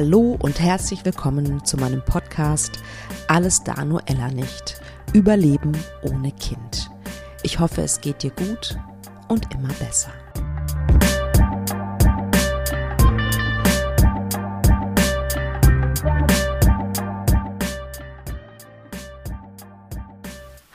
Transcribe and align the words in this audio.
Hallo 0.00 0.38
und 0.40 0.60
herzlich 0.60 1.04
willkommen 1.04 1.64
zu 1.64 1.76
meinem 1.76 2.04
Podcast 2.04 2.78
Alles 3.26 3.64
da 3.64 3.84
nur 3.84 4.00
Ella 4.06 4.28
nicht. 4.28 4.80
Überleben 5.12 5.76
ohne 6.02 6.30
Kind. 6.30 6.88
Ich 7.42 7.58
hoffe, 7.58 7.82
es 7.82 8.00
geht 8.00 8.22
dir 8.22 8.30
gut 8.30 8.78
und 9.26 9.52
immer 9.52 9.72
besser. 9.80 10.12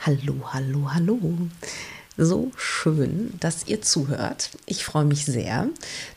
Hallo, 0.00 0.34
hallo, 0.52 0.92
hallo. 0.92 1.18
So 2.16 2.52
schön, 2.56 3.34
dass 3.40 3.66
ihr 3.66 3.82
zuhört. 3.82 4.50
Ich 4.66 4.84
freue 4.84 5.04
mich 5.04 5.24
sehr, 5.24 5.66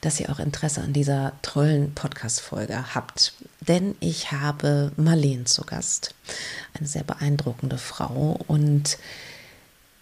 dass 0.01 0.19
ihr 0.19 0.29
auch 0.29 0.37
Interesse 0.37 0.81
an 0.81 0.93
dieser 0.93 1.33
tollen 1.41 1.91
Podcast-Folge 1.95 2.93
habt. 2.93 3.33
Denn 3.61 3.95
ich 3.99 4.31
habe 4.31 4.91
Marleen 4.95 5.47
zu 5.47 5.63
Gast. 5.63 6.13
Eine 6.75 6.87
sehr 6.87 7.03
beeindruckende 7.03 7.79
Frau. 7.79 8.39
Und 8.47 8.99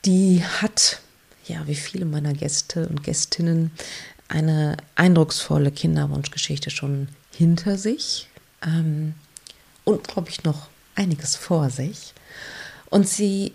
die 0.04 0.44
hat, 0.44 1.00
ja, 1.46 1.66
wie 1.66 1.76
viele 1.76 2.04
meiner 2.04 2.34
Gäste 2.34 2.90
und 2.90 3.02
Gästinnen, 3.02 3.72
eine 4.28 4.76
eindrucksvolle 4.96 5.72
Kinderwunschgeschichte 5.72 6.72
schon 6.72 7.08
hinter 7.32 7.78
sich. 7.78 8.28
Ähm, 8.62 9.14
und, 9.86 10.06
glaube 10.10 10.30
ich, 10.30 10.44
noch 10.44 10.68
einiges 10.96 11.38
vor 11.38 11.70
sich. 11.70 12.14
Und 12.90 13.08
sie 13.08 13.54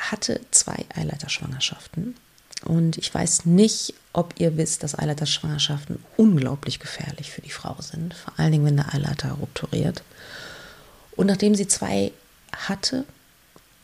hatte 0.00 0.40
zwei 0.50 0.84
Eileiterschwangerschaften. 0.94 2.16
Und 2.64 2.98
ich 2.98 3.12
weiß 3.12 3.46
nicht, 3.46 3.94
ob 4.12 4.34
ihr 4.38 4.56
wisst, 4.56 4.82
dass 4.82 4.98
Eileiterschwangerschaften 4.98 6.02
unglaublich 6.16 6.78
gefährlich 6.78 7.30
für 7.30 7.40
die 7.40 7.50
Frau 7.50 7.76
sind. 7.80 8.14
Vor 8.14 8.34
allen 8.36 8.52
Dingen, 8.52 8.66
wenn 8.66 8.76
der 8.76 8.92
Eileiter 8.92 9.32
rupturiert. 9.32 10.02
Und 11.16 11.26
nachdem 11.26 11.54
sie 11.54 11.68
zwei 11.68 12.12
hatte, 12.52 13.04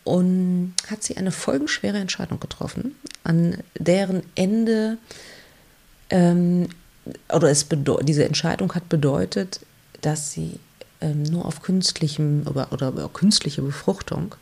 und 0.07 0.75
hat 0.89 1.03
sie 1.03 1.17
eine 1.17 1.33
folgenschwere 1.33 1.99
Entscheidung 1.99 2.39
getroffen, 2.39 2.95
an 3.25 3.59
deren 3.77 4.23
Ende 4.37 4.99
ähm, 6.11 6.69
oder 7.33 7.51
es 7.51 7.67
diese 8.03 8.25
Entscheidung 8.25 8.73
hat 8.75 8.89
bedeutet, 8.89 9.61
dass 10.03 10.31
sie 10.31 10.61
ähm, 11.01 11.25
nur 11.25 11.45
auf 11.45 11.61
künstlichem 11.61 12.47
oder, 12.47 12.73
oder, 12.73 13.09
künstliche 13.09 13.63
Befruchtung 13.63 14.37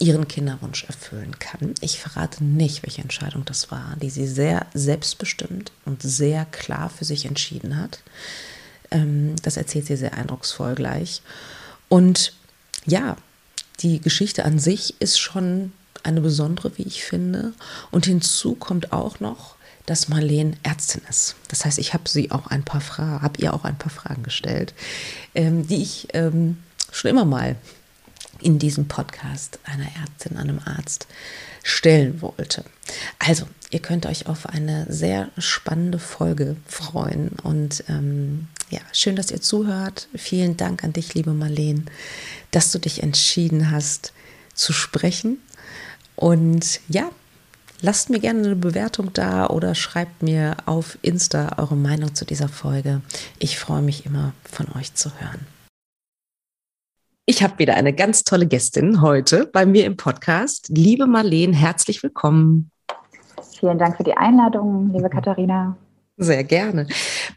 ihren 0.00 0.26
Kinderwunsch 0.28 0.84
erfüllen 0.84 1.38
kann. 1.38 1.74
Ich 1.80 2.00
verrate 2.00 2.42
nicht, 2.42 2.82
welche 2.82 3.02
Entscheidung 3.02 3.44
das 3.44 3.70
war, 3.70 3.96
die 4.02 4.10
sie 4.10 4.26
sehr 4.26 4.66
selbstbestimmt 4.74 5.72
und 5.84 6.02
sehr 6.02 6.44
klar 6.46 6.90
für 6.90 7.04
sich 7.04 7.26
entschieden 7.26 7.76
hat. 7.76 8.00
Ähm, 8.90 9.36
das 9.42 9.56
erzählt 9.56 9.86
sie 9.86 9.96
sehr 9.96 10.14
eindrucksvoll 10.14 10.74
gleich. 10.74 11.22
Und 11.88 12.32
ja, 12.86 13.16
die 13.80 14.00
Geschichte 14.00 14.44
an 14.44 14.58
sich 14.58 15.00
ist 15.00 15.18
schon 15.18 15.72
eine 16.02 16.20
besondere, 16.20 16.76
wie 16.76 16.82
ich 16.82 17.04
finde. 17.04 17.52
Und 17.90 18.06
hinzu 18.06 18.54
kommt 18.54 18.92
auch 18.92 19.20
noch, 19.20 19.56
dass 19.86 20.08
Marleen 20.08 20.56
Ärztin 20.62 21.02
ist. 21.08 21.36
Das 21.48 21.64
heißt, 21.64 21.78
ich 21.78 21.92
habe 21.94 22.08
sie 22.08 22.30
auch 22.30 22.46
ein 22.46 22.64
paar 22.64 22.80
Fragen, 22.80 23.22
habe 23.22 23.40
ihr 23.40 23.52
auch 23.54 23.64
ein 23.64 23.78
paar 23.78 23.90
Fragen 23.90 24.22
gestellt, 24.22 24.74
ähm, 25.34 25.66
die 25.66 25.82
ich 25.82 26.08
ähm, 26.14 26.58
schon 26.90 27.10
immer 27.10 27.24
mal 27.24 27.56
in 28.40 28.58
diesem 28.58 28.88
Podcast 28.88 29.58
einer 29.64 29.86
Ärztin, 30.02 30.36
einem 30.36 30.60
Arzt 30.64 31.06
stellen 31.62 32.20
wollte. 32.20 32.64
Also, 33.18 33.46
ihr 33.70 33.80
könnt 33.80 34.06
euch 34.06 34.26
auf 34.26 34.46
eine 34.46 34.86
sehr 34.88 35.30
spannende 35.38 35.98
Folge 35.98 36.56
freuen. 36.66 37.30
Und 37.42 37.84
ähm, 37.88 38.48
ja, 38.70 38.80
schön, 38.92 39.16
dass 39.16 39.30
ihr 39.30 39.40
zuhört. 39.40 40.08
Vielen 40.14 40.56
Dank 40.56 40.84
an 40.84 40.92
dich, 40.92 41.14
liebe 41.14 41.32
Marleen, 41.32 41.86
dass 42.50 42.70
du 42.70 42.78
dich 42.78 43.02
entschieden 43.02 43.70
hast 43.70 44.12
zu 44.54 44.72
sprechen. 44.72 45.38
Und 46.16 46.80
ja, 46.88 47.10
lasst 47.80 48.10
mir 48.10 48.20
gerne 48.20 48.44
eine 48.44 48.56
Bewertung 48.56 49.12
da 49.12 49.46
oder 49.46 49.74
schreibt 49.74 50.22
mir 50.22 50.56
auf 50.66 50.98
Insta 51.02 51.56
eure 51.58 51.76
Meinung 51.76 52.14
zu 52.14 52.24
dieser 52.24 52.48
Folge. 52.48 53.00
Ich 53.38 53.58
freue 53.58 53.82
mich 53.82 54.06
immer 54.06 54.32
von 54.44 54.68
euch 54.76 54.94
zu 54.94 55.10
hören. 55.18 55.53
Ich 57.26 57.42
habe 57.42 57.58
wieder 57.58 57.74
eine 57.74 57.94
ganz 57.94 58.22
tolle 58.22 58.46
Gästin 58.46 59.00
heute 59.00 59.46
bei 59.46 59.64
mir 59.64 59.86
im 59.86 59.96
Podcast. 59.96 60.68
Liebe 60.68 61.06
Marleen, 61.06 61.54
herzlich 61.54 62.02
willkommen. 62.02 62.70
Vielen 63.58 63.78
Dank 63.78 63.96
für 63.96 64.04
die 64.04 64.14
Einladung, 64.14 64.90
liebe 64.92 65.08
Katharina. 65.08 65.74
Sehr 66.18 66.44
gerne. 66.44 66.86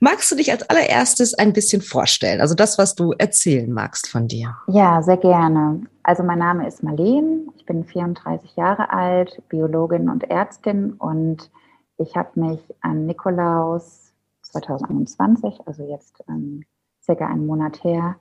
Magst 0.02 0.30
du 0.30 0.36
dich 0.36 0.52
als 0.52 0.70
allererstes 0.70 1.36
ein 1.36 1.54
bisschen 1.54 1.82
vorstellen? 1.82 2.42
Also 2.42 2.54
das, 2.54 2.78
was 2.78 2.96
du 2.96 3.14
erzählen 3.14 3.72
magst 3.72 4.10
von 4.10 4.28
dir. 4.28 4.58
Ja, 4.68 5.02
sehr 5.02 5.16
gerne. 5.16 5.80
Also 6.04 6.22
mein 6.22 6.40
Name 6.40 6.68
ist 6.68 6.84
Marleen. 6.84 7.48
Ich 7.56 7.66
bin 7.66 7.86
34 7.86 8.58
Jahre 8.58 8.92
alt, 8.92 9.42
Biologin 9.48 10.10
und 10.10 10.30
Ärztin 10.30 10.96
und 10.96 11.50
ich 11.98 12.18
habe 12.18 12.38
mich 12.38 12.60
an 12.82 13.06
Nikolaus 13.06 14.12
2021, 14.42 15.62
also 15.66 15.90
jetzt 15.90 16.22
ähm, 16.28 16.66
circa 17.02 17.26
einen 17.26 17.46
Monat 17.46 17.82
her, 17.86 18.18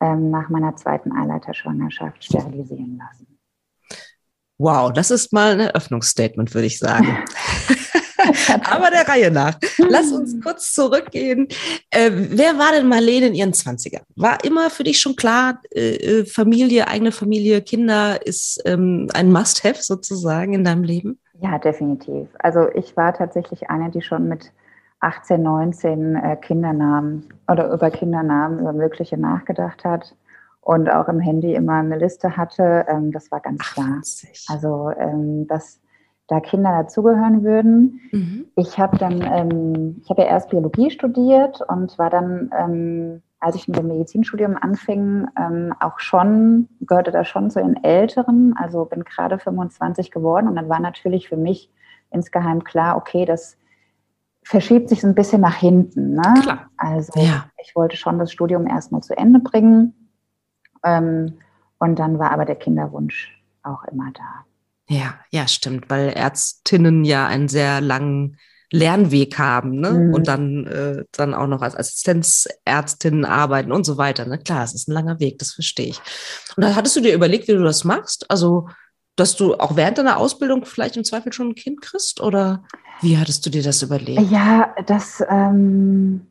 ähm, 0.00 0.30
nach 0.30 0.48
meiner 0.48 0.76
zweiten 0.76 1.12
Eileiterschwangerschaft 1.12 2.24
sterilisieren 2.24 2.98
lassen. 2.98 3.38
Wow, 4.58 4.92
das 4.92 5.10
ist 5.10 5.32
mal 5.32 5.52
ein 5.52 5.60
Eröffnungsstatement, 5.60 6.52
würde 6.54 6.66
ich 6.66 6.78
sagen. 6.78 7.24
Aber 8.70 8.90
der 8.90 9.08
Reihe 9.08 9.30
nach. 9.30 9.58
Lass 9.78 10.12
uns 10.12 10.38
kurz 10.42 10.72
zurückgehen. 10.72 11.48
Äh, 11.90 12.10
wer 12.12 12.58
war 12.58 12.72
denn 12.72 12.86
Marlene 12.86 13.28
in 13.28 13.34
ihren 13.34 13.52
20ern? 13.52 14.02
War 14.16 14.44
immer 14.44 14.70
für 14.70 14.84
dich 14.84 15.00
schon 15.00 15.16
klar, 15.16 15.60
äh, 15.74 15.96
äh, 15.96 16.26
Familie, 16.26 16.88
eigene 16.88 17.12
Familie, 17.12 17.62
Kinder 17.62 18.24
ist 18.26 18.60
ähm, 18.66 19.08
ein 19.14 19.32
Must-Have 19.32 19.82
sozusagen 19.82 20.52
in 20.52 20.64
deinem 20.64 20.82
Leben? 20.82 21.18
Ja, 21.40 21.58
definitiv. 21.58 22.28
Also 22.38 22.68
ich 22.74 22.96
war 22.96 23.14
tatsächlich 23.14 23.70
eine, 23.70 23.90
die 23.90 24.02
schon 24.02 24.28
mit 24.28 24.52
18, 25.00 25.42
19 25.42 26.16
äh, 26.16 26.36
Kindernamen 26.36 27.28
oder 27.48 27.72
über 27.72 27.90
Kindernamen, 27.90 28.60
über 28.60 28.72
mögliche 28.72 29.18
nachgedacht 29.18 29.84
hat 29.84 30.14
und 30.60 30.90
auch 30.90 31.08
im 31.08 31.20
Handy 31.20 31.54
immer 31.54 31.74
eine 31.74 31.98
Liste 31.98 32.36
hatte. 32.36 32.84
Ähm, 32.88 33.10
das 33.12 33.30
war 33.30 33.40
ganz 33.40 33.60
klar. 33.60 34.00
Also, 34.48 34.90
ähm, 34.90 35.46
dass 35.46 35.80
da 36.28 36.38
Kinder 36.38 36.70
dazugehören 36.70 37.42
würden. 37.42 38.00
Mhm. 38.12 38.46
Ich 38.54 38.78
habe 38.78 38.96
dann, 38.98 39.20
ähm, 39.20 40.00
ich 40.02 40.10
habe 40.10 40.22
ja 40.22 40.28
erst 40.28 40.50
Biologie 40.50 40.90
studiert 40.90 41.60
und 41.66 41.98
war 41.98 42.08
dann, 42.08 42.50
ähm, 42.56 43.22
als 43.40 43.56
ich 43.56 43.66
mit 43.66 43.78
dem 43.78 43.88
Medizinstudium 43.88 44.56
anfing, 44.60 45.26
ähm, 45.36 45.74
auch 45.80 45.98
schon, 45.98 46.68
gehörte 46.82 47.10
da 47.10 47.24
schon 47.24 47.50
zu 47.50 47.58
den 47.58 47.82
Älteren, 47.82 48.54
also 48.56 48.84
bin 48.84 49.02
gerade 49.02 49.38
25 49.38 50.12
geworden 50.12 50.46
und 50.46 50.54
dann 50.54 50.68
war 50.68 50.78
natürlich 50.78 51.28
für 51.28 51.36
mich 51.38 51.68
insgeheim 52.12 52.62
klar, 52.62 52.96
okay, 52.96 53.24
das 53.24 53.56
verschiebt 54.50 54.88
sich 54.88 55.00
so 55.00 55.06
ein 55.06 55.14
bisschen 55.14 55.40
nach 55.40 55.54
hinten. 55.54 56.14
Ne? 56.14 56.34
Klar. 56.42 56.68
Also 56.76 57.12
ja. 57.20 57.48
ich 57.62 57.76
wollte 57.76 57.96
schon 57.96 58.18
das 58.18 58.32
Studium 58.32 58.66
erstmal 58.66 59.00
zu 59.00 59.16
Ende 59.16 59.38
bringen. 59.38 60.10
Ähm, 60.84 61.38
und 61.78 61.98
dann 62.00 62.18
war 62.18 62.32
aber 62.32 62.44
der 62.44 62.56
Kinderwunsch 62.56 63.40
auch 63.62 63.84
immer 63.84 64.10
da. 64.12 64.44
Ja, 64.88 65.14
ja, 65.30 65.46
stimmt, 65.46 65.88
weil 65.88 66.08
Ärztinnen 66.08 67.04
ja 67.04 67.28
einen 67.28 67.46
sehr 67.46 67.80
langen 67.80 68.38
Lernweg 68.72 69.38
haben 69.38 69.78
ne? 69.78 69.90
Mhm. 69.92 70.14
und 70.14 70.26
dann, 70.26 70.66
äh, 70.66 71.04
dann 71.12 71.32
auch 71.32 71.46
noch 71.46 71.62
als 71.62 71.76
Assistenzärztinnen 71.76 73.24
arbeiten 73.24 73.70
und 73.70 73.84
so 73.84 73.98
weiter. 73.98 74.26
Ne? 74.26 74.38
Klar, 74.38 74.64
es 74.64 74.74
ist 74.74 74.88
ein 74.88 74.92
langer 74.94 75.20
Weg, 75.20 75.38
das 75.38 75.52
verstehe 75.52 75.90
ich. 75.90 76.00
Und 76.56 76.64
dann 76.64 76.74
hattest 76.74 76.96
du 76.96 77.00
dir 77.00 77.14
überlegt, 77.14 77.46
wie 77.46 77.52
du 77.52 77.62
das 77.62 77.84
machst? 77.84 78.28
Also 78.28 78.68
dass 79.20 79.36
du 79.36 79.54
auch 79.54 79.76
während 79.76 79.98
deiner 79.98 80.16
Ausbildung 80.16 80.64
vielleicht 80.64 80.96
im 80.96 81.04
Zweifel 81.04 81.32
schon 81.32 81.50
ein 81.50 81.54
Kind 81.54 81.82
kriegst? 81.82 82.20
Oder 82.20 82.62
wie 83.02 83.18
hattest 83.18 83.44
du 83.44 83.50
dir 83.50 83.62
das 83.62 83.82
überlegt? 83.82 84.30
Ja, 84.30 84.74
das 84.86 85.22
ähm, 85.28 86.26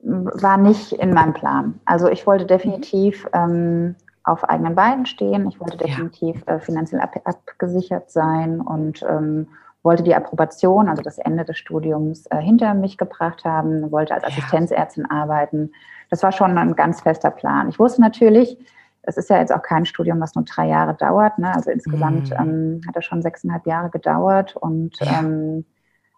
war 0.00 0.58
nicht 0.58 0.92
in 0.92 1.12
meinem 1.12 1.32
Plan. 1.32 1.80
Also 1.86 2.08
ich 2.08 2.26
wollte 2.26 2.44
definitiv 2.44 3.26
ähm, 3.32 3.96
auf 4.24 4.44
eigenen 4.44 4.74
Beinen 4.74 5.06
stehen. 5.06 5.48
Ich 5.48 5.58
wollte 5.58 5.78
definitiv 5.78 6.42
ja. 6.46 6.56
äh, 6.56 6.60
finanziell 6.60 7.00
ab 7.00 7.18
abgesichert 7.24 8.10
sein 8.10 8.60
und 8.60 9.02
ähm, 9.08 9.48
wollte 9.82 10.02
die 10.02 10.14
Approbation, 10.14 10.88
also 10.88 11.02
das 11.02 11.18
Ende 11.18 11.44
des 11.44 11.56
Studiums, 11.56 12.26
äh, 12.26 12.36
hinter 12.36 12.74
mich 12.74 12.98
gebracht 12.98 13.44
haben, 13.44 13.90
wollte 13.90 14.14
als 14.14 14.24
Assistenzärztin 14.24 15.06
arbeiten. 15.06 15.72
Das 16.10 16.22
war 16.22 16.32
schon 16.32 16.58
ein 16.58 16.76
ganz 16.76 17.00
fester 17.00 17.30
Plan. 17.30 17.68
Ich 17.68 17.78
wusste 17.78 18.02
natürlich, 18.02 18.58
es 19.08 19.16
ist 19.16 19.30
ja 19.30 19.38
jetzt 19.38 19.52
auch 19.52 19.62
kein 19.62 19.86
Studium, 19.86 20.20
was 20.20 20.34
nur 20.34 20.44
drei 20.44 20.68
Jahre 20.68 20.94
dauert. 20.94 21.38
Ne? 21.38 21.52
Also 21.52 21.70
insgesamt 21.70 22.30
mhm. 22.30 22.36
ähm, 22.38 22.80
hat 22.86 22.94
er 22.94 23.02
schon 23.02 23.22
sechseinhalb 23.22 23.66
Jahre 23.66 23.88
gedauert 23.88 24.54
und 24.54 24.98
ja. 25.00 25.20
ähm, 25.20 25.64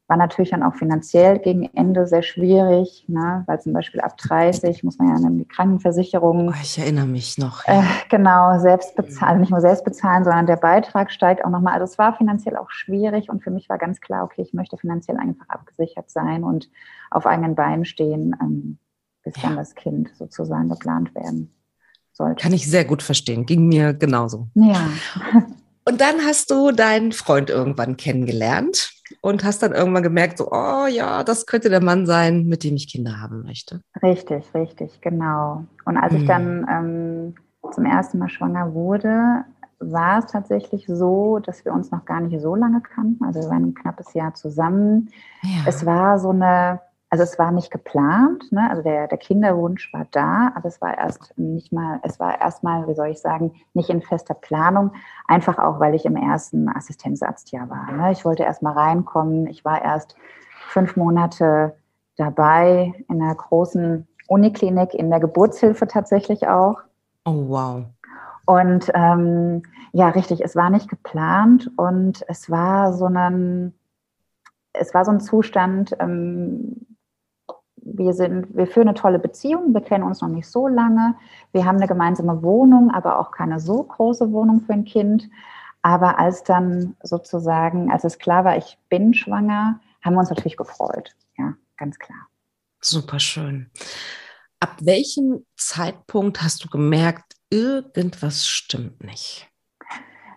war 0.08 0.16
natürlich 0.16 0.50
dann 0.50 0.64
auch 0.64 0.74
finanziell 0.74 1.38
gegen 1.38 1.70
Ende 1.72 2.08
sehr 2.08 2.22
schwierig, 2.22 3.04
ne? 3.06 3.44
weil 3.46 3.60
zum 3.60 3.72
Beispiel 3.72 4.00
ab 4.00 4.16
30 4.16 4.82
muss 4.82 4.98
man 4.98 5.08
ja 5.08 5.28
in 5.28 5.38
die 5.38 5.46
Krankenversicherung. 5.46 6.48
Oh, 6.48 6.60
ich 6.60 6.80
erinnere 6.80 7.06
mich 7.06 7.38
noch. 7.38 7.64
Ja. 7.68 7.80
Äh, 7.80 7.84
genau, 8.08 8.58
selbst 8.58 8.96
bezahlen, 8.96 9.28
also 9.28 9.40
nicht 9.40 9.50
nur 9.52 9.60
selbst 9.60 9.84
bezahlen, 9.84 10.24
sondern 10.24 10.46
der 10.46 10.56
Beitrag 10.56 11.12
steigt 11.12 11.44
auch 11.44 11.50
nochmal. 11.50 11.74
Also 11.74 11.84
es 11.84 11.96
war 11.96 12.16
finanziell 12.16 12.56
auch 12.56 12.70
schwierig 12.70 13.30
und 13.30 13.44
für 13.44 13.52
mich 13.52 13.68
war 13.68 13.78
ganz 13.78 14.00
klar, 14.00 14.24
okay, 14.24 14.42
ich 14.42 14.52
möchte 14.52 14.76
finanziell 14.76 15.16
einfach 15.16 15.48
abgesichert 15.48 16.10
sein 16.10 16.42
und 16.42 16.68
auf 17.12 17.24
eigenen 17.24 17.54
Beinen 17.54 17.84
stehen. 17.84 18.34
Ähm, 18.42 18.78
bis 19.22 19.36
ja. 19.36 19.48
dann 19.48 19.56
das 19.58 19.74
Kind 19.74 20.10
sozusagen 20.16 20.70
geplant 20.70 21.14
werden 21.14 21.52
sollte. 22.20 22.42
Kann 22.42 22.52
ich 22.52 22.70
sehr 22.70 22.84
gut 22.84 23.02
verstehen. 23.02 23.46
Ging 23.46 23.66
mir 23.66 23.94
genauso. 23.94 24.48
Ja. 24.54 24.90
Und 25.86 26.00
dann 26.00 26.20
hast 26.24 26.50
du 26.50 26.70
deinen 26.70 27.12
Freund 27.12 27.50
irgendwann 27.50 27.96
kennengelernt 27.96 28.92
und 29.22 29.42
hast 29.42 29.62
dann 29.62 29.72
irgendwann 29.72 30.02
gemerkt, 30.02 30.38
so, 30.38 30.52
oh 30.52 30.86
ja, 30.86 31.24
das 31.24 31.46
könnte 31.46 31.68
der 31.68 31.82
Mann 31.82 32.06
sein, 32.06 32.46
mit 32.46 32.62
dem 32.62 32.76
ich 32.76 32.86
Kinder 32.86 33.20
haben 33.20 33.42
möchte. 33.42 33.80
Richtig, 34.02 34.44
richtig, 34.54 35.00
genau. 35.00 35.64
Und 35.86 35.96
als 35.96 36.12
hm. 36.12 36.20
ich 36.20 36.28
dann 36.28 36.66
ähm, 36.70 37.34
zum 37.72 37.86
ersten 37.86 38.18
Mal 38.18 38.28
schwanger 38.28 38.72
wurde, 38.74 39.44
war 39.80 40.18
es 40.18 40.26
tatsächlich 40.26 40.86
so, 40.86 41.38
dass 41.38 41.64
wir 41.64 41.72
uns 41.72 41.90
noch 41.90 42.04
gar 42.04 42.20
nicht 42.20 42.40
so 42.40 42.54
lange 42.54 42.82
kannten. 42.82 43.24
Also 43.24 43.40
wir 43.40 43.48
waren 43.48 43.70
ein 43.70 43.74
knappes 43.74 44.12
Jahr 44.12 44.34
zusammen. 44.34 45.08
Ja. 45.42 45.62
Es 45.66 45.86
war 45.86 46.20
so 46.20 46.30
eine 46.30 46.80
also 47.10 47.24
es 47.24 47.38
war 47.40 47.50
nicht 47.50 47.72
geplant, 47.72 48.50
ne? 48.52 48.70
also 48.70 48.82
der, 48.82 49.08
der 49.08 49.18
Kinderwunsch 49.18 49.92
war 49.92 50.06
da, 50.12 50.52
aber 50.54 50.68
es 50.68 50.80
war 50.80 50.96
erst 50.96 51.36
nicht 51.36 51.72
mal, 51.72 51.98
es 52.04 52.20
war 52.20 52.40
erstmal, 52.40 52.86
wie 52.86 52.94
soll 52.94 53.08
ich 53.08 53.20
sagen, 53.20 53.52
nicht 53.74 53.90
in 53.90 54.00
fester 54.00 54.34
Planung, 54.34 54.92
einfach 55.26 55.58
auch, 55.58 55.80
weil 55.80 55.96
ich 55.96 56.06
im 56.06 56.14
ersten 56.14 56.68
Assistenzarztjahr 56.68 57.68
war. 57.68 57.90
Ne? 57.90 58.12
Ich 58.12 58.24
wollte 58.24 58.44
erst 58.44 58.62
mal 58.62 58.74
reinkommen, 58.74 59.48
ich 59.48 59.64
war 59.64 59.82
erst 59.82 60.14
fünf 60.68 60.96
Monate 60.96 61.74
dabei 62.16 62.94
in 63.08 63.20
einer 63.20 63.34
großen 63.34 64.06
Uniklinik, 64.28 64.94
in 64.94 65.10
der 65.10 65.18
Geburtshilfe 65.18 65.88
tatsächlich 65.88 66.46
auch. 66.46 66.78
Oh, 67.24 67.48
wow. 67.48 67.84
Und 68.46 68.88
ähm, 68.94 69.62
ja, 69.92 70.10
richtig, 70.10 70.44
es 70.44 70.54
war 70.54 70.70
nicht 70.70 70.88
geplant 70.88 71.72
und 71.76 72.24
es 72.28 72.50
war 72.50 72.92
so 72.92 73.06
ein, 73.06 73.74
es 74.72 74.94
war 74.94 75.04
so 75.04 75.10
ein 75.10 75.20
Zustand, 75.20 75.96
ähm, 75.98 76.86
wir 77.82 78.12
sind, 78.12 78.54
wir 78.56 78.66
führen 78.66 78.88
eine 78.88 78.96
tolle 78.96 79.18
Beziehung, 79.18 79.74
wir 79.74 79.80
kennen 79.80 80.04
uns 80.04 80.20
noch 80.20 80.28
nicht 80.28 80.48
so 80.48 80.68
lange, 80.68 81.14
wir 81.52 81.64
haben 81.64 81.76
eine 81.76 81.88
gemeinsame 81.88 82.42
Wohnung, 82.42 82.90
aber 82.90 83.18
auch 83.18 83.30
keine 83.30 83.60
so 83.60 83.82
große 83.82 84.32
Wohnung 84.32 84.60
für 84.60 84.72
ein 84.72 84.84
Kind. 84.84 85.28
Aber 85.82 86.18
als 86.18 86.42
dann 86.42 86.96
sozusagen, 87.02 87.90
als 87.90 88.04
es 88.04 88.18
klar 88.18 88.44
war, 88.44 88.56
ich 88.56 88.78
bin 88.88 89.14
schwanger, 89.14 89.80
haben 90.02 90.14
wir 90.14 90.20
uns 90.20 90.30
natürlich 90.30 90.56
gefreut. 90.56 91.14
Ja, 91.38 91.54
ganz 91.76 91.98
klar. 91.98 92.28
Super 92.80 93.18
schön. 93.18 93.70
Ab 94.60 94.76
welchem 94.80 95.46
Zeitpunkt 95.56 96.42
hast 96.42 96.64
du 96.64 96.68
gemerkt, 96.68 97.34
irgendwas 97.50 98.46
stimmt 98.46 99.02
nicht? 99.02 99.48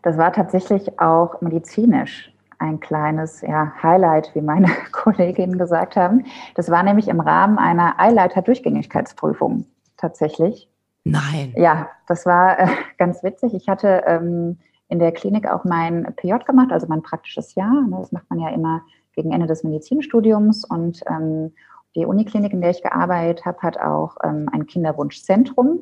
Das 0.01 0.17
war 0.17 0.31
tatsächlich 0.33 0.99
auch 0.99 1.41
medizinisch 1.41 2.32
ein 2.63 2.79
kleines 2.79 3.41
ja, 3.41 3.73
Highlight, 3.81 4.33
wie 4.33 4.41
meine 4.41 4.67
Kolleginnen 4.91 5.57
gesagt 5.57 5.95
haben. 5.95 6.25
Das 6.55 6.71
war 6.71 6.83
nämlich 6.83 7.07
im 7.07 7.19
Rahmen 7.19 7.57
einer 7.57 7.99
Eileiter-Durchgängigkeitsprüfung 7.99 9.65
tatsächlich. 9.97 10.69
Nein. 11.03 11.53
Ja, 11.55 11.89
das 12.07 12.25
war 12.25 12.59
äh, 12.59 12.67
ganz 12.97 13.23
witzig. 13.23 13.53
Ich 13.53 13.67
hatte 13.67 14.03
ähm, 14.07 14.57
in 14.87 14.99
der 14.99 15.11
Klinik 15.11 15.47
auch 15.47 15.65
mein 15.65 16.13
PJ 16.15 16.35
gemacht, 16.45 16.71
also 16.71 16.87
mein 16.87 17.01
praktisches 17.01 17.55
Jahr. 17.55 17.85
Ne, 17.87 17.97
das 17.99 18.11
macht 18.11 18.29
man 18.29 18.39
ja 18.39 18.49
immer 18.49 18.81
gegen 19.13 19.31
Ende 19.31 19.47
des 19.47 19.63
Medizinstudiums. 19.63 20.63
Und 20.65 21.01
ähm, 21.09 21.53
die 21.95 22.05
Uniklinik, 22.05 22.53
in 22.53 22.61
der 22.61 22.71
ich 22.71 22.81
gearbeitet 22.81 23.45
habe, 23.45 23.59
hat 23.61 23.77
auch 23.77 24.17
ähm, 24.23 24.47
ein 24.51 24.65
Kinderwunschzentrum. 24.65 25.81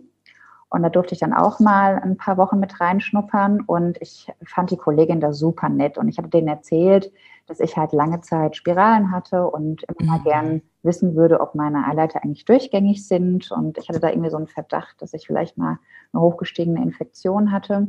Und 0.72 0.84
da 0.84 0.90
durfte 0.90 1.14
ich 1.14 1.20
dann 1.20 1.34
auch 1.34 1.60
mal 1.60 2.00
ein 2.00 2.16
paar 2.16 2.38
Wochen 2.38 2.58
mit 2.58 2.80
reinschnuppern 2.80 3.60
und 3.60 4.02
ich 4.02 4.32
fand 4.46 4.72
die 4.72 4.78
Kollegin 4.78 5.20
da 5.20 5.34
super 5.34 5.68
nett 5.68 5.98
und 5.98 6.08
ich 6.08 6.18
hatte 6.18 6.30
denen 6.30 6.48
erzählt, 6.48 7.12
dass 7.46 7.60
ich 7.60 7.76
halt 7.76 7.92
lange 7.92 8.22
Zeit 8.22 8.56
Spiralen 8.56 9.12
hatte 9.12 9.48
und 9.50 9.84
immer 10.00 10.20
mhm. 10.20 10.24
gern 10.24 10.62
wissen 10.82 11.14
würde, 11.18 11.42
ob 11.42 11.56
meine 11.56 11.86
Eileiter 11.86 12.24
eigentlich 12.24 12.46
durchgängig 12.46 13.06
sind 13.06 13.52
und 13.52 13.78
ich 13.78 13.90
hatte 13.90 14.00
da 14.00 14.10
irgendwie 14.10 14.30
so 14.30 14.38
einen 14.38 14.48
Verdacht, 14.48 15.02
dass 15.02 15.14
ich 15.14 15.28
vielleicht 15.28 15.58
mal 15.58 15.78
eine 16.14 16.22
hochgestiegene 16.22 16.82
Infektion 16.82 17.52
hatte. 17.52 17.88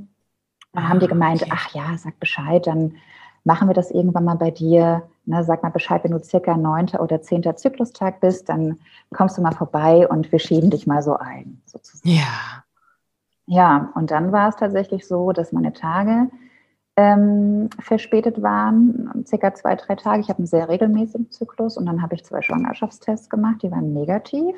Dann 0.73 0.89
haben 0.89 0.99
die 0.99 1.07
ah, 1.07 1.11
gemeint, 1.11 1.43
okay. 1.43 1.53
ach 1.55 1.73
ja, 1.73 1.97
sag 1.97 2.19
Bescheid, 2.19 2.67
dann 2.67 2.97
machen 3.45 3.69
wir 3.69 3.75
das 3.75 3.93
irgendwann 3.93 4.25
mal 4.25 4.37
bei 4.37 4.51
dir. 4.51 5.09
Ne, 5.25 5.45
sag 5.45 5.63
mal 5.63 5.69
Bescheid, 5.69 6.03
wenn 6.03 6.11
du 6.11 6.19
circa 6.19 6.57
neunter 6.57 7.01
oder 7.01 7.23
zehnter 7.23 7.55
Zyklustag 7.55 8.21
bist, 8.21 8.49
dann 8.49 8.81
kommst 9.15 9.39
du 9.39 9.43
mal 9.43 9.53
vorbei 9.53 10.09
und 10.09 10.33
wir 10.33 10.41
schieben 10.41 10.71
dich 10.71 10.89
mal 10.89 11.01
so 11.01 11.17
ein, 11.17 11.63
sozusagen. 11.65 12.17
Ja. 12.17 12.65
Ja, 13.53 13.93
und 13.95 14.11
dann 14.11 14.33
war 14.33 14.49
es 14.49 14.57
tatsächlich 14.57 15.07
so, 15.07 15.33
dass 15.33 15.53
meine 15.53 15.75
Tage 15.75 16.31
ähm, 16.97 17.69
verspätet 17.81 18.41
waren, 18.41 19.25
circa 19.27 19.53
zwei, 19.53 19.77
drei 19.77 19.95
Tage. 19.95 20.23
Ich 20.23 20.31
habe 20.31 20.39
einen 20.39 20.47
sehr 20.47 20.71
regelmäßigen 20.71 21.31
Zyklus 21.31 21.77
und 21.77 21.85
dann 21.85 22.01
habe 22.01 22.15
ich 22.15 22.25
zwei 22.25 22.41
Schwangerschaftstests 22.41 23.29
gemacht, 23.29 23.63
die 23.63 23.71
waren 23.71 23.93
negativ. 23.93 24.57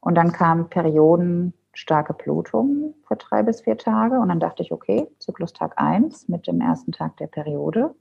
Und 0.00 0.16
dann 0.16 0.32
kamen 0.32 0.68
periodenstarke 0.68 2.12
Blutungen 2.14 2.94
für 3.06 3.14
drei 3.14 3.44
bis 3.44 3.60
vier 3.60 3.78
Tage. 3.78 4.18
Und 4.18 4.30
dann 4.30 4.40
dachte 4.40 4.64
ich, 4.64 4.72
okay, 4.72 5.06
Zyklustag 5.20 5.74
1 5.76 6.28
mit 6.28 6.48
dem 6.48 6.60
ersten 6.60 6.90
Tag 6.90 7.16
der 7.18 7.28
Periode. 7.28 7.94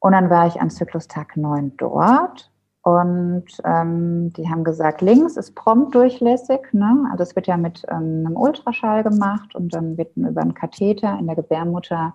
Und 0.00 0.12
dann 0.12 0.28
war 0.28 0.48
ich 0.48 0.60
an 0.60 0.68
Zyklustag 0.68 1.38
9 1.38 1.78
dort 1.78 2.52
und 2.82 3.44
ähm, 3.64 4.32
die 4.32 4.48
haben 4.48 4.64
gesagt, 4.64 5.02
links 5.02 5.36
ist 5.36 5.54
prompt 5.54 5.94
durchlässig. 5.94 6.60
Ne? 6.72 7.06
Also 7.10 7.24
es 7.24 7.36
wird 7.36 7.46
ja 7.46 7.58
mit 7.58 7.84
ähm, 7.90 8.24
einem 8.26 8.36
Ultraschall 8.36 9.02
gemacht 9.02 9.54
und 9.54 9.74
dann 9.74 9.98
wird 9.98 10.16
über 10.16 10.40
einen 10.40 10.54
Katheter 10.54 11.18
in 11.18 11.26
der 11.26 11.36
Gebärmutter 11.36 12.14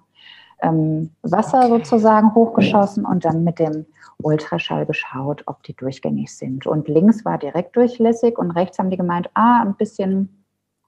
ähm, 0.61 1.11
Wasser 1.21 1.59
okay. 1.59 1.69
sozusagen 1.69 2.33
hochgeschossen 2.33 3.05
und 3.05 3.25
dann 3.25 3.43
mit 3.43 3.59
dem 3.59 3.85
Ultraschall 4.23 4.85
geschaut, 4.85 5.43
ob 5.45 5.61
die 5.63 5.75
durchgängig 5.75 6.35
sind. 6.35 6.65
Und 6.65 6.87
links 6.87 7.25
war 7.25 7.37
direkt 7.37 7.75
durchlässig 7.75 8.39
und 8.39 8.51
rechts 8.51 8.79
haben 8.79 8.89
die 8.89 8.97
gemeint, 8.97 9.29
ah, 9.35 9.61
ein 9.61 9.75
bisschen 9.75 10.43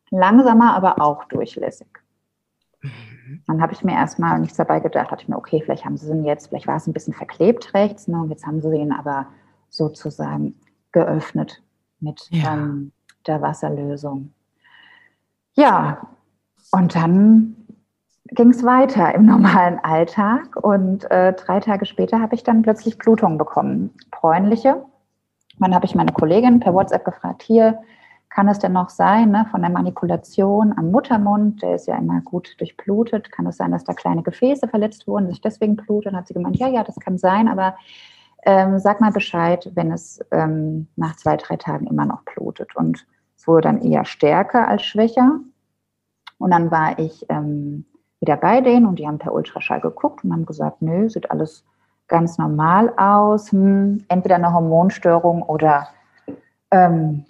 langsamer, 0.09 0.75
aber 0.75 1.01
auch 1.01 1.25
durchlässig. 1.25 1.87
Mhm. 2.81 3.43
Dann 3.45 3.61
habe 3.61 3.73
ich 3.73 3.83
mir 3.83 3.93
erstmal 3.93 4.39
nichts 4.39 4.57
dabei 4.57 4.79
gedacht, 4.79 5.11
hatte 5.11 5.23
ich 5.23 5.29
mir, 5.29 5.37
okay, 5.37 5.61
vielleicht 5.63 5.85
haben 5.85 5.97
sie 5.97 6.09
ihn 6.09 6.25
jetzt, 6.25 6.47
vielleicht 6.47 6.67
war 6.67 6.77
es 6.77 6.87
ein 6.87 6.93
bisschen 6.93 7.13
verklebt 7.13 7.73
rechts, 7.73 8.07
ne, 8.07 8.21
und 8.21 8.29
jetzt 8.29 8.47
haben 8.47 8.61
sie 8.61 8.75
ihn 8.75 8.93
aber 8.93 9.27
sozusagen 9.69 10.59
geöffnet 10.91 11.61
mit 11.99 12.27
ja. 12.31 12.53
ähm, 12.53 12.91
der 13.25 13.41
Wasserlösung. 13.41 14.33
Ja, 15.53 16.07
und 16.71 16.95
dann 16.95 17.55
ging 18.27 18.49
es 18.49 18.63
weiter 18.63 19.13
im 19.15 19.25
normalen 19.33 19.79
Alltag 19.79 20.55
und 20.55 21.09
äh, 21.11 21.33
drei 21.33 21.59
Tage 21.59 21.85
später 21.85 22.21
habe 22.21 22.35
ich 22.35 22.43
dann 22.43 22.61
plötzlich 22.61 22.97
Blutung 22.97 23.37
bekommen, 23.37 23.93
bräunliche. 24.11 24.83
Dann 25.59 25.73
habe 25.73 25.85
ich 25.85 25.95
meine 25.95 26.11
Kollegin 26.11 26.59
per 26.59 26.73
WhatsApp 26.73 27.03
gefragt, 27.03 27.41
hier, 27.41 27.79
kann 28.29 28.49
es 28.49 28.59
denn 28.59 28.73
noch 28.73 28.89
sein, 28.89 29.31
ne, 29.31 29.47
von 29.49 29.61
der 29.61 29.71
Manipulation 29.71 30.73
am 30.77 30.91
Muttermund, 30.91 31.61
der 31.61 31.75
ist 31.75 31.87
ja 31.87 31.97
immer 31.97 32.21
gut 32.21 32.55
durchblutet, 32.59 33.31
kann 33.31 33.47
es 33.47 33.57
sein, 33.57 33.71
dass 33.71 33.83
da 33.83 33.93
kleine 33.93 34.21
Gefäße 34.21 34.67
verletzt 34.67 35.07
wurden, 35.07 35.29
sich 35.29 35.41
deswegen 35.41 35.75
blutet? 35.75 36.07
Dann 36.07 36.17
hat 36.17 36.27
sie 36.27 36.33
gemeint, 36.33 36.57
ja, 36.57 36.67
ja, 36.67 36.83
das 36.83 36.97
kann 36.97 37.17
sein, 37.17 37.47
aber 37.47 37.75
ähm, 38.47 38.79
sag 38.79 39.01
mal 39.01 39.11
Bescheid, 39.11 39.69
wenn 39.75 39.91
es 39.91 40.21
ähm, 40.31 40.87
nach 40.95 41.17
zwei, 41.17 41.35
drei 41.35 41.57
Tagen 41.57 41.85
immer 41.85 42.05
noch 42.05 42.23
blutet. 42.23 42.77
Und 42.77 43.05
es 43.35 43.45
wurde 43.45 43.63
dann 43.63 43.81
eher 43.81 44.05
stärker 44.05 44.69
als 44.69 44.83
schwächer. 44.83 45.41
Und 46.37 46.51
dann 46.51 46.71
war 46.71 46.97
ich 46.97 47.25
ähm, 47.27 47.83
wieder 48.21 48.37
bei 48.37 48.61
denen 48.61 48.85
und 48.85 48.99
die 48.99 49.07
haben 49.07 49.17
per 49.17 49.33
Ultraschall 49.33 49.81
geguckt 49.81 50.23
und 50.23 50.31
haben 50.31 50.45
gesagt, 50.45 50.81
nö, 50.81 51.09
sieht 51.09 51.29
alles 51.29 51.65
ganz 52.07 52.37
normal 52.37 52.93
aus. 52.95 53.51
Hm, 53.51 54.05
entweder 54.07 54.35
eine 54.35 54.53
Hormonstörung 54.53 55.43
oder 55.43 55.89
ähm, 56.71 57.25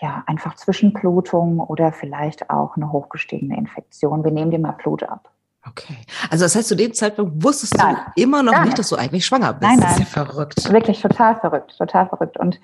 ja, 0.00 0.24
einfach 0.26 0.56
Zwischenblutung 0.56 1.60
oder 1.60 1.92
vielleicht 1.92 2.48
auch 2.48 2.76
eine 2.76 2.92
hochgestiegene 2.92 3.58
Infektion. 3.58 4.24
Wir 4.24 4.32
nehmen 4.32 4.50
dir 4.50 4.58
mal 4.58 4.72
Blut 4.72 5.02
ab. 5.02 5.30
Okay. 5.68 5.96
Also 6.30 6.44
das 6.44 6.54
heißt, 6.54 6.68
zu 6.68 6.76
dem 6.76 6.94
Zeitpunkt 6.94 7.42
wusstest 7.42 7.76
nein. 7.76 7.96
du 8.14 8.22
immer 8.22 8.42
noch 8.42 8.52
nein. 8.52 8.64
nicht, 8.64 8.78
dass 8.78 8.88
du 8.88 8.96
eigentlich 8.96 9.26
schwanger 9.26 9.52
bist. 9.52 9.62
Nein, 9.62 9.78
nein. 9.78 9.88
Das 9.88 10.00
ist 10.00 10.16
ja 10.16 10.24
verrückt. 10.24 10.72
Wirklich 10.72 11.00
total 11.00 11.36
verrückt, 11.36 11.76
total 11.76 12.08
verrückt. 12.08 12.36
Und 12.36 12.60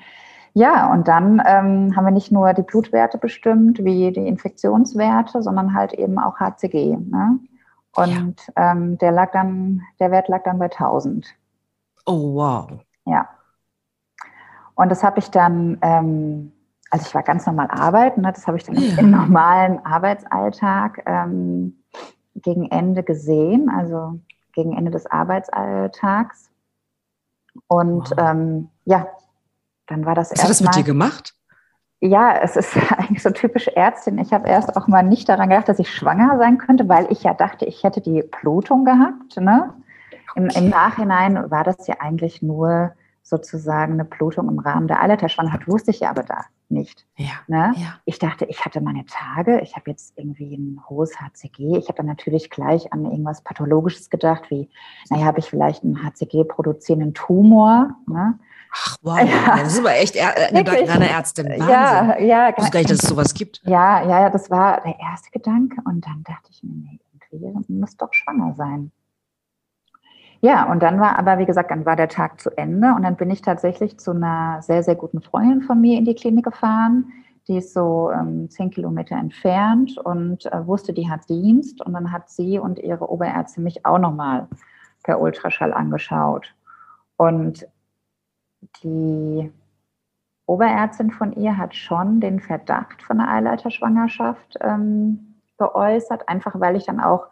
ja, 0.54 0.92
und 0.92 1.08
dann 1.08 1.42
ähm, 1.46 1.96
haben 1.96 2.04
wir 2.04 2.10
nicht 2.10 2.30
nur 2.30 2.52
die 2.52 2.62
Blutwerte 2.62 3.18
bestimmt, 3.18 3.82
wie 3.84 4.12
die 4.12 4.26
Infektionswerte, 4.26 5.42
sondern 5.42 5.74
halt 5.74 5.94
eben 5.94 6.18
auch 6.18 6.38
HCG. 6.38 6.96
Ne? 6.96 7.38
Und 7.96 8.36
ja. 8.56 8.72
ähm, 8.72 8.98
der 8.98 9.12
lag 9.12 9.32
dann, 9.32 9.82
der 9.98 10.10
Wert 10.10 10.28
lag 10.28 10.42
dann 10.44 10.58
bei 10.58 10.66
1000. 10.66 11.26
Oh 12.04 12.34
wow. 12.34 12.70
Ja. 13.06 13.28
Und 14.74 14.90
das 14.90 15.02
habe 15.02 15.18
ich 15.18 15.30
dann, 15.30 15.78
ähm, 15.80 16.52
also 16.90 17.06
ich 17.06 17.14
war 17.14 17.22
ganz 17.22 17.46
normal 17.46 17.68
arbeiten, 17.70 18.22
ne? 18.22 18.32
das 18.32 18.46
habe 18.46 18.58
ich 18.58 18.64
dann 18.64 18.76
ja. 18.76 18.98
im 18.98 19.10
normalen 19.10 19.84
Arbeitsalltag 19.84 21.02
ähm, 21.06 21.81
gegen 22.34 22.70
Ende 22.70 23.02
gesehen, 23.02 23.68
also 23.68 24.20
gegen 24.52 24.76
Ende 24.76 24.90
des 24.90 25.06
Arbeitsalltags. 25.06 26.50
Und 27.66 28.10
wow. 28.10 28.18
ähm, 28.18 28.68
ja, 28.84 29.06
dann 29.86 30.06
war 30.06 30.14
das 30.14 30.30
erstmal. 30.30 30.50
Was 30.50 30.60
hat 30.60 30.66
das 30.66 30.76
mit 30.76 30.84
dir 30.84 30.86
gemacht? 30.86 31.34
Ja, 32.00 32.36
es 32.38 32.56
ist 32.56 32.76
eigentlich 32.98 33.22
so 33.22 33.30
typisch 33.30 33.68
Ärztin. 33.68 34.18
Ich 34.18 34.32
habe 34.32 34.48
erst 34.48 34.76
auch 34.76 34.88
mal 34.88 35.02
nicht 35.02 35.28
daran 35.28 35.50
gedacht, 35.50 35.68
dass 35.68 35.78
ich 35.78 35.92
schwanger 35.92 36.36
sein 36.38 36.58
könnte, 36.58 36.88
weil 36.88 37.06
ich 37.10 37.22
ja 37.22 37.34
dachte, 37.34 37.64
ich 37.64 37.84
hätte 37.84 38.00
die 38.00 38.22
Blutung 38.22 38.84
gehabt. 38.84 39.36
Ne? 39.36 39.72
Im, 40.34 40.48
Im, 40.48 40.68
Nachhinein 40.68 41.50
war 41.50 41.64
das 41.64 41.86
ja 41.86 41.96
eigentlich 42.00 42.42
nur 42.42 42.92
sozusagen 43.22 43.94
eine 43.94 44.04
Blutung 44.04 44.48
im 44.48 44.58
Rahmen 44.58 44.88
der 44.88 45.02
Eileiterschwangerschaft, 45.02 45.68
wusste 45.68 45.90
ich 45.90 46.00
ja 46.00 46.10
aber 46.10 46.22
da 46.22 46.44
nicht. 46.68 47.06
Ja, 47.16 47.30
Ne? 47.46 47.72
ja. 47.76 47.94
Ich 48.04 48.18
dachte, 48.18 48.44
ich 48.46 48.64
hatte 48.64 48.80
meine 48.80 49.04
Tage, 49.04 49.60
ich 49.60 49.76
habe 49.76 49.90
jetzt 49.90 50.14
irgendwie 50.16 50.54
ein 50.56 50.80
hohes 50.88 51.20
HCG. 51.20 51.76
Ich 51.76 51.88
habe 51.88 51.98
dann 51.98 52.06
natürlich 52.06 52.50
gleich 52.50 52.92
an 52.92 53.04
irgendwas 53.04 53.42
Pathologisches 53.42 54.10
gedacht, 54.10 54.50
wie, 54.50 54.68
naja, 55.10 55.26
habe 55.26 55.38
ich 55.38 55.46
vielleicht 55.46 55.84
einen 55.84 56.02
HCG-produzierenden 56.02 57.14
Tumor. 57.14 57.94
Ne? 58.06 58.38
Ach, 58.74 58.96
wow. 59.02 59.18
Ja. 59.22 59.56
Das 59.58 59.72
ist 59.74 59.78
aber 59.80 59.94
echt 59.96 60.16
äh, 60.16 60.20
eine 60.22 60.58
Wirklich? 60.66 60.88
deine 60.88 61.08
Ärztin. 61.10 61.46
Wahnsinn. 61.46 61.68
Ja, 61.68 62.18
ja, 62.18 62.48
Ich 62.50 62.70
gar 62.70 62.78
nicht, 62.80 62.90
dass 62.90 63.02
es 63.02 63.08
sowas 63.08 63.34
gibt. 63.34 63.60
ja, 63.64 64.02
ja, 64.02 64.20
ja, 64.22 64.30
das 64.30 64.50
war 64.50 64.80
der 64.80 64.98
erste 64.98 65.30
Gedanke. 65.30 65.76
Und 65.84 66.04
dann 66.06 66.22
dachte 66.24 66.48
ich 66.50 66.62
mir, 66.62 66.72
nee, 66.72 66.98
irgendwie 67.30 67.72
muss 67.74 67.96
doch 67.96 68.12
schwanger 68.12 68.54
sein. 68.56 68.90
Ja, 70.44 70.68
und 70.70 70.82
dann 70.82 70.98
war 70.98 71.18
aber, 71.20 71.38
wie 71.38 71.46
gesagt, 71.46 71.70
dann 71.70 71.86
war 71.86 71.94
der 71.94 72.08
Tag 72.08 72.40
zu 72.40 72.50
Ende 72.58 72.94
und 72.96 73.02
dann 73.04 73.14
bin 73.14 73.30
ich 73.30 73.42
tatsächlich 73.42 73.98
zu 74.00 74.10
einer 74.10 74.60
sehr, 74.60 74.82
sehr 74.82 74.96
guten 74.96 75.22
Freundin 75.22 75.62
von 75.62 75.80
mir 75.80 75.96
in 75.96 76.04
die 76.04 76.16
Klinik 76.16 76.44
gefahren. 76.44 77.12
Die 77.46 77.58
ist 77.58 77.72
so 77.72 78.10
ähm, 78.10 78.50
zehn 78.50 78.70
Kilometer 78.70 79.16
entfernt 79.16 79.96
und 79.98 80.46
äh, 80.46 80.66
wusste, 80.66 80.92
die 80.92 81.08
hat 81.08 81.28
Dienst. 81.28 81.80
Und 81.80 81.92
dann 81.92 82.10
hat 82.10 82.28
sie 82.28 82.58
und 82.58 82.80
ihre 82.80 83.08
Oberärztin 83.08 83.62
mich 83.62 83.86
auch 83.86 83.98
nochmal 83.98 84.48
per 85.04 85.20
Ultraschall 85.20 85.72
angeschaut. 85.72 86.52
Und 87.16 87.68
die 88.82 89.52
Oberärztin 90.46 91.12
von 91.12 91.32
ihr 91.34 91.56
hat 91.56 91.76
schon 91.76 92.20
den 92.20 92.40
Verdacht 92.40 93.00
von 93.02 93.20
einer 93.20 93.30
Eileiterschwangerschaft 93.30 94.58
ähm, 94.60 95.36
geäußert, 95.56 96.28
einfach 96.28 96.58
weil 96.58 96.74
ich 96.74 96.84
dann 96.84 96.98
auch 96.98 97.28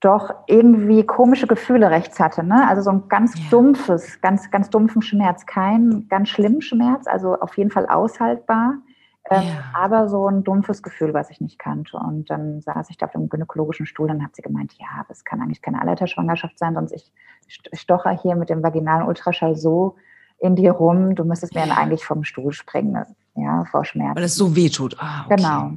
doch 0.00 0.32
irgendwie 0.46 1.04
komische 1.04 1.46
Gefühle 1.46 1.90
rechts 1.90 2.20
hatte. 2.20 2.44
Ne? 2.44 2.68
Also 2.68 2.82
so 2.82 2.90
ein 2.90 3.08
ganz 3.08 3.36
Ja. 3.36 3.44
dumpfes, 3.50 4.20
ganz, 4.20 4.50
ganz 4.50 4.70
dumpfen 4.70 5.02
Schmerz. 5.02 5.44
Kein 5.46 6.06
ganz 6.08 6.28
schlimmen 6.28 6.62
Schmerz, 6.62 7.06
also 7.06 7.34
auf 7.40 7.56
jeden 7.58 7.70
Fall 7.70 7.86
aushaltbar. 7.86 8.74
Ähm, 9.30 9.42
Ja. 9.42 9.64
Aber 9.74 10.08
so 10.08 10.26
ein 10.28 10.44
dumpfes 10.44 10.82
Gefühl, 10.82 11.12
was 11.14 11.30
ich 11.30 11.40
nicht 11.40 11.58
kannte. 11.58 11.96
Und 11.96 12.30
dann 12.30 12.60
saß 12.60 12.90
ich 12.90 12.96
da 12.96 13.06
auf 13.06 13.12
dem 13.12 13.28
gynäkologischen 13.28 13.86
Stuhl, 13.86 14.06
dann 14.08 14.22
hat 14.24 14.36
sie 14.36 14.42
gemeint, 14.42 14.72
ja, 14.78 15.04
das 15.08 15.24
kann 15.24 15.40
eigentlich 15.42 15.60
keine 15.62 15.82
Eileiterschwangerschaft 15.82 16.58
sein, 16.58 16.74
sonst 16.74 16.92
ich 16.92 17.12
st- 17.48 17.76
stocher 17.76 18.10
hier 18.10 18.36
mit 18.36 18.48
dem 18.50 18.62
vaginalen 18.62 19.06
Ultraschall 19.06 19.56
so 19.56 19.96
in 20.38 20.54
dir 20.54 20.70
rum, 20.72 21.16
du 21.16 21.24
müsstest 21.24 21.54
mir 21.54 21.62
dann 21.66 21.76
eigentlich 21.76 22.04
vom 22.06 22.22
Stuhl 22.22 22.52
springen, 22.52 23.04
ja, 23.34 23.64
vor 23.64 23.84
Schmerz. 23.84 24.16
Weil 24.16 24.22
es 24.22 24.36
so 24.36 24.54
weh 24.54 24.68
tut. 24.70 24.96
Ah, 25.00 25.24
okay. 25.26 25.34
Genau. 25.36 25.72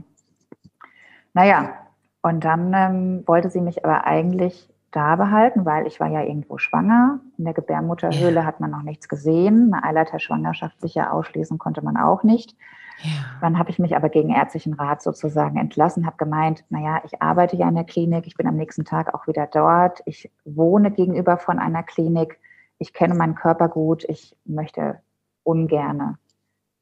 Naja, 1.33 1.73
und 2.21 2.43
dann 2.43 2.73
ähm, 2.73 3.23
wollte 3.27 3.49
sie 3.49 3.61
mich 3.61 3.83
aber 3.83 4.05
eigentlich 4.05 4.69
da 4.91 5.15
behalten, 5.15 5.65
weil 5.65 5.87
ich 5.87 5.99
war 5.99 6.09
ja 6.09 6.21
irgendwo 6.21 6.57
schwanger. 6.57 7.21
In 7.37 7.45
der 7.45 7.53
Gebärmutterhöhle 7.53 8.41
Ja. 8.41 8.45
hat 8.45 8.59
man 8.59 8.71
noch 8.71 8.83
nichts 8.83 9.07
gesehen. 9.07 9.73
Eine 9.73 9.83
Eileiterschwangerschaft 9.83 10.81
sicher 10.81 11.13
ausschließen 11.13 11.57
konnte 11.57 11.83
man 11.83 11.97
auch 11.97 12.23
nicht. 12.23 12.55
Ja. 12.99 13.09
Dann 13.39 13.57
habe 13.57 13.69
ich 13.69 13.79
mich 13.79 13.95
aber 13.95 14.09
gegen 14.09 14.29
ärztlichen 14.29 14.73
Rat 14.73 15.01
sozusagen 15.01 15.57
entlassen, 15.57 16.05
habe 16.05 16.17
gemeint, 16.17 16.65
naja, 16.69 17.01
ich 17.05 17.21
arbeite 17.21 17.55
ja 17.55 17.67
in 17.67 17.75
der 17.75 17.85
Klinik, 17.85 18.27
ich 18.27 18.35
bin 18.35 18.47
am 18.47 18.57
nächsten 18.57 18.85
Tag 18.85 19.15
auch 19.15 19.27
wieder 19.27 19.47
dort, 19.47 20.01
ich 20.05 20.29
wohne 20.45 20.91
gegenüber 20.91 21.37
von 21.37 21.57
einer 21.57 21.81
Klinik, 21.83 22.37
ich 22.77 22.93
kenne 22.93 23.15
meinen 23.15 23.33
Körper 23.35 23.69
gut, 23.69 24.03
ich 24.07 24.35
möchte 24.45 24.99
ungerne 25.43 26.19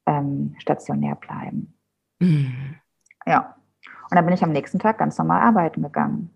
ähm, 0.04 0.56
stationär 0.58 1.14
bleiben. 1.14 1.74
Mhm. 2.18 2.74
Ja. 3.24 3.54
Und 4.10 4.16
dann 4.16 4.24
bin 4.24 4.34
ich 4.34 4.42
am 4.42 4.52
nächsten 4.52 4.78
Tag 4.78 4.98
ganz 4.98 5.16
normal 5.18 5.40
arbeiten 5.42 5.82
gegangen 5.82 6.30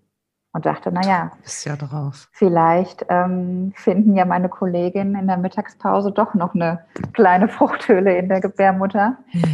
und 0.52 0.64
dachte, 0.66 0.92
naja, 0.92 1.32
Bist 1.42 1.64
ja 1.66 1.74
drauf. 1.76 2.28
vielleicht 2.32 3.04
ähm, 3.08 3.72
finden 3.76 4.14
ja 4.16 4.24
meine 4.24 4.48
Kolleginnen 4.48 5.16
in 5.16 5.26
der 5.26 5.36
Mittagspause 5.36 6.12
doch 6.12 6.34
noch 6.34 6.54
eine 6.54 6.84
kleine 7.12 7.48
Fruchthöhle 7.48 8.16
in 8.16 8.28
der 8.28 8.40
Gebärmutter. 8.40 9.18
Ja. 9.32 9.46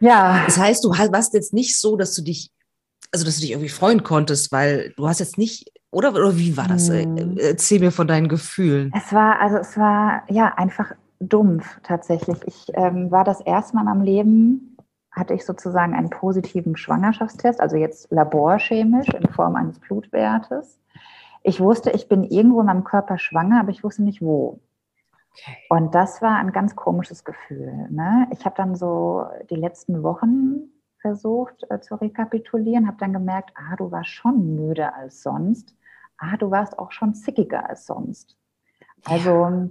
Ja, 0.00 0.42
Das 0.44 0.58
heißt, 0.58 0.84
du 0.84 0.90
warst 0.90 1.32
jetzt 1.32 1.54
nicht 1.54 1.80
so, 1.80 1.96
dass 1.96 2.14
du 2.14 2.22
dich, 2.22 2.52
also 3.10 3.24
dass 3.24 3.36
du 3.36 3.40
dich 3.40 3.52
irgendwie 3.52 3.70
freuen 3.70 4.02
konntest, 4.02 4.52
weil 4.52 4.92
du 4.98 5.08
hast 5.08 5.20
jetzt 5.20 5.38
nicht, 5.38 5.72
oder, 5.90 6.10
oder 6.10 6.36
wie 6.36 6.56
war 6.58 6.68
das? 6.68 6.90
Hm. 6.90 7.38
Äh, 7.38 7.48
Erzähl 7.50 7.80
mir 7.80 7.90
von 7.92 8.06
deinen 8.06 8.28
Gefühlen. 8.28 8.92
Es 8.94 9.12
war, 9.14 9.40
also 9.40 9.56
es 9.56 9.78
war 9.78 10.24
ja 10.28 10.52
einfach 10.56 10.92
dumpf 11.20 11.78
tatsächlich. 11.84 12.36
Ich 12.46 12.66
ähm, 12.74 13.10
war 13.10 13.24
das 13.24 13.40
erste 13.40 13.76
Mal 13.76 13.82
in 13.82 13.86
meinem 13.86 14.02
Leben, 14.02 14.73
hatte 15.14 15.34
ich 15.34 15.44
sozusagen 15.44 15.94
einen 15.94 16.10
positiven 16.10 16.76
Schwangerschaftstest, 16.76 17.60
also 17.60 17.76
jetzt 17.76 18.10
laborchemisch 18.10 19.08
in 19.08 19.28
Form 19.28 19.56
eines 19.56 19.78
Blutwertes. 19.78 20.80
Ich 21.42 21.60
wusste, 21.60 21.90
ich 21.90 22.08
bin 22.08 22.24
irgendwo 22.24 22.60
in 22.60 22.66
meinem 22.66 22.84
Körper 22.84 23.18
schwanger, 23.18 23.60
aber 23.60 23.70
ich 23.70 23.84
wusste 23.84 24.02
nicht 24.02 24.22
wo. 24.22 24.60
Okay. 25.32 25.56
Und 25.68 25.94
das 25.94 26.22
war 26.22 26.36
ein 26.36 26.52
ganz 26.52 26.76
komisches 26.76 27.24
Gefühl. 27.24 27.88
Ne? 27.90 28.28
Ich 28.30 28.44
habe 28.44 28.54
dann 28.56 28.76
so 28.76 29.26
die 29.50 29.56
letzten 29.56 30.02
Wochen 30.02 30.70
versucht 30.98 31.66
äh, 31.70 31.80
zu 31.80 31.96
rekapitulieren, 31.96 32.86
habe 32.86 32.96
dann 32.98 33.12
gemerkt, 33.12 33.52
ah, 33.56 33.76
du 33.76 33.90
warst 33.90 34.10
schon 34.10 34.56
müde 34.56 34.94
als 34.94 35.22
sonst. 35.22 35.76
Ah, 36.16 36.36
du 36.36 36.50
warst 36.50 36.78
auch 36.78 36.92
schon 36.92 37.14
zickiger 37.14 37.68
als 37.68 37.86
sonst. 37.86 38.38
Also 39.04 39.70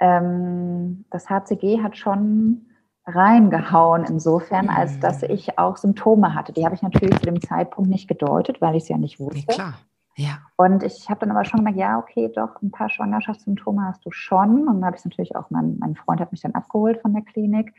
ähm, 0.00 1.04
das 1.10 1.30
HCG 1.30 1.82
hat 1.82 1.96
schon 1.96 2.66
reingehauen 3.06 4.04
insofern, 4.04 4.68
als 4.70 4.98
dass 5.00 5.22
Mhm. 5.22 5.28
ich 5.30 5.58
auch 5.58 5.76
Symptome 5.76 6.34
hatte. 6.34 6.52
Die 6.52 6.64
habe 6.64 6.74
ich 6.74 6.82
natürlich 6.82 7.18
zu 7.18 7.26
dem 7.26 7.40
Zeitpunkt 7.40 7.90
nicht 7.90 8.08
gedeutet, 8.08 8.60
weil 8.60 8.76
ich 8.76 8.84
es 8.84 8.88
ja 8.88 8.96
nicht 8.96 9.20
wusste. 9.20 9.46
klar. 9.52 9.74
Ja. 10.16 10.38
Und 10.56 10.84
ich 10.84 11.10
habe 11.10 11.20
dann 11.20 11.32
aber 11.32 11.44
schon 11.44 11.58
gemerkt, 11.58 11.78
ja, 11.78 11.98
okay, 11.98 12.30
doch, 12.34 12.62
ein 12.62 12.70
paar 12.70 12.88
Schwangerschaftssymptome 12.88 13.82
hast 13.84 14.06
du 14.06 14.12
schon. 14.12 14.60
Und 14.68 14.76
dann 14.76 14.84
habe 14.84 14.94
ich 14.94 15.00
es 15.00 15.04
natürlich 15.04 15.34
auch, 15.34 15.50
mein, 15.50 15.76
mein 15.80 15.96
Freund 15.96 16.20
hat 16.20 16.30
mich 16.30 16.40
dann 16.40 16.54
abgeholt 16.54 17.02
von 17.02 17.12
der 17.12 17.22
Klinik. 17.22 17.74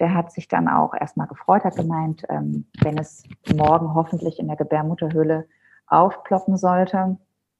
Der 0.00 0.12
hat 0.12 0.32
sich 0.32 0.48
dann 0.48 0.68
auch 0.68 0.94
erstmal 0.94 1.28
gefreut, 1.28 1.62
hat 1.64 1.76
gemeint, 1.76 2.24
ähm, 2.28 2.66
wenn 2.82 2.98
es 2.98 3.22
morgen 3.54 3.94
hoffentlich 3.94 4.40
in 4.40 4.48
der 4.48 4.56
Gebärmutterhöhle 4.56 5.46
aufploppen 5.86 6.56
sollte, 6.56 7.16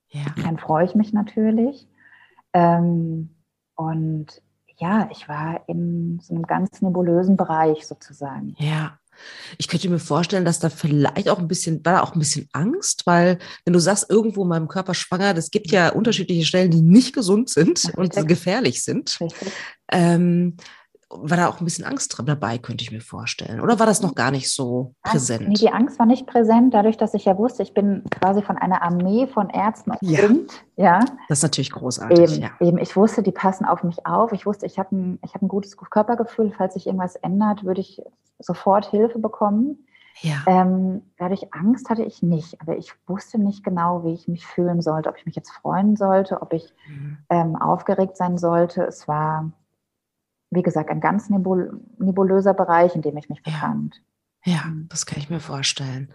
Ja. 0.09 0.25
dann 0.45 0.59
freue 0.59 0.85
ich 0.85 0.97
mich 0.97 1.13
natürlich. 1.13 1.89
Ähm, 2.53 3.31
und 3.77 4.43
ja, 4.79 5.09
ich 5.11 5.29
war 5.29 5.63
in 5.69 6.21
so 6.23 6.35
einem 6.35 6.45
ganz 6.45 6.83
nebulösen 6.83 7.37
Bereich 7.37 7.87
sozusagen. 7.87 8.55
Ja. 8.59 8.99
Ich 9.57 9.69
könnte 9.69 9.89
mir 9.89 9.99
vorstellen, 9.99 10.45
dass 10.45 10.59
da 10.59 10.69
vielleicht 10.69 11.31
auch 11.31 11.39
ein 11.39 11.49
bisschen, 11.49 11.83
war 11.87 11.95
da 11.95 12.03
auch 12.03 12.15
ein 12.15 12.19
bisschen 12.19 12.51
Angst, 12.53 13.07
weil 13.07 13.39
wenn 13.65 13.73
du 13.73 13.79
sagst, 13.79 14.11
irgendwo 14.11 14.43
in 14.43 14.49
meinem 14.49 14.69
Körper 14.69 14.93
schwanger, 14.93 15.33
das 15.33 15.51
gibt 15.51 15.71
ja 15.71 15.89
unterschiedliche 15.89 16.45
Stellen, 16.45 16.71
die 16.71 16.83
nicht 16.83 17.15
gesund 17.15 17.49
sind 17.49 17.85
und 17.97 18.09
Richtig. 18.09 18.29
gefährlich 18.29 18.85
sind. 18.85 19.19
Richtig. 19.19 19.53
Ähm, 19.91 20.59
war 21.09 21.37
da 21.37 21.49
auch 21.49 21.61
ein 21.61 21.65
bisschen 21.65 21.85
Angst 21.85 22.21
dabei, 22.25 22.59
könnte 22.59 22.83
ich 22.83 22.91
mir 22.91 23.01
vorstellen. 23.01 23.61
Oder 23.61 23.79
war 23.79 23.87
das 23.87 24.03
noch 24.03 24.15
gar 24.17 24.31
nicht 24.33 24.51
so 24.53 24.93
präsent? 25.03 25.47
Nee, 25.49 25.55
die 25.55 25.71
Angst 25.73 25.99
war 26.01 26.07
nicht 26.07 26.27
präsent, 26.27 26.75
dadurch, 26.75 26.97
dass 26.97 27.15
ich 27.15 27.25
ja 27.27 27.39
wusste, 27.39 27.63
ich 27.63 27.75
bin 27.75 28.03
quasi 28.11 28.43
von 28.43 28.59
einer 28.59 28.83
Armee 28.83 29.27
von 29.29 29.49
Ärzten 29.51 29.93
Ja. 30.01 30.25
umringt. 30.25 30.65
Ja, 30.77 31.01
Das 31.29 31.39
ist 31.39 31.43
natürlich 31.45 31.71
großartig, 31.71 32.19
eben, 32.19 32.43
ja. 32.43 32.51
eben. 32.61 32.79
Ich 32.79 32.97
wusste, 32.97 33.23
die 33.23 33.31
passen 33.33 33.65
auf 33.65 33.85
mich 33.85 34.05
auf. 34.05 34.33
Ich 34.33 34.47
wusste, 34.47 34.67
ich 34.67 34.79
habe 34.79 34.97
ein, 34.97 35.19
ich 35.25 35.35
hab 35.35 35.43
ein 35.43 35.49
gutes 35.49 35.77
Körpergefühl. 35.77 36.53
Falls 36.57 36.75
sich 36.75 36.87
irgendwas 36.87 37.15
ändert, 37.17 37.65
würde 37.65 37.81
ich 37.81 38.03
sofort 38.41 38.87
Hilfe 38.91 39.19
bekommen. 39.21 39.87
Ja. 40.23 40.37
Ähm, 40.47 41.03
dadurch 41.19 41.53
Angst 41.55 41.89
hatte 41.91 42.03
ich 42.03 42.23
nicht, 42.23 42.61
aber 42.61 42.77
ich 42.79 42.93
wusste 43.07 43.39
nicht 43.39 43.63
genau, 43.63 44.03
wie 44.05 44.13
ich 44.15 44.29
mich 44.29 44.47
fühlen 44.47 44.81
sollte, 44.83 45.09
ob 45.11 45.19
ich 45.19 45.27
mich 45.27 45.37
jetzt 45.37 45.51
freuen 45.51 45.95
sollte, 45.97 46.41
ob 46.43 46.53
ich 46.53 46.73
Mhm. 46.89 47.19
ähm, 47.31 47.57
aufgeregt 47.57 48.17
sein 48.17 48.39
sollte. 48.39 48.83
Es 48.85 49.07
war, 49.09 49.51
wie 50.51 50.63
gesagt, 50.63 50.91
ein 50.91 51.01
ganz 51.01 51.29
nebul 51.31 51.81
nebulöser 51.99 52.55
Bereich, 52.55 52.95
in 52.95 53.03
dem 53.03 53.17
ich 53.17 53.29
mich 53.29 53.41
Ja. 53.45 53.53
befand. 53.53 54.03
Ja, 54.45 54.61
Mhm. 54.67 54.87
das 54.91 55.07
kann 55.07 55.19
ich 55.19 55.29
mir 55.29 55.41
vorstellen. 55.41 56.09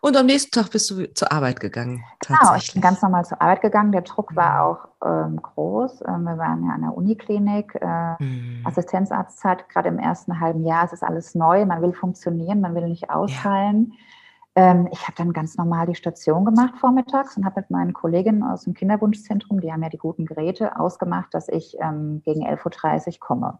Und 0.00 0.16
am 0.16 0.26
nächsten 0.26 0.50
Tag 0.50 0.72
bist 0.72 0.90
du 0.90 1.06
zur 1.14 1.30
Arbeit 1.30 1.60
gegangen, 1.60 2.02
Genau, 2.26 2.54
ich 2.56 2.72
bin 2.72 2.82
ganz 2.82 3.00
normal 3.00 3.24
zur 3.24 3.40
Arbeit 3.40 3.60
gegangen. 3.62 3.92
Der 3.92 4.02
Druck 4.02 4.34
war 4.34 4.54
Mhm. 4.54 4.60
auch 4.60 4.88
ähm, 5.06 5.40
groß. 5.40 6.02
Ähm, 6.08 6.24
wir 6.24 6.36
waren 6.36 6.64
ja 6.64 6.70
an 6.74 6.80
der 6.82 6.96
Uniklinik. 6.96 7.76
Äh, 7.80 8.20
Mhm. 8.20 8.62
Assistenzarztzeit, 8.64 9.68
gerade 9.68 9.88
im 9.88 10.00
ersten 10.00 10.40
halben 10.40 10.64
Jahr, 10.64 10.84
es 10.84 10.92
ist 10.92 11.04
alles 11.04 11.36
neu. 11.36 11.64
Man 11.64 11.80
will 11.80 11.92
funktionieren, 11.92 12.60
man 12.60 12.74
will 12.74 12.88
nicht 12.88 13.08
ausfallen. 13.10 13.92
Ähm, 14.56 14.88
ich 14.90 15.02
habe 15.02 15.14
dann 15.16 15.32
ganz 15.32 15.56
normal 15.56 15.86
die 15.86 15.94
Station 15.94 16.44
gemacht 16.44 16.74
vormittags 16.78 17.36
und 17.36 17.44
habe 17.44 17.60
mit 17.60 17.70
meinen 17.70 17.92
Kolleginnen 17.92 18.42
aus 18.42 18.64
dem 18.64 18.74
Kinderwunschzentrum, 18.74 19.60
die 19.60 19.70
haben 19.72 19.82
ja 19.82 19.90
die 19.90 19.98
guten 19.98 20.24
Geräte, 20.26 20.80
ausgemacht, 20.80 21.32
dass 21.34 21.48
ich 21.48 21.76
ähm, 21.78 22.22
gegen 22.24 22.44
11.30 22.44 23.06
Uhr 23.14 23.20
komme. 23.20 23.58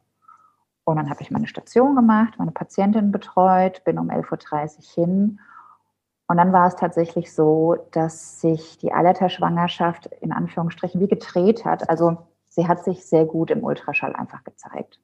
Und 0.86 0.96
dann 0.96 1.10
habe 1.10 1.20
ich 1.20 1.32
meine 1.32 1.48
Station 1.48 1.96
gemacht, 1.96 2.34
meine 2.38 2.52
Patientin 2.52 3.10
betreut, 3.10 3.82
bin 3.82 3.98
um 3.98 4.08
11.30 4.08 4.76
Uhr 4.76 5.04
hin. 5.04 5.40
Und 6.28 6.36
dann 6.36 6.52
war 6.52 6.68
es 6.68 6.76
tatsächlich 6.76 7.34
so, 7.34 7.76
dass 7.90 8.40
sich 8.40 8.78
die 8.78 8.92
Eileiterschwangerschaft 8.92 10.06
in 10.20 10.30
Anführungsstrichen 10.30 11.00
wie 11.00 11.08
gedreht 11.08 11.64
hat. 11.64 11.90
Also 11.90 12.18
sie 12.48 12.68
hat 12.68 12.84
sich 12.84 13.04
sehr 13.04 13.24
gut 13.24 13.50
im 13.50 13.64
Ultraschall 13.64 14.14
einfach 14.14 14.44
gezeigt. 14.44 15.00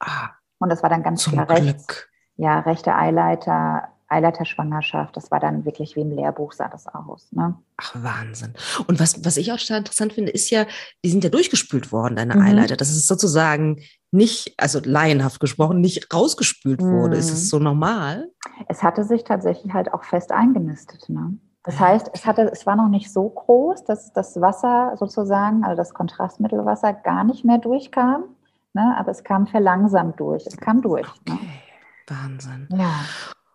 Ah, 0.00 0.30
Und 0.60 0.70
das 0.70 0.82
war 0.82 0.88
dann 0.88 1.02
ganz 1.02 1.24
klar 1.28 1.48
rechts. 1.50 1.86
Glück. 1.86 2.08
Ja, 2.36 2.60
rechter 2.60 2.96
Eileiter 2.96 3.88
Eileiterschwangerschaft, 4.08 5.16
das 5.16 5.30
war 5.30 5.38
dann 5.38 5.64
wirklich 5.66 5.94
wie 5.94 6.00
im 6.00 6.10
Lehrbuch 6.10 6.52
sah 6.52 6.68
das 6.68 6.86
aus. 6.86 7.30
Ne? 7.30 7.56
Ach, 7.76 7.94
Wahnsinn. 7.94 8.54
Und 8.86 8.98
was, 9.00 9.22
was 9.24 9.36
ich 9.36 9.52
auch 9.52 9.58
total 9.58 9.78
interessant 9.78 10.14
finde, 10.14 10.32
ist 10.32 10.50
ja, 10.50 10.66
die 11.04 11.10
sind 11.10 11.24
ja 11.24 11.30
durchgespült 11.30 11.92
worden, 11.92 12.16
deine 12.16 12.36
mhm. 12.36 12.42
Eileiter. 12.42 12.76
Das 12.76 12.88
ist 12.88 13.06
sozusagen 13.06 13.82
nicht, 14.10 14.54
also 14.56 14.80
laienhaft 14.82 15.40
gesprochen, 15.40 15.80
nicht 15.80 16.12
rausgespült 16.12 16.80
mhm. 16.80 16.92
wurde. 16.92 17.16
Ist 17.16 17.30
es 17.30 17.44
mhm. 17.44 17.48
so 17.48 17.58
normal? 17.58 18.30
Es 18.68 18.82
hatte 18.82 19.04
sich 19.04 19.24
tatsächlich 19.24 19.72
halt 19.72 19.92
auch 19.92 20.04
fest 20.04 20.32
eingenistet. 20.32 21.08
Ne? 21.08 21.38
Das 21.64 21.78
heißt, 21.78 22.10
es, 22.14 22.24
hatte, 22.24 22.50
es 22.50 22.64
war 22.66 22.76
noch 22.76 22.88
nicht 22.88 23.12
so 23.12 23.28
groß, 23.28 23.84
dass 23.84 24.12
das 24.12 24.40
Wasser 24.40 24.94
sozusagen, 24.98 25.64
also 25.64 25.76
das 25.76 25.92
Kontrastmittelwasser, 25.92 26.94
gar 26.94 27.24
nicht 27.24 27.44
mehr 27.44 27.58
durchkam. 27.58 28.24
Ne? 28.72 28.96
Aber 28.98 29.10
es 29.10 29.24
kam 29.24 29.46
verlangsamt 29.46 30.18
durch. 30.18 30.46
Es 30.46 30.56
kam 30.56 30.80
durch. 30.80 31.06
Ne? 31.26 31.34
Okay. 31.34 31.44
Ne? 31.44 32.16
Wahnsinn. 32.16 32.68
Ja. 32.70 32.94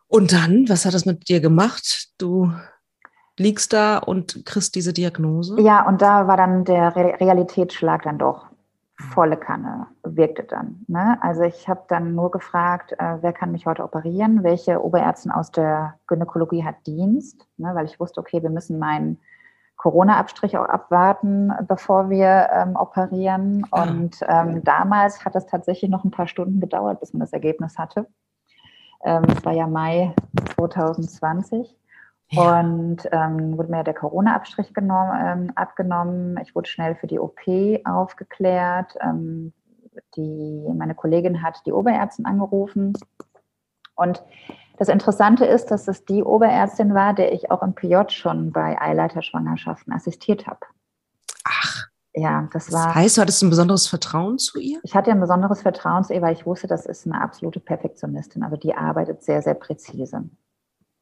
Und 0.07 0.31
dann, 0.31 0.69
was 0.69 0.85
hat 0.85 0.93
das 0.93 1.07
mit 1.07 1.27
dir 1.27 1.39
gemacht? 1.39 2.09
Du 2.19 2.51
liegst 3.39 3.73
da 3.73 3.97
und 3.97 4.45
kriegst 4.45 4.75
diese 4.75 4.93
Diagnose? 4.93 5.59
Ja, 5.59 5.87
und 5.87 6.03
da 6.03 6.27
war 6.27 6.37
dann 6.37 6.65
der 6.65 6.95
Re 6.95 7.19
Realitätsschlag 7.19 8.03
dann 8.03 8.19
doch 8.19 8.52
volle 8.99 9.37
Kanne, 9.37 9.87
wirkte 10.03 10.43
dann. 10.43 10.85
Ne? 10.87 11.17
Also 11.21 11.43
ich 11.43 11.67
habe 11.67 11.83
dann 11.87 12.15
nur 12.15 12.31
gefragt, 12.31 12.93
äh, 12.93 13.17
wer 13.21 13.33
kann 13.33 13.51
mich 13.51 13.65
heute 13.65 13.83
operieren? 13.83 14.43
Welche 14.43 14.83
Oberärztin 14.83 15.31
aus 15.31 15.51
der 15.51 15.95
Gynäkologie 16.07 16.63
hat 16.63 16.75
Dienst? 16.85 17.47
Ne? 17.57 17.71
Weil 17.73 17.85
ich 17.85 17.99
wusste, 17.99 18.19
okay, 18.19 18.43
wir 18.43 18.49
müssen 18.49 18.77
meinen 18.77 19.19
Corona-Abstrich 19.77 20.57
auch 20.57 20.65
abwarten, 20.65 21.51
bevor 21.67 22.09
wir 22.09 22.49
ähm, 22.53 22.75
operieren. 22.75 23.65
Ja. 23.75 23.83
Und 23.83 24.19
ähm, 24.27 24.63
damals 24.63 25.25
hat 25.25 25.35
es 25.35 25.45
tatsächlich 25.45 25.89
noch 25.89 26.03
ein 26.05 26.11
paar 26.11 26.27
Stunden 26.27 26.59
gedauert, 26.59 26.99
bis 26.99 27.13
man 27.13 27.21
das 27.21 27.33
Ergebnis 27.33 27.77
hatte. 27.77 28.07
Ähm, 29.03 29.23
das 29.27 29.43
war 29.43 29.53
ja 29.53 29.67
Mai 29.67 30.13
2020. 30.55 31.75
Ja. 32.29 32.59
Und 32.59 33.07
ähm, 33.11 33.57
wurde 33.57 33.69
mir 33.69 33.83
der 33.83 33.93
Corona-Abstrich 33.93 34.73
ähm, 34.77 35.51
abgenommen. 35.55 36.39
Ich 36.41 36.55
wurde 36.55 36.69
schnell 36.69 36.95
für 36.95 37.07
die 37.07 37.19
OP 37.19 37.39
aufgeklärt. 37.85 38.95
Ähm, 39.01 39.53
die, 40.15 40.65
meine 40.75 40.95
Kollegin 40.95 41.43
hat 41.43 41.61
die 41.65 41.71
Oberärztin 41.71 42.25
angerufen. 42.25 42.93
Und 43.95 44.23
das 44.77 44.89
Interessante 44.89 45.45
ist, 45.45 45.67
dass 45.67 45.87
es 45.87 46.05
die 46.05 46.23
Oberärztin 46.23 46.93
war, 46.93 47.13
der 47.13 47.31
ich 47.33 47.51
auch 47.51 47.61
im 47.61 47.75
PJ 47.75 48.09
schon 48.09 48.51
bei 48.51 48.81
Eileiterschwangerschaften 48.81 49.93
assistiert 49.93 50.47
habe. 50.47 50.59
Ach. 51.43 51.87
Ja, 52.15 52.47
das 52.53 52.71
war. 52.71 52.87
Das 52.87 52.95
heißt, 52.95 53.17
du 53.17 53.21
hattest 53.21 53.41
ein 53.43 53.49
besonderes 53.49 53.87
Vertrauen 53.87 54.37
zu 54.37 54.59
ihr? 54.59 54.79
Ich 54.83 54.95
hatte 54.95 55.11
ein 55.11 55.19
besonderes 55.19 55.61
Vertrauen 55.61 56.03
zu 56.03 56.13
ihr, 56.13 56.21
weil 56.21 56.33
ich 56.33 56.45
wusste, 56.45 56.67
das 56.67 56.85
ist 56.85 57.05
eine 57.05 57.19
absolute 57.19 57.59
Perfektionistin. 57.59 58.43
Also 58.43 58.55
die 58.55 58.75
arbeitet 58.75 59.23
sehr, 59.23 59.41
sehr 59.41 59.55
präzise. 59.55 60.29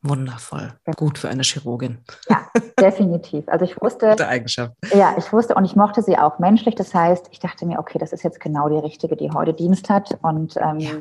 Wundervoll. 0.04 0.74
Gut 0.98 1.20
für 1.20 1.30
eine 1.30 1.44
Chirurgin. 1.44 2.00
Ja, 2.28 2.48
definitiv. 2.80 3.48
Also 3.48 3.66
ich 3.66 3.80
wusste. 3.80 4.10
Gute 4.10 4.28
Eigenschaft. 4.28 4.74
Ja, 4.94 5.14
ich 5.18 5.32
wusste 5.32 5.54
und 5.54 5.66
ich 5.66 5.76
mochte 5.76 6.02
sie 6.02 6.18
auch 6.18 6.40
menschlich. 6.40 6.76
Das 6.76 6.94
heißt, 6.94 7.30
ich 7.32 7.40
dachte 7.40 7.66
mir, 7.66 7.78
okay, 7.78 8.00
das 8.00 8.12
ist 8.12 8.24
jetzt 8.24 8.40
genau 8.40 8.68
die 8.68 8.80
richtige, 8.80 9.16
die 9.16 9.32
heute 9.32 9.54
Dienst 9.54 9.90
hat 9.90 10.18
und 10.24 10.58
ähm, 10.58 10.80
ja. 10.80 10.92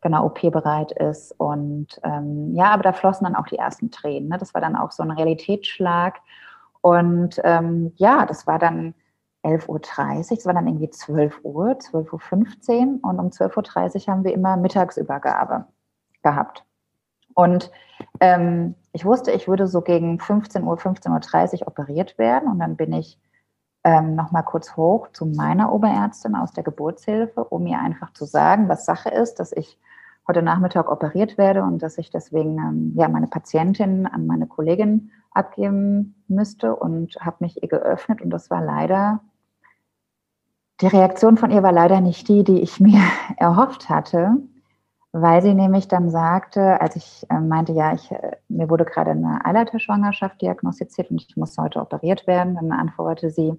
genau 0.00 0.26
OP-bereit 0.26 0.90
ist. 0.92 1.32
Und 1.38 2.00
ähm, 2.02 2.54
ja, 2.54 2.72
aber 2.72 2.82
da 2.82 2.92
flossen 2.92 3.24
dann 3.24 3.36
auch 3.36 3.46
die 3.46 3.58
ersten 3.58 3.92
Tränen. 3.92 4.28
Ne? 4.28 4.38
Das 4.38 4.52
war 4.52 4.60
dann 4.60 4.74
auch 4.74 4.90
so 4.90 5.04
ein 5.04 5.12
Realitätsschlag. 5.12 6.18
Und 6.80 7.40
ähm, 7.44 7.92
ja, 7.96 8.26
das 8.26 8.48
war 8.48 8.58
dann 8.58 8.94
11.30 9.44 9.68
Uhr, 9.68 10.38
es 10.38 10.46
war 10.46 10.54
dann 10.54 10.66
irgendwie 10.66 10.90
12 10.90 11.40
Uhr, 11.44 11.68
12.15 11.70 13.00
Uhr 13.02 13.08
und 13.08 13.18
um 13.18 13.28
12.30 13.28 14.08
Uhr 14.08 14.12
haben 14.12 14.24
wir 14.24 14.34
immer 14.34 14.56
Mittagsübergabe 14.56 15.66
gehabt. 16.22 16.64
Und 17.34 17.70
ähm, 18.20 18.74
ich 18.92 19.04
wusste, 19.04 19.30
ich 19.30 19.48
würde 19.48 19.66
so 19.66 19.80
gegen 19.80 20.18
15 20.18 20.64
Uhr, 20.64 20.76
15.30 20.76 21.60
Uhr 21.62 21.68
operiert 21.68 22.18
werden. 22.18 22.50
Und 22.50 22.58
dann 22.58 22.76
bin 22.76 22.92
ich 22.92 23.18
ähm, 23.84 24.14
nochmal 24.14 24.44
kurz 24.44 24.76
hoch 24.76 25.08
zu 25.12 25.26
meiner 25.26 25.72
Oberärztin 25.72 26.34
aus 26.34 26.52
der 26.52 26.64
Geburtshilfe, 26.64 27.44
um 27.44 27.66
ihr 27.66 27.78
einfach 27.78 28.12
zu 28.12 28.24
sagen, 28.24 28.68
was 28.68 28.84
Sache 28.84 29.10
ist, 29.10 29.40
dass 29.40 29.52
ich 29.52 29.78
heute 30.28 30.42
Nachmittag 30.42 30.90
operiert 30.90 31.38
werde 31.38 31.62
und 31.62 31.82
dass 31.82 31.98
ich 31.98 32.10
deswegen 32.10 32.58
ähm, 32.58 32.92
ja, 32.96 33.08
meine 33.08 33.26
Patientin 33.26 34.06
an 34.06 34.26
meine 34.26 34.46
Kollegin 34.46 35.10
abgeben 35.32 36.14
müsste 36.28 36.76
und 36.76 37.16
habe 37.20 37.36
mich 37.40 37.62
ihr 37.62 37.68
geöffnet. 37.68 38.20
Und 38.20 38.30
das 38.30 38.50
war 38.50 38.62
leider 38.62 39.20
die 40.80 40.86
Reaktion 40.86 41.36
von 41.36 41.50
ihr 41.50 41.62
war 41.62 41.72
leider 41.72 42.00
nicht 42.00 42.28
die, 42.28 42.44
die 42.44 42.60
ich 42.60 42.80
mir 42.80 43.02
erhofft 43.36 43.88
hatte, 43.88 44.36
weil 45.12 45.42
sie 45.42 45.54
nämlich 45.54 45.88
dann 45.88 46.08
sagte, 46.10 46.80
als 46.80 46.96
ich 46.96 47.26
äh, 47.30 47.40
meinte, 47.40 47.72
ja, 47.72 47.92
ich, 47.94 48.10
äh, 48.12 48.36
mir 48.48 48.70
wurde 48.70 48.84
gerade 48.84 49.10
eine 49.10 49.44
Eileiterschwangerschaft 49.44 50.40
diagnostiziert 50.40 51.10
und 51.10 51.20
ich 51.22 51.36
muss 51.36 51.58
heute 51.58 51.80
operiert 51.80 52.26
werden, 52.26 52.54
dann 52.54 52.72
antwortete 52.72 53.30
sie, 53.30 53.54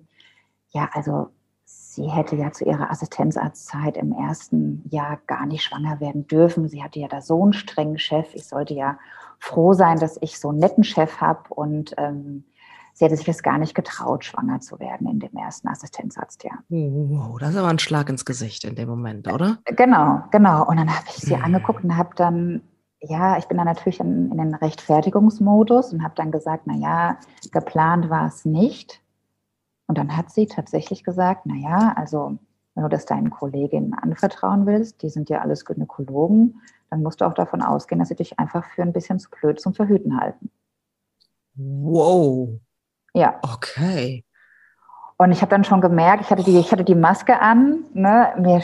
ja, 0.70 0.90
also 0.94 1.30
sie 1.66 2.10
hätte 2.10 2.38
ja 2.38 2.52
zu 2.52 2.64
ihrer 2.64 2.90
Assistenzarztzeit 2.90 3.98
im 3.98 4.14
ersten 4.14 4.88
Jahr 4.90 5.20
gar 5.28 5.46
nicht 5.46 5.64
schwanger 5.64 6.00
werden 6.00 6.26
dürfen. 6.28 6.70
Sie 6.70 6.84
hatte 6.84 7.00
ja 7.00 7.10
da 7.10 7.22
so 7.22 7.44
einen 7.44 7.54
strengen 7.54 7.98
Chef. 7.98 8.34
Ich 8.34 8.48
sollte 8.48 8.74
ja 8.74 8.98
froh 9.40 9.74
sein, 9.74 10.00
dass 10.00 10.18
ich 10.22 10.40
so 10.40 10.50
einen 10.50 10.60
netten 10.60 10.86
Chef 10.86 11.20
habe 11.20 11.54
und 11.54 11.94
ähm, 11.98 12.46
sie 12.94 13.06
hätte 13.06 13.16
sich 13.16 13.26
das 13.26 13.44
gar 13.44 13.58
nicht 13.58 13.76
getraut, 13.76 14.26
schwanger 14.26 14.60
zu 14.60 14.80
werden 14.80 15.08
in 15.08 15.20
dem 15.20 15.36
ersten 15.36 15.68
Assistenzarztjahr. 15.68 16.60
Wow, 16.70 17.40
das 17.40 17.52
ist 17.52 17.58
aber 17.58 17.70
ein 17.70 17.80
Schlag 17.80 18.10
ins 18.10 18.26
Gesicht 18.26 18.64
in 18.64 18.76
dem 18.76 18.90
Moment, 18.90 19.32
oder? 19.32 19.60
Genau, 19.66 20.24
genau. 20.32 20.68
Und 20.68 20.78
dann 20.78 20.90
habe 20.90 21.06
ich 21.08 21.18
sie 21.18 21.36
hm. 21.36 21.44
angeguckt 21.44 21.84
und 21.84 21.98
habe 21.98 22.12
dann, 22.16 22.62
ja, 23.00 23.38
ich 23.38 23.48
bin 23.48 23.58
dann 23.58 23.68
natürlich 23.68 24.00
in, 24.00 24.32
in 24.32 24.38
den 24.38 24.56
Rechtfertigungsmodus 24.56 25.94
und 25.94 26.04
habe 26.04 26.16
dann 26.16 26.32
gesagt, 26.32 26.64
na 26.66 26.76
ja, 26.76 27.18
geplant 27.52 28.10
war 28.10 28.28
es 28.28 28.46
nicht. 28.46 29.02
Und 29.88 29.98
dann 29.98 30.16
hat 30.16 30.32
sie 30.32 30.48
tatsächlich 30.48 31.04
gesagt, 31.04 31.42
na 31.46 31.56
ja, 31.56 31.94
also 31.96 32.38
wenn 32.76 32.84
du 32.84 32.90
das 32.90 33.06
deinen 33.06 33.30
Kolleginnen 33.30 33.94
anvertrauen 33.94 34.66
willst, 34.66 35.02
die 35.02 35.10
sind 35.10 35.30
ja 35.30 35.42
alles 35.42 35.66
Gynäkologen, 35.66 36.62
dann 36.90 37.04
musst 37.04 37.22
du 37.22 37.26
auch 37.26 37.34
davon 37.34 37.62
ausgehen, 37.62 38.00
dass 38.00 38.10
sie 38.10 38.16
dich 38.16 38.40
einfach 38.40 38.66
für 38.74 38.82
ein 38.82 38.94
bisschen 38.94 39.20
zu 39.20 39.30
blöd 39.30 39.60
zum 39.60 39.74
Verhüten 39.74 40.20
halten. 40.20 40.50
Wow. 41.56 42.60
Ja. 43.14 43.40
Okay. 43.42 44.24
Und 45.18 45.32
ich 45.32 45.42
habe 45.42 45.52
dann 45.52 45.64
schon 45.64 45.82
gemerkt, 45.82 46.24
ich 46.24 46.30
hatte 46.32 46.44
die, 46.44 46.58
ich 46.58 46.72
hatte 46.72 46.84
die 46.84 46.96
Maske 46.96 47.40
an, 47.40 47.84
ne, 47.94 48.34
mir, 48.40 48.62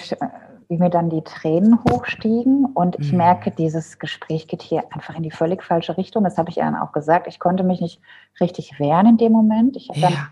wie 0.70 0.78
mir 0.78 0.90
dann 0.90 1.10
die 1.10 1.24
Tränen 1.24 1.80
hochstiegen. 1.84 2.66
Und 2.66 2.98
ich 3.00 3.12
mhm. 3.12 3.20
merke, 3.20 3.52
dieses 3.52 4.00
Gespräch 4.00 4.48
geht 4.48 4.64
hier 4.64 4.84
einfach 4.92 5.16
in 5.16 5.24
die 5.24 5.32
völlig 5.32 5.64
falsche 5.64 5.98
Richtung. 5.98 6.24
Das 6.24 6.38
habe 6.38 6.50
ich 6.50 6.58
ihr 6.58 6.64
dann 6.64 6.76
auch 6.76 6.94
gesagt. 6.94 7.28
Ich 7.28 7.40
konnte 7.40 7.64
mich 7.64 7.80
nicht 7.80 8.02
richtig 8.42 8.80
wehren 8.80 9.06
in 9.06 9.18
dem 9.18 9.32
Moment. 9.32 9.76
Ich 9.78 9.90
habe 9.90 10.00
ja. 10.00 10.10
dann 10.10 10.28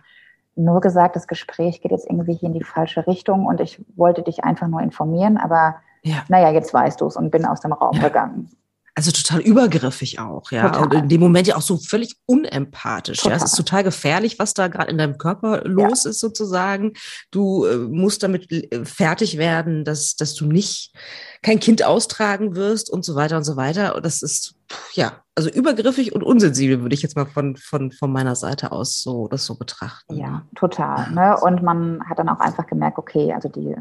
nur 0.55 0.81
gesagt, 0.81 1.15
das 1.15 1.27
Gespräch 1.27 1.81
geht 1.81 1.91
jetzt 1.91 2.09
irgendwie 2.09 2.33
hier 2.33 2.47
in 2.47 2.53
die 2.53 2.63
falsche 2.63 3.05
Richtung 3.05 3.45
und 3.45 3.59
ich 3.59 3.83
wollte 3.95 4.23
dich 4.23 4.43
einfach 4.43 4.67
nur 4.67 4.81
informieren. 4.81 5.37
Aber 5.37 5.75
ja. 6.01 6.23
naja, 6.27 6.49
jetzt 6.49 6.73
weißt 6.73 7.01
du 7.01 7.07
es 7.07 7.17
und 7.17 7.29
bin 7.29 7.45
aus 7.45 7.61
dem 7.61 7.73
Raum 7.73 7.97
ja. 7.97 8.07
gegangen 8.07 8.49
also 8.97 9.11
total 9.11 9.41
übergriffig 9.41 10.19
auch, 10.19 10.51
ja. 10.51 10.69
Total. 10.69 10.83
Und 10.83 10.93
in 10.93 11.09
dem 11.09 11.19
Moment 11.19 11.47
ja 11.47 11.57
auch 11.57 11.61
so 11.61 11.77
völlig 11.77 12.15
unempathisch. 12.25 13.17
Total. 13.17 13.37
Ja, 13.37 13.43
es 13.43 13.51
ist 13.51 13.57
total 13.57 13.83
gefährlich, 13.83 14.39
was 14.39 14.53
da 14.53 14.69
gerade 14.69 14.89
in 14.89 14.97
deinem 14.97 15.17
Körper 15.17 15.67
los 15.67 16.05
ja. 16.05 16.11
ist, 16.11 16.21
sozusagen. 16.21 16.93
Du 17.29 17.65
äh, 17.65 17.77
musst 17.77 18.23
damit 18.23 18.49
äh, 18.49 18.85
fertig 18.85 19.37
werden, 19.37 19.83
dass, 19.83 20.15
dass 20.15 20.33
du 20.33 20.45
nicht 20.45 20.93
kein 21.41 21.59
Kind 21.59 21.83
austragen 21.83 22.55
wirst 22.55 22.89
und 22.89 23.03
so 23.03 23.15
weiter 23.15 23.35
und 23.35 23.43
so 23.43 23.57
weiter. 23.57 23.97
Und 23.97 24.05
das 24.05 24.21
ist, 24.21 24.55
ja, 24.93 25.21
also 25.35 25.49
übergriffig 25.49 26.15
und 26.15 26.23
unsensibel, 26.23 26.81
würde 26.81 26.95
ich 26.95 27.01
jetzt 27.01 27.17
mal 27.17 27.25
von, 27.25 27.57
von, 27.57 27.91
von 27.91 28.13
meiner 28.13 28.37
Seite 28.37 28.71
aus 28.71 29.01
so 29.01 29.27
das 29.27 29.45
so 29.45 29.55
betrachten. 29.55 30.15
Ja, 30.15 30.43
total. 30.55 31.11
Ne? 31.11 31.35
Und 31.41 31.61
man 31.61 32.01
hat 32.09 32.17
dann 32.17 32.29
auch 32.29 32.39
einfach 32.39 32.65
gemerkt, 32.65 32.97
okay, 32.97 33.33
also 33.33 33.49
die, 33.49 33.75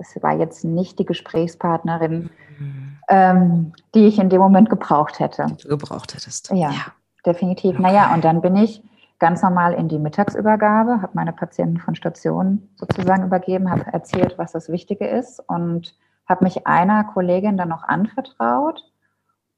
das 0.00 0.22
war 0.22 0.34
jetzt 0.34 0.64
nicht 0.64 0.98
die 0.98 1.04
Gesprächspartnerin, 1.04 2.30
mhm. 2.58 2.98
ähm, 3.08 3.72
die 3.94 4.06
ich 4.06 4.18
in 4.18 4.30
dem 4.30 4.40
Moment 4.40 4.70
gebraucht 4.70 5.20
hätte. 5.20 5.46
Du 5.62 5.68
gebraucht 5.68 6.14
hättest. 6.14 6.50
Ja, 6.50 6.70
ja. 6.70 6.86
definitiv. 7.26 7.74
Okay. 7.74 7.82
Naja, 7.82 8.14
und 8.14 8.24
dann 8.24 8.40
bin 8.40 8.56
ich 8.56 8.82
ganz 9.18 9.42
normal 9.42 9.74
in 9.74 9.88
die 9.88 9.98
Mittagsübergabe, 9.98 11.02
habe 11.02 11.10
meine 11.12 11.34
Patienten 11.34 11.78
von 11.78 11.94
Station 11.94 12.70
sozusagen 12.76 13.24
übergeben, 13.24 13.70
habe 13.70 13.84
erzählt, 13.92 14.38
was 14.38 14.52
das 14.52 14.70
Wichtige 14.70 15.06
ist 15.06 15.40
und 15.46 15.94
habe 16.26 16.44
mich 16.44 16.66
einer 16.66 17.04
Kollegin 17.04 17.58
dann 17.58 17.68
noch 17.68 17.82
anvertraut. 17.82 18.82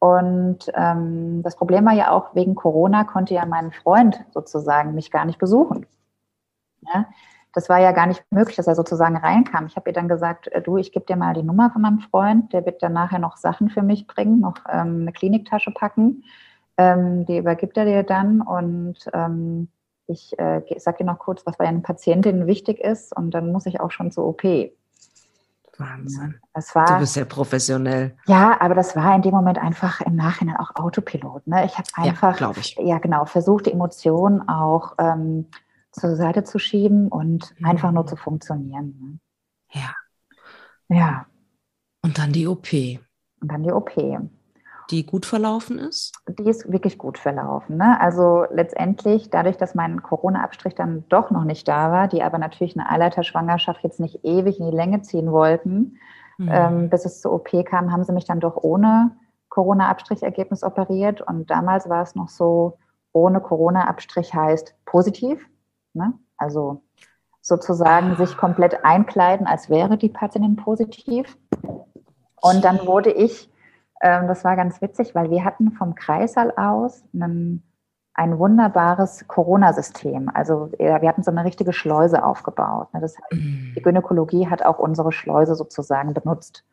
Und 0.01 0.73
ähm, 0.75 1.45
das 1.45 1.55
Problem 1.55 1.87
war 1.87 1.93
ja 1.93 2.11
auch, 2.11 2.35
wegen 2.35 2.57
Corona 2.57 3.05
konnte 3.05 3.35
ja 3.35 3.47
mein 3.47 3.71
Freund 3.71 4.25
sozusagen 4.33 4.97
mich 4.97 5.13
gar 5.13 5.25
nicht 5.25 5.39
besuchen. 5.39 5.87
Ja? 6.81 7.07
Das 7.53 7.69
war 7.69 7.81
ja 7.81 7.93
gar 7.93 8.07
nicht 8.07 8.25
möglich, 8.31 8.57
dass 8.57 8.67
er 8.67 8.75
sozusagen 8.75 9.17
reinkam. 9.17 9.67
Ich 9.67 9.77
habe 9.77 9.91
ihr 9.91 9.95
dann 9.95 10.09
gesagt, 10.09 10.49
äh, 10.49 10.63
du, 10.63 10.77
ich 10.77 10.93
gebe 10.93 11.07
dir 11.07 11.17
mal 11.17 11.35
die 11.35 11.43
Nummer 11.43 11.71
von 11.71 11.83
meinem 11.83 12.01
Freund, 12.01 12.53
der 12.53 12.65
wird 12.65 12.83
dann 12.83 12.93
nachher 12.93 13.19
noch 13.19 13.37
Sachen 13.37 13.69
für 13.69 13.83
mich 13.83 14.07
bringen, 14.07 14.41
noch 14.41 14.57
ähm, 14.69 15.03
eine 15.03 15.13
Kliniktasche 15.13 15.71
packen. 15.71 16.25
Ähm, 16.79 17.27
die 17.27 17.39
übergibt 17.39 17.77
er 17.77 17.85
dir 17.85 18.03
dann 18.03 18.41
und 18.41 18.97
ähm, 19.13 19.69
ich 20.07 20.39
äh, 20.39 20.63
sage 20.79 20.99
dir 20.99 21.05
noch 21.05 21.19
kurz, 21.19 21.45
was 21.45 21.59
bei 21.59 21.67
einer 21.67 21.81
Patientin 21.81 22.47
wichtig 22.47 22.81
ist 22.81 23.15
und 23.15 23.33
dann 23.33 23.53
muss 23.53 23.67
ich 23.67 23.81
auch 23.81 23.91
schon 23.91 24.11
zur 24.11 24.27
OP. 24.27 24.43
Wahnsinn. 25.79 26.41
War, 26.75 26.87
du 26.87 26.99
bist 26.99 27.17
ja 27.17 27.25
professionell. 27.25 28.15
Ja, 28.27 28.61
aber 28.61 28.75
das 28.75 28.95
war 28.95 29.15
in 29.15 29.23
dem 29.23 29.33
Moment 29.33 29.59
einfach 29.59 30.01
im 30.01 30.17
Nachhinein 30.17 30.57
auch 30.57 30.75
Autopilot. 30.77 31.47
Ne? 31.47 31.65
Ich 31.65 31.77
habe 31.79 31.89
einfach, 31.95 32.41
ja, 32.41 32.53
ich. 32.57 32.77
ja 32.79 32.99
genau, 32.99 33.25
versucht, 33.25 33.67
die 33.67 33.73
Emotionen 33.73 34.49
auch 34.49 34.95
ähm, 34.99 35.47
zur 35.93 36.17
Seite 36.17 36.45
zu 36.45 36.59
schieben 36.59 37.09
und 37.09 37.55
mhm. 37.59 37.67
einfach 37.67 37.93
nur 37.93 38.07
zu 38.07 38.17
funktionieren. 38.17 38.99
Ne? 39.01 39.81
Ja. 39.81 39.95
Ja. 40.89 41.27
Und 42.03 42.19
dann 42.19 42.33
die 42.33 42.47
OP. 42.47 42.73
Und 42.73 43.51
dann 43.51 43.63
die 43.63 43.73
OP 43.73 43.97
die 44.93 45.07
gut 45.07 45.27
verlaufen 45.27 45.79
ist? 45.79 46.13
Die 46.29 46.49
ist 46.49 46.71
wirklich 46.71 46.99
gut 46.99 47.19
verlaufen. 47.19 47.77
Ne? 47.77 48.01
Also 48.01 48.45
letztendlich, 48.51 49.31
dadurch, 49.31 49.57
dass 49.57 49.75
mein 49.75 50.03
Corona-Abstrich 50.03 50.75
dann 50.75 51.05
doch 51.09 51.31
noch 51.31 51.45
nicht 51.45 51.67
da 51.67 51.91
war, 51.91 52.09
die 52.09 52.23
aber 52.23 52.39
natürlich 52.39 52.79
eine 52.79 52.91
Eileiterschwangerschaft 52.91 53.83
jetzt 53.83 54.01
nicht 54.01 54.21
ewig 54.23 54.61
in 54.61 54.71
die 54.71 54.77
Länge 54.77 55.03
ziehen 55.03 55.33
wollten, 55.33 55.99
mhm. 56.39 56.49
ähm, 56.51 56.91
bis 56.91 57.05
es 57.05 57.21
zur 57.21 57.33
OP 57.33 57.51
kam, 57.65 57.91
haben 57.91 58.05
sie 58.05 58.13
mich 58.13 58.27
dann 58.27 58.41
doch 58.41 58.57
ohne 58.57 59.13
Corona-Abstrichergebnis 59.49 60.63
operiert. 60.63 61.23
Und 61.23 61.51
damals 61.51 61.89
war 61.89 62.03
es 62.03 62.15
noch 62.15 62.29
so, 62.29 62.79
ohne 63.13 63.41
Corona-Abstrich 63.41 64.35
heißt 64.35 64.75
positiv. 64.85 65.49
Ne? 65.95 66.15
Also 66.37 66.83
sozusagen 67.41 68.17
sich 68.17 68.37
komplett 68.37 68.85
einkleiden, 68.85 69.47
als 69.47 69.69
wäre 69.69 69.97
die 69.97 70.09
Patientin 70.09 70.57
positiv. 70.57 71.37
Und 72.41 72.65
dann 72.65 72.87
wurde 72.87 73.11
ich 73.11 73.53
ähm, 74.03 74.27
das 74.27 74.45
war 74.45 74.57
ganz 74.57 74.83
witzig, 74.83 75.15
weil 75.15 75.31
wir 75.31 75.45
hatten 75.45 75.71
vom 75.71 75.95
Kreissaal 75.95 76.53
aus 76.57 77.05
einen, 77.15 77.63
ein 78.15 78.39
wunderbares 78.39 79.27
Corona-System. 79.29 80.29
Also 80.35 80.71
wir 80.79 81.09
hatten 81.09 81.23
so 81.23 81.31
eine 81.31 81.45
richtige 81.45 81.73
Schleuse 81.73 82.23
aufgebaut. 82.25 82.93
Ne? 82.93 83.01
Das 83.01 83.17
heißt, 83.17 83.33
mhm. 83.33 83.73
die 83.77 83.83
Gynäkologie 83.83 84.49
hat 84.49 84.65
auch 84.65 84.79
unsere 84.79 85.13
Schleuse 85.13 85.55
sozusagen 85.55 86.13
benutzt. 86.13 86.65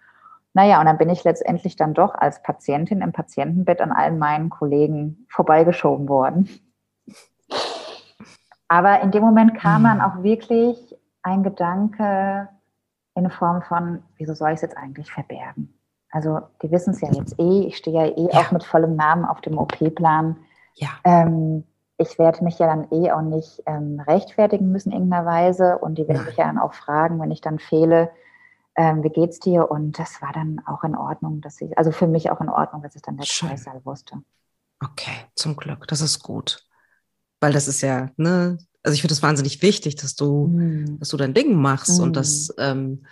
Naja, 0.56 0.80
und 0.80 0.88
dann 0.88 0.98
bin 0.98 1.10
ich 1.10 1.24
letztendlich 1.24 1.76
dann 1.76 1.94
doch 1.94 2.16
als 2.16 2.42
Patientin 2.42 3.02
im 3.02 3.12
Patientenbett 3.12 3.82
an 3.82 3.92
allen 3.92 4.18
meinen 4.18 4.50
Kollegen 4.50 5.28
vorbeigeschoben 5.30 6.10
worden. 6.10 6.50
Aber 8.70 9.02
in 9.02 9.12
dem 9.12 9.24
Moment 9.24 9.56
kam 9.56 9.84
dann 9.84 9.98
mhm. 9.98 10.04
auch 10.04 10.24
wirklich 10.24 10.96
ein 11.24 11.44
Gedanke 11.44 12.48
in 13.16 13.30
Form 13.30 13.62
von, 13.64 14.02
wieso 14.18 14.34
soll 14.34 14.50
ich 14.50 14.56
es 14.56 14.62
jetzt 14.62 14.78
eigentlich 14.78 15.12
verbergen? 15.12 15.74
Also 16.12 16.40
die 16.64 16.72
wissen 16.72 16.92
es 16.92 17.02
ja 17.02 17.12
jetzt 17.12 17.38
eh. 17.40 17.68
Ich 17.68 17.78
stehe 17.78 17.96
ja 17.96 18.06
eh 18.06 18.30
ja. 18.32 18.40
auch 18.40 18.52
mit 18.52 18.64
vollem 18.64 18.96
Namen 18.96 19.26
auf 19.26 19.42
dem 19.42 19.58
OP-Plan. 19.58 20.38
Ja. 20.76 20.90
Ähm, 21.04 21.66
ich 21.98 22.18
werde 22.18 22.44
mich 22.44 22.58
ja 22.60 22.68
dann 22.68 22.88
eh 22.92 23.12
auch 23.12 23.22
nicht 23.22 23.62
ähm, 23.66 24.00
rechtfertigen 24.08 24.72
müssen 24.72 24.92
in 24.92 25.00
irgendeiner 25.00 25.26
Weise. 25.26 25.78
Und 25.80 25.98
die 25.98 26.08
werden 26.08 26.26
mich 26.26 26.38
ja 26.38 26.46
dann 26.46 26.58
auch 26.58 26.74
fragen, 26.74 27.20
wenn 27.20 27.32
ich 27.32 27.42
dann 27.42 27.60
fehle, 27.60 28.10
ähm, 28.76 29.04
wie 29.04 29.10
geht's 29.10 29.40
dir? 29.40 29.70
Und 29.70 30.00
das 30.00 30.22
war 30.22 30.32
dann 30.32 30.62
auch 30.66 30.84
in 30.84 30.96
Ordnung, 30.96 31.42
dass 31.42 31.60
ich, 31.60 31.78
also 31.78 31.92
für 31.92 32.08
mich 32.08 32.32
auch 32.32 32.40
in 32.40 32.50
Ordnung, 32.50 32.82
dass 32.82 32.96
ich 32.96 33.02
dann 33.02 33.18
der 33.18 33.26
Kreissaal 33.26 33.84
wusste. 33.84 34.22
Okay, 34.82 35.26
zum 35.36 35.58
Glück. 35.58 35.88
Das 35.88 36.02
ist 36.02 36.24
gut. 36.24 36.69
Weil 37.40 37.54
das 37.54 37.68
ist 37.68 37.82
ja, 37.82 38.10
ne, 38.18 38.58
also 38.84 38.94
ich 38.94 39.02
finde 39.02 39.14
es 39.14 39.24
wahnsinnig 39.24 39.62
wichtig, 39.62 39.96
dass 39.96 40.16
du, 40.16 40.48
mm. 40.48 41.00
dass 41.00 41.10
du 41.10 41.18
dein 41.18 41.34
Ding 41.34 41.56
machst 41.56 42.00
mm. 42.00 42.04
und 42.04 42.16
dass 42.16 42.54
ähm, 42.58 43.06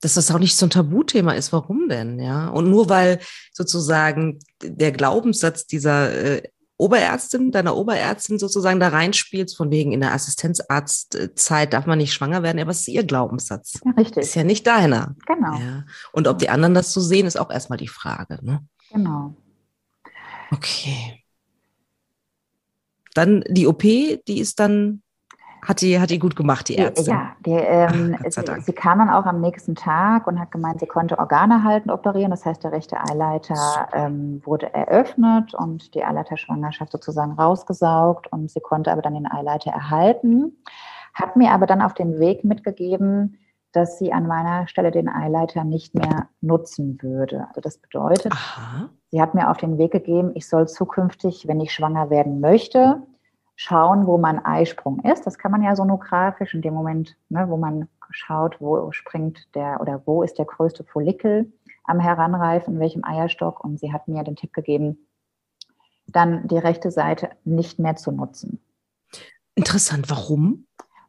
dass 0.00 0.14
das 0.14 0.30
auch 0.30 0.38
nicht 0.38 0.56
so 0.56 0.66
ein 0.66 0.70
Tabuthema 0.70 1.32
ist. 1.32 1.52
Warum 1.52 1.88
denn? 1.88 2.18
Ja. 2.18 2.48
Und 2.48 2.70
nur 2.70 2.88
weil 2.88 3.20
sozusagen 3.52 4.38
der 4.62 4.92
Glaubenssatz 4.92 5.66
dieser 5.66 6.12
äh, 6.12 6.42
Oberärztin, 6.78 7.52
deiner 7.52 7.76
Oberärztin 7.76 8.38
sozusagen 8.38 8.80
da 8.80 8.88
reinspielt, 8.88 9.54
von 9.54 9.70
wegen 9.70 9.92
in 9.92 10.00
der 10.00 10.14
Assistenzarztzeit 10.14 11.74
darf 11.74 11.84
man 11.84 11.98
nicht 11.98 12.14
schwanger 12.14 12.42
werden, 12.42 12.58
aber 12.58 12.70
es 12.70 12.80
ist 12.80 12.88
ihr 12.88 13.04
Glaubenssatz. 13.04 13.80
Ja, 13.84 13.92
richtig. 13.92 14.22
Ist 14.22 14.34
ja 14.34 14.44
nicht 14.44 14.66
deiner. 14.66 15.14
Genau. 15.26 15.58
Ja. 15.58 15.84
Und 16.12 16.26
ob 16.26 16.38
die 16.38 16.48
anderen 16.48 16.72
das 16.72 16.94
so 16.94 17.02
sehen, 17.02 17.26
ist 17.26 17.38
auch 17.38 17.50
erstmal 17.50 17.76
die 17.76 17.88
Frage. 17.88 18.38
Ne? 18.40 18.64
Genau. 18.90 19.36
Okay. 20.50 21.19
Dann 23.14 23.44
die 23.48 23.66
OP, 23.66 23.82
die 23.82 24.40
ist 24.40 24.60
dann 24.60 25.02
hat 25.62 25.82
die, 25.82 26.00
hat 26.00 26.10
die 26.10 26.18
gut 26.18 26.36
gemacht, 26.36 26.68
die 26.68 26.76
Ärzte? 26.76 27.10
Ja, 27.10 27.32
die, 27.44 27.50
ähm, 27.50 28.16
Ach, 28.18 28.24
sie, 28.30 28.60
sie, 28.62 28.72
kam 28.72 28.98
dann 28.98 29.10
auch 29.10 29.26
am 29.26 29.40
nächsten 29.40 29.74
Tag 29.74 30.26
und 30.26 30.40
hat 30.40 30.50
gemeint, 30.50 30.80
sie 30.80 30.86
konnte 30.86 31.18
Organe 31.18 31.62
halten 31.64 31.90
operieren. 31.90 32.30
Das 32.30 32.46
heißt, 32.46 32.64
der 32.64 32.72
rechte 32.72 32.96
Eileiter 32.98 33.88
ähm, 33.92 34.40
wurde 34.44 34.72
eröffnet 34.72 35.54
und 35.54 35.94
die 35.94 36.02
Eileiterschwangerschaft 36.02 36.92
sozusagen 36.92 37.32
rausgesaugt 37.32 38.32
und 38.32 38.50
sie 38.50 38.60
konnte 38.60 38.90
aber 38.90 39.02
dann 39.02 39.14
den 39.14 39.30
Eileiter 39.30 39.70
erhalten. 39.70 40.56
Hat 41.12 41.36
mir 41.36 41.50
aber 41.50 41.66
dann 41.66 41.82
auf 41.82 41.92
den 41.92 42.18
Weg 42.18 42.44
mitgegeben, 42.44 43.36
dass 43.72 43.98
sie 43.98 44.12
an 44.12 44.26
meiner 44.26 44.66
Stelle 44.68 44.90
den 44.90 45.08
Eileiter 45.08 45.64
nicht 45.64 45.94
mehr 45.94 46.28
nutzen 46.40 46.98
würde. 47.02 47.46
Also 47.48 47.60
das 47.60 47.78
bedeutet, 47.78 48.32
Aha. 48.32 48.90
sie 49.10 49.20
hat 49.20 49.34
mir 49.34 49.50
auf 49.50 49.58
den 49.58 49.78
Weg 49.78 49.92
gegeben, 49.92 50.32
ich 50.34 50.48
soll 50.48 50.68
zukünftig, 50.68 51.46
wenn 51.46 51.60
ich 51.60 51.72
schwanger 51.72 52.10
werden 52.10 52.40
möchte, 52.40 53.02
schauen, 53.56 54.06
wo 54.06 54.18
mein 54.18 54.44
Eisprung 54.44 55.00
ist. 55.00 55.26
Das 55.26 55.38
kann 55.38 55.52
man 55.52 55.62
ja 55.62 55.76
sonografisch 55.76 56.54
in 56.54 56.62
dem 56.62 56.74
Moment, 56.74 57.16
ne, 57.28 57.48
wo 57.48 57.56
man 57.56 57.88
schaut, 58.10 58.60
wo 58.60 58.90
springt 58.92 59.54
der 59.54 59.80
oder 59.80 60.02
wo 60.06 60.22
ist 60.22 60.38
der 60.38 60.46
größte 60.46 60.82
Follikel 60.84 61.52
am 61.84 62.00
Heranreifen, 62.00 62.74
in 62.74 62.80
welchem 62.80 63.04
Eierstock. 63.04 63.62
Und 63.62 63.78
sie 63.78 63.92
hat 63.92 64.08
mir 64.08 64.24
den 64.24 64.36
Tipp 64.36 64.52
gegeben, 64.52 65.06
dann 66.06 66.48
die 66.48 66.58
rechte 66.58 66.90
Seite 66.90 67.30
nicht 67.44 67.78
mehr 67.78 67.96
zu 67.96 68.10
nutzen. 68.10 68.60
Interessant, 69.54 70.10
warum? 70.10 70.66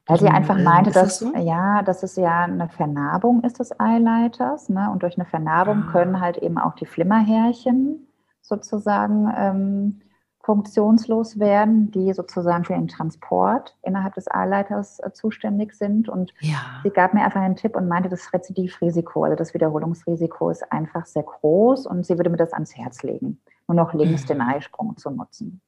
Weil 0.07 0.19
sie 0.19 0.27
einfach 0.27 0.57
äh, 0.57 0.63
meinte, 0.63 0.91
dass, 0.91 1.19
das 1.19 1.19
so? 1.19 1.35
ja, 1.37 1.83
dass 1.83 2.03
es 2.03 2.15
ja 2.15 2.43
eine 2.43 2.69
Vernarbung 2.69 3.43
ist 3.43 3.59
des 3.59 3.79
Eileiters. 3.79 4.69
Ne? 4.69 4.89
Und 4.91 5.03
durch 5.03 5.17
eine 5.17 5.25
Vernarbung 5.25 5.85
ah. 5.87 5.91
können 5.91 6.19
halt 6.19 6.37
eben 6.37 6.57
auch 6.57 6.75
die 6.75 6.85
Flimmerhärchen 6.85 8.07
sozusagen 8.41 9.31
ähm, 9.35 10.01
funktionslos 10.43 11.37
werden, 11.37 11.91
die 11.91 12.13
sozusagen 12.13 12.65
für 12.65 12.73
den 12.73 12.87
Transport 12.87 13.77
innerhalb 13.83 14.15
des 14.15 14.29
Eileiters 14.29 14.99
äh, 14.99 15.11
zuständig 15.13 15.73
sind. 15.73 16.09
Und 16.09 16.33
ja. 16.39 16.57
sie 16.83 16.89
gab 16.89 17.13
mir 17.13 17.23
einfach 17.23 17.41
einen 17.41 17.55
Tipp 17.55 17.75
und 17.75 17.87
meinte, 17.87 18.09
das 18.09 18.33
Rezidivrisiko, 18.33 19.23
also 19.23 19.35
das 19.35 19.53
Wiederholungsrisiko 19.53 20.49
ist 20.49 20.71
einfach 20.71 21.05
sehr 21.05 21.23
groß 21.23 21.85
und 21.85 22.05
sie 22.05 22.17
würde 22.17 22.31
mir 22.31 22.37
das 22.37 22.53
ans 22.53 22.75
Herz 22.75 23.03
legen, 23.03 23.39
nur 23.67 23.75
noch 23.75 23.93
links 23.93 24.23
mhm. 24.23 24.27
den 24.27 24.41
Eisprung 24.41 24.97
zu 24.97 25.11
nutzen. 25.11 25.61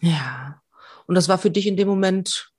Ja. 0.00 0.60
Und 1.06 1.16
das 1.16 1.28
war 1.28 1.38
für 1.38 1.50
dich 1.50 1.66
in 1.66 1.76
dem 1.76 1.88
Moment 1.88 2.52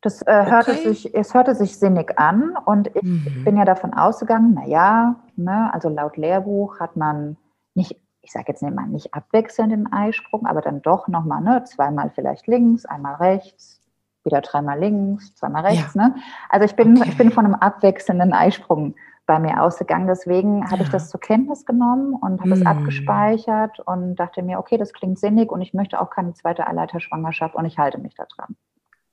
das 0.00 0.22
äh, 0.22 0.46
hörte 0.46 0.72
okay. 0.72 0.88
sich, 0.88 1.14
es 1.14 1.34
hörte 1.34 1.54
sich 1.54 1.78
sinnig 1.78 2.18
an 2.18 2.56
und 2.64 2.88
ich 2.94 3.02
mhm. 3.02 3.44
bin 3.44 3.56
ja 3.56 3.64
davon 3.64 3.94
ausgegangen, 3.94 4.54
naja, 4.54 5.16
ne, 5.36 5.72
also 5.72 5.88
laut 5.88 6.16
Lehrbuch 6.16 6.80
hat 6.80 6.96
man 6.96 7.36
nicht 7.74 7.96
ich 8.28 8.32
sage 8.32 8.46
jetzt 8.48 8.62
nicht 8.62 8.74
mal 8.74 8.86
nicht 8.86 9.14
abwechselnd 9.14 9.72
den 9.72 9.90
Eisprung, 9.90 10.44
aber 10.44 10.60
dann 10.60 10.82
doch 10.82 11.08
nochmal, 11.08 11.40
ne, 11.40 11.64
zweimal 11.64 12.10
vielleicht 12.14 12.46
links, 12.46 12.84
einmal 12.84 13.14
rechts, 13.14 13.80
wieder 14.22 14.42
dreimal 14.42 14.78
links, 14.78 15.34
zweimal 15.34 15.64
rechts, 15.64 15.94
ja. 15.94 16.08
ne? 16.08 16.16
Also 16.50 16.66
ich 16.66 16.76
bin, 16.76 16.98
okay. 16.98 17.08
ich 17.08 17.16
bin 17.16 17.30
von 17.30 17.46
einem 17.46 17.54
abwechselnden 17.54 18.34
Eisprung 18.34 18.94
bei 19.24 19.38
mir 19.38 19.62
ausgegangen. 19.62 20.06
Deswegen 20.06 20.60
ja. 20.60 20.70
habe 20.70 20.82
ich 20.82 20.90
das 20.90 21.08
zur 21.08 21.20
Kenntnis 21.20 21.64
genommen 21.64 22.14
und 22.14 22.40
habe 22.40 22.52
es 22.52 22.64
mm. 22.64 22.66
abgespeichert 22.66 23.80
und 23.80 24.16
dachte 24.16 24.42
mir, 24.42 24.58
okay, 24.58 24.76
das 24.76 24.92
klingt 24.92 25.18
sinnig 25.18 25.50
und 25.50 25.62
ich 25.62 25.72
möchte 25.72 25.98
auch 25.98 26.10
keine 26.10 26.34
zweite 26.34 26.66
Eileiterschwangerschaft 26.66 27.54
und 27.54 27.64
ich 27.64 27.78
halte 27.78 27.98
mich 27.98 28.14
da 28.14 28.24
dran. 28.24 28.56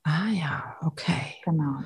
Ah 0.06 0.30
ja, 0.32 0.78
okay. 0.82 1.36
Genau. 1.44 1.82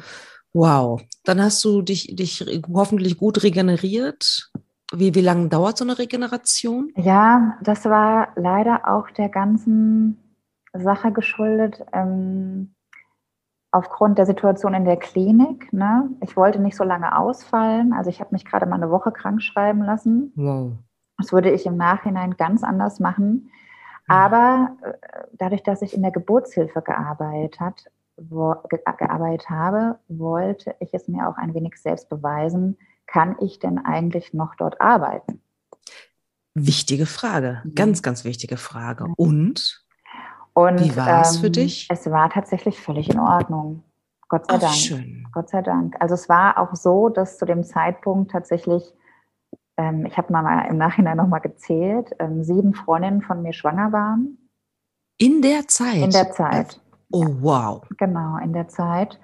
Wow. 0.54 1.02
Dann 1.24 1.42
hast 1.42 1.64
du 1.66 1.82
dich, 1.82 2.16
dich 2.16 2.46
hoffentlich 2.72 3.18
gut 3.18 3.42
regeneriert 3.44 4.52
wie, 4.92 5.14
wie 5.14 5.22
lange 5.22 5.50
dauert 5.50 5.78
so 5.78 5.86
eine 5.86 6.00
Regeneration? 6.00 6.92
Ja, 6.96 7.58
das 7.62 7.86
war 7.86 8.30
leider 8.36 8.88
auch 8.90 9.10
der 9.12 9.30
ganzen 9.30 10.18
Sache 10.74 11.12
geschuldet. 11.12 11.86
Ähm, 11.94 12.74
aufgrund 13.72 14.18
der 14.18 14.26
Situation 14.26 14.74
in 14.74 14.86
der 14.86 14.98
Klinik. 14.98 15.72
Ne? 15.72 16.10
Ich 16.22 16.36
wollte 16.36 16.60
nicht 16.60 16.76
so 16.76 16.84
lange 16.84 17.16
ausfallen. 17.16 17.94
Also 17.94 18.10
ich 18.10 18.20
habe 18.20 18.32
mich 18.32 18.46
gerade 18.46 18.66
mal 18.66 18.78
eine 18.78 18.90
Woche 18.90 19.12
krank 19.12 19.44
schreiben 19.44 19.84
lassen. 19.84 20.34
Wow. 20.36 20.74
Das 21.20 21.32
würde 21.32 21.52
ich 21.52 21.68
im 21.68 21.78
Nachhinein 21.78 22.36
ganz 22.36 22.64
anders 22.64 23.00
machen. 23.00 23.52
Aber 24.08 24.76
äh, 24.82 24.94
dadurch, 25.34 25.62
dass 25.62 25.84
ich 25.84 25.94
in 25.94 26.02
der 26.02 26.12
Geburtshilfe 26.12 26.82
gearbeitet, 26.82 27.60
hat, 27.60 27.92
gearbeitet 28.98 29.50
habe, 29.50 30.00
wollte 30.08 30.76
ich 30.80 30.94
es 30.94 31.08
mir 31.08 31.28
auch 31.28 31.38
ein 31.38 31.54
wenig 31.54 31.76
selbst 31.78 32.10
beweisen, 32.10 32.78
kann 33.08 33.36
ich 33.40 33.60
denn 33.60 33.80
eigentlich 33.80 34.34
noch 34.34 34.56
dort 34.56 34.80
arbeiten? 34.82 35.42
Wichtige 36.54 37.06
Frage, 37.06 37.62
mhm. 37.64 37.76
ganz, 37.76 38.02
ganz 38.02 38.24
wichtige 38.24 38.58
Frage. 38.58 39.08
Und? 39.16 39.86
Und 40.54 40.82
wie 40.82 40.96
war 40.96 41.22
es 41.22 41.36
ähm, 41.36 41.42
für 41.42 41.50
dich? 41.50 41.88
Es 41.90 42.10
war 42.10 42.30
tatsächlich 42.30 42.80
völlig 42.80 43.10
in 43.10 43.20
Ordnung. 43.20 43.84
Gott 44.28 44.46
sei 44.48 44.56
Ach, 44.56 44.60
Dank. 44.60 44.74
Schön. 44.74 45.28
Gott 45.32 45.50
sei 45.50 45.62
Dank. 45.62 45.96
Also 46.00 46.16
es 46.16 46.30
war 46.30 46.58
auch 46.58 46.76
so, 46.76 47.10
dass 47.10 47.38
zu 47.38 47.46
dem 47.46 47.64
Zeitpunkt 47.64 48.32
tatsächlich, 48.32 48.84
ähm, 49.78 50.06
ich 50.06 50.18
habe 50.18 50.32
mal 50.34 50.66
im 50.66 50.78
Nachhinein 50.78 51.18
nochmal 51.18 51.42
gezählt, 51.42 52.16
ähm, 52.20 52.44
sieben 52.44 52.74
Freundinnen 52.74 53.22
von 53.22 53.42
mir 53.42 53.54
schwanger 53.54 53.92
waren. 53.92 54.38
In 55.18 55.42
der 55.42 55.68
Zeit? 55.68 55.96
In 55.96 56.12
der 56.12 56.32
Zeit. 56.32 56.80
Oh, 57.12 57.28
wow. 57.40 57.82
Genau, 57.98 58.38
in 58.38 58.54
der 58.54 58.68
Zeit. 58.68 59.20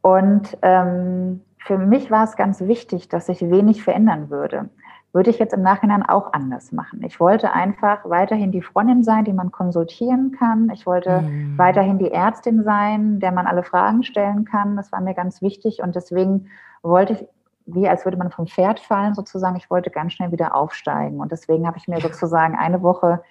Und 0.00 0.56
ähm, 0.62 1.42
für 1.58 1.78
mich 1.78 2.10
war 2.10 2.24
es 2.24 2.36
ganz 2.36 2.60
wichtig, 2.62 3.08
dass 3.08 3.26
sich 3.26 3.42
wenig 3.42 3.82
verändern 3.82 4.30
würde. 4.30 4.70
Würde 5.12 5.30
ich 5.30 5.38
jetzt 5.38 5.54
im 5.54 5.62
Nachhinein 5.62 6.02
auch 6.02 6.32
anders 6.32 6.70
machen. 6.72 7.02
Ich 7.02 7.18
wollte 7.18 7.52
einfach 7.52 8.00
weiterhin 8.04 8.52
die 8.52 8.62
Freundin 8.62 9.02
sein, 9.02 9.24
die 9.24 9.32
man 9.32 9.50
konsultieren 9.50 10.32
kann. 10.32 10.70
Ich 10.72 10.86
wollte 10.86 11.22
mhm. 11.22 11.58
weiterhin 11.58 11.98
die 11.98 12.10
Ärztin 12.10 12.62
sein, 12.62 13.18
der 13.18 13.32
man 13.32 13.46
alle 13.46 13.62
Fragen 13.62 14.02
stellen 14.02 14.44
kann. 14.44 14.76
Das 14.76 14.92
war 14.92 15.00
mir 15.00 15.14
ganz 15.14 15.42
wichtig 15.42 15.82
und 15.82 15.96
deswegen 15.96 16.46
wollte 16.82 17.14
ich, 17.14 17.26
wie 17.66 17.88
als 17.88 18.04
würde 18.04 18.18
man 18.18 18.30
vom 18.30 18.46
Pferd 18.46 18.80
fallen 18.80 19.14
sozusagen, 19.14 19.56
ich 19.56 19.70
wollte 19.70 19.90
ganz 19.90 20.12
schnell 20.12 20.30
wieder 20.30 20.54
aufsteigen. 20.54 21.20
Und 21.20 21.32
deswegen 21.32 21.66
habe 21.66 21.78
ich 21.78 21.88
mir 21.88 22.00
sozusagen 22.00 22.54
eine 22.54 22.82
Woche 22.82 23.22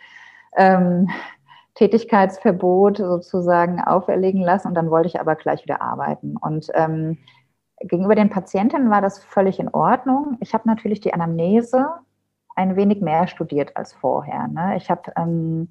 ähm, 0.55 1.09
Tätigkeitsverbot 1.77 2.97
sozusagen 2.97 3.79
auferlegen 3.79 4.41
lassen 4.41 4.69
und 4.69 4.73
dann 4.73 4.89
wollte 4.89 5.07
ich 5.07 5.19
aber 5.19 5.35
gleich 5.35 5.63
wieder 5.63 5.79
arbeiten. 5.79 6.35
Und 6.35 6.71
ähm, 6.73 7.19
gegenüber 7.79 8.15
den 8.15 8.31
Patientinnen 8.31 8.89
war 8.89 9.01
das 9.01 9.23
völlig 9.23 9.59
in 9.59 9.69
Ordnung. 9.69 10.37
Ich 10.39 10.55
habe 10.55 10.67
natürlich 10.67 11.01
die 11.01 11.13
Anamnese 11.13 11.87
ein 12.55 12.75
wenig 12.75 13.01
mehr 13.01 13.27
studiert 13.27 13.77
als 13.77 13.93
vorher. 13.93 14.47
Ne? 14.47 14.75
Ich 14.77 14.89
habe 14.89 15.11
ähm, 15.15 15.69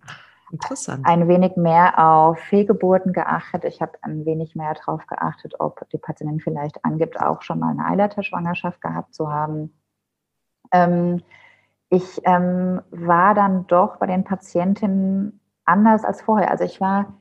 ein 1.03 1.27
wenig 1.27 1.57
mehr 1.57 1.99
auf 1.99 2.39
Fehlgeburten 2.39 3.13
geachtet. 3.13 3.65
Ich 3.65 3.83
habe 3.83 3.99
ein 4.03 4.25
wenig 4.25 4.55
mehr 4.55 4.75
darauf 4.75 5.05
geachtet, 5.09 5.55
ob 5.59 5.89
die 5.91 5.99
Patientin 5.99 6.39
vielleicht 6.39 6.85
angibt, 6.85 7.21
auch 7.21 7.43
schon 7.43 7.59
mal 7.59 7.71
eine 7.71 7.85
Eileiterschwangerschaft 7.85 8.81
gehabt 8.81 9.13
zu 9.13 9.33
haben. 9.33 9.77
Ähm, 10.71 11.25
ich 11.89 12.21
ähm, 12.25 12.81
war 12.91 13.35
dann 13.35 13.67
doch 13.67 13.97
bei 13.97 14.07
den 14.07 14.23
Patientinnen 14.23 15.41
anders 15.67 16.05
als 16.05 16.23
vorher. 16.23 16.51
Also 16.51 16.65
ich 16.65 16.81
war, 16.81 17.21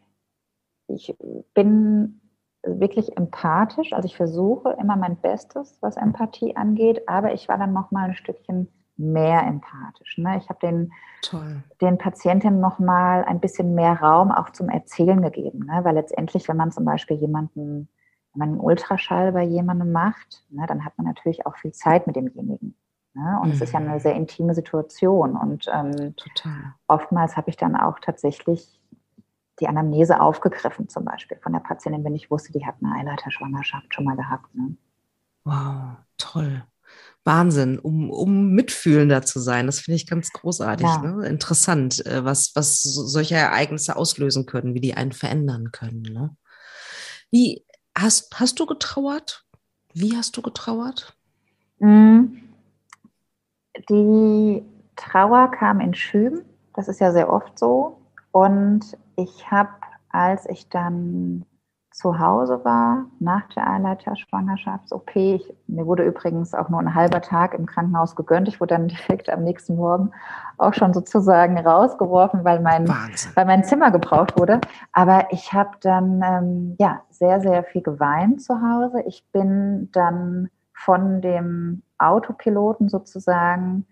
ich 0.88 1.16
bin 1.54 2.22
wirklich 2.64 3.16
empathisch, 3.18 3.94
also 3.94 4.06
ich 4.06 4.16
versuche 4.16 4.76
immer 4.80 4.96
mein 4.96 5.18
Bestes, 5.18 5.78
was 5.82 5.98
Empathie 5.98 6.56
angeht, 6.56 7.08
aber 7.08 7.34
ich 7.34 7.48
war 7.48 7.58
dann 7.58 7.74
noch 7.74 7.92
mal 7.92 8.10
ein 8.10 8.16
Stückchen 8.16 8.70
mehr 8.98 9.44
empathisch. 9.44 10.18
Ne? 10.18 10.38
Ich 10.38 10.50
habe 10.50 10.60
den, 10.60 10.92
den 11.82 11.98
Patientinnen 11.98 12.60
noch 12.60 12.80
mal 12.80 13.24
ein 13.26 13.40
bisschen 13.40 13.76
mehr 13.76 14.00
Raum 14.00 14.32
auch 14.32 14.52
zum 14.52 14.70
Erzählen 14.70 15.22
gegeben, 15.22 15.66
ne? 15.66 15.84
weil 15.84 15.96
letztendlich, 15.96 16.48
wenn 16.48 16.58
man 16.58 16.72
zum 16.72 16.86
Beispiel 16.86 17.18
jemanden, 17.18 17.90
wenn 18.34 18.40
man 18.40 18.50
einen 18.50 18.60
Ultraschall 18.60 19.32
bei 19.32 19.44
jemandem 19.44 19.92
macht, 19.92 20.46
ne, 20.50 20.66
dann 20.68 20.84
hat 20.84 20.98
man 20.98 21.08
natürlich 21.08 21.46
auch 21.46 21.56
viel 21.56 21.72
Zeit 21.72 22.08
mit 22.08 22.16
demjenigen. 22.16 22.76
Ne? 23.16 23.40
Und 23.42 23.48
mhm. 23.48 23.54
es 23.54 23.62
ist 23.62 23.74
ja 23.74 23.80
eine 23.80 23.94
mhm. 23.94 24.00
sehr 24.00 24.16
intime 24.16 24.54
Situation. 24.54 25.36
Und 25.36 25.68
ähm, 25.72 26.16
oftmals 26.88 27.38
habe 27.38 27.50
ich 27.50 27.58
dann 27.58 27.76
auch 27.76 28.00
tatsächlich 28.00 28.80
die 29.60 29.68
Anamnese 29.68 30.20
aufgegriffen, 30.20 30.90
zum 30.90 31.06
Beispiel 31.06 31.38
von 31.42 31.54
der 31.54 31.62
Patientin, 31.62 32.04
wenn 32.04 32.16
ich 32.16 32.30
wusste, 32.30 32.52
die 32.52 32.66
hat 32.66 32.76
eine 32.84 32.94
Eileiterschwangerschaft 32.96 33.94
schon 33.94 34.04
mal 34.04 34.18
gehabt. 34.18 34.54
Ne? 34.54 34.76
Wow, 35.46 35.98
toll. 36.18 36.64
Wahnsinn, 37.24 37.80
um, 37.80 38.12
um 38.12 38.50
mitfühlender 38.52 39.24
zu 39.24 39.40
sein. 39.40 39.66
Das 39.66 39.80
finde 39.80 39.96
ich 39.96 40.08
ganz 40.08 40.32
großartig. 40.32 40.86
Ja. 40.86 40.98
Ne? 41.00 41.26
Interessant, 41.26 42.06
äh, 42.06 42.24
was, 42.24 42.52
was 42.54 42.84
solche 42.84 43.36
Ereignisse 43.36 43.96
auslösen 43.96 44.46
können, 44.46 44.74
wie 44.76 44.82
die 44.82 44.94
einen 44.94 45.14
verändern 45.14 45.72
können. 45.72 46.02
Ne? 46.02 46.36
Wie 47.32 47.66
hast, 47.98 48.40
hast 48.40 48.60
du 48.60 48.66
getrauert? 48.66 49.46
Wie 49.94 50.16
hast 50.16 50.36
du 50.38 50.42
getrauert? 50.42 51.18
Mhm. 51.80 52.45
Die 53.90 54.64
Trauer 54.96 55.52
kam 55.52 55.80
in 55.80 55.94
Schüben, 55.94 56.42
das 56.74 56.88
ist 56.88 57.00
ja 57.00 57.12
sehr 57.12 57.32
oft 57.32 57.58
so. 57.58 58.02
Und 58.32 58.98
ich 59.16 59.50
habe, 59.50 59.70
als 60.10 60.48
ich 60.50 60.70
dann 60.70 61.46
zu 61.96 62.20
Hause 62.20 62.66
war, 62.66 63.06
nach 63.20 63.48
der 63.56 63.70
Eileiter-Schwangerschafts-OP, 63.70 65.16
mir 65.68 65.86
wurde 65.86 66.04
übrigens 66.04 66.54
auch 66.54 66.68
nur 66.68 66.82
ein 66.82 66.94
halber 66.94 67.22
Tag 67.22 67.54
im 67.54 67.66
Krankenhaus 67.66 68.18
gegönnt. 68.18 68.50
Ich 68.50 68.60
wurde 68.60 68.76
dann 68.76 68.90
direkt 68.90 69.30
am 69.30 69.46
nächsten 69.46 69.78
Morgen 69.78 70.12
auch 70.58 70.74
schon 70.74 70.94
sozusagen 70.94 71.58
rausgeworfen, 71.58 72.44
weil 72.44 72.60
mein, 72.60 72.90
weil 73.36 73.46
mein 73.46 73.64
Zimmer 73.64 73.92
gebraucht 73.92 74.38
wurde. 74.38 74.60
Aber 74.92 75.28
ich 75.32 75.54
habe 75.54 75.72
dann 75.80 76.22
ähm, 76.22 76.76
ja, 76.80 77.02
sehr, 77.12 77.40
sehr 77.40 77.64
viel 77.64 77.82
geweint 77.82 78.42
zu 78.42 78.62
Hause. 78.62 79.02
Ich 79.08 79.24
bin 79.32 79.90
dann 79.94 80.50
von 80.76 81.22
dem 81.22 81.82
Autopiloten 81.98 82.90
sozusagen 82.90 83.88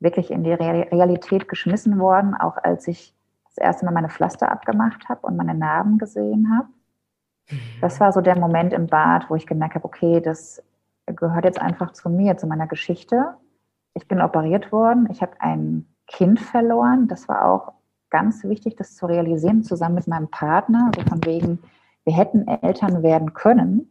wirklich 0.00 0.30
in 0.30 0.44
die 0.44 0.52
Realität 0.52 1.48
geschmissen 1.48 1.98
worden, 1.98 2.34
auch 2.34 2.56
als 2.58 2.88
ich 2.88 3.14
das 3.46 3.58
erste 3.58 3.84
Mal 3.84 3.92
meine 3.92 4.08
Pflaster 4.08 4.50
abgemacht 4.50 5.08
habe 5.08 5.26
und 5.26 5.36
meine 5.36 5.54
Narben 5.54 5.98
gesehen 5.98 6.50
habe. 6.54 6.68
Mhm. 7.50 7.80
Das 7.80 8.00
war 8.00 8.12
so 8.12 8.20
der 8.20 8.38
Moment 8.38 8.72
im 8.72 8.88
Bad, 8.88 9.30
wo 9.30 9.36
ich 9.36 9.46
gemerkt 9.46 9.76
habe, 9.76 9.84
okay, 9.84 10.20
das 10.20 10.62
gehört 11.06 11.44
jetzt 11.44 11.60
einfach 11.60 11.92
zu 11.92 12.10
mir, 12.10 12.36
zu 12.36 12.46
meiner 12.46 12.66
Geschichte. 12.66 13.34
Ich 13.94 14.08
bin 14.08 14.20
operiert 14.20 14.72
worden, 14.72 15.08
ich 15.10 15.22
habe 15.22 15.32
ein 15.38 15.86
Kind 16.06 16.40
verloren. 16.40 17.06
Das 17.08 17.28
war 17.28 17.44
auch 17.44 17.72
ganz 18.10 18.44
wichtig, 18.44 18.76
das 18.76 18.96
zu 18.96 19.06
realisieren, 19.06 19.62
zusammen 19.62 19.94
mit 19.96 20.08
meinem 20.08 20.28
Partner, 20.28 20.90
also 20.92 21.08
von 21.08 21.24
wegen, 21.24 21.60
wir 22.04 22.14
hätten 22.14 22.46
Eltern 22.46 23.02
werden 23.02 23.32
können. 23.32 23.90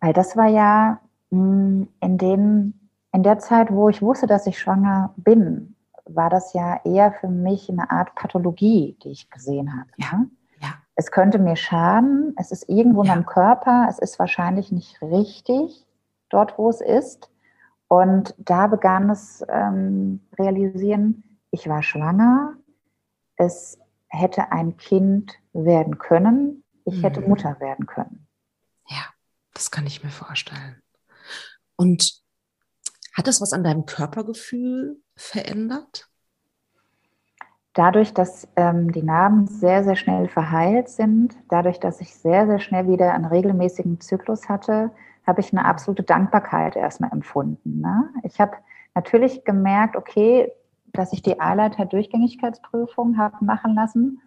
Weil 0.00 0.12
das 0.12 0.36
war 0.36 0.46
ja 0.46 1.00
hm, 1.30 1.88
in, 2.00 2.18
den, 2.18 2.88
in 3.12 3.22
der 3.22 3.38
Zeit, 3.38 3.70
wo 3.70 3.88
ich 3.88 4.02
wusste, 4.02 4.26
dass 4.26 4.46
ich 4.46 4.58
schwanger 4.58 5.14
bin, 5.16 5.74
war 6.06 6.30
das 6.30 6.52
ja 6.54 6.80
eher 6.84 7.12
für 7.12 7.28
mich 7.28 7.68
eine 7.68 7.90
Art 7.90 8.14
Pathologie, 8.14 8.96
die 9.02 9.10
ich 9.10 9.30
gesehen 9.30 9.72
habe. 9.78 9.90
Ja. 9.96 10.24
ja. 10.60 10.74
Es 10.94 11.10
könnte 11.10 11.38
mir 11.38 11.56
schaden, 11.56 12.34
es 12.38 12.50
ist 12.50 12.68
irgendwo 12.68 13.02
ja. 13.02 13.12
in 13.12 13.18
meinem 13.18 13.26
Körper, 13.26 13.86
es 13.88 13.98
ist 13.98 14.18
wahrscheinlich 14.18 14.72
nicht 14.72 15.00
richtig 15.02 15.86
dort, 16.30 16.58
wo 16.58 16.70
es 16.70 16.80
ist. 16.80 17.30
Und 17.88 18.34
da 18.38 18.66
begann 18.66 19.10
es 19.10 19.44
ähm, 19.48 20.20
realisieren, 20.38 21.38
ich 21.50 21.68
war 21.68 21.82
schwanger, 21.82 22.54
es 23.36 23.78
hätte 24.08 24.52
ein 24.52 24.76
Kind 24.76 25.38
werden 25.52 25.98
können, 25.98 26.64
ich 26.84 27.02
hätte 27.02 27.20
mhm. 27.20 27.28
Mutter 27.28 27.60
werden 27.60 27.86
können. 27.86 28.27
Das 29.58 29.72
kann 29.72 29.86
ich 29.86 30.04
mir 30.04 30.10
vorstellen. 30.10 30.80
Und 31.74 32.22
hat 33.12 33.26
das 33.26 33.40
was 33.40 33.52
an 33.52 33.64
deinem 33.64 33.86
Körpergefühl 33.86 35.02
verändert? 35.16 36.08
Dadurch, 37.72 38.14
dass 38.14 38.46
ähm, 38.54 38.92
die 38.92 39.02
Narben 39.02 39.48
sehr, 39.48 39.82
sehr 39.82 39.96
schnell 39.96 40.28
verheilt 40.28 40.88
sind, 40.88 41.36
dadurch, 41.48 41.80
dass 41.80 42.00
ich 42.00 42.14
sehr, 42.14 42.46
sehr 42.46 42.60
schnell 42.60 42.86
wieder 42.86 43.12
einen 43.12 43.24
regelmäßigen 43.24 44.00
Zyklus 44.00 44.48
hatte, 44.48 44.92
habe 45.26 45.40
ich 45.40 45.52
eine 45.52 45.64
absolute 45.64 46.04
Dankbarkeit 46.04 46.76
erstmal 46.76 47.10
empfunden. 47.10 47.80
Ne? 47.80 48.10
Ich 48.22 48.40
habe 48.40 48.52
natürlich 48.94 49.44
gemerkt, 49.44 49.96
okay, 49.96 50.52
dass 50.92 51.12
ich 51.12 51.22
die 51.22 51.40
Eileiter-Durchgängigkeitsprüfung 51.40 53.18
habe 53.18 53.44
machen 53.44 53.74
lassen. 53.74 54.22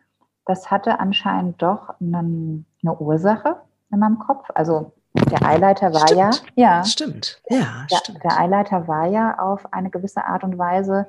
Das 0.45 0.69
hatte 0.69 0.99
anscheinend 0.99 1.61
doch 1.61 2.01
einen, 2.01 2.65
eine 2.83 2.99
Ursache 2.99 3.61
in 3.91 3.99
meinem 3.99 4.19
Kopf. 4.19 4.49
Also 4.53 4.91
der 5.13 5.45
Eileiter 5.45 5.93
war 5.93 6.07
stimmt. 6.07 6.43
ja, 6.55 6.77
ja, 6.77 6.83
stimmt, 6.83 7.41
ja, 7.49 7.85
der, 7.89 7.97
stimmt. 7.97 8.23
Der 8.23 8.39
Eileiter 8.39 8.87
war 8.87 9.07
ja 9.07 9.39
auf 9.39 9.71
eine 9.73 9.89
gewisse 9.89 10.25
Art 10.25 10.43
und 10.43 10.57
Weise 10.57 11.07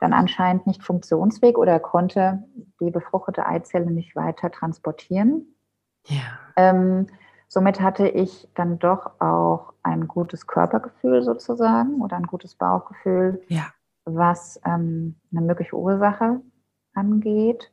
dann 0.00 0.12
anscheinend 0.12 0.66
nicht 0.66 0.82
funktionsfähig 0.82 1.56
oder 1.56 1.80
konnte 1.80 2.42
die 2.80 2.90
befruchtete 2.90 3.46
Eizelle 3.46 3.90
nicht 3.90 4.14
weiter 4.14 4.50
transportieren. 4.50 5.54
Ja. 6.06 6.22
Ähm, 6.56 7.06
somit 7.48 7.80
hatte 7.80 8.08
ich 8.08 8.48
dann 8.54 8.78
doch 8.78 9.20
auch 9.20 9.72
ein 9.82 10.08
gutes 10.08 10.46
Körpergefühl 10.46 11.22
sozusagen 11.22 12.00
oder 12.02 12.16
ein 12.16 12.26
gutes 12.26 12.54
Bauchgefühl, 12.56 13.42
ja. 13.48 13.66
was 14.04 14.60
ähm, 14.64 15.16
eine 15.32 15.40
mögliche 15.40 15.76
Ursache 15.76 16.40
angeht. 16.94 17.70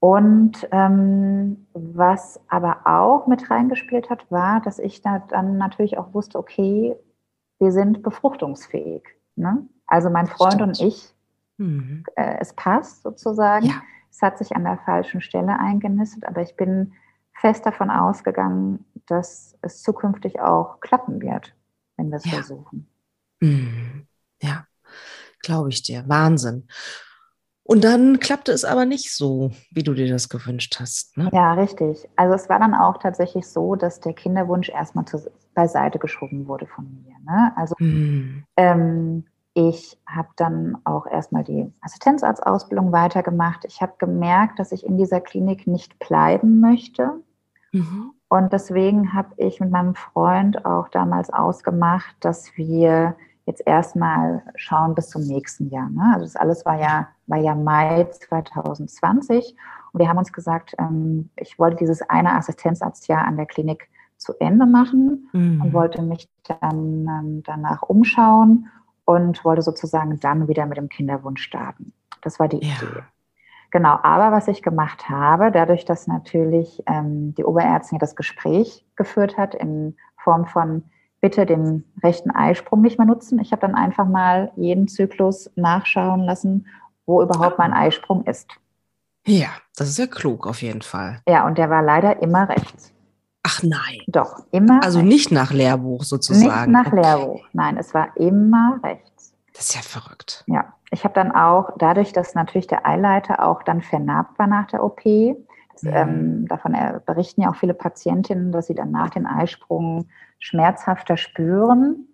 Und 0.00 0.66
ähm, 0.72 1.66
was 1.74 2.40
aber 2.48 2.86
auch 2.86 3.26
mit 3.26 3.50
reingespielt 3.50 4.08
hat, 4.08 4.30
war, 4.30 4.62
dass 4.62 4.78
ich 4.78 5.02
da 5.02 5.18
dann 5.18 5.58
natürlich 5.58 5.98
auch 5.98 6.14
wusste, 6.14 6.38
okay, 6.38 6.96
wir 7.58 7.70
sind 7.70 8.02
befruchtungsfähig. 8.02 9.02
Ne? 9.36 9.68
Also 9.86 10.08
mein 10.08 10.26
Freund 10.26 10.54
Stimmt. 10.54 10.80
und 10.80 10.86
ich, 10.86 11.14
mhm. 11.58 12.04
äh, 12.16 12.38
es 12.40 12.54
passt 12.54 13.02
sozusagen. 13.02 13.66
Ja. 13.66 13.82
Es 14.10 14.22
hat 14.22 14.38
sich 14.38 14.56
an 14.56 14.64
der 14.64 14.78
falschen 14.78 15.20
Stelle 15.20 15.58
eingenistet, 15.58 16.24
aber 16.24 16.40
ich 16.42 16.56
bin 16.56 16.94
fest 17.34 17.64
davon 17.66 17.90
ausgegangen, 17.90 18.84
dass 19.06 19.56
es 19.62 19.82
zukünftig 19.82 20.40
auch 20.40 20.80
klappen 20.80 21.20
wird, 21.20 21.54
wenn 21.96 22.08
wir 22.10 22.16
es 22.16 22.24
ja. 22.24 22.32
versuchen. 22.32 22.88
Mhm. 23.40 24.06
Ja, 24.42 24.66
glaube 25.40 25.68
ich 25.68 25.82
dir. 25.82 26.04
Wahnsinn. 26.08 26.66
Und 27.70 27.84
dann 27.84 28.18
klappte 28.18 28.50
es 28.50 28.64
aber 28.64 28.84
nicht 28.84 29.14
so, 29.14 29.52
wie 29.70 29.84
du 29.84 29.94
dir 29.94 30.08
das 30.08 30.28
gewünscht 30.28 30.78
hast. 30.80 31.16
Ne? 31.16 31.30
Ja, 31.32 31.54
richtig. 31.54 32.08
Also 32.16 32.34
es 32.34 32.48
war 32.48 32.58
dann 32.58 32.74
auch 32.74 32.98
tatsächlich 32.98 33.46
so, 33.46 33.76
dass 33.76 34.00
der 34.00 34.12
Kinderwunsch 34.12 34.70
erstmal 34.70 35.04
zu, 35.04 35.30
beiseite 35.54 36.00
geschoben 36.00 36.48
wurde 36.48 36.66
von 36.66 36.84
mir. 37.04 37.14
Ne? 37.24 37.52
Also 37.54 37.76
hm. 37.78 38.42
ähm, 38.56 39.24
ich 39.54 39.96
habe 40.04 40.30
dann 40.34 40.78
auch 40.82 41.06
erstmal 41.06 41.44
die 41.44 41.72
Assistenzarztausbildung 41.80 42.90
weitergemacht. 42.90 43.64
Ich 43.64 43.80
habe 43.80 43.92
gemerkt, 43.98 44.58
dass 44.58 44.72
ich 44.72 44.84
in 44.84 44.98
dieser 44.98 45.20
Klinik 45.20 45.68
nicht 45.68 45.96
bleiben 46.00 46.58
möchte. 46.58 47.20
Mhm. 47.70 48.14
Und 48.28 48.52
deswegen 48.52 49.14
habe 49.14 49.28
ich 49.36 49.60
mit 49.60 49.70
meinem 49.70 49.94
Freund 49.94 50.64
auch 50.64 50.88
damals 50.88 51.30
ausgemacht, 51.30 52.16
dass 52.18 52.56
wir 52.56 53.14
jetzt 53.50 53.62
erstmal 53.66 54.42
schauen 54.54 54.94
bis 54.94 55.08
zum 55.08 55.22
nächsten 55.22 55.68
Jahr. 55.68 55.90
Ne? 55.90 56.12
Also 56.14 56.24
das 56.24 56.36
alles 56.36 56.64
war 56.64 56.80
ja, 56.80 57.08
war 57.26 57.38
ja 57.38 57.54
Mai 57.54 58.04
2020. 58.04 59.56
Und 59.92 60.00
wir 60.00 60.08
haben 60.08 60.18
uns 60.18 60.32
gesagt, 60.32 60.74
ähm, 60.78 61.30
ich 61.36 61.58
wollte 61.58 61.76
dieses 61.76 62.02
eine 62.02 62.34
Assistenzarztjahr 62.34 63.24
an 63.24 63.36
der 63.36 63.46
Klinik 63.46 63.88
zu 64.16 64.34
Ende 64.38 64.66
machen 64.66 65.28
mhm. 65.32 65.62
und 65.62 65.72
wollte 65.72 66.02
mich 66.02 66.28
dann 66.44 67.06
ähm, 67.08 67.42
danach 67.44 67.82
umschauen 67.82 68.68
und 69.04 69.44
wollte 69.44 69.62
sozusagen 69.62 70.20
dann 70.20 70.46
wieder 70.46 70.66
mit 70.66 70.76
dem 70.76 70.88
Kinderwunsch 70.88 71.42
starten. 71.42 71.92
Das 72.22 72.38
war 72.38 72.48
die 72.48 72.58
ja. 72.58 72.74
Idee. 72.74 73.02
Genau, 73.72 73.98
aber 74.02 74.32
was 74.32 74.48
ich 74.48 74.62
gemacht 74.62 75.08
habe, 75.08 75.52
dadurch, 75.52 75.84
dass 75.84 76.08
natürlich 76.08 76.82
ähm, 76.86 77.34
die 77.36 77.44
Oberärztin 77.44 77.98
das 77.98 78.16
Gespräch 78.16 78.84
geführt 78.96 79.38
hat 79.38 79.54
in 79.54 79.96
Form 80.16 80.46
von 80.46 80.82
bitte 81.20 81.46
den 81.46 81.84
rechten 82.02 82.30
Eisprung 82.30 82.80
nicht 82.80 82.98
mehr 82.98 83.06
nutzen. 83.06 83.38
Ich 83.40 83.52
habe 83.52 83.60
dann 83.62 83.74
einfach 83.74 84.06
mal 84.06 84.52
jeden 84.56 84.88
Zyklus 84.88 85.50
nachschauen 85.56 86.24
lassen, 86.24 86.66
wo 87.06 87.22
überhaupt 87.22 87.58
mein 87.58 87.72
Eisprung 87.72 88.24
ist. 88.24 88.48
Ja, 89.26 89.48
das 89.76 89.88
ist 89.88 89.98
ja 89.98 90.06
klug 90.06 90.46
auf 90.46 90.62
jeden 90.62 90.82
Fall. 90.82 91.20
Ja, 91.28 91.46
und 91.46 91.58
der 91.58 91.68
war 91.70 91.82
leider 91.82 92.22
immer 92.22 92.48
rechts. 92.48 92.92
Ach 93.42 93.62
nein. 93.62 94.00
Doch, 94.06 94.44
immer. 94.50 94.82
Also 94.82 94.98
rechts. 94.98 95.14
nicht 95.14 95.32
nach 95.32 95.52
Lehrbuch 95.52 96.04
sozusagen. 96.04 96.72
Nicht 96.72 96.84
nach 96.84 96.92
okay. 96.92 97.02
Lehrbuch, 97.02 97.44
nein, 97.52 97.76
es 97.76 97.94
war 97.94 98.16
immer 98.16 98.80
rechts. 98.82 99.34
Das 99.52 99.68
ist 99.68 99.74
ja 99.74 99.82
verrückt. 99.82 100.44
Ja, 100.46 100.72
ich 100.90 101.04
habe 101.04 101.14
dann 101.14 101.32
auch, 101.32 101.70
dadurch, 101.78 102.12
dass 102.12 102.34
natürlich 102.34 102.66
der 102.66 102.86
Eileiter 102.86 103.44
auch 103.46 103.62
dann 103.62 103.82
vernarbt 103.82 104.38
war 104.38 104.46
nach 104.46 104.66
der 104.68 104.82
OP, 104.82 105.02
mhm. 105.82 105.92
ähm, 105.92 106.48
davon 106.48 106.76
berichten 107.06 107.42
ja 107.42 107.50
auch 107.50 107.56
viele 107.56 107.74
Patientinnen, 107.74 108.52
dass 108.52 108.66
sie 108.66 108.74
dann 108.74 108.90
nach 108.90 109.10
dem 109.10 109.26
Eisprung 109.26 110.08
schmerzhafter 110.38 111.16
spüren. 111.16 112.08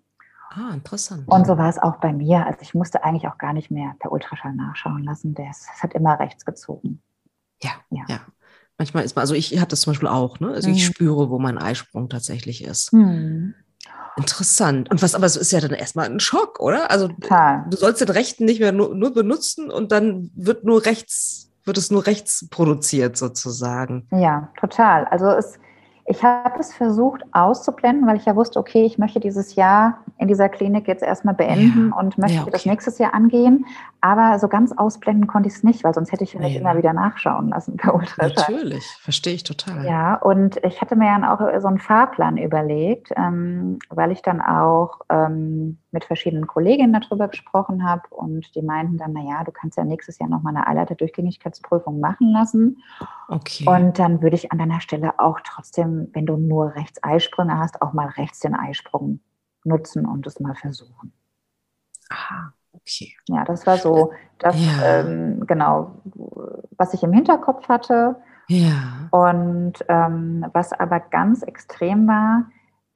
Ah, 0.49 0.73
interessant. 0.73 1.27
Und 1.27 1.45
so 1.45 1.57
war 1.57 1.69
es 1.69 1.77
auch 1.77 1.97
bei 1.97 2.13
mir. 2.13 2.45
Also 2.45 2.59
ich 2.61 2.73
musste 2.73 3.03
eigentlich 3.03 3.27
auch 3.27 3.37
gar 3.37 3.53
nicht 3.53 3.69
mehr 3.69 3.95
per 3.99 4.11
Ultraschall 4.11 4.53
nachschauen 4.55 5.03
lassen. 5.03 5.33
Das, 5.33 5.65
das 5.67 5.83
hat 5.83 5.93
immer 5.93 6.19
rechts 6.19 6.45
gezogen. 6.45 7.01
Ja, 7.61 7.71
ja. 7.89 8.03
ja. 8.07 8.19
Manchmal 8.77 9.03
ist 9.03 9.15
man, 9.15 9.21
also 9.21 9.33
ich 9.33 9.57
habe 9.57 9.67
das 9.67 9.81
zum 9.81 9.91
Beispiel 9.91 10.07
auch, 10.07 10.39
ne? 10.39 10.49
Also 10.49 10.69
mhm. 10.69 10.75
ich 10.75 10.85
spüre, 10.85 11.29
wo 11.29 11.39
mein 11.39 11.57
Eisprung 11.57 12.09
tatsächlich 12.09 12.63
ist. 12.63 12.93
Mhm. 12.93 13.55
Interessant. 14.17 14.89
Und 14.89 15.01
was 15.03 15.13
aber 15.13 15.29
so 15.29 15.39
ist 15.39 15.51
ja 15.51 15.59
dann 15.59 15.71
erstmal 15.71 16.09
ein 16.09 16.19
Schock, 16.19 16.59
oder? 16.59 16.89
Also 16.89 17.07
Total. 17.07 17.65
du 17.69 17.77
sollst 17.77 18.01
den 18.01 18.09
rechten 18.09 18.45
nicht 18.45 18.59
mehr 18.59 18.71
nur, 18.71 18.95
nur 18.95 19.13
benutzen 19.13 19.69
und 19.69 19.91
dann 19.91 20.31
wird 20.35 20.63
nur 20.63 20.85
rechts, 20.85 21.46
wird 21.67 21.77
es 21.77 21.91
nur 21.91 22.07
rechts 22.07 22.47
produziert 22.49 23.17
sozusagen. 23.17 24.07
Ja, 24.11 24.49
total. 24.59 25.05
Also 25.05 25.27
es, 25.27 25.59
ich 26.09 26.23
habe 26.23 26.57
es 26.59 26.73
versucht 26.73 27.21
auszublenden, 27.33 28.07
weil 28.07 28.15
ich 28.15 28.25
ja 28.25 28.35
wusste, 28.35 28.59
okay, 28.59 28.85
ich 28.85 28.97
möchte 28.97 29.19
dieses 29.19 29.55
Jahr 29.55 30.05
in 30.17 30.29
dieser 30.29 30.47
Klinik 30.47 30.87
jetzt 30.87 31.03
erstmal 31.03 31.33
beenden 31.35 31.89
ja. 31.89 31.99
und 31.99 32.17
möchte 32.17 32.37
ja, 32.37 32.41
okay. 32.43 32.51
das 32.51 32.65
nächstes 32.65 32.97
Jahr 32.97 33.13
angehen. 33.13 33.65
Aber 33.99 34.39
so 34.39 34.47
ganz 34.47 34.71
ausblenden 34.71 35.27
konnte 35.27 35.49
ich 35.49 35.55
es 35.55 35.63
nicht, 35.63 35.83
weil 35.83 35.93
sonst 35.93 36.13
hätte 36.13 36.23
ich 36.23 36.31
vielleicht 36.31 36.55
nee. 36.55 36.61
immer 36.61 36.77
wieder 36.77 36.93
nachschauen 36.93 37.49
lassen 37.49 37.75
per 37.75 37.93
Ultraschall. 37.93 38.31
Natürlich, 38.37 38.85
verstehe 39.01 39.33
ich 39.33 39.43
total. 39.43 39.85
Ja, 39.85 40.15
und 40.15 40.63
ich 40.63 40.79
hatte 40.79 40.95
mir 40.95 41.07
dann 41.07 41.25
auch 41.25 41.41
so 41.59 41.67
einen 41.67 41.79
Fahrplan 41.79 42.37
überlegt, 42.37 43.11
ähm, 43.17 43.79
weil 43.89 44.13
ich 44.13 44.21
dann 44.21 44.39
auch 44.39 45.01
ähm, 45.09 45.77
mit 45.91 46.03
verschiedenen 46.03 46.47
Kolleginnen 46.47 46.99
darüber 46.99 47.27
gesprochen 47.27 47.87
habe 47.87 48.03
und 48.09 48.53
die 48.55 48.61
meinten 48.61 48.97
dann, 48.97 49.13
naja, 49.13 49.43
du 49.43 49.51
kannst 49.51 49.77
ja 49.77 49.85
nächstes 49.85 50.19
Jahr 50.19 50.29
nochmal 50.29 50.55
eine 50.55 50.67
Eileiterdurchgängigkeitsprüfung 50.67 51.99
machen 51.99 52.31
lassen. 52.31 52.83
Okay. 53.29 53.65
Und 53.67 53.97
dann 53.97 54.21
würde 54.21 54.35
ich 54.35 54.51
an 54.51 54.57
deiner 54.57 54.81
Stelle 54.81 55.19
auch 55.19 55.39
trotzdem, 55.41 56.09
wenn 56.13 56.25
du 56.25 56.35
nur 56.35 56.75
rechts 56.75 57.01
Eisprünge 57.03 57.57
hast, 57.57 57.81
auch 57.81 57.93
mal 57.93 58.07
rechts 58.07 58.39
den 58.39 58.55
Eisprung 58.55 59.21
nutzen 59.63 60.05
und 60.05 60.27
es 60.27 60.39
mal 60.39 60.55
versuchen. 60.55 61.13
Aha, 62.09 62.53
okay. 62.73 63.13
Ja, 63.27 63.45
das 63.45 63.65
war 63.65 63.77
so, 63.77 64.11
das, 64.39 64.55
ja. 64.59 64.99
ähm, 64.99 65.45
genau, 65.45 66.01
was 66.77 66.93
ich 66.93 67.03
im 67.03 67.13
Hinterkopf 67.13 67.67
hatte. 67.69 68.17
Ja. 68.49 69.09
Und 69.11 69.73
ähm, 69.89 70.45
was 70.53 70.71
aber 70.73 70.99
ganz 70.99 71.43
extrem 71.43 72.07
war, 72.07 72.45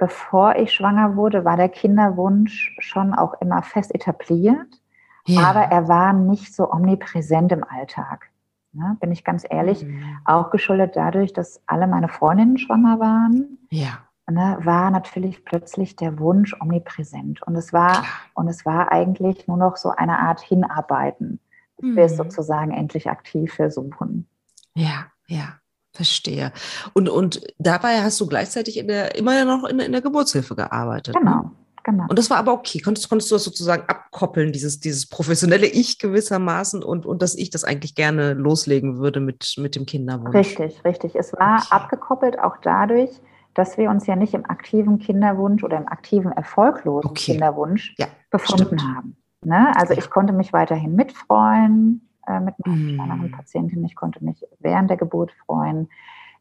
bevor 0.01 0.55
ich 0.55 0.73
schwanger 0.73 1.15
wurde, 1.15 1.45
war 1.45 1.57
der 1.57 1.69
Kinderwunsch 1.69 2.75
schon 2.79 3.13
auch 3.13 3.39
immer 3.39 3.61
fest 3.61 3.93
etabliert. 3.93 4.81
Ja. 5.27 5.43
Aber 5.43 5.59
er 5.59 5.87
war 5.87 6.11
nicht 6.11 6.55
so 6.55 6.71
omnipräsent 6.71 7.51
im 7.51 7.63
Alltag. 7.63 8.31
Ne, 8.73 8.97
bin 8.99 9.11
ich 9.11 9.23
ganz 9.23 9.45
ehrlich, 9.47 9.85
mhm. 9.85 10.17
auch 10.25 10.49
geschuldet 10.49 10.95
dadurch, 10.95 11.33
dass 11.33 11.61
alle 11.67 11.85
meine 11.85 12.07
Freundinnen 12.07 12.57
schwanger 12.57 12.99
waren. 12.99 13.59
Ja. 13.69 13.99
Ne, 14.27 14.57
war 14.61 14.89
natürlich 14.89 15.45
plötzlich 15.45 15.95
der 15.97 16.17
Wunsch 16.17 16.55
omnipräsent. 16.59 17.43
Und 17.43 17.55
es 17.55 17.71
war, 17.71 18.03
und 18.33 18.47
es 18.47 18.65
war 18.65 18.91
eigentlich 18.91 19.47
nur 19.47 19.57
noch 19.57 19.77
so 19.77 19.89
eine 19.91 20.17
Art 20.17 20.41
Hinarbeiten, 20.41 21.39
dass 21.77 21.85
mhm. 21.85 21.95
wir 21.95 22.05
es 22.05 22.17
sozusagen 22.17 22.71
endlich 22.71 23.07
aktiv 23.07 23.53
versuchen. 23.53 24.27
Ja, 24.73 25.05
ja. 25.27 25.59
Verstehe. 25.93 26.53
Und, 26.93 27.09
und 27.09 27.41
dabei 27.59 28.01
hast 28.01 28.19
du 28.21 28.27
gleichzeitig 28.27 28.77
in 28.77 28.87
der, 28.87 29.15
immer 29.15 29.43
noch 29.43 29.65
in, 29.65 29.79
in 29.79 29.91
der 29.91 30.01
Geburtshilfe 30.01 30.55
gearbeitet. 30.55 31.15
Ne? 31.15 31.19
Genau, 31.19 31.41
ne? 31.41 31.51
genau. 31.83 32.05
Und 32.07 32.17
das 32.17 32.29
war 32.29 32.37
aber 32.37 32.53
okay. 32.53 32.79
Konntest, 32.79 33.09
konntest 33.09 33.29
du 33.29 33.35
das 33.35 33.43
sozusagen 33.43 33.83
abkoppeln, 33.87 34.53
dieses, 34.53 34.79
dieses 34.79 35.07
professionelle 35.07 35.67
Ich 35.67 35.99
gewissermaßen 35.99 36.81
und, 36.81 37.05
und 37.05 37.21
dass 37.21 37.35
ich 37.35 37.49
das 37.49 37.65
eigentlich 37.65 37.95
gerne 37.95 38.33
loslegen 38.33 38.99
würde 38.99 39.19
mit, 39.19 39.55
mit 39.57 39.75
dem 39.75 39.85
Kinderwunsch? 39.85 40.33
Richtig, 40.33 40.83
richtig. 40.85 41.15
Es 41.15 41.33
war 41.33 41.57
okay. 41.57 41.67
abgekoppelt 41.71 42.39
auch 42.39 42.55
dadurch, 42.61 43.11
dass 43.53 43.77
wir 43.77 43.89
uns 43.89 44.07
ja 44.07 44.15
nicht 44.15 44.33
im 44.33 44.49
aktiven 44.49 44.97
Kinderwunsch 44.97 45.61
oder 45.65 45.75
im 45.75 45.89
aktiven 45.89 46.31
erfolglosen 46.31 47.11
okay. 47.11 47.33
Kinderwunsch 47.33 47.95
ja, 47.97 48.07
befunden 48.29 48.79
stimmt. 48.79 48.81
haben. 48.83 49.17
Ne? 49.43 49.73
Also 49.75 49.93
ja. 49.93 49.99
ich 49.99 50.09
konnte 50.09 50.31
mich 50.31 50.53
weiterhin 50.53 50.95
mitfreuen 50.95 52.07
äh, 52.27 52.39
mit 52.39 52.55
meinen 52.65 53.29
mm. 53.29 53.31
Patientinnen. 53.31 53.85
Ich 53.85 53.95
konnte 53.95 54.23
mich 54.23 54.43
während 54.59 54.89
der 54.89 54.97
Geburt 54.97 55.31
freuen. 55.45 55.89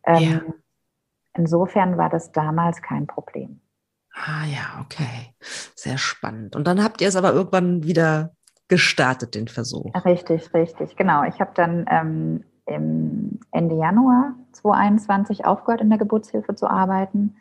Ähm, 0.05 0.23
ja. 0.23 0.40
Insofern 1.35 1.97
war 1.97 2.09
das 2.09 2.33
damals 2.33 2.83
kein 2.83 3.07
Problem. 3.07 3.61
Ah 4.12 4.45
ja, 4.45 4.81
okay. 4.83 5.35
Sehr 5.75 5.99
spannend. 5.99 6.57
Und 6.57 6.66
dann 6.66 6.83
habt 6.83 7.01
ihr 7.01 7.09
es 7.09 7.16
aber 7.16 7.33
irgendwann 7.33 7.85
wieder 7.85 8.33
gestartet, 8.69 9.35
den 9.35 9.49
Versuch. 9.49 9.93
Richtig, 10.05 10.53
richtig. 10.55 10.97
Genau. 10.97 11.25
Ich 11.25 11.40
habe 11.40 11.53
dann 11.55 11.87
ähm, 11.88 12.45
im 12.66 13.40
Ende 13.51 13.77
Januar 13.77 14.35
2021 14.53 15.45
aufgehört, 15.45 15.81
in 15.81 15.90
der 15.90 15.99
Geburtshilfe 15.99 16.55
zu 16.55 16.69
arbeiten. 16.69 17.37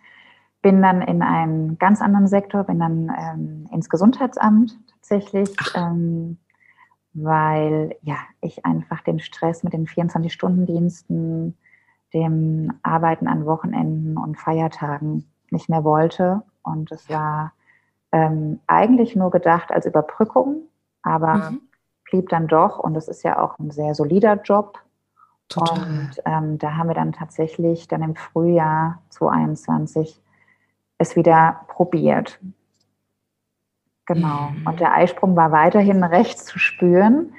Bin 0.61 0.81
dann 0.81 1.01
in 1.01 1.21
einen 1.21 1.77
ganz 1.77 2.01
anderen 2.01 2.27
Sektor, 2.27 2.63
bin 2.65 2.79
dann 2.79 3.11
ähm, 3.17 3.69
ins 3.71 3.89
Gesundheitsamt 3.89 4.77
tatsächlich. 4.91 5.49
Ähm, 5.75 6.37
weil 7.13 7.95
ja, 8.01 8.17
ich 8.41 8.65
einfach 8.65 9.01
den 9.01 9.19
Stress 9.19 9.63
mit 9.63 9.73
den 9.73 9.87
24-Stunden-Diensten, 9.87 11.57
dem 12.13 12.73
Arbeiten 12.83 13.27
an 13.27 13.45
Wochenenden 13.45 14.17
und 14.17 14.37
Feiertagen 14.37 15.29
nicht 15.51 15.69
mehr 15.69 15.83
wollte. 15.83 16.41
Und 16.63 16.91
es 16.91 17.09
war 17.09 17.53
ähm, 18.11 18.59
eigentlich 18.67 19.15
nur 19.15 19.31
gedacht 19.31 19.71
als 19.71 19.85
Überbrückung, 19.85 20.63
aber 21.03 21.51
mhm. 21.51 21.61
blieb 22.09 22.29
dann 22.29 22.47
doch. 22.47 22.79
Und 22.79 22.95
es 22.95 23.07
ist 23.07 23.23
ja 23.23 23.39
auch 23.39 23.57
ein 23.59 23.71
sehr 23.71 23.95
solider 23.95 24.41
Job. 24.41 24.79
Total. 25.49 25.83
Und 25.83 26.11
ähm, 26.25 26.57
da 26.59 26.75
haben 26.75 26.87
wir 26.87 26.95
dann 26.95 27.11
tatsächlich 27.11 27.87
dann 27.87 28.03
im 28.03 28.15
Frühjahr 28.15 29.01
2021 29.09 30.21
es 30.99 31.15
wieder 31.15 31.61
probiert. 31.67 32.39
Genau. 34.09 34.49
Mhm. 34.49 34.65
Und 34.65 34.79
der 34.79 34.93
Eisprung 34.93 35.35
war 35.35 35.51
weiterhin 35.51 36.03
rechts 36.03 36.45
zu 36.45 36.57
spüren. 36.57 37.31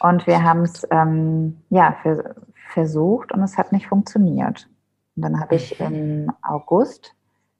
Und 0.00 0.26
wir 0.26 0.44
haben 0.44 0.62
es 0.62 0.86
ähm, 0.90 1.56
ja, 1.70 1.96
für, 2.02 2.36
versucht 2.72 3.32
und 3.32 3.42
es 3.42 3.56
hat 3.56 3.72
nicht 3.72 3.86
funktioniert. 3.86 4.68
Und 5.16 5.22
dann 5.22 5.40
habe 5.40 5.56
ich 5.56 5.80
im 5.80 6.30
August 6.42 7.14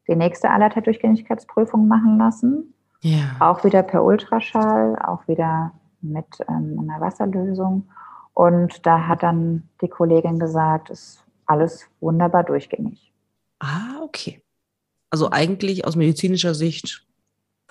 die 0.07 0.15
nächste 0.15 0.51
Allerterdurchgängigkeitsprüfung 0.51 1.89
machen 1.89 2.19
lassen. 2.19 2.75
Ja. 3.01 3.37
Auch 3.41 3.65
wieder 3.65 3.83
per 3.83 4.05
Ultraschall, 4.05 4.97
auch 4.99 5.27
wieder 5.27 5.73
mit 6.03 6.27
ähm, 6.49 6.79
einer 6.79 7.01
Wasserlösung. 7.01 7.89
Und 8.35 8.87
da 8.87 9.09
hat 9.09 9.23
dann 9.23 9.69
die 9.81 9.89
Kollegin 9.89 10.39
gesagt, 10.39 10.91
ist 10.91 11.25
alles 11.47 11.89
wunderbar 12.01 12.45
durchgängig. 12.45 13.13
Ah, 13.61 14.03
okay. 14.03 14.43
Also 15.11 15.31
eigentlich 15.31 15.87
aus 15.87 15.97
medizinischer 15.97 16.55
Sicht 16.55 17.08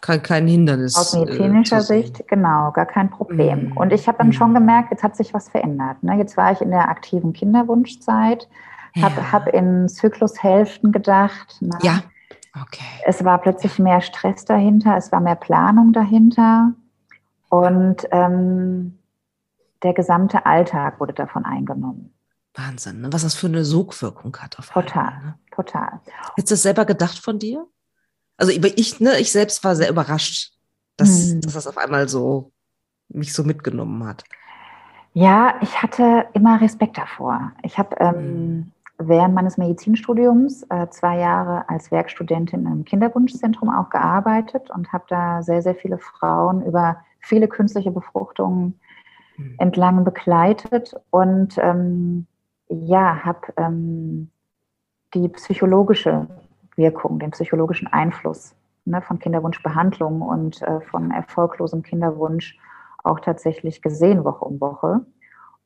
kein, 0.02 0.22
kein 0.22 0.48
Hindernis. 0.48 0.96
Aus 0.96 1.14
äh, 1.14 1.20
medizinischer 1.20 1.78
äh, 1.78 1.82
Sicht, 1.82 2.28
genau, 2.28 2.72
gar 2.72 2.86
kein 2.86 3.10
Problem. 3.10 3.70
Mhm. 3.70 3.78
Und 3.78 3.94
ich 3.94 4.08
habe 4.08 4.18
dann 4.20 4.28
mhm. 4.28 4.34
schon 4.34 4.54
gemerkt, 4.54 4.92
jetzt 4.92 5.04
hat 5.04 5.16
sich 5.16 5.34
was 5.34 5.50
verändert. 5.50 6.04
Ne? 6.04 6.18
Jetzt 6.18 6.38
war 6.38 6.52
ich 6.52 6.62
in 6.62 6.72
der 6.72 6.90
aktiven 6.90 7.34
Kinderwunschzeit, 7.34 8.48
habe 9.02 9.16
ja. 9.22 9.32
hab 9.32 9.48
in 9.48 9.90
Zyklushälften 9.90 10.92
gedacht. 10.92 11.62
Ne? 11.62 11.78
Ja, 11.82 12.04
okay. 12.62 12.86
Es 13.06 13.24
war 13.24 13.40
plötzlich 13.40 13.80
mehr 13.80 14.02
Stress 14.02 14.46
dahinter, 14.46 14.96
es 14.98 15.12
war 15.12 15.20
mehr 15.20 15.36
Planung 15.36 15.94
dahinter. 15.94 16.74
Und 17.50 18.08
ähm, 18.12 19.00
der 19.84 19.94
gesamte 19.94 20.46
Alltag 20.46 21.00
wurde 21.00 21.14
davon 21.14 21.46
eingenommen. 21.46 22.14
Wahnsinn, 22.54 23.02
ne? 23.02 23.14
was 23.14 23.22
das 23.22 23.36
für 23.36 23.48
eine 23.48 23.64
Sogwirkung 23.64 24.36
hat. 24.38 24.58
Auf 24.60 24.70
total, 24.70 25.08
einmal, 25.08 25.24
ne? 25.24 25.40
total. 25.52 26.02
Hättest 26.36 26.52
du 26.52 26.54
das 26.54 26.62
selber 26.64 26.86
gedacht 26.86 27.20
von 27.20 27.40
dir? 27.40 27.68
Also 28.38 28.52
ich, 28.52 29.00
ne, 29.00 29.20
ich 29.20 29.32
selbst 29.32 29.64
war 29.64 29.76
sehr 29.76 29.90
überrascht, 29.90 30.54
dass, 30.96 31.32
hm. 31.32 31.42
dass 31.42 31.54
das 31.54 31.68
auf 31.68 31.78
einmal 31.78 32.08
so 32.08 32.52
mich 33.10 33.34
so 33.34 33.44
mitgenommen 33.44 34.06
hat. 34.06 34.24
Ja, 35.14 35.56
ich 35.62 35.82
hatte 35.82 36.28
immer 36.34 36.62
Respekt 36.62 36.98
davor. 36.98 37.52
Ich 37.64 37.80
habe 37.80 37.96
ähm, 38.00 38.14
hm. 38.16 38.72
während 39.00 39.34
meines 39.34 39.58
Medizinstudiums 39.58 40.64
äh, 40.70 40.88
zwei 40.90 41.18
Jahre 41.18 41.68
als 41.70 41.92
Werkstudentin 41.92 42.68
im 42.68 42.86
Kinderwunschzentrum 42.86 43.70
auch 43.70 43.90
gearbeitet 43.90 44.70
und 44.70 44.94
habe 44.94 45.06
da 45.08 45.42
sehr, 45.42 45.62
sehr 45.64 45.76
viele 45.76 45.98
Frauen 45.98 46.64
über 46.64 46.98
viele 47.20 47.48
künstliche 47.48 47.90
Befruchtungen 47.90 48.80
hm. 49.36 49.56
entlang 49.58 50.04
begleitet 50.04 50.96
und 51.10 51.58
ähm, 51.58 52.28
ja, 52.70 53.24
habe 53.24 53.54
ähm, 53.58 54.30
die 55.14 55.30
psychologische 55.30 56.28
Wirkung, 56.78 57.20
den 57.20 57.32
psychologischen 57.32 57.88
Einfluss 57.88 58.56
ne, 58.86 59.02
von 59.02 59.20
Kinderwunschbehandlung 59.20 60.22
und 60.22 60.62
äh, 60.62 60.82
von 60.82 61.12
erfolglosem 61.12 61.84
Kinderwunsch 61.84 62.58
auch 63.04 63.20
tatsächlich 63.20 63.82
gesehen, 63.82 64.24
Woche 64.24 64.46
um 64.46 64.60
Woche. 64.60 65.02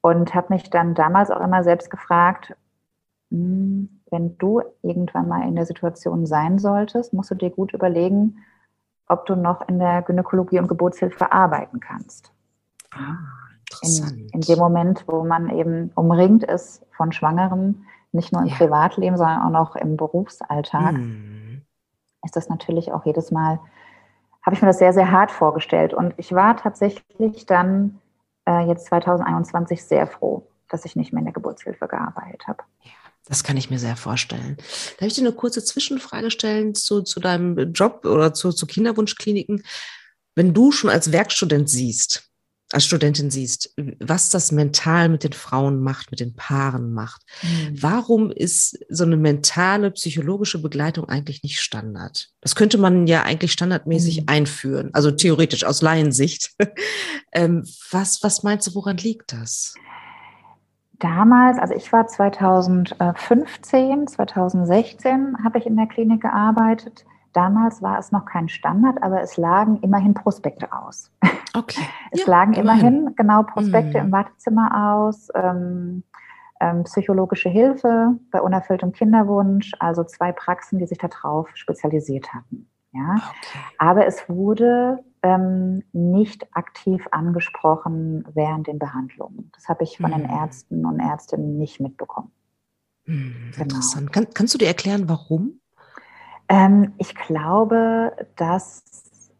Und 0.01 0.34
habe 0.34 0.53
mich 0.53 0.70
dann 0.70 0.95
damals 0.95 1.30
auch 1.30 1.41
immer 1.41 1.64
selbst 1.64 1.91
gefragt, 1.91 2.55
hm, 3.30 4.01
wenn 4.09 4.38
du 4.38 4.62
irgendwann 4.82 5.28
mal 5.28 5.47
in 5.47 5.55
der 5.55 5.66
Situation 5.66 6.26
sein 6.26 6.59
solltest, 6.59 7.14
musst 7.14 7.32
du 7.32 7.36
dir 7.36 7.49
gut 7.49 7.74
überlegen, 7.74 8.38
ob 9.07 9.26
du 9.26 9.36
noch 9.36 9.68
in 9.68 9.80
der 9.80 10.01
Gynäkologie 10.01 10.59
und 10.59 10.68
Geburtshilfe 10.68 11.32
arbeiten 11.32 11.80
kannst. 11.80 12.32
Ah, 12.91 13.18
in, 13.82 14.30
in, 14.34 14.41
dem 14.41 14.59
Moment, 14.59 15.05
wo 15.07 15.24
man 15.24 15.49
eben 15.49 15.91
umringt 15.95 16.43
ist 16.43 16.86
von 16.91 17.12
Schwangeren, 17.12 17.86
nicht 18.12 18.32
nur 18.32 18.41
im 18.41 18.47
ja. 18.47 18.55
Privatleben, 18.55 19.18
sondern 19.18 19.41
auch 19.41 19.49
noch 19.49 19.76
im 19.76 19.97
Berufsalltag, 19.97 20.93
mhm. 20.93 21.62
ist 22.24 22.36
das 22.36 22.49
natürlich 22.49 22.91
auch 22.91 23.05
jedes 23.05 23.32
Mal, 23.32 23.59
habe 24.43 24.55
ich 24.55 24.62
mir 24.62 24.68
das 24.68 24.80
sehr, 24.80 24.93
sehr 24.93 25.12
hart 25.12 25.32
vorgestellt. 25.32 25.93
Und 25.93 26.14
ich 26.18 26.34
war 26.34 26.57
tatsächlich 26.57 27.45
dann 27.45 27.99
äh, 28.47 28.68
jetzt 28.68 28.88
2021 28.88 29.84
sehr 29.84 30.07
froh, 30.07 30.47
dass 30.70 30.86
ich 30.86 30.95
nicht 30.95 31.14
mehr 31.14 31.20
in 31.20 31.26
der 31.26 31.34
Geburtshilfe 31.34 31.88
gearbeitet 31.88 32.47
habe. 32.47 32.64
Ja. 32.84 32.91
Das 33.26 33.43
kann 33.43 33.57
ich 33.57 33.70
mir 33.70 33.80
sehr 33.80 33.95
vorstellen. 33.95 34.57
Darf 34.97 35.07
ich 35.07 35.14
dir 35.14 35.22
eine 35.22 35.34
kurze 35.34 35.64
Zwischenfrage 35.64 36.32
stellen 36.32 36.74
zu, 36.74 37.03
zu 37.03 37.20
deinem 37.20 37.72
Job 37.72 38.03
oder 38.05 38.34
zu, 38.34 38.51
zu 38.51 38.66
Kinderwunschkliniken? 38.66 39.64
Wenn 40.36 40.53
du 40.53 40.72
schon 40.72 40.89
als 40.89 41.12
Werkstudent 41.12 41.70
siehst, 41.70 42.31
als 42.74 42.86
Studentin 42.86 43.30
siehst, 43.30 43.74
was 44.00 44.30
das 44.30 44.52
mental 44.52 45.10
mit 45.10 45.24
den 45.24 45.34
Frauen 45.34 45.82
macht, 45.82 46.12
mit 46.12 46.20
den 46.20 46.36
Paaren 46.36 46.94
macht. 46.94 47.22
Mhm. 47.42 47.82
Warum 47.82 48.32
ist 48.32 48.80
so 48.90 49.04
eine 49.04 49.18
mentale, 49.18 49.92
psychologische 49.92 50.62
Begleitung 50.62 51.10
eigentlich 51.10 51.44
nicht 51.44 51.60
Standard? 51.60 52.30
Das 52.42 52.56
könnte 52.56 52.78
man 52.78 53.08
ja 53.08 53.24
eigentlich 53.24 53.52
standardmäßig 53.52 54.22
mhm. 54.22 54.26
einführen, 54.28 54.90
also 54.94 55.12
theoretisch 55.12 55.66
aus 55.66 55.82
Laiensicht. 55.82 56.52
ähm, 57.34 57.66
was, 57.92 58.24
was 58.24 58.44
meinst 58.44 58.68
du, 58.68 58.76
woran 58.76 58.98
liegt 58.98 59.34
das? 59.34 59.76
Damals, 61.00 61.58
also 61.58 61.74
ich 61.74 61.92
war 61.92 62.06
2015, 62.06 64.08
2016 64.08 65.38
habe 65.44 65.58
ich 65.58 65.66
in 65.66 65.76
der 65.76 65.88
Klinik 65.88 66.22
gearbeitet. 66.22 67.06
Damals 67.34 67.82
war 67.82 67.98
es 68.00 68.12
noch 68.12 68.26
kein 68.26 68.50
Standard, 68.50 69.02
aber 69.02 69.22
es 69.22 69.38
lagen 69.38 69.78
immerhin 69.78 70.14
Prospekte 70.14 70.72
aus. 70.74 71.12
Okay. 71.54 71.82
es 72.12 72.26
ja, 72.26 72.30
lagen 72.30 72.54
immerhin, 72.54 72.98
immerhin 72.98 73.16
genau 73.16 73.44
Prospekte 73.44 74.00
mhm. 74.00 74.06
im 74.06 74.12
Wartezimmer 74.12 74.96
aus, 74.96 75.30
ähm, 75.36 76.04
ähm, 76.60 76.84
psychologische 76.84 77.50
Hilfe 77.50 78.20
bei 78.32 78.42
unerfülltem 78.42 78.92
Kinderwunsch, 78.92 79.72
also 79.80 80.04
zwei 80.04 80.32
Praxen, 80.32 80.80
die 80.80 80.86
sich 80.86 80.98
darauf 80.98 81.50
spezialisiert 81.56 82.34
hatten. 82.34 82.70
Ja? 82.92 83.16
Okay. 83.16 83.60
Aber 83.78 84.06
es 84.06 84.28
wurde 84.30 85.00
ähm, 85.24 85.84
nicht 85.94 86.48
aktiv 86.56 87.08
angesprochen 87.12 88.26
während 88.34 88.68
den 88.68 88.80
Behandlungen. 88.80 89.52
Das 89.56 89.70
habe 89.70 89.84
ich 89.84 89.98
von 89.98 90.12
mhm. 90.12 90.18
den 90.18 90.30
Ärzten 90.30 90.86
und 90.86 91.00
Ärztinnen 91.00 91.58
nicht 91.58 91.80
mitbekommen. 91.80 92.32
Mhm, 93.06 93.52
genau. 93.52 93.64
Interessant. 93.64 94.12
Kann, 94.14 94.28
kannst 94.34 94.54
du 94.54 94.58
dir 94.58 94.68
erklären, 94.68 95.08
warum? 95.08 95.61
Ähm, 96.52 96.93
ich 96.97 97.16
glaube, 97.16 98.12
dass 98.36 98.84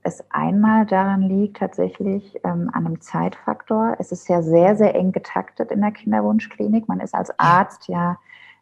es 0.02 0.24
einmal 0.32 0.86
daran 0.86 1.22
liegt, 1.22 1.58
tatsächlich 1.58 2.38
ähm, 2.46 2.70
an 2.72 2.86
einem 2.86 3.02
Zeitfaktor. 3.02 3.98
Es 4.00 4.14
ist 4.14 4.30
ja 4.30 4.42
sehr, 4.42 4.78
sehr 4.78 4.96
eng 4.96 5.12
getaktet 5.12 5.72
in 5.72 5.82
der 5.82 5.92
Kinderwunschklinik. 5.92 6.88
Man 6.88 7.02
ist 7.02 7.14
als 7.14 7.38
Arzt 7.38 7.90
ja 7.90 8.18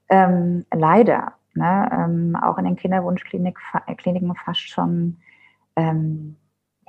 ähm, 0.09 0.65
leider 0.73 1.33
ne, 1.53 1.89
ähm, 1.93 2.35
auch 2.35 2.57
in 2.57 2.65
den 2.65 2.75
Kinderwunschkliniken 2.75 4.35
fast 4.35 4.67
schon, 4.67 5.17
ähm, 5.75 6.35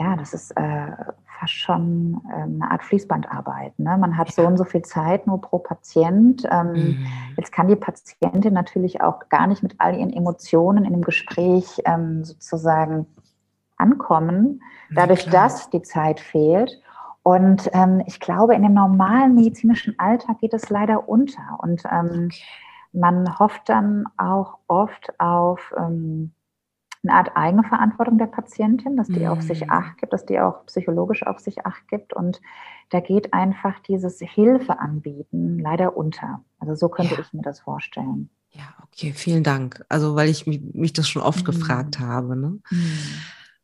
ja, 0.01 0.17
das 0.17 0.33
ist 0.33 0.53
äh, 0.53 0.93
fast 1.39 1.53
schon 1.53 2.23
ähm, 2.35 2.59
eine 2.63 2.71
Art 2.71 2.83
Fließbandarbeit. 2.83 3.79
Ne? 3.79 3.99
Man 3.99 4.17
hat 4.17 4.33
so 4.33 4.47
und 4.47 4.57
so 4.57 4.65
viel 4.65 4.81
Zeit 4.81 5.27
nur 5.27 5.43
pro 5.43 5.59
Patient. 5.59 6.49
Ähm, 6.51 6.73
mhm. 6.73 7.07
Jetzt 7.37 7.53
kann 7.53 7.69
die 7.69 7.77
Patientin 7.77 8.55
natürlich 8.55 9.03
auch 9.03 9.29
gar 9.29 9.47
nicht 9.47 9.63
mit 9.63 9.75
all 9.77 9.95
ihren 9.95 10.11
Emotionen 10.11 10.87
in 10.87 10.95
dem 10.95 11.03
Gespräch 11.03 11.83
ähm, 11.85 12.25
sozusagen 12.25 13.07
ankommen, 13.77 14.63
dadurch, 14.91 15.27
ja, 15.27 15.33
dass 15.33 15.69
die 15.69 15.83
Zeit 15.83 16.19
fehlt. 16.19 16.81
Und 17.23 17.69
ähm, 17.75 18.03
ich 18.07 18.21
glaube, 18.21 18.55
in 18.55 18.63
dem 18.63 18.75
normalen 18.75 19.35
medizinischen 19.35 19.99
Alltag 19.99 20.39
geht 20.41 20.55
es 20.55 20.71
leider 20.71 21.11
unter. 21.11 21.59
Und 21.59 21.83
ähm, 21.91 22.31
man 22.93 23.39
hofft 23.39 23.69
dann 23.69 24.07
auch 24.17 24.57
oft 24.67 25.13
auf 25.19 25.75
ähm, 25.77 26.33
eine 27.03 27.15
Art 27.15 27.37
eigene 27.37 27.65
Verantwortung 27.65 28.19
der 28.19 28.27
Patientin, 28.27 28.97
dass 28.97 29.09
die 29.09 29.21
mhm. 29.21 29.29
auf 29.29 29.43
sich 29.43 29.63
mhm. 29.63 29.71
Acht 29.71 29.99
gibt, 29.99 30.13
dass 30.13 30.27
die 30.27 30.39
auch 30.39 30.67
psychologisch 30.67 31.27
auf 31.27 31.39
sich 31.39 31.65
Acht 31.67 31.89
gibt. 31.89 32.13
Und 32.13 32.41
da 32.91 33.01
geht 33.01 33.33
einfach 33.33 33.79
dieses 33.81 34.19
Hilfe 34.19 34.79
anbieten 34.79 35.59
leider 35.59 35.97
unter. 35.97 36.45
Also 36.59 36.75
so 36.75 36.89
könnte 36.89 37.15
ja. 37.15 37.21
ich 37.21 37.33
mir 37.33 37.43
das 37.43 37.61
vorstellen. 37.61 38.31
Ja, 38.51 38.75
okay, 38.83 39.13
vielen 39.13 39.45
Dank. 39.45 39.85
Also 39.89 40.17
weil 40.17 40.29
ich 40.29 40.47
mich, 40.47 40.61
mich 40.75 40.93
das 40.93 41.09
schon 41.09 41.23
oft 41.23 41.41
mhm. 41.41 41.45
gefragt 41.47 42.01
habe. 42.01 42.37
Ne? 42.37 42.59
Mhm. 42.71 42.93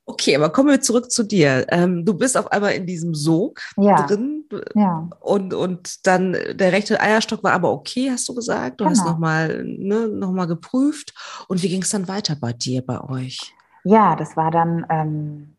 Okay, 0.09 0.37
aber 0.37 0.51
kommen 0.51 0.69
wir 0.69 0.81
zurück 0.81 1.11
zu 1.11 1.25
dir. 1.25 1.67
Ähm, 1.69 2.05
du 2.05 2.15
bist 2.15 2.39
auf 2.39 2.53
einmal 2.53 2.73
in 2.73 2.87
diesem 2.87 3.13
Sog 3.13 3.61
ja. 3.77 4.07
drin 4.07 4.45
ja. 4.75 5.09
und, 5.19 5.53
und 5.53 6.07
dann 6.07 6.37
der 6.55 6.71
rechte 6.71 7.01
Eierstock 7.01 7.43
war 7.43 7.53
aber 7.53 7.73
okay, 7.73 8.09
hast 8.13 8.29
du 8.29 8.35
gesagt. 8.35 8.81
Du 8.81 8.85
genau. 8.85 8.97
hast 8.97 9.05
nochmal 9.05 9.65
ne, 9.65 10.07
noch 10.07 10.47
geprüft. 10.47 11.13
Und 11.49 11.61
wie 11.65 11.69
ging 11.69 11.83
es 11.83 11.91
dann 11.91 12.07
weiter 12.07 12.37
bei 12.41 12.53
dir, 12.53 12.87
bei 12.87 13.01
euch? 13.01 13.53
Ja, 13.83 14.15
das 14.15 14.37
war 14.37 14.53
dann 14.53 14.87
ähm, 14.91 15.57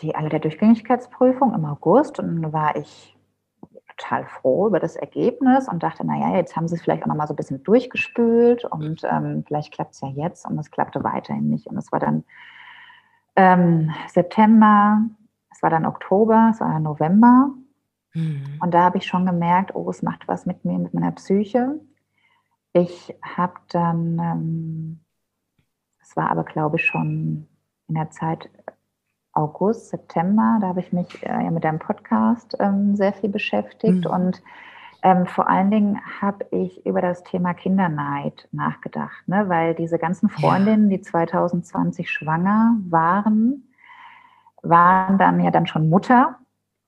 die 0.00 0.14
alle 0.14 0.28
der 0.28 0.40
Durchgängigkeitsprüfung 0.40 1.52
im 1.52 1.64
August 1.64 2.20
und 2.20 2.42
dann 2.42 2.52
war 2.52 2.76
ich 2.76 3.16
total 3.96 4.26
froh 4.26 4.68
über 4.68 4.78
das 4.78 4.94
Ergebnis 4.94 5.68
und 5.68 5.82
dachte, 5.82 6.06
naja, 6.06 6.36
jetzt 6.36 6.54
haben 6.54 6.68
sie 6.68 6.76
es 6.76 6.82
vielleicht 6.82 7.02
auch 7.02 7.08
nochmal 7.08 7.26
so 7.26 7.32
ein 7.32 7.36
bisschen 7.36 7.64
durchgespült 7.64 8.64
und 8.64 9.02
ähm, 9.04 9.42
vielleicht 9.46 9.72
klappt 9.72 9.94
es 9.94 10.00
ja 10.00 10.08
jetzt 10.08 10.46
und 10.46 10.56
es 10.58 10.70
klappte 10.70 11.02
weiterhin 11.02 11.50
nicht. 11.50 11.66
Und 11.66 11.76
es 11.76 11.90
war 11.90 11.98
dann 11.98 12.24
ähm, 13.38 13.94
September, 14.08 15.00
es 15.50 15.62
war 15.62 15.70
dann 15.70 15.86
Oktober, 15.86 16.50
es 16.52 16.60
war 16.60 16.80
November. 16.80 17.50
Mhm. 18.12 18.58
Und 18.60 18.74
da 18.74 18.82
habe 18.82 18.98
ich 18.98 19.06
schon 19.06 19.26
gemerkt, 19.26 19.76
oh, 19.76 19.88
es 19.88 20.02
macht 20.02 20.26
was 20.26 20.44
mit 20.44 20.64
mir, 20.64 20.76
mit 20.76 20.92
meiner 20.92 21.12
Psyche. 21.12 21.80
Ich 22.72 23.14
habe 23.22 23.54
dann, 23.68 24.18
ähm, 24.18 25.00
es 26.00 26.16
war 26.16 26.30
aber, 26.30 26.42
glaube 26.42 26.76
ich, 26.76 26.84
schon 26.84 27.46
in 27.86 27.94
der 27.94 28.10
Zeit 28.10 28.50
August, 29.32 29.90
September, 29.90 30.58
da 30.60 30.68
habe 30.68 30.80
ich 30.80 30.92
mich 30.92 31.22
äh, 31.22 31.48
mit 31.50 31.62
deinem 31.62 31.78
Podcast 31.78 32.56
ähm, 32.58 32.96
sehr 32.96 33.12
viel 33.12 33.30
beschäftigt 33.30 34.04
mhm. 34.04 34.10
und 34.10 34.42
ähm, 35.02 35.26
vor 35.26 35.48
allen 35.48 35.70
Dingen 35.70 36.00
habe 36.20 36.46
ich 36.50 36.84
über 36.84 37.00
das 37.00 37.22
Thema 37.22 37.54
Kinderneid 37.54 38.48
nachgedacht, 38.52 39.26
ne? 39.26 39.48
weil 39.48 39.74
diese 39.74 39.98
ganzen 39.98 40.28
Freundinnen, 40.28 40.90
die 40.90 41.00
2020 41.00 42.10
schwanger 42.10 42.76
waren, 42.88 43.68
waren 44.62 45.18
dann 45.18 45.40
ja 45.40 45.50
dann 45.50 45.66
schon 45.66 45.88
Mutter, 45.88 46.36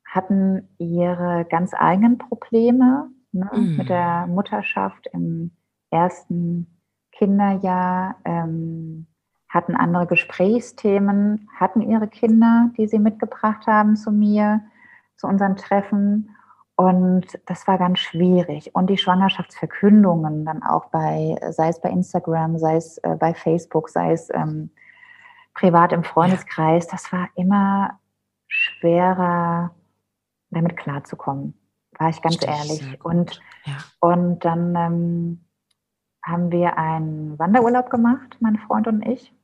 hatten 0.05 0.69
ihre 0.79 1.47
ganz 1.49 1.73
eigenen 1.73 2.19
Probleme 2.19 3.09
ne? 3.33 3.49
mhm. 3.55 3.77
mit 3.77 3.89
der 3.89 4.27
Mutterschaft 4.27 5.07
im 5.13 5.53
ersten 5.91 6.67
Kinderjahr, 7.13 8.17
ähm, 8.25 9.07
hatten 9.49 9.77
andere 9.77 10.07
Gesprächsthemen, 10.07 11.49
hatten 11.57 11.81
ihre 11.81 12.09
Kinder, 12.09 12.71
die 12.77 12.87
sie 12.87 12.99
mitgebracht 12.99 13.67
haben 13.67 13.97
zu 13.97 14.11
mir, 14.11 14.63
zu 15.17 15.27
unseren 15.27 15.57
Treffen 15.57 16.31
und 16.81 17.39
das 17.45 17.67
war 17.67 17.77
ganz 17.77 17.99
schwierig. 17.99 18.75
Und 18.75 18.89
die 18.89 18.97
Schwangerschaftsverkündungen 18.97 20.47
dann 20.47 20.63
auch 20.63 20.87
bei, 20.87 21.37
sei 21.51 21.69
es 21.69 21.79
bei 21.79 21.91
Instagram, 21.91 22.59
sei 22.59 22.77
es 22.77 22.97
äh, 22.99 23.17
bei 23.17 23.35
Facebook, 23.35 23.91
sei 23.91 24.13
es 24.13 24.31
ähm, 24.33 24.71
privat 25.53 25.93
im 25.93 26.05
Freundeskreis, 26.05 26.87
das 26.87 27.13
war 27.13 27.29
immer 27.35 28.01
schwerer, 28.49 29.73
damit 30.49 30.79
klarzukommen. 30.79 31.53
war 31.99 32.09
ich 32.09 32.23
ganz 32.23 32.43
ehrlich. 32.47 33.05
Und, 33.05 33.43
ja. 33.67 33.77
und 34.01 34.43
dann 34.47 34.75
ähm, 34.75 35.45
haben 36.23 36.51
wir 36.51 36.79
einen 36.79 37.39
Wanderurlaub 37.39 37.91
gemacht, 37.91 38.39
mein 38.41 38.57
Freund 38.57 38.89
und 38.89 39.03
ich. 39.07 39.35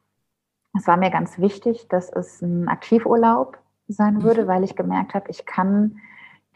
Es 0.74 0.86
war 0.86 0.96
mir 0.96 1.10
ganz 1.10 1.38
wichtig, 1.38 1.86
dass 1.88 2.10
es 2.10 2.40
ein 2.40 2.66
Aktivurlaub 2.68 3.58
sein 3.88 4.22
würde, 4.22 4.44
mhm. 4.44 4.48
weil 4.48 4.64
ich 4.64 4.74
gemerkt 4.74 5.12
habe, 5.12 5.28
ich 5.28 5.44
kann 5.44 5.98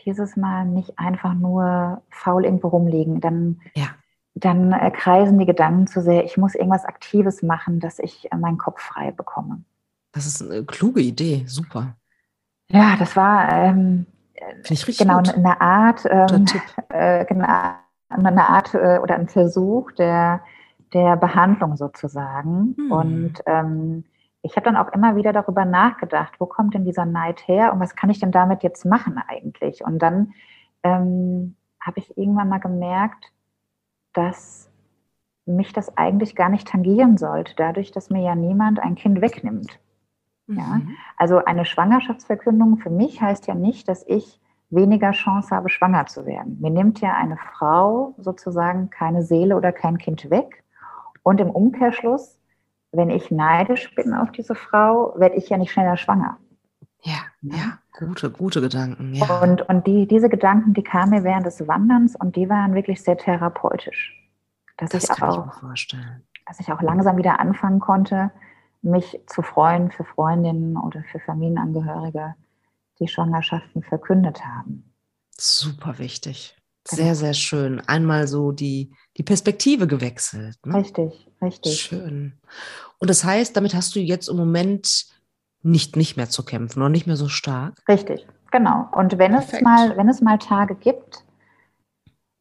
dieses 0.05 0.37
Mal 0.37 0.65
nicht 0.65 0.99
einfach 0.99 1.35
nur 1.35 2.03
faul 2.11 2.45
irgendwo 2.45 2.69
rumliegen. 2.69 3.21
Dann, 3.21 3.61
ja. 3.75 3.89
dann 4.35 4.73
äh, 4.73 4.91
kreisen 4.91 5.39
die 5.39 5.47
Gedanken 5.47 5.87
zu 5.87 6.03
sehr. 6.03 6.25
Ich 6.25 6.37
muss 6.37 6.55
irgendwas 6.55 6.85
Aktives 6.85 7.43
machen, 7.43 7.81
dass 7.81 7.99
ich 7.99 8.31
äh, 8.33 8.37
meinen 8.37 8.59
Kopf 8.59 8.81
frei 8.81 9.11
bekomme. 9.11 9.63
Das 10.13 10.27
ist 10.27 10.43
eine 10.43 10.65
kluge 10.65 11.01
Idee, 11.01 11.45
super. 11.47 11.95
Ja, 12.71 12.97
das 12.99 13.17
war 13.17 13.53
ähm, 13.53 14.07
genau 14.99 15.19
gut. 15.19 15.35
eine 15.35 15.61
Art, 15.61 16.05
ähm, 16.09 16.47
äh, 16.89 17.25
genau, 17.25 17.47
eine 18.09 18.49
Art 18.49 18.75
äh, 18.75 18.99
oder 19.03 19.17
ein 19.17 19.29
Versuch 19.29 19.93
der, 19.93 20.41
der 20.93 21.17
Behandlung 21.17 21.77
sozusagen. 21.77 22.75
Hm. 22.77 22.93
Und 22.93 23.35
ähm, 23.47 24.05
ich 24.43 24.57
habe 24.57 24.65
dann 24.65 24.77
auch 24.77 24.93
immer 24.93 25.17
wieder 25.17 25.33
darüber 25.33 25.65
nachgedacht, 25.65 26.35
wo 26.39 26.47
kommt 26.47 26.75
denn 26.75 26.85
dieser 26.85 27.05
Neid 27.05 27.47
her 27.47 27.73
und 27.73 27.81
was 27.81 27.95
kann 27.95 28.11
ich 28.11 28.21
denn 28.21 28.33
damit 28.33 28.63
jetzt 28.63 28.85
machen 28.85 29.21
eigentlich? 29.29 29.85
Und 29.85 29.99
dann 29.99 30.33
ähm, 30.83 31.57
habe 31.81 31.99
ich 31.99 32.17
irgendwann 32.17 32.49
mal 32.49 32.59
gemerkt, 32.59 33.33
dass 34.13 34.71
mich 35.47 35.73
das 35.73 35.97
eigentlich 35.97 36.37
gar 36.37 36.49
nicht 36.49 36.69
tangieren 36.69 37.17
sollte, 37.17 37.55
dadurch, 37.57 37.93
dass 37.93 38.11
mir 38.11 38.23
ja 38.23 38.35
niemand 38.35 38.81
ein 38.81 38.95
Kind 38.95 39.21
wegnimmt. 39.21 39.79
Ja? 40.47 40.77
Mhm. 40.77 40.97
Also 41.17 41.45
eine 41.45 41.65
Schwangerschaftsverkündung 41.65 42.79
für 42.79 42.91
mich 42.91 43.21
heißt 43.21 43.47
ja 43.47 43.55
nicht, 43.55 43.89
dass 43.89 44.07
ich 44.07 44.41
weniger 44.71 45.11
Chance 45.11 45.55
habe, 45.55 45.69
schwanger 45.69 46.07
zu 46.07 46.27
werden. 46.27 46.59
Mir 46.61 46.71
nimmt 46.71 47.01
ja 47.01 47.15
eine 47.15 47.37
Frau 47.37 48.15
sozusagen 48.19 48.91
keine 48.91 49.23
Seele 49.23 49.57
oder 49.57 49.73
kein 49.73 49.99
Kind 49.99 50.31
weg. 50.31 50.63
Und 51.23 51.41
im 51.41 51.51
Umkehrschluss 51.51 52.40
wenn 52.93 53.11
ich 53.11 53.31
neidisch 53.31 53.95
bin 53.95 54.15
auf 54.15 54.33
diese 54.33 54.55
Frau, 54.55 55.15
werde 55.17 55.37
ich 55.37 55.49
ja 55.49 55.57
nicht 55.57 55.73
schneller 55.73 55.97
schwanger. 55.97 56.39
Ja, 57.03 57.19
ja, 57.41 57.79
gute, 57.99 58.31
gute 58.31 58.61
Gedanken. 58.61 59.15
Ja. 59.15 59.41
Und, 59.41 59.63
und 59.63 59.87
die, 59.87 60.07
diese 60.07 60.29
Gedanken, 60.29 60.75
die 60.75 60.83
kamen 60.83 61.11
mir 61.11 61.25
während 61.25 61.47
des 61.47 61.67
Wanderns 61.67 62.15
und 62.15 62.37
die 62.37 62.49
waren 62.49 62.75
wirklich 62.75 63.03
sehr 63.03 63.17
therapeutisch. 63.17 64.15
Dass 64.77 64.91
das 64.91 65.05
ich 65.05 65.11
kann 65.11 65.31
auch, 65.31 65.39
ich 65.39 65.47
mir 65.47 65.53
vorstellen. 65.53 66.23
Dass 66.47 66.61
ich 66.61 66.71
auch 66.71 66.83
langsam 66.83 67.17
wieder 67.17 67.41
anfangen 67.41 67.81
konnte, 67.81 68.31
mich 68.83 69.21
zu 69.27 69.43
freuen 69.43 69.91
für 69.91 70.05
Freundinnen 70.05 70.77
oder 70.77 71.03
für 71.11 71.21
Familienangehörige, 71.21 72.35
die 72.99 73.09
Schwangerschaften 73.09 73.83
verkündet 73.83 74.45
haben. 74.45 74.93
Super 75.31 75.99
wichtig. 75.99 76.57
Genau. 76.85 77.03
Sehr, 77.03 77.15
sehr 77.15 77.35
schön. 77.35 77.81
Einmal 77.87 78.27
so 78.27 78.53
die, 78.53 78.95
die 79.17 79.23
Perspektive 79.23 79.87
gewechselt. 79.87 80.59
Ne? 80.65 80.75
Richtig, 80.75 81.30
richtig. 81.43 81.81
Schön. 81.81 82.33
Und 82.99 83.11
das 83.11 83.25
heißt, 83.25 83.57
damit 83.57 83.75
hast 83.75 83.95
du 83.95 84.01
jetzt 84.01 84.29
im 84.29 84.37
Moment 84.37 85.07
nicht, 85.63 85.97
nicht 85.97 86.17
mehr 86.17 86.29
zu 86.29 86.45
kämpfen 86.45 86.83
und 86.83 86.93
nicht 86.93 87.07
mehr 87.07 87.17
so 87.17 87.29
stark? 87.29 87.75
Richtig, 87.89 88.27
genau. 88.51 88.89
Und 88.93 89.19
wenn 89.19 89.35
es 89.35 89.61
mal, 89.61 89.97
wenn 89.97 90.09
es 90.09 90.21
mal 90.21 90.39
Tage 90.39 90.75
gibt, 90.75 91.25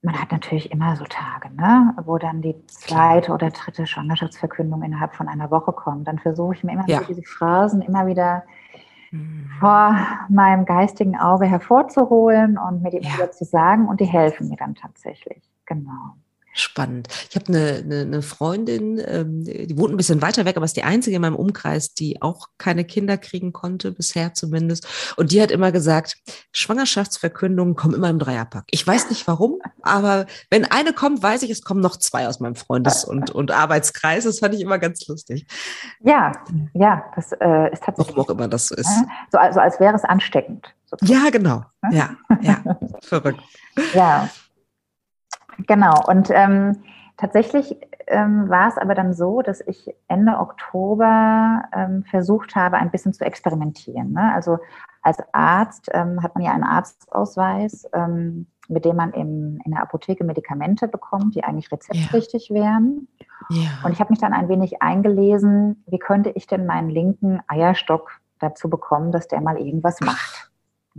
man 0.01 0.19
hat 0.19 0.31
natürlich 0.31 0.71
immer 0.71 0.95
so 0.95 1.03
Tage, 1.03 1.53
ne, 1.53 1.93
wo 2.05 2.17
dann 2.17 2.41
die 2.41 2.55
zweite 2.67 3.33
oder 3.33 3.49
dritte 3.49 3.85
Schwangerschaftsverkündung 3.85 4.81
innerhalb 4.83 5.13
von 5.15 5.27
einer 5.27 5.51
Woche 5.51 5.73
kommt. 5.73 6.07
Dann 6.07 6.19
versuche 6.19 6.55
ich 6.55 6.63
mir 6.63 6.73
immer 6.73 6.87
ja. 6.87 7.01
diese 7.07 7.23
Phrasen 7.23 7.81
immer 7.81 8.07
wieder 8.07 8.43
Mhm. 9.11 9.49
vor 9.59 9.97
meinem 10.29 10.65
geistigen 10.65 11.17
Auge 11.17 11.45
hervorzuholen 11.45 12.57
und 12.57 12.81
mir 12.81 12.91
die 12.91 12.99
ja. 12.99 13.13
wieder 13.13 13.31
zu 13.31 13.43
sagen 13.43 13.87
und 13.87 13.99
die 13.99 14.05
helfen 14.05 14.49
mir 14.49 14.57
dann 14.57 14.75
tatsächlich. 14.75 15.41
Genau. 15.65 16.15
Spannend. 16.59 17.07
Ich 17.29 17.35
habe 17.35 17.47
eine, 17.47 17.83
eine, 17.83 18.01
eine, 18.01 18.21
Freundin, 18.21 19.01
ähm, 19.05 19.43
die 19.43 19.77
wohnt 19.77 19.93
ein 19.93 19.97
bisschen 19.97 20.21
weiter 20.21 20.45
weg, 20.45 20.57
aber 20.57 20.65
ist 20.65 20.75
die 20.75 20.83
einzige 20.83 21.15
in 21.15 21.21
meinem 21.21 21.35
Umkreis, 21.35 21.93
die 21.93 22.21
auch 22.21 22.47
keine 22.57 22.83
Kinder 22.83 23.17
kriegen 23.17 23.53
konnte, 23.53 23.91
bisher 23.91 24.33
zumindest. 24.33 24.87
Und 25.15 25.31
die 25.31 25.41
hat 25.41 25.51
immer 25.51 25.71
gesagt, 25.71 26.17
Schwangerschaftsverkündungen 26.51 27.75
kommen 27.75 27.95
immer 27.95 28.09
im 28.09 28.19
Dreierpack. 28.19 28.65
Ich 28.71 28.85
weiß 28.85 29.09
nicht 29.09 29.27
warum, 29.27 29.59
aber 29.81 30.25
wenn 30.49 30.65
eine 30.65 30.93
kommt, 30.93 31.23
weiß 31.23 31.43
ich, 31.43 31.49
es 31.49 31.63
kommen 31.63 31.81
noch 31.81 31.95
zwei 31.95 32.27
aus 32.27 32.39
meinem 32.39 32.55
Freundes- 32.55 33.05
und, 33.05 33.31
und 33.31 33.51
Arbeitskreis. 33.51 34.25
Das 34.25 34.39
fand 34.39 34.53
ich 34.53 34.61
immer 34.61 34.79
ganz 34.79 35.07
lustig. 35.07 35.47
Ja, 36.01 36.33
ja, 36.73 37.05
das 37.15 37.31
äh, 37.31 37.71
ist 37.71 37.83
tatsächlich. 37.83 38.17
Warum 38.17 38.19
auch 38.19 38.29
immer 38.29 38.47
das 38.47 38.67
so 38.67 38.75
ist. 38.75 38.91
So 39.31 39.37
also 39.37 39.59
als 39.59 39.79
wäre 39.79 39.95
es 39.95 40.03
ansteckend. 40.03 40.73
Sozusagen. 40.85 41.23
Ja, 41.23 41.29
genau. 41.29 41.63
Ja, 41.91 42.09
ja. 42.41 42.63
Verrückt. 43.01 43.39
Ja. 43.93 44.29
Genau. 45.67 46.03
Und 46.07 46.29
ähm, 46.31 46.77
tatsächlich 47.17 47.77
ähm, 48.07 48.49
war 48.49 48.67
es 48.67 48.77
aber 48.77 48.95
dann 48.95 49.13
so, 49.13 49.41
dass 49.41 49.61
ich 49.61 49.93
Ende 50.07 50.37
Oktober 50.39 51.63
ähm, 51.73 52.03
versucht 52.03 52.55
habe, 52.55 52.77
ein 52.77 52.91
bisschen 52.91 53.13
zu 53.13 53.23
experimentieren. 53.23 54.13
Ne? 54.13 54.33
Also 54.33 54.57
als 55.01 55.17
Arzt 55.31 55.89
ähm, 55.93 56.21
hat 56.23 56.35
man 56.35 56.43
ja 56.43 56.51
einen 56.51 56.63
Arztausweis, 56.63 57.87
ähm, 57.93 58.47
mit 58.67 58.85
dem 58.85 58.95
man 58.95 59.13
im, 59.13 59.59
in 59.63 59.71
der 59.71 59.81
Apotheke 59.81 60.23
Medikamente 60.23 60.87
bekommt, 60.87 61.35
die 61.35 61.43
eigentlich 61.43 61.71
rezeptpflichtig 61.71 62.49
ja. 62.49 62.55
wären. 62.55 63.07
Ja. 63.49 63.69
Und 63.83 63.91
ich 63.91 63.99
habe 63.99 64.11
mich 64.11 64.19
dann 64.19 64.33
ein 64.33 64.49
wenig 64.49 64.81
eingelesen, 64.81 65.83
wie 65.87 65.99
könnte 65.99 66.29
ich 66.31 66.45
denn 66.47 66.65
meinen 66.65 66.89
linken 66.89 67.41
Eierstock 67.47 68.19
dazu 68.39 68.69
bekommen, 68.69 69.11
dass 69.11 69.27
der 69.27 69.41
mal 69.41 69.57
irgendwas 69.57 69.99
macht. 70.01 70.48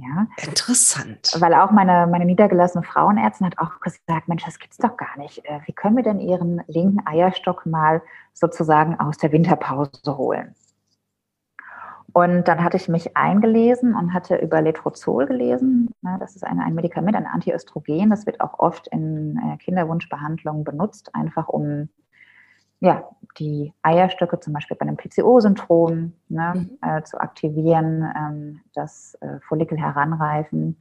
Ja. 0.00 0.26
Interessant. 0.46 1.36
Weil 1.38 1.54
auch 1.54 1.70
meine, 1.72 2.06
meine 2.06 2.24
niedergelassene 2.24 2.82
Frauenärztin 2.82 3.46
hat 3.46 3.58
auch 3.58 3.80
gesagt, 3.80 4.28
Mensch, 4.28 4.44
das 4.44 4.58
gibt's 4.58 4.78
doch 4.78 4.96
gar 4.96 5.18
nicht. 5.18 5.44
Äh, 5.44 5.60
wie 5.66 5.72
können 5.72 5.96
wir 5.96 6.02
denn 6.02 6.20
Ihren 6.20 6.62
linken 6.68 7.06
Eierstock 7.06 7.66
mal 7.66 8.02
sozusagen 8.32 8.98
aus 8.98 9.18
der 9.18 9.32
Winterpause 9.32 10.16
holen? 10.16 10.54
Und 12.12 12.48
dann 12.48 12.64
hatte 12.64 12.76
ich 12.76 12.88
mich 12.88 13.16
eingelesen 13.16 13.94
und 13.94 14.12
hatte 14.12 14.36
über 14.36 14.60
Letrozol 14.62 15.26
gelesen. 15.26 15.90
Das 16.18 16.34
ist 16.34 16.44
ein, 16.44 16.58
ein 16.58 16.74
Medikament, 16.74 17.16
ein 17.16 17.26
Antiöstrogen. 17.26 18.10
Das 18.10 18.26
wird 18.26 18.40
auch 18.40 18.58
oft 18.58 18.88
in 18.88 19.36
äh, 19.36 19.56
Kinderwunschbehandlungen 19.58 20.64
benutzt, 20.64 21.14
einfach 21.14 21.48
um 21.48 21.88
ja, 22.80 23.04
die 23.38 23.72
Eierstöcke 23.82 24.40
zum 24.40 24.54
Beispiel 24.54 24.76
bei 24.76 24.86
einem 24.86 24.96
PCO-Syndrom 24.96 26.12
ne, 26.28 26.52
mhm. 26.54 26.78
äh, 26.82 27.02
zu 27.02 27.20
aktivieren, 27.20 28.10
ähm, 28.16 28.60
das 28.74 29.16
äh, 29.20 29.38
Follikel 29.46 29.78
heranreifen. 29.78 30.78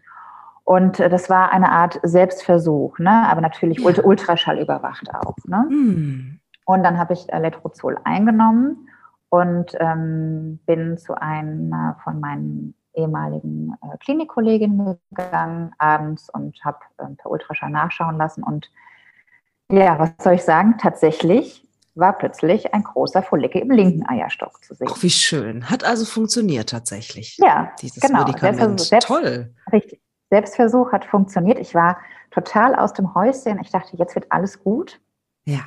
Und 0.63 0.99
äh, 0.99 1.09
das 1.09 1.29
war 1.29 1.51
eine 1.51 1.71
Art 1.71 1.99
Selbstversuch, 2.03 2.99
ne, 2.99 3.27
aber 3.27 3.41
natürlich 3.41 3.79
ja. 3.79 4.03
Ultraschall 4.03 4.59
überwacht 4.59 5.13
auch. 5.13 5.35
Ne? 5.45 5.65
Mhm. 5.69 6.39
Und 6.65 6.83
dann 6.83 6.97
habe 6.97 7.13
ich 7.13 7.27
Letrozol 7.27 7.97
eingenommen 8.03 8.87
und 9.29 9.75
ähm, 9.79 10.59
bin 10.65 10.97
zu 10.97 11.19
einer 11.19 11.97
von 12.03 12.19
meinen 12.19 12.75
ehemaligen 12.93 13.75
äh, 13.81 13.97
Klinikkolleginnen 13.97 14.99
gegangen 15.11 15.71
abends 15.77 16.29
und 16.29 16.63
habe 16.63 16.79
äh, 16.97 17.07
per 17.17 17.31
Ultraschall 17.31 17.69
nachschauen 17.69 18.17
lassen. 18.17 18.43
Und 18.43 18.71
ja, 19.71 19.99
was 19.99 20.11
soll 20.19 20.33
ich 20.33 20.43
sagen? 20.43 20.77
Tatsächlich 20.77 21.68
war 21.99 22.17
plötzlich 22.17 22.73
ein 22.73 22.83
großer 22.83 23.21
Follikel 23.21 23.61
im 23.61 23.71
linken 23.71 24.07
Eierstock 24.07 24.63
zu 24.63 24.73
sehen. 24.73 24.87
Ach, 24.89 25.01
wie 25.03 25.09
schön. 25.09 25.69
Hat 25.69 25.83
also 25.83 26.05
funktioniert 26.05 26.69
tatsächlich. 26.69 27.37
Ja, 27.37 27.71
dieses 27.81 28.01
genau. 28.01 28.25
Medikament. 28.25 28.79
Selbst, 28.79 29.07
Toll. 29.07 29.53
Richtig. 29.71 30.01
Selbstversuch 30.29 30.91
hat 30.91 31.05
funktioniert. 31.05 31.59
Ich 31.59 31.73
war 31.73 31.97
total 32.31 32.75
aus 32.75 32.93
dem 32.93 33.13
Häuschen. 33.15 33.59
Ich 33.61 33.71
dachte, 33.71 33.97
jetzt 33.97 34.15
wird 34.15 34.31
alles 34.31 34.63
gut. 34.63 35.01
Ja. 35.45 35.61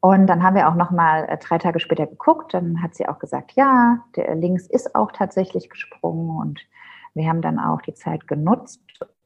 Und 0.00 0.26
dann 0.26 0.42
haben 0.42 0.56
wir 0.56 0.68
auch 0.68 0.74
noch 0.74 0.90
mal 0.90 1.28
äh, 1.28 1.38
drei 1.38 1.58
Tage 1.58 1.78
später 1.78 2.06
geguckt. 2.06 2.54
Dann 2.54 2.82
hat 2.82 2.94
sie 2.94 3.06
auch 3.06 3.18
gesagt, 3.18 3.52
ja, 3.52 4.04
der 4.16 4.34
links 4.34 4.66
ist 4.66 4.94
auch 4.94 5.12
tatsächlich 5.12 5.70
gesprungen. 5.70 6.36
Und 6.36 6.60
wir 7.14 7.28
haben 7.28 7.42
dann 7.42 7.58
auch 7.58 7.82
die 7.82 7.94
Zeit 7.94 8.26
genutzt. 8.26 8.80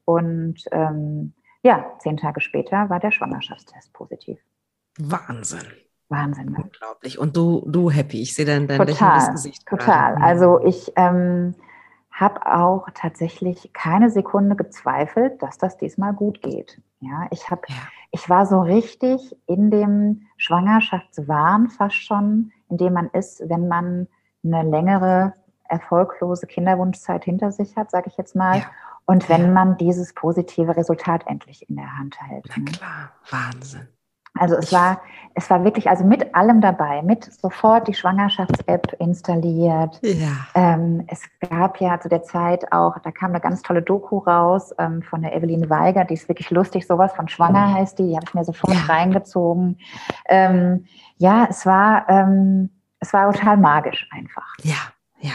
Und 0.05 0.65
ähm, 0.73 1.33
ja, 1.63 1.93
zehn 2.01 2.17
Tage 2.17 2.41
später 2.41 2.91
war 2.91 3.01
der 3.01 3.11
Schwangerschaftstest 3.11 3.93
positiv. 3.93 4.39
Wahnsinn. 4.99 5.67
Wahnsinn. 6.09 6.53
Ne? 6.53 6.59
Unglaublich. 6.63 7.19
Und 7.19 7.37
du, 7.37 7.65
du 7.67 7.91
happy. 7.91 8.23
Ich 8.23 8.35
sehe 8.35 8.45
dein, 8.45 8.67
dein 8.67 8.79
total, 8.87 9.33
Gesicht. 9.33 9.67
Total. 9.67 10.15
Gerade. 10.15 10.25
Also 10.25 10.61
ich 10.65 10.93
ähm, 10.97 11.55
habe 12.11 12.47
auch 12.47 12.87
tatsächlich 12.95 13.73
keine 13.73 14.11
Sekunde 14.11 14.57
gezweifelt, 14.57 15.43
dass 15.43 15.59
das 15.59 15.77
diesmal 15.77 16.15
gut 16.15 16.41
geht. 16.43 16.81
Ja, 17.01 17.27
ich 17.31 17.51
habe, 17.51 17.63
ja. 17.69 17.75
ich 18.11 18.29
war 18.31 18.47
so 18.47 18.61
richtig 18.61 19.37
in 19.47 19.71
dem 19.71 20.23
Schwangerschaftswahn 20.37 21.69
fast 21.69 21.97
schon, 21.97 22.53
in 22.71 22.79
dem 22.79 22.95
man 22.95 23.11
ist, 23.11 23.43
wenn 23.49 23.69
man 23.69 24.09
eine 24.43 24.63
längere 24.63 25.35
erfolglose 25.69 26.47
Kinderwunschzeit 26.47 27.25
hinter 27.25 27.53
sich 27.53 27.77
hat, 27.77 27.91
sage 27.91 28.09
ich 28.09 28.17
jetzt 28.17 28.35
mal. 28.35 28.59
Ja. 28.59 28.71
Und 29.05 29.29
wenn 29.29 29.53
man 29.53 29.77
dieses 29.77 30.15
positive 30.15 30.77
Resultat 30.77 31.27
endlich 31.27 31.69
in 31.69 31.77
der 31.77 31.99
Hand 31.99 32.21
hält. 32.21 32.45
Na 32.49 32.57
ne? 32.59 32.65
klar, 32.65 33.11
Wahnsinn. 33.31 33.89
Also 34.39 34.57
es 34.57 34.73
war, 34.73 35.01
es 35.35 35.51
war 35.51 35.65
wirklich, 35.65 35.89
also 35.89 36.05
mit 36.05 36.35
allem 36.35 36.61
dabei, 36.61 37.03
mit 37.03 37.25
sofort 37.25 37.89
die 37.89 37.95
Schwangerschafts-App 37.95 38.97
installiert. 38.99 40.01
Ja. 40.03 40.47
Ähm, 40.55 41.05
es 41.09 41.23
gab 41.41 41.81
ja 41.81 42.01
zu 42.01 42.09
der 42.09 42.23
Zeit 42.23 42.73
auch, 42.73 42.99
da 43.01 43.11
kam 43.11 43.31
eine 43.31 43.41
ganz 43.41 43.63
tolle 43.63 43.83
Doku 43.83 44.19
raus 44.19 44.75
ähm, 44.79 45.03
von 45.03 45.23
der 45.23 45.35
Evelyn 45.35 45.69
Weiger, 45.69 46.05
die 46.05 46.15
ist 46.15 46.29
wirklich 46.29 46.51
lustig, 46.51 46.87
sowas 46.87 47.13
von 47.13 47.29
Schwanger 47.29 47.75
heißt 47.75 47.99
die, 47.99 48.09
die 48.09 48.17
habe 48.17 48.25
ich 48.27 48.35
mir 48.35 48.45
sofort 48.45 48.75
ja. 48.75 48.81
reingezogen. 48.93 49.79
Ähm, 50.29 50.87
ja, 51.19 51.47
es 51.51 51.67
war, 51.67 52.09
ähm, 52.09 52.71
es 53.01 53.13
war 53.13 53.33
total 53.33 53.57
magisch 53.57 54.09
einfach. 54.13 54.55
Ja, 54.63 54.77
ja. 55.21 55.35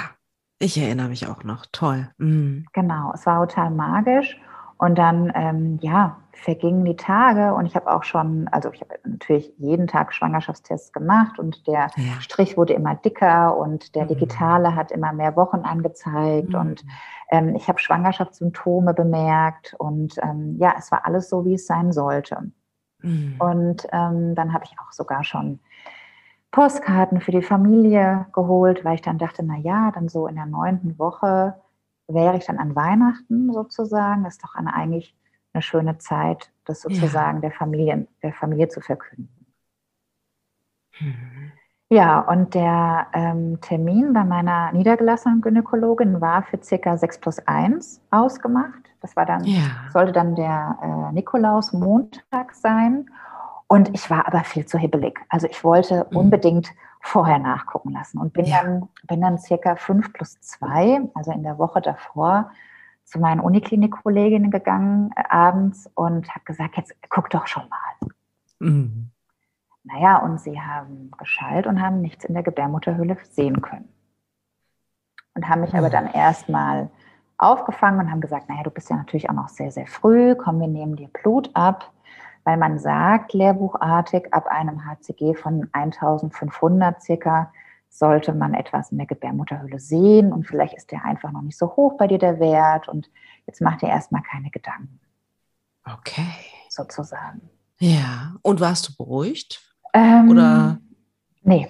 Ich 0.61 0.77
erinnere 0.77 1.07
mich 1.07 1.27
auch 1.27 1.43
noch. 1.43 1.65
Toll. 1.71 2.09
Mhm. 2.19 2.67
Genau, 2.73 3.11
es 3.15 3.25
war 3.25 3.47
total 3.47 3.71
magisch. 3.71 4.39
Und 4.81 4.97
dann, 4.97 5.31
ähm, 5.35 5.77
ja, 5.83 6.17
vergingen 6.33 6.85
die 6.85 6.95
Tage 6.95 7.53
und 7.53 7.67
ich 7.67 7.75
habe 7.75 7.93
auch 7.93 8.01
schon, 8.01 8.47
also 8.47 8.71
ich 8.71 8.81
habe 8.81 8.95
natürlich 9.03 9.53
jeden 9.59 9.85
Tag 9.85 10.11
Schwangerschaftstests 10.11 10.91
gemacht 10.91 11.37
und 11.37 11.67
der 11.67 11.91
ja. 11.95 12.19
Strich 12.19 12.57
wurde 12.57 12.73
immer 12.73 12.95
dicker 12.95 13.55
und 13.55 13.93
der 13.93 14.05
mhm. 14.05 14.07
digitale 14.07 14.75
hat 14.75 14.91
immer 14.91 15.13
mehr 15.13 15.35
Wochen 15.35 15.59
angezeigt 15.59 16.49
mhm. 16.49 16.55
und 16.55 16.85
ähm, 17.29 17.55
ich 17.55 17.67
habe 17.67 17.77
Schwangerschaftssymptome 17.77 18.95
bemerkt 18.95 19.75
und 19.77 20.15
ähm, 20.23 20.55
ja, 20.57 20.73
es 20.79 20.91
war 20.91 21.05
alles 21.05 21.29
so, 21.29 21.45
wie 21.45 21.53
es 21.53 21.67
sein 21.67 21.91
sollte. 21.91 22.51
Mhm. 23.03 23.35
Und 23.37 23.87
ähm, 23.91 24.33
dann 24.33 24.51
habe 24.51 24.63
ich 24.63 24.75
auch 24.79 24.91
sogar 24.91 25.23
schon 25.23 25.59
Postkarten 26.49 27.21
für 27.21 27.31
die 27.31 27.43
Familie 27.43 28.25
geholt, 28.33 28.83
weil 28.83 28.95
ich 28.95 29.03
dann 29.03 29.19
dachte, 29.19 29.43
na 29.43 29.57
ja, 29.57 29.91
dann 29.91 30.09
so 30.09 30.25
in 30.25 30.37
der 30.37 30.47
neunten 30.47 30.97
Woche 30.97 31.60
wäre 32.13 32.37
ich 32.37 32.45
dann 32.45 32.57
an 32.57 32.75
Weihnachten 32.75 33.51
sozusagen. 33.53 34.25
Ist 34.25 34.43
doch 34.43 34.55
eine, 34.55 34.73
eigentlich 34.73 35.15
eine 35.53 35.61
schöne 35.61 35.97
Zeit, 35.97 36.51
das 36.65 36.81
sozusagen 36.81 37.37
ja. 37.37 37.41
der, 37.41 37.51
Familie, 37.51 38.07
der 38.23 38.33
Familie 38.33 38.69
zu 38.69 38.81
verkünden. 38.81 39.29
Mhm. 40.99 41.51
Ja, 41.89 42.21
und 42.21 42.53
der 42.53 43.07
ähm, 43.11 43.59
Termin 43.59 44.13
bei 44.13 44.23
meiner 44.23 44.71
niedergelassenen 44.71 45.41
Gynäkologin 45.41 46.21
war 46.21 46.41
für 46.43 46.57
circa 46.63 46.95
6 46.95 47.19
plus 47.19 47.39
1 47.39 48.01
ausgemacht. 48.11 48.81
Das 49.01 49.17
war 49.17 49.25
dann, 49.25 49.43
ja. 49.43 49.59
sollte 49.91 50.13
dann 50.13 50.35
der 50.35 50.77
äh, 50.81 51.13
Nikolaus 51.13 51.73
Montag 51.73 52.53
sein. 52.53 53.09
Und 53.67 53.93
ich 53.93 54.09
war 54.09 54.25
aber 54.25 54.45
viel 54.45 54.65
zu 54.65 54.77
hibbelig. 54.77 55.19
Also 55.27 55.47
ich 55.47 55.65
wollte 55.65 56.07
mhm. 56.11 56.17
unbedingt 56.17 56.71
vorher 57.01 57.39
nachgucken 57.39 57.91
lassen 57.91 58.19
und 58.19 58.33
bin 58.33 58.45
ja. 58.45 58.61
dann, 58.61 58.89
bin 59.07 59.21
dann 59.21 59.37
circa 59.37 59.75
fünf 59.75 60.13
plus 60.13 60.39
zwei, 60.39 61.01
also 61.13 61.31
in 61.31 61.43
der 61.43 61.57
Woche 61.57 61.81
davor, 61.81 62.51
zu 63.03 63.19
meinen 63.19 63.41
Uniklinik-Kolleginnen 63.41 64.51
gegangen 64.51 65.11
äh, 65.15 65.23
abends 65.29 65.89
und 65.95 66.29
habe 66.29 66.45
gesagt, 66.45 66.77
jetzt 66.77 66.95
guck 67.09 67.29
doch 67.29 67.47
schon 67.47 67.67
mal. 67.67 68.09
Mhm. 68.59 69.09
Naja, 69.83 70.17
und 70.17 70.39
sie 70.39 70.61
haben 70.61 71.11
geschallt 71.17 71.65
und 71.65 71.81
haben 71.81 72.01
nichts 72.01 72.23
in 72.23 72.35
der 72.35 72.43
Gebärmutterhöhle 72.43 73.17
sehen 73.31 73.61
können. 73.61 73.89
Und 75.33 75.49
haben 75.49 75.61
mich 75.61 75.73
mhm. 75.73 75.79
aber 75.79 75.89
dann 75.89 76.07
erstmal 76.07 76.89
aufgefangen 77.37 77.99
und 77.99 78.11
haben 78.11 78.21
gesagt, 78.21 78.47
naja, 78.47 78.63
du 78.63 78.69
bist 78.69 78.89
ja 78.89 78.95
natürlich 78.95 79.29
auch 79.29 79.33
noch 79.33 79.49
sehr, 79.49 79.71
sehr 79.71 79.87
früh, 79.87 80.35
komm, 80.35 80.59
wir 80.59 80.67
nehmen 80.67 80.95
dir 80.95 81.09
Blut 81.09 81.49
ab 81.55 81.91
weil 82.43 82.57
man 82.57 82.79
sagt, 82.79 83.33
lehrbuchartig, 83.33 84.33
ab 84.33 84.47
einem 84.47 84.85
HCG 84.85 85.35
von 85.35 85.69
1500 85.71 87.01
circa 87.01 87.51
sollte 87.89 88.33
man 88.33 88.53
etwas 88.53 88.91
in 88.91 88.97
der 88.97 89.07
Gebärmutterhöhle 89.07 89.79
sehen 89.79 90.31
und 90.31 90.47
vielleicht 90.47 90.73
ist 90.75 90.91
der 90.91 91.03
einfach 91.03 91.31
noch 91.31 91.41
nicht 91.41 91.57
so 91.57 91.75
hoch 91.75 91.97
bei 91.97 92.07
dir 92.07 92.17
der 92.19 92.39
Wert 92.39 92.87
und 92.87 93.09
jetzt 93.45 93.61
macht 93.61 93.81
dir 93.81 93.89
erstmal 93.89 94.21
keine 94.23 94.49
Gedanken. 94.49 94.99
Okay. 95.85 96.31
Sozusagen. 96.69 97.49
Ja. 97.79 98.35
Und 98.43 98.61
warst 98.61 98.87
du 98.87 98.95
beruhigt? 98.95 99.61
Ähm, 99.93 100.29
Oder? 100.29 100.79
Nee, 101.43 101.67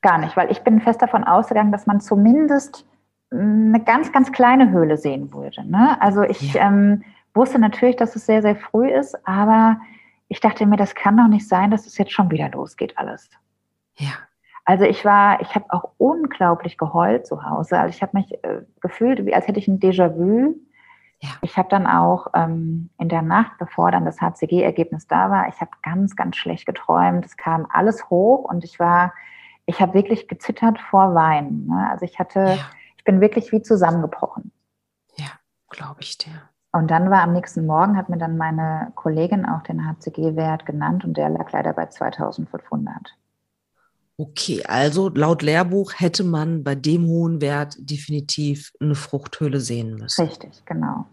gar 0.00 0.18
nicht, 0.18 0.36
weil 0.36 0.50
ich 0.50 0.62
bin 0.62 0.80
fest 0.80 1.00
davon 1.00 1.24
ausgegangen, 1.24 1.72
dass 1.72 1.86
man 1.86 2.00
zumindest 2.00 2.84
eine 3.30 3.82
ganz, 3.84 4.12
ganz 4.12 4.32
kleine 4.32 4.70
Höhle 4.70 4.98
sehen 4.98 5.32
würde. 5.32 5.64
Ne? 5.64 6.00
Also 6.00 6.22
ich 6.22 6.54
ja. 6.54 6.66
ähm, 6.66 7.02
wusste 7.34 7.58
natürlich, 7.58 7.96
dass 7.96 8.16
es 8.16 8.26
sehr, 8.26 8.42
sehr 8.42 8.56
früh 8.56 8.90
ist, 8.90 9.16
aber 9.26 9.80
ich 10.28 10.40
dachte 10.40 10.66
mir, 10.66 10.76
das 10.76 10.94
kann 10.94 11.16
doch 11.16 11.28
nicht 11.28 11.48
sein, 11.48 11.70
dass 11.70 11.86
es 11.86 11.98
jetzt 11.98 12.12
schon 12.12 12.30
wieder 12.30 12.48
losgeht 12.50 12.96
alles. 12.96 13.30
Ja. 13.96 14.12
Also 14.64 14.84
ich 14.84 15.04
war, 15.04 15.40
ich 15.40 15.54
habe 15.54 15.66
auch 15.70 15.90
unglaublich 15.98 16.78
geheult 16.78 17.26
zu 17.26 17.44
Hause. 17.44 17.78
Also 17.78 17.94
ich 17.94 18.02
habe 18.02 18.16
mich 18.16 18.32
äh, 18.44 18.62
gefühlt, 18.80 19.26
wie 19.26 19.34
als 19.34 19.48
hätte 19.48 19.58
ich 19.58 19.68
ein 19.68 19.80
Déjà-vu. 19.80 20.54
Ja. 21.20 21.30
Ich 21.42 21.56
habe 21.56 21.68
dann 21.68 21.86
auch 21.86 22.28
ähm, 22.34 22.90
in 22.98 23.08
der 23.08 23.22
Nacht, 23.22 23.52
bevor 23.58 23.90
dann 23.90 24.04
das 24.04 24.20
HCG-Ergebnis 24.20 25.06
da 25.06 25.30
war, 25.30 25.48
ich 25.48 25.60
habe 25.60 25.70
ganz, 25.82 26.16
ganz 26.16 26.36
schlecht 26.36 26.66
geträumt. 26.66 27.24
Es 27.24 27.36
kam 27.36 27.66
alles 27.70 28.08
hoch 28.08 28.44
und 28.44 28.64
ich 28.64 28.78
war, 28.78 29.12
ich 29.66 29.80
habe 29.80 29.94
wirklich 29.94 30.28
gezittert 30.28 30.80
vor 30.80 31.14
Weinen. 31.14 31.66
Ne? 31.66 31.88
Also 31.90 32.04
ich 32.04 32.18
hatte, 32.18 32.40
ja. 32.40 32.70
ich 32.96 33.04
bin 33.04 33.20
wirklich 33.20 33.52
wie 33.52 33.62
zusammengebrochen. 33.62 34.52
Ja, 35.16 35.28
glaube 35.68 36.00
ich 36.00 36.18
dir. 36.18 36.51
Und 36.72 36.90
dann 36.90 37.10
war 37.10 37.22
am 37.22 37.34
nächsten 37.34 37.66
Morgen, 37.66 37.96
hat 37.98 38.08
mir 38.08 38.16
dann 38.16 38.38
meine 38.38 38.92
Kollegin 38.94 39.44
auch 39.44 39.62
den 39.62 39.86
HCG-Wert 39.86 40.64
genannt 40.64 41.04
und 41.04 41.18
der 41.18 41.28
lag 41.28 41.52
leider 41.52 41.74
bei 41.74 41.86
2500. 41.86 43.14
Okay, 44.16 44.62
also 44.64 45.08
laut 45.10 45.42
Lehrbuch 45.42 45.92
hätte 45.96 46.24
man 46.24 46.64
bei 46.64 46.74
dem 46.74 47.06
hohen 47.06 47.40
Wert 47.40 47.76
definitiv 47.78 48.72
eine 48.80 48.94
Fruchthöhle 48.94 49.60
sehen 49.60 49.96
müssen. 49.96 50.22
Richtig, 50.22 50.64
genau. 50.64 51.06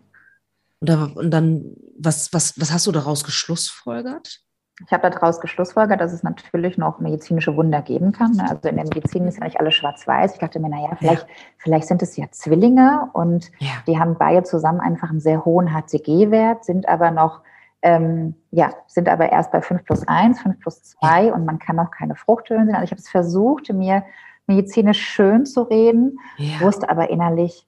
Und, 0.79 0.89
da, 0.89 1.05
und 1.05 1.31
dann, 1.31 1.75
was, 1.97 2.31
was, 2.33 2.59
was 2.59 2.71
hast 2.71 2.87
du 2.87 2.91
daraus 2.91 3.23
geschlussfolgert? 3.23 4.41
Ich 4.85 4.93
habe 4.93 5.09
daraus 5.09 5.41
geschlussfolgert, 5.41 5.99
dass 5.99 6.13
es 6.13 6.23
natürlich 6.23 6.77
noch 6.77 6.99
medizinische 6.99 7.55
Wunder 7.57 7.81
geben 7.81 8.11
kann. 8.11 8.31
Ne? 8.31 8.49
Also 8.49 8.69
in 8.69 8.75
der 8.75 8.85
Medizin 8.85 9.27
ist 9.27 9.37
ja 9.39 9.43
nicht 9.43 9.59
alles 9.59 9.75
schwarz-weiß. 9.75 10.33
Ich 10.33 10.39
dachte 10.39 10.59
mir, 10.59 10.69
naja, 10.69 10.95
vielleicht, 10.97 11.27
ja. 11.27 11.33
vielleicht 11.57 11.87
sind 11.87 12.01
es 12.01 12.15
ja 12.15 12.25
Zwillinge 12.31 13.09
und 13.13 13.51
ja. 13.59 13.71
die 13.87 13.99
haben 13.99 14.15
beide 14.17 14.43
zusammen 14.43 14.79
einfach 14.79 15.09
einen 15.09 15.19
sehr 15.19 15.43
hohen 15.43 15.73
HCG-Wert, 15.73 16.63
sind 16.63 16.87
aber 16.87 17.11
noch, 17.11 17.41
ähm, 17.81 18.35
ja, 18.51 18.73
sind 18.87 19.09
aber 19.09 19.31
erst 19.31 19.51
bei 19.51 19.61
5 19.61 19.83
plus 19.83 20.07
1, 20.07 20.41
5 20.41 20.59
plus 20.59 20.83
2 20.83 21.25
ja. 21.25 21.33
und 21.33 21.45
man 21.45 21.59
kann 21.59 21.75
noch 21.75 21.91
keine 21.91 22.15
Fruchthöhlen 22.15 22.65
sehen. 22.65 22.75
Also 22.75 22.85
ich 22.85 22.91
habe 22.91 23.01
es 23.01 23.09
versucht, 23.09 23.71
mir 23.73 24.03
medizinisch 24.47 25.01
schön 25.01 25.45
zu 25.45 25.63
reden, 25.63 26.19
wusste 26.59 26.89
aber 26.89 27.09
innerlich, 27.09 27.67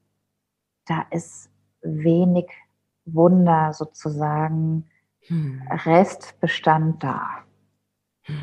da 0.88 1.06
ist 1.12 1.50
wenig 1.82 2.50
Wunder 3.06 3.74
sozusagen 3.74 4.88
hm. 5.32 5.62
Restbestand 5.86 7.02
da. 7.02 7.26
Hm. 8.24 8.36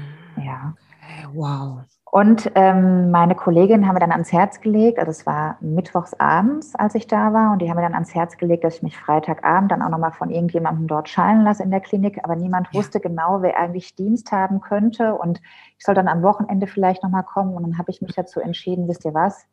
Ja. 0.42 0.74
Okay, 1.02 1.28
wow. 1.34 1.80
Und 2.10 2.50
ähm, 2.54 3.10
meine 3.10 3.34
Kollegin 3.34 3.86
haben 3.86 3.92
mir 3.92 4.00
dann 4.00 4.12
ans 4.12 4.32
Herz 4.32 4.62
gelegt, 4.62 4.98
also 4.98 5.10
es 5.10 5.26
war 5.26 5.58
mittwochs 5.60 6.14
abends, 6.14 6.74
als 6.74 6.94
ich 6.94 7.06
da 7.06 7.34
war, 7.34 7.52
und 7.52 7.60
die 7.60 7.68
haben 7.68 7.76
mir 7.76 7.82
dann 7.82 7.92
ans 7.92 8.14
Herz 8.14 8.38
gelegt, 8.38 8.64
dass 8.64 8.76
ich 8.76 8.82
mich 8.82 8.96
Freitagabend 8.96 9.70
dann 9.70 9.82
auch 9.82 9.90
nochmal 9.90 10.12
von 10.12 10.30
irgendjemandem 10.30 10.86
dort 10.86 11.10
schallen 11.10 11.42
lasse 11.42 11.62
in 11.62 11.70
der 11.70 11.80
Klinik, 11.80 12.20
aber 12.24 12.34
niemand 12.34 12.68
ja. 12.72 12.78
wusste 12.78 13.00
genau, 13.00 13.42
wer 13.42 13.58
eigentlich 13.58 13.94
Dienst 13.94 14.32
haben 14.32 14.62
könnte 14.62 15.14
und 15.14 15.42
ich 15.76 15.84
soll 15.84 15.94
dann 15.94 16.08
am 16.08 16.22
Wochenende 16.22 16.66
vielleicht 16.66 17.02
nochmal 17.02 17.24
kommen 17.24 17.54
und 17.54 17.64
dann 17.64 17.76
habe 17.76 17.90
ich 17.90 18.00
mich 18.00 18.14
dazu 18.14 18.40
entschieden, 18.40 18.88
wisst 18.88 19.04
ihr 19.04 19.12
was, 19.12 19.46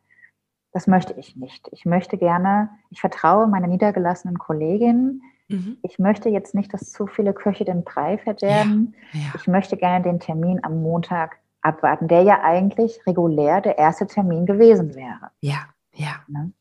das 0.72 0.86
möchte 0.86 1.12
ich 1.12 1.36
nicht. 1.36 1.68
Ich 1.72 1.84
möchte 1.84 2.16
gerne, 2.16 2.70
ich 2.88 3.02
vertraue 3.02 3.48
meiner 3.48 3.66
niedergelassenen 3.66 4.38
Kollegin, 4.38 5.20
Mhm. 5.48 5.78
Ich 5.82 5.98
möchte 5.98 6.28
jetzt 6.28 6.54
nicht, 6.54 6.72
dass 6.72 6.92
zu 6.92 7.06
viele 7.06 7.32
Köche 7.32 7.64
den 7.64 7.84
Brei 7.84 8.18
verderben. 8.18 8.94
Ja, 9.12 9.20
ja. 9.20 9.26
Ich 9.36 9.46
möchte 9.46 9.76
gerne 9.76 10.02
den 10.02 10.20
Termin 10.20 10.60
am 10.62 10.82
Montag 10.82 11.38
abwarten, 11.62 12.08
der 12.08 12.22
ja 12.22 12.42
eigentlich 12.42 13.00
regulär 13.06 13.60
der 13.60 13.78
erste 13.78 14.06
Termin 14.06 14.46
gewesen 14.46 14.94
wäre. 14.94 15.30
Ja, 15.40 15.66
ja. 15.92 16.24
Ne? 16.28 16.52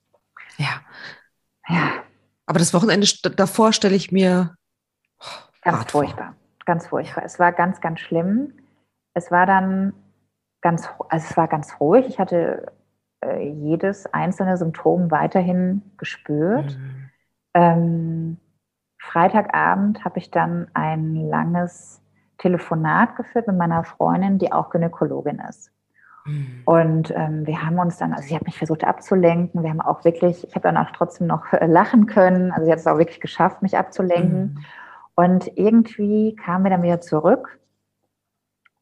Ja. 0.57 0.81
Ja. 1.67 1.91
Aber 2.45 2.59
das 2.59 2.73
Wochenende 2.73 3.07
davor 3.35 3.73
stelle 3.73 3.95
ich 3.95 4.11
mir 4.11 4.55
oh, 5.19 5.25
ganz 5.61 5.91
furchtbar. 5.91 6.27
Vor. 6.27 6.35
Ganz 6.65 6.87
furchtbar. 6.87 7.23
Es 7.23 7.39
war 7.39 7.51
ganz, 7.51 7.81
ganz 7.81 7.99
schlimm. 7.99 8.53
Es 9.13 9.31
war 9.31 9.45
dann 9.45 9.93
ganz, 10.61 10.89
also 11.09 11.25
es 11.29 11.37
war 11.37 11.47
ganz 11.47 11.79
ruhig. 11.79 12.05
Ich 12.07 12.19
hatte 12.19 12.71
äh, 13.23 13.49
jedes 13.49 14.05
einzelne 14.13 14.57
Symptom 14.57 15.11
weiterhin 15.11 15.81
gespürt. 15.97 16.77
Mhm. 16.77 17.09
Ähm, 17.53 18.37
Freitagabend 19.05 20.03
habe 20.03 20.17
ich 20.17 20.31
dann 20.31 20.67
ein 20.73 21.15
langes 21.15 22.01
Telefonat 22.37 23.15
geführt 23.15 23.47
mit 23.47 23.57
meiner 23.57 23.83
Freundin, 23.83 24.39
die 24.39 24.51
auch 24.51 24.69
Gynäkologin 24.69 25.39
ist. 25.47 25.71
Mhm. 26.25 26.63
Und 26.65 27.11
ähm, 27.15 27.45
wir 27.45 27.63
haben 27.63 27.77
uns 27.79 27.97
dann, 27.97 28.13
also 28.13 28.27
sie 28.27 28.35
hat 28.35 28.45
mich 28.45 28.57
versucht 28.57 28.83
abzulenken. 28.83 29.63
Wir 29.63 29.69
haben 29.69 29.81
auch 29.81 30.03
wirklich, 30.03 30.43
ich 30.43 30.55
habe 30.55 30.63
dann 30.63 30.77
auch 30.77 30.91
trotzdem 30.91 31.27
noch 31.27 31.53
äh, 31.53 31.67
lachen 31.67 32.07
können. 32.07 32.51
Also 32.51 32.65
sie 32.65 32.71
hat 32.71 32.79
es 32.79 32.87
auch 32.87 32.97
wirklich 32.97 33.21
geschafft, 33.21 33.61
mich 33.61 33.77
abzulenken. 33.77 34.55
Mhm. 34.55 34.65
Und 35.15 35.51
irgendwie 35.55 36.35
kamen 36.35 36.65
wir 36.65 36.71
dann 36.71 36.83
wieder 36.83 36.99
zurück. 36.99 37.59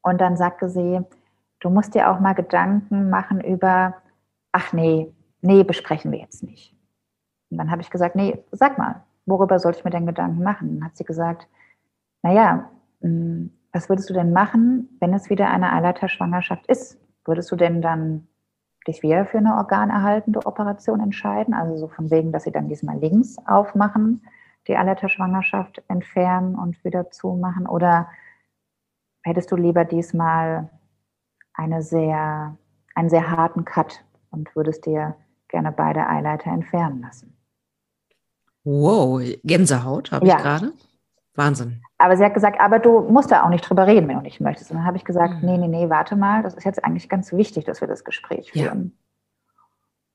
Und 0.02 0.20
dann 0.20 0.38
sagte 0.38 0.70
sie, 0.70 1.02
du 1.60 1.70
musst 1.70 1.96
dir 1.96 2.10
auch 2.10 2.20
mal 2.20 2.34
Gedanken 2.34 3.10
machen 3.10 3.42
über, 3.42 3.96
ach 4.52 4.74
nee, 4.74 5.14
nee, 5.42 5.64
besprechen 5.64 6.12
wir 6.12 6.20
jetzt 6.20 6.44
nicht. 6.44 6.76
Und 7.52 7.58
dann 7.58 7.70
habe 7.70 7.82
ich 7.82 7.90
gesagt, 7.90 8.16
nee, 8.16 8.44
sag 8.52 8.78
mal, 8.78 9.04
worüber 9.26 9.60
soll 9.60 9.74
ich 9.74 9.84
mir 9.84 9.92
denn 9.92 10.06
Gedanken 10.06 10.44
machen? 10.44 10.76
Dann 10.80 10.86
hat 10.86 10.98
sie 10.98 11.06
gesagt, 11.06 11.48
naja, 12.22 12.70
mm, 13.02 13.48
was 13.72 13.90
würdest 13.90 14.10
du 14.10 14.14
denn 14.14 14.34
machen, 14.34 14.98
wenn 15.00 15.14
es 15.14 15.30
wieder 15.30 15.50
eine 15.50 15.74
Eileiterschwangerschaft 15.74 16.68
ist? 16.68 17.00
Würdest 17.26 17.52
du 17.52 17.56
denn 17.56 17.82
dann 17.82 18.28
dich 18.88 19.02
wieder 19.02 19.26
für 19.26 19.40
eine 19.40 19.56
organerhaltende 19.56 20.46
Operation 20.46 21.00
entscheiden? 21.00 21.54
Also 21.54 21.78
so 21.78 21.88
von 21.88 22.12
wegen, 22.12 22.32
dass 22.32 22.44
sie 22.44 22.52
dann 22.52 22.70
diesmal 22.70 22.98
links 23.00 23.38
aufmachen, 23.48 24.24
die 24.68 24.78
Eileiterschwangerschaft 24.78 25.82
entfernen 25.88 26.56
und 26.56 26.84
wieder 26.84 27.10
zumachen? 27.12 27.68
Oder 27.68 28.10
hättest 29.24 29.52
du 29.52 29.56
lieber 29.56 29.86
diesmal 29.86 30.70
eine 31.54 31.82
sehr, 31.82 32.58
einen 32.96 33.10
sehr 33.10 33.32
harten 33.32 33.66
Cut 33.66 34.04
und 34.30 34.56
würdest 34.56 34.86
dir 34.86 35.16
gerne 35.48 35.72
beide 35.72 36.08
Eileiter 36.08 36.52
entfernen 36.52 37.02
lassen? 37.02 37.33
Wow, 38.64 39.22
Gänsehaut 39.44 40.12
habe 40.12 40.28
ja. 40.28 40.38
ich 40.38 40.42
gerade. 40.42 40.74
Wahnsinn. 41.36 41.82
Aber 41.98 42.16
sie 42.16 42.24
hat 42.24 42.34
gesagt, 42.34 42.60
aber 42.60 42.80
du 42.80 43.02
musst 43.02 43.32
da 43.32 43.44
auch 43.44 43.50
nicht 43.50 43.68
drüber 43.68 43.88
reden, 43.88 44.08
wenn 44.08 44.18
du 44.18 44.22
nicht 44.22 44.40
möchtest. 44.40 44.72
Und 44.72 44.78
dann 44.78 44.86
habe 44.86 44.98
ich 44.98 45.06
gesagt, 45.06 45.42
mhm. 45.42 45.50
nee, 45.50 45.58
nee, 45.58 45.68
nee, 45.68 45.90
warte 45.90 46.16
mal, 46.16 46.44
das 46.44 46.54
ist 46.54 46.64
jetzt 46.64 46.84
eigentlich 46.84 47.10
ganz 47.10 47.32
wichtig, 47.34 47.66
dass 47.66 47.82
wir 47.82 47.88
das 47.88 48.04
Gespräch 48.04 48.52
führen. 48.52 48.92
Ja. 48.96 49.04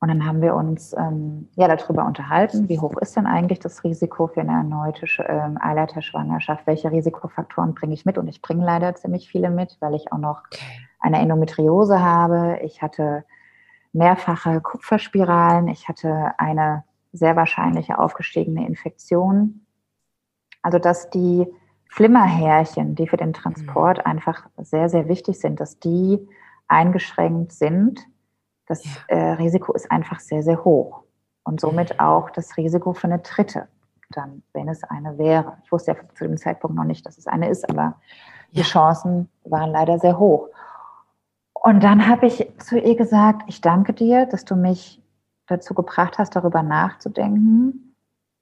Und 0.01 0.09
dann 0.09 0.25
haben 0.25 0.41
wir 0.43 0.55
uns 0.55 0.95
ähm, 0.97 1.49
ja 1.57 1.67
darüber 1.67 2.05
unterhalten, 2.05 2.69
wie 2.69 2.79
hoch 2.79 2.97
ist 2.99 3.17
denn 3.17 3.27
eigentlich 3.27 3.59
das 3.59 3.83
Risiko 3.83 4.29
für 4.29 4.41
eine 4.41 4.53
erneute 4.53 5.07
ähm, 5.27 5.59
Eileiterschwangerschaft? 5.61 6.69
Welche 6.69 6.93
Risikofaktoren 6.93 7.75
bringe 7.75 7.95
ich 7.95 8.05
mit? 8.05 8.17
Und 8.17 8.29
ich 8.29 8.41
bringe 8.41 8.65
leider 8.65 8.95
ziemlich 8.95 9.29
viele 9.29 9.51
mit, 9.51 9.77
weil 9.81 9.95
ich 9.95 10.13
auch 10.13 10.19
noch 10.19 10.43
okay. 10.53 10.87
eine 11.01 11.19
Endometriose 11.19 12.01
habe. 12.01 12.61
Ich 12.63 12.81
hatte 12.81 13.25
mehrfache 13.93 14.61
Kupferspiralen. 14.61 15.67
Ich 15.67 15.89
hatte 15.89 16.33
eine 16.39 16.85
sehr 17.19 17.37
wahrscheinliche 17.37 17.99
aufgestiegene 17.99 18.67
Infektion 18.67 19.67
also 20.63 20.79
dass 20.79 21.11
die 21.11 21.47
Flimmerhärchen, 21.87 22.95
die 22.95 23.07
für 23.07 23.17
den 23.17 23.33
Transport 23.33 23.99
mhm. 23.99 24.05
einfach 24.05 24.47
sehr, 24.59 24.89
sehr 24.89 25.09
wichtig 25.09 25.41
sind, 25.41 25.61
dass 25.61 25.79
die 25.79 26.19
eingeschränkt 26.67 27.53
sind. 27.53 28.01
Das 28.67 28.85
ja. 28.85 28.91
äh, 29.09 29.33
Risiko 29.33 29.73
ist 29.73 29.91
einfach 29.91 30.21
sehr, 30.21 30.43
sehr 30.43 30.65
hoch. 30.65 31.05
Und 31.45 31.61
somit 31.61 31.95
mhm. 31.95 32.01
auch 32.01 32.31
das 32.31 32.57
Risiko 32.57 32.93
für 32.93 33.07
eine 33.07 33.21
dritte, 33.21 33.69
dann, 34.11 34.43
wenn 34.53 34.69
es 34.69 34.85
eine 34.85 35.17
wäre. 35.17 35.57
Ich 35.65 35.73
wusste 35.73 35.93
ja 35.93 35.97
zu 36.15 36.25
dem 36.25 36.37
Zeitpunkt 36.37 36.77
noch 36.77 36.85
nicht, 36.85 37.07
dass 37.07 37.17
es 37.17 37.27
eine 37.27 37.49
ist, 37.49 37.69
aber 37.69 37.95
die 38.53 38.63
Chancen 38.63 39.31
waren 39.45 39.71
leider 39.71 39.99
sehr 39.99 40.19
hoch. 40.19 40.49
Und 41.55 41.83
dann 41.83 42.07
habe 42.07 42.27
ich 42.27 42.51
zu 42.59 42.79
ihr 42.79 42.97
gesagt, 42.97 43.43
ich 43.47 43.61
danke 43.61 43.93
dir, 43.93 44.27
dass 44.27 44.45
du 44.45 44.57
mich 44.57 45.03
dazu 45.49 45.75
gebracht 45.75 46.19
hast, 46.19 46.37
darüber 46.37 46.63
nachzudenken. 46.63 47.95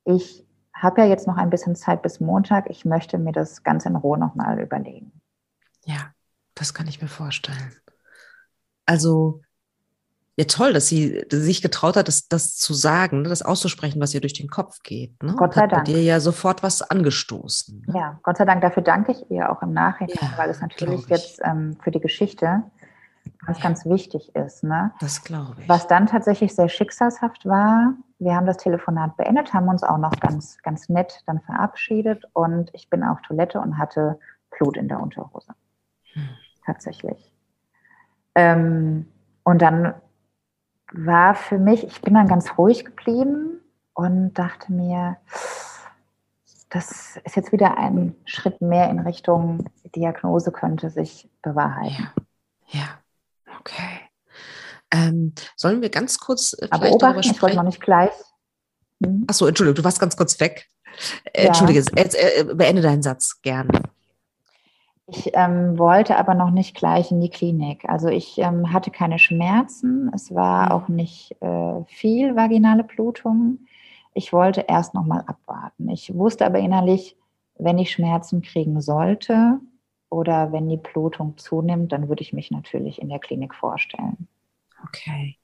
Ich 0.04 0.44
habe 0.74 1.00
ja 1.00 1.06
jetzt 1.06 1.26
noch 1.26 1.36
ein 1.36 1.50
bisschen 1.50 1.74
Zeit 1.74 2.02
bis 2.02 2.20
Montag. 2.20 2.68
Ich 2.68 2.84
möchte 2.84 3.18
mir 3.18 3.32
das 3.32 3.62
ganz 3.62 3.86
in 3.86 3.96
Ruhe 3.96 4.18
nochmal 4.18 4.60
überlegen. 4.60 5.12
Ja, 5.84 6.10
das 6.54 6.74
kann 6.74 6.86
ich 6.86 7.00
mir 7.00 7.08
vorstellen. 7.08 7.72
Also, 8.84 9.40
ja, 10.38 10.44
toll, 10.44 10.74
dass 10.74 10.88
sie 10.88 11.24
sich 11.30 11.62
getraut 11.62 11.96
hat, 11.96 12.08
das, 12.08 12.28
das 12.28 12.56
zu 12.56 12.74
sagen, 12.74 13.22
ne, 13.22 13.28
das 13.30 13.40
auszusprechen, 13.40 14.00
was 14.02 14.12
ihr 14.12 14.20
durch 14.20 14.34
den 14.34 14.48
Kopf 14.48 14.80
geht. 14.82 15.22
Ne? 15.22 15.34
Gott 15.34 15.54
sei 15.54 15.62
hat 15.62 15.72
Dank. 15.72 15.86
Bei 15.86 15.92
dir 15.92 16.02
ja 16.02 16.20
sofort 16.20 16.62
was 16.62 16.82
angestoßen. 16.82 17.84
Ne? 17.86 17.94
Ja, 17.98 18.20
Gott 18.22 18.36
sei 18.36 18.44
Dank. 18.44 18.60
Dafür 18.60 18.82
danke 18.82 19.12
ich 19.12 19.30
ihr 19.30 19.50
auch 19.50 19.62
im 19.62 19.72
Nachhinein, 19.72 20.18
ja, 20.20 20.36
weil 20.36 20.50
es 20.50 20.60
natürlich 20.60 21.06
jetzt 21.08 21.40
ähm, 21.42 21.78
für 21.82 21.90
die 21.90 22.00
Geschichte 22.00 22.64
ganz, 23.44 23.60
ganz 23.60 23.86
wichtig 23.86 24.34
ist. 24.34 24.64
Ne? 24.64 24.92
Das 25.00 25.22
glaube 25.22 25.56
ich. 25.60 25.68
Was 25.68 25.86
dann 25.86 26.06
tatsächlich 26.06 26.54
sehr 26.54 26.68
schicksalshaft 26.68 27.46
war, 27.46 27.94
wir 28.18 28.34
haben 28.34 28.46
das 28.46 28.56
Telefonat 28.56 29.16
beendet, 29.16 29.52
haben 29.52 29.68
uns 29.68 29.82
auch 29.82 29.98
noch 29.98 30.12
ganz, 30.20 30.58
ganz 30.62 30.88
nett 30.88 31.22
dann 31.26 31.40
verabschiedet 31.40 32.24
und 32.32 32.70
ich 32.72 32.88
bin 32.88 33.02
auf 33.04 33.20
Toilette 33.22 33.60
und 33.60 33.78
hatte 33.78 34.18
Blut 34.50 34.76
in 34.76 34.88
der 34.88 35.00
Unterhose. 35.00 35.54
Hm. 36.12 36.28
Tatsächlich. 36.64 37.32
Ähm, 38.34 39.06
und 39.44 39.62
dann 39.62 39.94
war 40.92 41.34
für 41.34 41.58
mich, 41.58 41.84
ich 41.84 42.00
bin 42.00 42.14
dann 42.14 42.28
ganz 42.28 42.56
ruhig 42.58 42.84
geblieben 42.84 43.60
und 43.94 44.34
dachte 44.34 44.72
mir, 44.72 45.16
das 46.70 47.16
ist 47.24 47.36
jetzt 47.36 47.52
wieder 47.52 47.78
ein 47.78 48.14
Schritt 48.24 48.60
mehr 48.60 48.90
in 48.90 48.98
Richtung 49.00 49.66
Diagnose 49.96 50.52
könnte 50.52 50.90
sich 50.90 51.28
bewahrheiten. 51.42 52.08
Ja, 52.68 52.80
ja. 52.80 52.86
Okay. 53.66 54.00
Ähm, 54.92 55.34
sollen 55.56 55.82
wir 55.82 55.90
ganz 55.90 56.18
kurz 56.18 56.54
äh, 56.54 56.68
Aber 56.70 56.88
darüber 56.90 57.22
sprechen? 57.22 57.34
Ich 57.34 57.42
wollte 57.42 57.56
noch 57.56 57.64
nicht 57.64 57.80
gleich. 57.80 58.12
Hm? 59.04 59.24
Achso, 59.26 59.46
Entschuldigung, 59.46 59.76
du 59.76 59.84
warst 59.84 60.00
ganz 60.00 60.16
kurz 60.16 60.38
weg. 60.38 60.68
Äh, 61.32 61.42
ja. 61.42 61.46
Entschuldige, 61.48 61.84
äh, 61.96 62.44
beende 62.44 62.82
deinen 62.82 63.02
Satz 63.02 63.40
gerne. 63.42 63.82
Ich 65.08 65.30
ähm, 65.34 65.78
wollte 65.78 66.16
aber 66.16 66.34
noch 66.34 66.50
nicht 66.50 66.76
gleich 66.76 67.10
in 67.10 67.20
die 67.20 67.30
Klinik. 67.30 67.84
Also 67.88 68.08
ich 68.08 68.38
ähm, 68.38 68.72
hatte 68.72 68.90
keine 68.90 69.18
Schmerzen. 69.18 70.10
Es 70.14 70.34
war 70.34 70.66
mhm. 70.66 70.72
auch 70.72 70.88
nicht 70.88 71.36
äh, 71.40 71.84
viel 71.86 72.34
vaginale 72.36 72.84
Blutung. 72.84 73.66
Ich 74.14 74.32
wollte 74.32 74.64
erst 74.66 74.94
noch 74.94 75.04
mal 75.04 75.22
abwarten. 75.26 75.88
Ich 75.90 76.14
wusste 76.14 76.46
aber 76.46 76.58
innerlich, 76.58 77.16
wenn 77.58 77.78
ich 77.78 77.92
Schmerzen 77.92 78.42
kriegen 78.42 78.80
sollte, 78.80 79.60
oder 80.10 80.52
wenn 80.52 80.68
die 80.68 80.76
Blutung 80.76 81.36
zunimmt, 81.36 81.92
dann 81.92 82.08
würde 82.08 82.22
ich 82.22 82.32
mich 82.32 82.50
natürlich 82.50 83.00
in 83.00 83.08
der 83.08 83.18
Klinik 83.18 83.54
vorstellen. 83.54 84.28
Okay. 84.84 85.36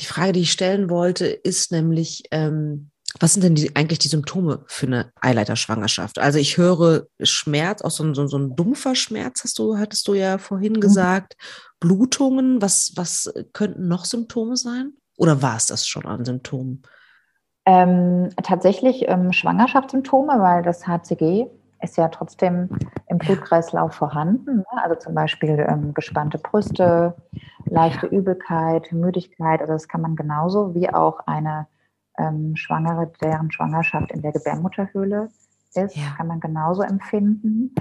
Die 0.00 0.06
Frage, 0.06 0.32
die 0.32 0.40
ich 0.40 0.52
stellen 0.52 0.90
wollte, 0.90 1.26
ist 1.26 1.70
nämlich, 1.70 2.24
ähm, 2.30 2.90
was 3.20 3.34
sind 3.34 3.44
denn 3.44 3.54
die, 3.54 3.76
eigentlich 3.76 4.00
die 4.00 4.08
Symptome 4.08 4.64
für 4.66 4.86
eine 4.86 5.12
Eileiterschwangerschaft? 5.20 6.18
Also 6.18 6.38
ich 6.38 6.56
höre 6.56 7.06
Schmerz, 7.22 7.82
auch 7.82 7.90
so 7.90 8.02
ein, 8.02 8.14
so, 8.14 8.26
so 8.26 8.38
ein 8.38 8.56
dumpfer 8.56 8.94
Schmerz, 8.94 9.44
hast 9.44 9.58
du, 9.58 9.76
hattest 9.78 10.08
du 10.08 10.14
ja 10.14 10.38
vorhin 10.38 10.74
mhm. 10.74 10.80
gesagt. 10.80 11.36
Blutungen, 11.78 12.60
was, 12.60 12.92
was 12.96 13.32
könnten 13.52 13.86
noch 13.88 14.04
Symptome 14.04 14.56
sein? 14.56 14.94
Oder 15.16 15.42
war 15.42 15.56
es 15.56 15.66
das 15.66 15.86
schon 15.86 16.06
an 16.06 16.24
Symptomen? 16.24 16.82
Ähm, 17.66 18.30
tatsächlich 18.42 19.08
ähm, 19.08 19.32
Schwangerschaftssymptome, 19.32 20.40
weil 20.40 20.62
das 20.62 20.86
HCG 20.86 21.46
ist 21.84 21.96
ja 21.96 22.08
trotzdem 22.08 22.68
im 23.06 23.18
Blutkreislauf 23.18 23.94
vorhanden. 23.94 24.56
Ne? 24.58 24.82
Also 24.82 24.96
zum 24.96 25.14
Beispiel 25.14 25.64
ähm, 25.68 25.94
gespannte 25.94 26.38
Brüste, 26.38 27.14
leichte 27.66 28.06
Übelkeit, 28.06 28.90
Müdigkeit. 28.92 29.60
Also 29.60 29.74
das 29.74 29.88
kann 29.88 30.00
man 30.00 30.16
genauso 30.16 30.74
wie 30.74 30.92
auch 30.92 31.20
eine 31.26 31.66
ähm, 32.18 32.56
Schwangere, 32.56 33.12
deren 33.22 33.52
Schwangerschaft 33.52 34.10
in 34.10 34.22
der 34.22 34.32
Gebärmutterhöhle 34.32 35.28
ist, 35.74 35.96
ja. 35.96 36.14
kann 36.16 36.28
man 36.28 36.40
genauso 36.40 36.82
empfinden. 36.82 37.74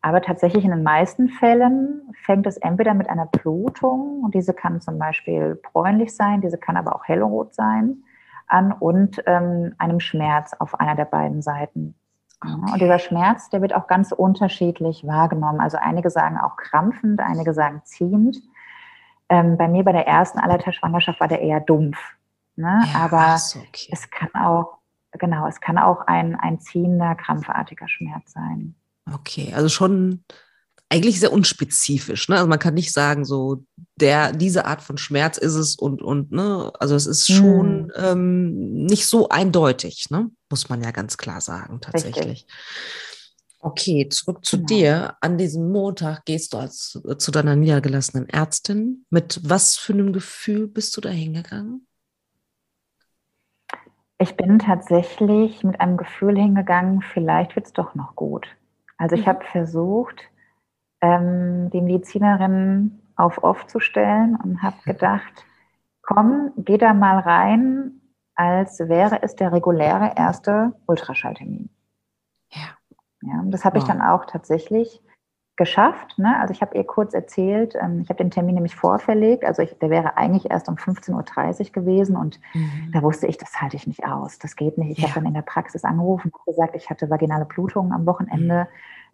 Aber 0.00 0.22
tatsächlich 0.22 0.64
in 0.64 0.70
den 0.70 0.82
meisten 0.82 1.28
Fällen 1.28 2.02
fängt 2.24 2.46
es 2.46 2.56
entweder 2.56 2.94
mit 2.94 3.08
einer 3.08 3.26
Blutung, 3.26 4.22
und 4.22 4.34
diese 4.34 4.54
kann 4.54 4.80
zum 4.80 4.98
Beispiel 4.98 5.60
bräunlich 5.72 6.14
sein, 6.14 6.40
diese 6.40 6.58
kann 6.58 6.76
aber 6.76 6.94
auch 6.94 7.04
hellrot 7.04 7.54
sein, 7.54 8.04
an 8.46 8.72
und 8.72 9.22
ähm, 9.26 9.74
einem 9.78 9.98
Schmerz 9.98 10.52
auf 10.58 10.78
einer 10.78 10.94
der 10.94 11.06
beiden 11.06 11.42
Seiten 11.42 11.94
Okay. 12.44 12.72
Und 12.72 12.80
dieser 12.80 12.98
Schmerz, 12.98 13.48
der 13.50 13.62
wird 13.62 13.74
auch 13.74 13.86
ganz 13.86 14.12
unterschiedlich 14.12 15.06
wahrgenommen. 15.06 15.60
Also 15.60 15.78
einige 15.80 16.10
sagen 16.10 16.38
auch 16.38 16.56
krampfend, 16.56 17.20
einige 17.20 17.54
sagen 17.54 17.82
ziehend. 17.84 18.38
Ähm, 19.28 19.56
bei 19.56 19.68
mir 19.68 19.84
bei 19.84 19.92
der 19.92 20.06
ersten 20.06 20.38
Allerteilschwangerschaft 20.38 21.20
war 21.20 21.28
der 21.28 21.40
eher 21.40 21.60
dumpf. 21.60 21.98
Ne? 22.56 22.82
Ja, 22.92 23.00
Aber 23.00 23.34
okay. 23.34 23.88
es 23.90 24.10
kann 24.10 24.34
auch, 24.34 24.78
genau, 25.12 25.46
es 25.46 25.60
kann 25.60 25.78
auch 25.78 26.06
ein, 26.06 26.34
ein 26.34 26.60
ziehender, 26.60 27.14
krampfartiger 27.14 27.88
Schmerz 27.88 28.32
sein. 28.32 28.74
Okay, 29.12 29.52
also 29.54 29.68
schon 29.68 30.24
eigentlich 30.92 31.20
sehr 31.20 31.32
unspezifisch. 31.32 32.28
Ne? 32.28 32.36
Also 32.36 32.48
man 32.48 32.58
kann 32.58 32.74
nicht 32.74 32.92
sagen, 32.92 33.24
so 33.24 33.64
der, 33.96 34.32
diese 34.32 34.66
Art 34.66 34.82
von 34.82 34.98
Schmerz 34.98 35.38
ist 35.38 35.54
es 35.54 35.74
und, 35.74 36.02
und, 36.02 36.32
ne, 36.32 36.70
also 36.78 36.94
es 36.94 37.06
ist 37.06 37.32
schon 37.32 37.90
hm. 37.94 38.04
ähm, 38.04 38.84
nicht 38.84 39.06
so 39.06 39.30
eindeutig, 39.30 40.08
ne? 40.10 40.30
Muss 40.50 40.68
man 40.68 40.82
ja 40.82 40.90
ganz 40.90 41.16
klar 41.16 41.40
sagen, 41.40 41.80
tatsächlich. 41.80 42.44
Richtig. 42.44 42.46
Okay, 43.58 44.08
zurück 44.10 44.44
zu 44.44 44.56
genau. 44.56 44.66
dir. 44.66 45.16
An 45.20 45.38
diesem 45.38 45.70
Montag 45.70 46.26
gehst 46.26 46.52
du 46.52 46.58
als, 46.58 47.00
zu 47.18 47.30
deiner 47.30 47.56
niedergelassenen 47.56 48.28
Ärztin. 48.28 49.06
Mit 49.08 49.40
was 49.44 49.76
für 49.76 49.94
einem 49.94 50.12
Gefühl 50.12 50.66
bist 50.66 50.96
du 50.96 51.00
da 51.00 51.08
hingegangen? 51.08 51.86
Ich 54.18 54.36
bin 54.36 54.58
tatsächlich 54.58 55.64
mit 55.64 55.80
einem 55.80 55.96
Gefühl 55.96 56.36
hingegangen, 56.36 57.02
vielleicht 57.14 57.56
wird 57.56 57.66
es 57.66 57.72
doch 57.72 57.94
noch 57.94 58.14
gut. 58.14 58.46
Also 58.98 59.16
ich 59.16 59.22
mhm. 59.22 59.26
habe 59.26 59.44
versucht, 59.50 60.28
ähm, 61.02 61.68
die 61.70 61.82
Medizinerin 61.82 63.00
auf 63.16 63.42
off 63.44 63.66
zu 63.66 63.80
stellen 63.80 64.38
und 64.42 64.62
habe 64.62 64.76
gedacht, 64.84 65.44
komm, 66.00 66.52
geh 66.56 66.78
da 66.78 66.94
mal 66.94 67.18
rein, 67.18 68.00
als 68.34 68.78
wäre 68.80 69.22
es 69.22 69.36
der 69.36 69.52
reguläre 69.52 70.12
erste 70.16 70.72
Ultraschalltermin. 70.86 71.68
Ja. 72.50 72.76
ja 73.22 73.42
das 73.46 73.64
habe 73.64 73.76
wow. 73.76 73.82
ich 73.82 73.88
dann 73.88 74.00
auch 74.00 74.24
tatsächlich 74.24 75.02
geschafft. 75.56 76.18
Ne? 76.18 76.40
Also 76.40 76.52
ich 76.52 76.62
habe 76.62 76.76
ihr 76.76 76.84
kurz 76.84 77.12
erzählt, 77.12 77.74
ähm, 77.80 78.00
ich 78.00 78.08
habe 78.08 78.16
den 78.16 78.30
Termin 78.30 78.54
nämlich 78.54 78.74
vorverlegt, 78.74 79.44
also 79.44 79.60
ich, 79.60 79.78
der 79.78 79.90
wäre 79.90 80.16
eigentlich 80.16 80.50
erst 80.50 80.68
um 80.68 80.76
15.30 80.76 81.66
Uhr 81.66 81.72
gewesen 81.72 82.16
und 82.16 82.40
mhm. 82.54 82.90
da 82.92 83.02
wusste 83.02 83.26
ich, 83.26 83.36
das 83.36 83.60
halte 83.60 83.76
ich 83.76 83.86
nicht 83.86 84.04
aus, 84.04 84.38
das 84.38 84.56
geht 84.56 84.78
nicht. 84.78 84.92
Ich 84.92 84.98
ja. 84.98 85.08
habe 85.08 85.20
dann 85.20 85.26
in 85.26 85.34
der 85.34 85.42
Praxis 85.42 85.84
angerufen 85.84 86.32
und 86.32 86.46
gesagt, 86.46 86.74
ich 86.74 86.88
hatte 86.88 87.10
vaginale 87.10 87.44
Blutungen 87.44 87.92
am 87.92 88.06
Wochenende, 88.06 88.66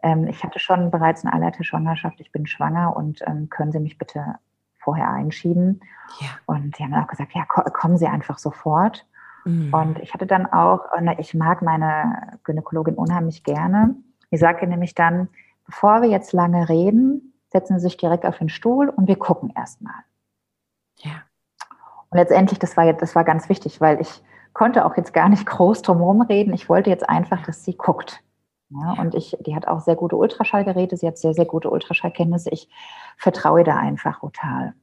ähm, 0.02 0.26
ich 0.26 0.44
hatte 0.44 0.58
schon 0.58 0.90
bereits 0.90 1.24
eine 1.24 1.34
Eileiterschwangerschaft, 1.34 2.20
ich 2.20 2.32
bin 2.32 2.46
schwanger 2.46 2.96
und 2.96 3.22
ähm, 3.26 3.48
können 3.50 3.72
Sie 3.72 3.80
mich 3.80 3.98
bitte 3.98 4.36
vorher 4.78 5.10
einschieben? 5.10 5.80
Ja. 6.20 6.28
Und 6.46 6.78
die 6.78 6.82
haben 6.82 6.92
dann 6.92 7.04
auch 7.04 7.08
gesagt, 7.08 7.32
ja, 7.34 7.44
kommen 7.44 7.98
Sie 7.98 8.06
einfach 8.06 8.38
sofort. 8.38 9.06
Mhm. 9.44 9.72
Und 9.72 9.98
ich 9.98 10.14
hatte 10.14 10.26
dann 10.26 10.46
auch, 10.46 10.86
ich 11.18 11.34
mag 11.34 11.62
meine 11.62 12.38
Gynäkologin 12.44 12.94
unheimlich 12.94 13.44
gerne. 13.44 13.94
Die 14.30 14.36
sagte 14.36 14.66
nämlich 14.66 14.94
dann, 14.94 15.28
bevor 15.66 16.02
wir 16.02 16.08
jetzt 16.08 16.32
lange 16.32 16.68
reden, 16.68 17.34
setzen 17.48 17.78
Sie 17.78 17.84
sich 17.84 17.96
direkt 17.96 18.26
auf 18.26 18.38
den 18.38 18.48
Stuhl 18.48 18.88
und 18.88 19.08
wir 19.08 19.16
gucken 19.16 19.52
erstmal. 19.56 19.94
Ja. 20.98 21.22
Und 22.10 22.18
letztendlich, 22.18 22.58
das 22.58 22.76
war 22.76 22.84
jetzt, 22.84 23.02
das 23.02 23.14
war 23.14 23.24
ganz 23.24 23.48
wichtig, 23.48 23.80
weil 23.80 24.00
ich 24.00 24.22
konnte 24.52 24.84
auch 24.84 24.96
jetzt 24.96 25.12
gar 25.12 25.28
nicht 25.28 25.46
groß 25.46 25.82
drumherum 25.82 26.22
reden. 26.22 26.52
Ich 26.52 26.68
wollte 26.68 26.90
jetzt 26.90 27.08
einfach, 27.08 27.42
dass 27.42 27.64
sie 27.64 27.76
guckt. 27.76 28.22
Ja, 28.70 28.92
und 29.00 29.14
ich, 29.14 29.36
die 29.40 29.54
hat 29.54 29.66
auch 29.66 29.80
sehr 29.80 29.96
gute 29.96 30.16
Ultraschallgeräte, 30.16 30.96
sie 30.96 31.06
hat 31.06 31.18
sehr, 31.18 31.32
sehr 31.32 31.46
gute 31.46 31.70
Ultraschallkenntnisse. 31.70 32.50
Ich 32.50 32.68
vertraue 33.16 33.64
da 33.64 33.76
einfach 33.76 34.20
total. 34.20 34.74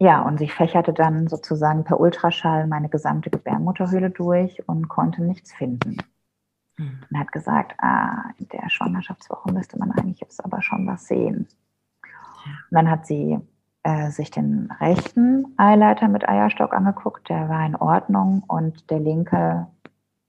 Ja, 0.00 0.22
und 0.22 0.38
sie 0.38 0.48
fächerte 0.48 0.92
dann 0.92 1.26
sozusagen 1.26 1.84
per 1.84 1.98
Ultraschall 1.98 2.66
meine 2.66 2.88
gesamte 2.88 3.30
Gebärmutterhöhle 3.30 4.10
durch 4.10 4.66
und 4.68 4.88
konnte 4.88 5.22
nichts 5.22 5.52
finden. 5.52 5.96
Mhm. 6.78 7.00
Und 7.10 7.18
hat 7.18 7.32
gesagt, 7.32 7.74
ah, 7.78 8.30
in 8.38 8.48
der 8.48 8.70
Schwangerschaftswoche 8.70 9.52
müsste 9.52 9.78
man 9.78 9.90
eigentlich 9.90 10.20
jetzt 10.20 10.42
aber 10.44 10.62
schon 10.62 10.86
was 10.86 11.06
sehen. 11.06 11.48
Und 12.44 12.70
dann 12.70 12.88
hat 12.88 13.06
sie 13.06 13.38
äh, 13.82 14.10
sich 14.10 14.30
den 14.30 14.70
rechten 14.80 15.52
Eileiter 15.56 16.08
mit 16.08 16.28
Eierstock 16.28 16.72
angeguckt, 16.72 17.28
der 17.28 17.48
war 17.48 17.66
in 17.66 17.76
Ordnung 17.76 18.44
und 18.46 18.90
der 18.90 19.00
linke 19.00 19.66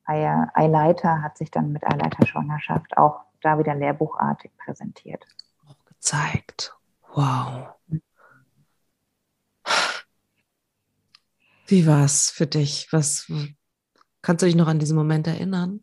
Eileiter 0.09 1.21
hat 1.21 1.37
sich 1.37 1.51
dann 1.51 1.71
mit 1.71 1.83
Eileiterschwangerschaft 1.85 2.97
auch 2.97 3.21
da 3.41 3.57
wieder 3.59 3.75
lehrbuchartig 3.75 4.51
präsentiert. 4.57 5.25
Auch 5.67 5.85
gezeigt. 5.85 6.75
Wow. 7.13 7.69
Wie 11.67 11.85
war 11.85 12.03
es 12.03 12.31
für 12.31 12.47
dich? 12.47 12.87
Was 12.91 13.31
kannst 14.21 14.41
du 14.41 14.47
dich 14.47 14.55
noch 14.55 14.67
an 14.67 14.79
diesen 14.79 14.97
Moment 14.97 15.27
erinnern? 15.27 15.81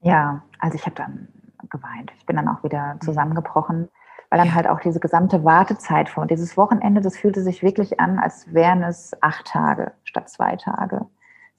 Ja, 0.00 0.42
also 0.58 0.76
ich 0.76 0.86
habe 0.86 0.96
dann 0.96 1.28
geweint. 1.68 2.10
Ich 2.16 2.24
bin 2.24 2.36
dann 2.36 2.48
auch 2.48 2.64
wieder 2.64 2.96
zusammengebrochen, 3.04 3.90
weil 4.30 4.38
dann 4.38 4.54
halt 4.54 4.66
auch 4.66 4.80
diese 4.80 4.98
gesamte 4.98 5.44
Wartezeit 5.44 6.08
von 6.08 6.26
dieses 6.26 6.56
Wochenende, 6.56 7.02
das 7.02 7.18
fühlte 7.18 7.42
sich 7.42 7.62
wirklich 7.62 8.00
an, 8.00 8.18
als 8.18 8.52
wären 8.54 8.82
es 8.82 9.12
acht 9.22 9.46
Tage 9.46 9.92
statt 10.04 10.30
zwei 10.30 10.56
Tage. 10.56 11.06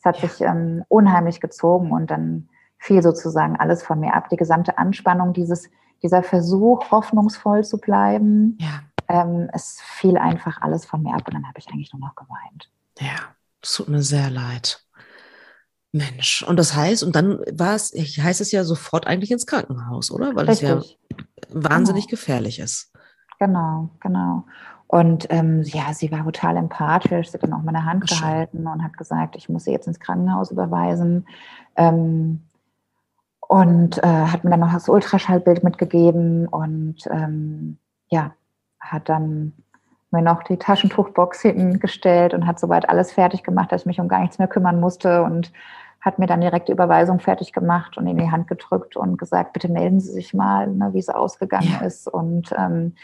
Es 0.02 0.06
hat 0.06 0.22
ja. 0.22 0.28
sich 0.28 0.41
ähm, 0.41 0.84
unheimlich 0.88 1.39
gezogen 1.39 1.91
und 1.91 2.10
dann 2.10 2.49
fiel 2.80 3.04
sozusagen 3.04 3.56
alles 3.58 3.84
von 3.84 3.99
mir 3.99 4.16
ab. 4.16 4.30
Die 4.30 4.36
gesamte 4.36 4.80
Anspannung, 4.80 5.34
dieses, 5.34 5.70
dieser 6.02 6.24
Versuch, 6.24 6.89
hoffnungsvoll 6.89 7.64
zu 7.64 7.78
bleiben, 7.78 8.58
ja. 8.60 8.82
ähm, 9.08 9.49
es 9.54 9.80
fiel 9.82 10.18
einfach 10.18 10.62
alles 10.62 10.86
von 10.86 11.04
mir 11.04 11.14
ab 11.14 11.28
und 11.28 11.36
dann 11.36 11.47
habe 11.47 11.60
ich 11.60 11.68
eigentlich 11.72 11.93
nur 11.93 12.02
noch 12.02 12.16
geweint. 12.16 12.72
Ja, 12.99 13.36
es 13.62 13.76
tut 13.76 13.89
mir 13.89 14.02
sehr 14.02 14.32
leid. 14.32 14.84
Mensch, 15.91 16.41
und 16.43 16.58
das 16.58 16.76
heißt, 16.76 17.04
und 17.04 17.16
dann 17.16 17.39
war 17.52 17.76
es, 17.76 17.91
heißt 17.91 18.41
es 18.41 18.52
ja 18.52 18.64
sofort 18.64 19.06
eigentlich 19.06 19.30
ins 19.30 19.45
Krankenhaus, 19.45 20.10
oder? 20.10 20.36
Weil 20.36 20.49
Richtig. 20.49 20.70
es 20.70 20.97
ja 20.97 21.18
wahnsinnig 21.49 22.08
genau. 22.08 22.12
gefährlich 22.12 22.60
ist. 22.60 22.91
Genau, 23.39 23.89
genau. 23.99 24.45
Und 24.91 25.27
ähm, 25.29 25.61
ja, 25.63 25.93
sie 25.93 26.11
war 26.11 26.25
total 26.25 26.57
empathisch. 26.57 27.29
Sie 27.29 27.35
hat 27.35 27.43
dann 27.43 27.53
auch 27.53 27.63
meine 27.63 27.85
Hand 27.85 28.09
gehalten 28.09 28.67
und 28.67 28.83
hat 28.83 28.97
gesagt, 28.97 29.37
ich 29.37 29.47
muss 29.47 29.63
sie 29.63 29.71
jetzt 29.71 29.87
ins 29.87 30.01
Krankenhaus 30.01 30.51
überweisen. 30.51 31.25
Ähm, 31.77 32.41
und 33.39 34.03
äh, 34.03 34.25
hat 34.25 34.43
mir 34.43 34.49
dann 34.49 34.59
noch 34.59 34.73
das 34.73 34.89
Ultraschallbild 34.89 35.63
mitgegeben 35.63 36.45
und 36.45 36.97
ähm, 37.09 37.77
ja, 38.09 38.33
hat 38.81 39.07
dann 39.07 39.53
mir 40.11 40.21
noch 40.21 40.43
die 40.43 40.57
Taschentuchbox 40.57 41.43
hingestellt 41.43 42.33
und 42.33 42.45
hat 42.45 42.59
soweit 42.59 42.89
alles 42.89 43.13
fertig 43.13 43.43
gemacht, 43.43 43.71
dass 43.71 43.83
ich 43.83 43.87
mich 43.87 44.01
um 44.01 44.09
gar 44.09 44.19
nichts 44.19 44.39
mehr 44.39 44.49
kümmern 44.49 44.81
musste 44.81 45.23
und 45.23 45.53
hat 46.01 46.19
mir 46.19 46.27
dann 46.27 46.41
direkt 46.41 46.67
die 46.67 46.73
Überweisung 46.73 47.21
fertig 47.21 47.53
gemacht 47.53 47.97
und 47.97 48.07
in 48.07 48.17
die 48.17 48.29
Hand 48.29 48.49
gedrückt 48.49 48.97
und 48.97 49.15
gesagt, 49.17 49.53
bitte 49.53 49.71
melden 49.71 50.01
Sie 50.01 50.11
sich 50.11 50.33
mal, 50.33 50.67
ne, 50.67 50.89
wie 50.91 50.99
es 50.99 51.07
ausgegangen 51.07 51.77
ja. 51.79 51.85
ist. 51.85 52.09
Und 52.09 52.53
ähm, 52.57 52.95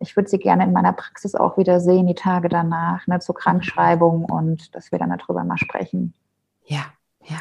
ich 0.00 0.16
würde 0.16 0.28
Sie 0.28 0.38
gerne 0.38 0.64
in 0.64 0.72
meiner 0.72 0.92
Praxis 0.92 1.34
auch 1.34 1.56
wieder 1.56 1.80
sehen, 1.80 2.06
die 2.06 2.14
Tage 2.14 2.48
danach, 2.48 3.06
ne, 3.06 3.20
zur 3.20 3.34
Krankschreibung 3.34 4.24
und 4.24 4.74
dass 4.74 4.92
wir 4.92 4.98
dann 4.98 5.16
darüber 5.16 5.44
mal 5.44 5.58
sprechen. 5.58 6.14
Ja, 6.64 6.86
ja. 7.24 7.38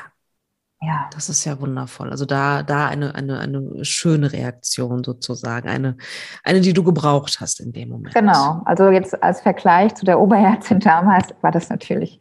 Ja. 0.81 1.09
Das 1.13 1.29
ist 1.29 1.45
ja 1.45 1.59
wundervoll. 1.59 2.11
Also 2.11 2.25
da, 2.25 2.61
da 2.61 2.87
eine, 2.87 3.15
eine, 3.15 3.39
eine 3.39 3.83
schöne 3.83 4.31
Reaktion 4.31 5.03
sozusagen, 5.03 5.67
eine, 5.67 5.97
eine, 6.43 6.61
die 6.61 6.73
du 6.73 6.83
gebraucht 6.83 7.39
hast 7.39 7.59
in 7.59 7.71
dem 7.71 7.89
Moment. 7.89 8.13
Genau. 8.13 8.61
Also 8.65 8.89
jetzt 8.89 9.21
als 9.23 9.41
Vergleich 9.41 9.95
zu 9.95 10.05
der 10.05 10.19
Oberärztin 10.19 10.79
damals 10.79 11.33
war 11.41 11.51
das 11.51 11.69
natürlich 11.69 12.19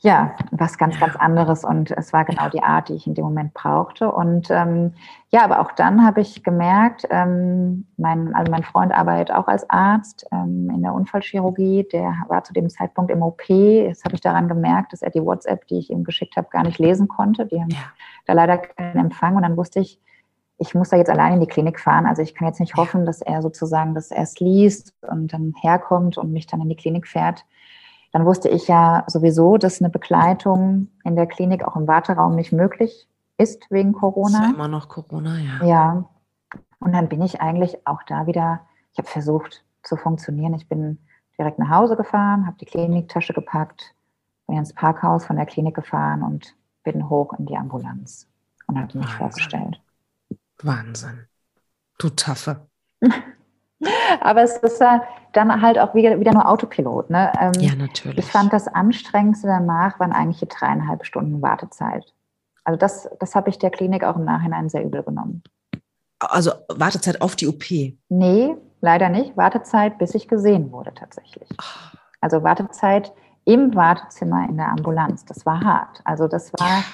ja, 0.00 0.36
was 0.52 0.78
ganz, 0.78 0.98
ganz 1.00 1.16
anderes. 1.16 1.64
Und 1.64 1.90
es 1.90 2.12
war 2.12 2.24
genau 2.24 2.48
die 2.48 2.62
Art, 2.62 2.88
die 2.88 2.94
ich 2.94 3.08
in 3.08 3.14
dem 3.14 3.24
Moment 3.24 3.52
brauchte. 3.52 4.12
Und 4.12 4.48
ähm, 4.48 4.94
ja, 5.30 5.42
aber 5.42 5.60
auch 5.60 5.72
dann 5.72 6.06
habe 6.06 6.20
ich 6.20 6.44
gemerkt, 6.44 7.04
ähm, 7.10 7.86
mein, 7.96 8.32
also 8.34 8.50
mein 8.50 8.62
Freund 8.62 8.92
arbeitet 8.92 9.34
auch 9.34 9.48
als 9.48 9.68
Arzt 9.68 10.24
ähm, 10.30 10.70
in 10.72 10.82
der 10.82 10.94
Unfallchirurgie. 10.94 11.88
Der 11.92 12.14
war 12.28 12.44
zu 12.44 12.52
dem 12.52 12.70
Zeitpunkt 12.70 13.10
im 13.10 13.22
OP. 13.22 13.48
Jetzt 13.48 14.04
habe 14.04 14.14
ich 14.14 14.20
daran 14.20 14.46
gemerkt, 14.46 14.92
dass 14.92 15.02
er 15.02 15.10
die 15.10 15.22
WhatsApp, 15.22 15.66
die 15.66 15.80
ich 15.80 15.90
ihm 15.90 16.04
geschickt 16.04 16.36
habe, 16.36 16.48
gar 16.50 16.62
nicht 16.62 16.78
lesen 16.78 17.08
konnte. 17.08 17.46
Die 17.46 17.60
haben 17.60 17.70
ja. 17.70 17.78
da 18.26 18.34
leider 18.34 18.58
keinen 18.58 18.98
Empfang. 18.98 19.34
Und 19.34 19.42
dann 19.42 19.56
wusste 19.56 19.80
ich, 19.80 20.00
ich 20.58 20.76
muss 20.76 20.90
da 20.90 20.96
jetzt 20.96 21.10
allein 21.10 21.34
in 21.34 21.40
die 21.40 21.46
Klinik 21.46 21.80
fahren. 21.80 22.06
Also 22.06 22.22
ich 22.22 22.36
kann 22.36 22.46
jetzt 22.46 22.60
nicht 22.60 22.76
hoffen, 22.76 23.04
dass 23.04 23.20
er 23.20 23.42
sozusagen 23.42 23.96
das 23.96 24.12
erst 24.12 24.38
liest 24.38 24.94
und 25.10 25.32
dann 25.32 25.54
herkommt 25.60 26.18
und 26.18 26.32
mich 26.32 26.46
dann 26.46 26.60
in 26.60 26.68
die 26.68 26.76
Klinik 26.76 27.08
fährt 27.08 27.44
dann 28.12 28.24
wusste 28.24 28.48
ich 28.48 28.68
ja 28.68 29.04
sowieso, 29.06 29.58
dass 29.58 29.80
eine 29.80 29.90
Begleitung 29.90 30.88
in 31.04 31.16
der 31.16 31.26
Klinik 31.26 31.64
auch 31.64 31.76
im 31.76 31.86
Warteraum 31.86 32.34
nicht 32.34 32.52
möglich 32.52 33.08
ist 33.36 33.70
wegen 33.70 33.92
Corona. 33.92 34.46
Ist 34.46 34.54
immer 34.54 34.68
noch 34.68 34.88
Corona, 34.88 35.38
ja. 35.38 35.64
Ja. 35.64 36.04
Und 36.80 36.92
dann 36.92 37.08
bin 37.08 37.22
ich 37.22 37.40
eigentlich 37.40 37.86
auch 37.86 38.02
da 38.04 38.26
wieder, 38.26 38.60
ich 38.92 38.98
habe 38.98 39.08
versucht 39.08 39.64
zu 39.82 39.96
funktionieren. 39.96 40.54
Ich 40.54 40.68
bin 40.68 40.98
direkt 41.38 41.58
nach 41.58 41.70
Hause 41.70 41.96
gefahren, 41.96 42.46
habe 42.46 42.56
die 42.58 42.64
Kliniktasche 42.64 43.32
gepackt, 43.32 43.94
bin 44.46 44.56
ins 44.56 44.72
Parkhaus 44.72 45.24
von 45.24 45.36
der 45.36 45.46
Klinik 45.46 45.74
gefahren 45.74 46.22
und 46.22 46.54
bin 46.82 47.08
hoch 47.08 47.32
in 47.38 47.46
die 47.46 47.56
Ambulanz 47.56 48.26
und 48.66 48.78
habe 48.78 48.98
mich 48.98 49.06
Wahnsinn. 49.06 49.18
vorgestellt. 49.18 49.80
Wahnsinn. 50.62 51.26
Du 51.98 52.10
Taffe. 52.10 52.66
Aber 54.20 54.42
es 54.42 54.56
ist 54.56 54.82
dann 55.32 55.62
halt 55.62 55.78
auch 55.78 55.94
wieder, 55.94 56.18
wieder 56.18 56.32
nur 56.32 56.48
Autopilot. 56.48 57.10
Ne? 57.10 57.32
Ähm, 57.40 57.52
ja, 57.60 57.74
natürlich. 57.74 58.18
Ich 58.18 58.32
fand 58.32 58.52
das 58.52 58.66
Anstrengendste 58.68 59.46
danach 59.46 60.00
waren 60.00 60.12
eigentlich 60.12 60.40
die 60.40 60.48
dreieinhalb 60.48 61.04
Stunden 61.06 61.42
Wartezeit. 61.42 62.12
Also 62.64 62.76
das, 62.78 63.08
das 63.20 63.34
habe 63.34 63.50
ich 63.50 63.58
der 63.58 63.70
Klinik 63.70 64.04
auch 64.04 64.16
im 64.16 64.24
Nachhinein 64.24 64.68
sehr 64.68 64.84
übel 64.84 65.02
genommen. 65.02 65.42
Also 66.18 66.52
Wartezeit 66.68 67.22
auf 67.22 67.36
die 67.36 67.46
OP? 67.46 67.64
Nee, 68.08 68.56
leider 68.80 69.08
nicht. 69.08 69.36
Wartezeit, 69.36 69.98
bis 69.98 70.14
ich 70.14 70.26
gesehen 70.26 70.72
wurde 70.72 70.92
tatsächlich. 70.94 71.48
Ah. 71.58 71.96
Also 72.20 72.42
Wartezeit 72.42 73.12
im 73.44 73.74
Wartezimmer 73.74 74.46
in 74.48 74.56
der 74.56 74.68
Ambulanz. 74.68 75.24
Das 75.24 75.46
war 75.46 75.60
hart. 75.60 76.00
Also 76.04 76.26
das 76.26 76.52
war... 76.54 76.68
Ja 76.68 76.84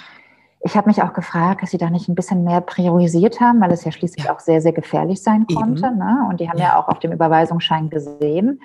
ich 0.66 0.78
habe 0.78 0.88
mich 0.88 1.02
auch 1.02 1.12
gefragt, 1.12 1.62
dass 1.62 1.70
sie 1.70 1.78
da 1.78 1.90
nicht 1.90 2.08
ein 2.08 2.14
bisschen 2.14 2.42
mehr 2.42 2.62
priorisiert 2.62 3.38
haben, 3.38 3.60
weil 3.60 3.70
es 3.70 3.84
ja 3.84 3.92
schließlich 3.92 4.24
ja. 4.24 4.34
auch 4.34 4.40
sehr, 4.40 4.62
sehr 4.62 4.72
gefährlich 4.72 5.22
sein 5.22 5.46
konnte. 5.46 5.94
Ne? 5.94 6.26
Und 6.30 6.40
die 6.40 6.48
haben 6.48 6.58
ja. 6.58 6.64
ja. 6.64 6.78
auch 6.80 6.88
auf 6.88 6.98
dem 7.00 7.12
Überweisungsschein 7.12 7.90
gesehen, 7.90 8.62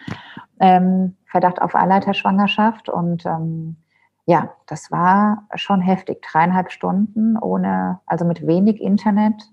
ähm, 0.61 1.17
Verdacht 1.25 1.61
auf 1.61 1.75
Eileiterschwangerschaft. 1.75 2.87
Und 2.87 3.25
ähm, 3.25 3.75
ja, 4.25 4.53
das 4.65 4.91
war 4.91 5.45
schon 5.55 5.81
heftig. 5.81 6.21
Dreieinhalb 6.21 6.71
Stunden 6.71 7.37
ohne, 7.37 7.99
also 8.05 8.23
mit 8.23 8.47
wenig 8.47 8.79
Internet 8.79 9.49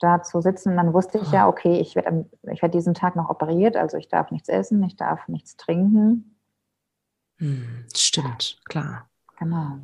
da 0.00 0.22
zu 0.22 0.40
sitzen. 0.40 0.76
dann 0.76 0.92
wusste 0.92 1.18
ich 1.18 1.30
ja, 1.30 1.44
ah. 1.44 1.48
okay, 1.48 1.78
ich 1.78 1.94
werde 1.94 2.28
ich 2.50 2.60
werd 2.60 2.74
diesen 2.74 2.94
Tag 2.94 3.14
noch 3.14 3.30
operiert, 3.30 3.76
also 3.76 3.96
ich 3.96 4.08
darf 4.08 4.32
nichts 4.32 4.48
essen, 4.48 4.82
ich 4.82 4.96
darf 4.96 5.28
nichts 5.28 5.56
trinken. 5.56 6.36
Hm, 7.38 7.84
stimmt, 7.94 8.60
klar. 8.68 9.06
Genau 9.38 9.78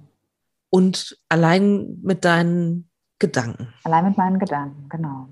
und 0.74 1.16
allein 1.28 2.00
mit 2.02 2.24
deinen 2.24 2.90
Gedanken. 3.20 3.72
Allein 3.84 4.06
mit 4.06 4.16
meinen 4.18 4.40
Gedanken, 4.40 4.88
genau. 4.88 5.28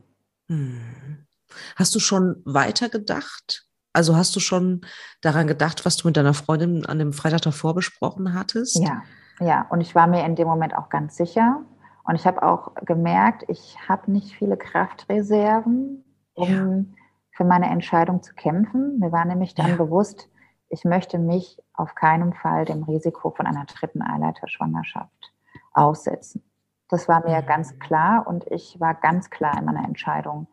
Hm. 0.48 1.26
Hast 1.74 1.96
du 1.96 1.98
schon 1.98 2.40
weiter 2.44 2.88
gedacht? 2.88 3.66
Also 3.92 4.14
hast 4.14 4.36
du 4.36 4.40
schon 4.40 4.82
daran 5.20 5.48
gedacht, 5.48 5.84
was 5.84 5.96
du 5.96 6.06
mit 6.06 6.16
deiner 6.16 6.32
Freundin 6.32 6.86
an 6.86 7.00
dem 7.00 7.12
Freitag 7.12 7.40
davor 7.40 7.74
besprochen 7.74 8.34
hattest? 8.34 8.78
Ja, 8.78 9.02
ja. 9.40 9.66
Und 9.68 9.80
ich 9.80 9.96
war 9.96 10.06
mir 10.06 10.24
in 10.24 10.36
dem 10.36 10.46
Moment 10.46 10.76
auch 10.76 10.88
ganz 10.90 11.16
sicher. 11.16 11.60
Und 12.04 12.14
ich 12.14 12.24
habe 12.24 12.44
auch 12.44 12.76
gemerkt, 12.76 13.42
ich 13.48 13.76
habe 13.88 14.12
nicht 14.12 14.36
viele 14.36 14.56
Kraftreserven, 14.56 16.04
um 16.34 16.48
ja. 16.48 16.84
für 17.32 17.44
meine 17.44 17.68
Entscheidung 17.68 18.22
zu 18.22 18.32
kämpfen. 18.34 19.00
Mir 19.00 19.10
war 19.10 19.24
nämlich 19.24 19.56
dann 19.56 19.70
ja. 19.70 19.74
bewusst, 19.74 20.28
ich 20.68 20.84
möchte 20.84 21.18
mich 21.18 21.58
auf 21.74 21.96
keinen 21.96 22.32
Fall 22.32 22.64
dem 22.64 22.84
Risiko 22.84 23.30
von 23.30 23.48
einer 23.48 23.64
dritten 23.64 24.02
Eileiterschwangerschaft 24.02 25.21
aussetzen. 25.74 26.42
Das 26.88 27.08
war 27.08 27.26
mir 27.26 27.42
ganz 27.42 27.78
klar 27.78 28.26
und 28.26 28.46
ich 28.50 28.78
war 28.78 28.94
ganz 28.94 29.30
klar 29.30 29.58
in 29.58 29.64
meiner 29.64 29.84
Entscheidung, 29.84 30.46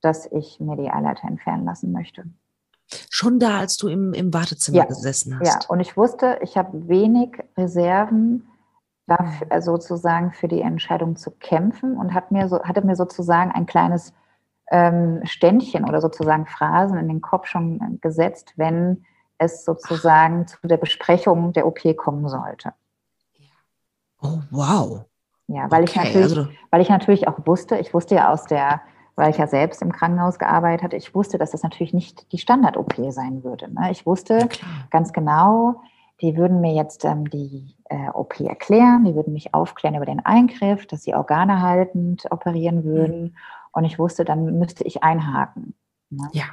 dass 0.00 0.26
ich 0.26 0.58
mir 0.58 0.76
die 0.76 0.90
Eileiter 0.90 1.28
entfernen 1.28 1.64
lassen 1.64 1.92
möchte. 1.92 2.24
Schon 3.10 3.38
da, 3.38 3.58
als 3.58 3.76
du 3.76 3.88
im, 3.88 4.12
im 4.12 4.32
Wartezimmer 4.34 4.78
ja, 4.78 4.84
gesessen 4.84 5.38
hast. 5.38 5.64
Ja, 5.64 5.68
und 5.68 5.80
ich 5.80 5.96
wusste, 5.96 6.38
ich 6.42 6.56
habe 6.56 6.88
wenig 6.88 7.38
Reserven 7.56 8.46
dafür, 9.06 9.46
mhm. 9.46 9.52
also 9.52 9.72
sozusagen 9.76 10.32
für 10.32 10.48
die 10.48 10.60
Entscheidung 10.60 11.16
zu 11.16 11.30
kämpfen 11.30 11.96
und 11.96 12.14
hat 12.14 12.30
mir 12.30 12.48
so, 12.48 12.62
hatte 12.62 12.84
mir 12.84 12.96
sozusagen 12.96 13.50
ein 13.50 13.66
kleines 13.66 14.12
ähm, 14.70 15.20
Ständchen 15.24 15.84
oder 15.84 16.00
sozusagen 16.00 16.46
Phrasen 16.46 16.98
in 16.98 17.08
den 17.08 17.20
Kopf 17.20 17.46
schon 17.46 17.98
gesetzt, 18.00 18.54
wenn 18.56 19.04
es 19.38 19.64
sozusagen 19.64 20.46
Ach. 20.46 20.60
zu 20.60 20.66
der 20.66 20.76
Besprechung 20.76 21.52
der 21.52 21.66
OP 21.66 21.80
kommen 21.96 22.28
sollte. 22.28 22.72
Oh, 24.22 24.40
wow. 24.50 25.04
Ja, 25.48 25.70
weil, 25.70 25.82
okay, 25.82 25.90
ich 25.90 25.96
natürlich, 25.96 26.38
also 26.38 26.48
weil 26.70 26.80
ich 26.80 26.88
natürlich 26.88 27.28
auch 27.28 27.46
wusste, 27.46 27.76
ich 27.76 27.92
wusste 27.92 28.14
ja 28.14 28.32
aus 28.32 28.44
der 28.44 28.80
weil 29.16 29.30
ich 29.30 29.38
ja 29.38 29.46
selbst 29.46 29.82
im 29.82 29.92
Krankenhaus 29.92 30.38
gearbeitet 30.38 30.82
hatte, 30.82 30.96
ich 30.96 31.14
wusste, 31.14 31.38
dass 31.38 31.50
das 31.50 31.62
natürlich 31.62 31.92
nicht 31.92 32.32
die 32.32 32.38
Standard-OP 32.38 32.94
sein 33.10 33.44
würde. 33.44 33.72
Ne? 33.72 33.90
Ich 33.90 34.06
wusste 34.06 34.48
ganz 34.90 35.12
genau, 35.12 35.82
die 36.20 36.36
würden 36.36 36.60
mir 36.60 36.72
jetzt 36.72 37.04
ähm, 37.04 37.28
die 37.28 37.74
äh, 37.86 38.08
OP 38.14 38.40
erklären, 38.40 39.04
die 39.04 39.14
würden 39.14 39.32
mich 39.32 39.54
aufklären 39.54 39.96
über 39.96 40.06
den 40.06 40.24
Eingriff, 40.24 40.86
dass 40.86 41.02
sie 41.02 41.14
organehaltend 41.14 42.30
operieren 42.30 42.84
würden. 42.84 43.22
Mhm. 43.22 43.36
Und 43.72 43.84
ich 43.84 43.98
wusste, 43.98 44.24
dann 44.24 44.58
müsste 44.58 44.84
ich 44.84 45.02
einhaken. 45.02 45.74
Ne? 46.10 46.28
Ja, 46.32 46.44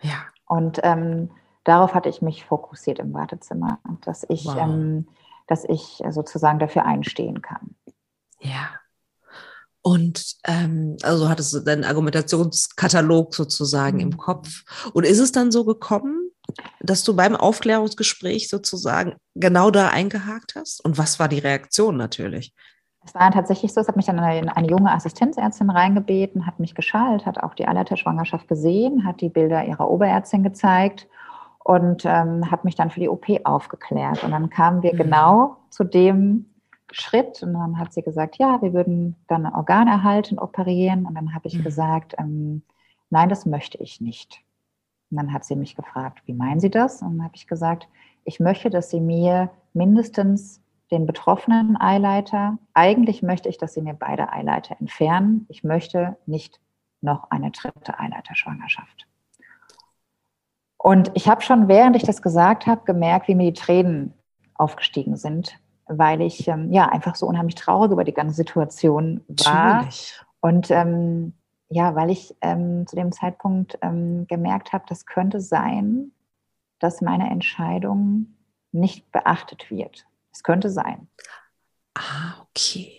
ja. 0.00 0.16
Und 0.46 0.80
ähm, 0.82 1.30
darauf 1.64 1.94
hatte 1.94 2.08
ich 2.08 2.20
mich 2.20 2.44
fokussiert 2.44 2.98
im 2.98 3.14
Wartezimmer, 3.14 3.78
dass 4.04 4.26
ich, 4.28 4.44
wow. 4.44 4.56
ähm, 4.58 5.06
dass 5.52 5.64
ich 5.64 6.02
sozusagen 6.08 6.58
dafür 6.58 6.86
einstehen 6.86 7.42
kann. 7.42 7.76
Ja. 8.40 8.70
Und 9.82 10.36
ähm, 10.44 10.96
also 11.02 11.28
hattest 11.28 11.52
du 11.52 11.60
deinen 11.60 11.84
Argumentationskatalog 11.84 13.34
sozusagen 13.34 13.98
mhm. 13.98 14.02
im 14.04 14.16
Kopf. 14.16 14.62
Und 14.94 15.04
ist 15.04 15.18
es 15.18 15.30
dann 15.30 15.52
so 15.52 15.66
gekommen, 15.66 16.30
dass 16.80 17.04
du 17.04 17.14
beim 17.14 17.36
Aufklärungsgespräch 17.36 18.48
sozusagen 18.48 19.16
genau 19.34 19.70
da 19.70 19.88
eingehakt 19.88 20.54
hast? 20.56 20.82
Und 20.82 20.96
was 20.96 21.18
war 21.18 21.28
die 21.28 21.40
Reaktion 21.40 21.98
natürlich? 21.98 22.54
Es 23.04 23.14
war 23.14 23.30
tatsächlich 23.30 23.74
so, 23.74 23.80
es 23.82 23.88
hat 23.88 23.96
mich 23.96 24.06
dann 24.06 24.18
eine, 24.20 24.56
eine 24.56 24.68
junge 24.70 24.90
Assistenzärztin 24.90 25.68
reingebeten, 25.68 26.46
hat 26.46 26.60
mich 26.60 26.74
geschallt, 26.74 27.26
hat 27.26 27.38
auch 27.38 27.52
die 27.54 27.68
Eileiterschwangerschaft 27.68 28.48
gesehen, 28.48 29.04
hat 29.04 29.20
die 29.20 29.28
Bilder 29.28 29.66
ihrer 29.66 29.90
Oberärztin 29.90 30.44
gezeigt 30.44 31.08
und 31.64 32.04
ähm, 32.04 32.50
hat 32.50 32.64
mich 32.64 32.74
dann 32.74 32.90
für 32.90 33.00
die 33.00 33.08
OP 33.08 33.26
aufgeklärt. 33.44 34.24
Und 34.24 34.32
dann 34.32 34.50
kamen 34.50 34.82
wir 34.82 34.94
mhm. 34.94 34.98
genau 34.98 35.56
zu 35.70 35.84
dem 35.84 36.46
Schritt 36.90 37.42
und 37.42 37.54
dann 37.54 37.78
hat 37.78 37.92
sie 37.92 38.02
gesagt, 38.02 38.36
ja, 38.38 38.60
wir 38.60 38.72
würden 38.72 39.16
dann 39.28 39.46
Organ 39.46 39.88
erhalten, 39.88 40.38
operieren. 40.38 41.06
Und 41.06 41.14
dann 41.14 41.34
habe 41.34 41.48
ich 41.48 41.58
mhm. 41.58 41.62
gesagt, 41.62 42.14
ähm, 42.18 42.62
nein, 43.10 43.28
das 43.28 43.46
möchte 43.46 43.78
ich 43.78 44.00
nicht. 44.00 44.42
Und 45.10 45.18
dann 45.18 45.32
hat 45.32 45.44
sie 45.44 45.56
mich 45.56 45.76
gefragt, 45.76 46.22
wie 46.26 46.34
meinen 46.34 46.60
Sie 46.60 46.70
das? 46.70 47.02
Und 47.02 47.18
dann 47.18 47.24
habe 47.24 47.36
ich 47.36 47.46
gesagt, 47.46 47.88
ich 48.24 48.40
möchte, 48.40 48.70
dass 48.70 48.90
Sie 48.90 49.00
mir 49.00 49.50
mindestens 49.74 50.60
den 50.90 51.06
betroffenen 51.06 51.80
Eileiter, 51.80 52.58
eigentlich 52.74 53.22
möchte 53.22 53.48
ich, 53.48 53.58
dass 53.58 53.74
Sie 53.74 53.82
mir 53.82 53.94
beide 53.94 54.32
Eileiter 54.32 54.76
entfernen. 54.78 55.46
Ich 55.48 55.64
möchte 55.64 56.16
nicht 56.26 56.60
noch 57.00 57.30
eine 57.30 57.50
dritte 57.50 57.98
Eileiterschwangerschaft. 57.98 59.06
Und 60.82 61.12
ich 61.14 61.28
habe 61.28 61.42
schon, 61.42 61.68
während 61.68 61.94
ich 61.94 62.02
das 62.02 62.22
gesagt 62.22 62.66
habe, 62.66 62.82
gemerkt, 62.84 63.28
wie 63.28 63.36
mir 63.36 63.52
die 63.52 63.60
Tränen 63.60 64.14
aufgestiegen 64.54 65.16
sind, 65.16 65.56
weil 65.86 66.20
ich 66.20 66.48
ähm, 66.48 66.72
ja 66.72 66.88
einfach 66.88 67.14
so 67.14 67.26
unheimlich 67.26 67.54
traurig 67.54 67.92
über 67.92 68.02
die 68.02 68.12
ganze 68.12 68.34
Situation 68.34 69.20
war. 69.28 69.76
Natürlich. 69.76 70.20
Und 70.40 70.72
ähm, 70.72 71.34
ja, 71.68 71.94
weil 71.94 72.10
ich 72.10 72.34
ähm, 72.40 72.84
zu 72.88 72.96
dem 72.96 73.12
Zeitpunkt 73.12 73.78
ähm, 73.80 74.26
gemerkt 74.26 74.72
habe, 74.72 74.84
das 74.88 75.06
könnte 75.06 75.40
sein, 75.40 76.10
dass 76.80 77.00
meine 77.00 77.30
Entscheidung 77.30 78.34
nicht 78.72 79.10
beachtet 79.12 79.70
wird. 79.70 80.04
Es 80.32 80.42
könnte 80.42 80.68
sein. 80.68 81.06
Ah, 81.94 82.42
okay. 82.42 82.90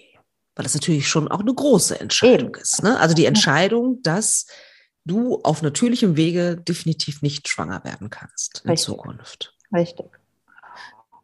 Weil 0.55 0.63
das 0.63 0.73
natürlich 0.73 1.09
schon 1.09 1.27
auch 1.27 1.41
eine 1.41 1.53
große 1.53 1.99
Entscheidung 1.99 2.55
Eben. 2.55 2.61
ist. 2.61 2.81
Ne? 2.81 2.97
Also 2.97 3.13
die 3.13 3.25
Entscheidung, 3.25 4.01
dass 4.03 4.47
du 5.05 5.41
auf 5.43 5.61
natürlichem 5.61 6.15
Wege 6.15 6.57
definitiv 6.57 7.21
nicht 7.21 7.47
schwanger 7.47 7.83
werden 7.83 8.09
kannst 8.09 8.61
in 8.63 8.71
Richtig. 8.71 8.85
Zukunft. 8.85 9.57
Richtig. 9.73 10.07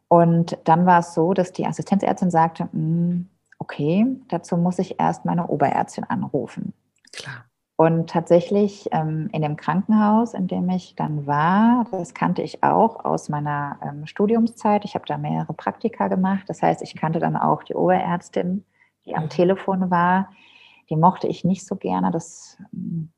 Und 0.08 0.58
dann 0.64 0.86
war 0.86 1.00
es 1.00 1.14
so, 1.14 1.34
dass 1.34 1.54
die 1.54 1.66
Assistenzärztin 1.66 2.32
sagte, 2.32 2.68
hm, 2.72 3.30
okay, 3.60 4.06
dazu 4.28 4.58
muss 4.58 4.80
ich 4.80 5.00
erst 5.00 5.26
meine 5.26 5.48
Oberärztin 5.48 6.04
anrufen. 6.04 6.74
Klar. 7.14 7.46
Und 7.76 8.10
tatsächlich 8.10 8.90
ähm, 8.92 9.30
in 9.32 9.42
dem 9.42 9.56
Krankenhaus, 9.56 10.34
in 10.34 10.48
dem 10.48 10.70
ich 10.70 10.96
dann 10.96 11.26
war, 11.28 11.86
das 11.92 12.14
kannte 12.14 12.42
ich 12.42 12.62
auch 12.62 13.06
aus 13.06 13.30
meiner 13.30 13.80
ähm, 13.82 14.06
Studiumszeit. 14.06 14.84
Ich 14.84 14.96
habe 14.96 15.06
da 15.06 15.18
mehrere 15.18 15.54
Praktika 15.54 16.10
gemacht. 16.10 16.44
Das 16.48 16.62
heißt, 16.62 16.82
ich 16.82 16.96
kannte 16.96 17.20
dann 17.20 17.38
auch 17.38 17.64
die 17.64 17.76
Oberärztin, 17.76 18.66
die 19.06 19.16
am 19.16 19.26
mhm. 19.26 19.30
Telefon 19.30 19.90
war. 19.90 20.30
Die 20.90 20.98
mochte 20.98 21.28
ich 21.28 21.46
nicht 21.46 21.66
so 21.66 21.78
gerne. 21.78 22.12
Das 22.12 22.58
hm, 22.74 23.14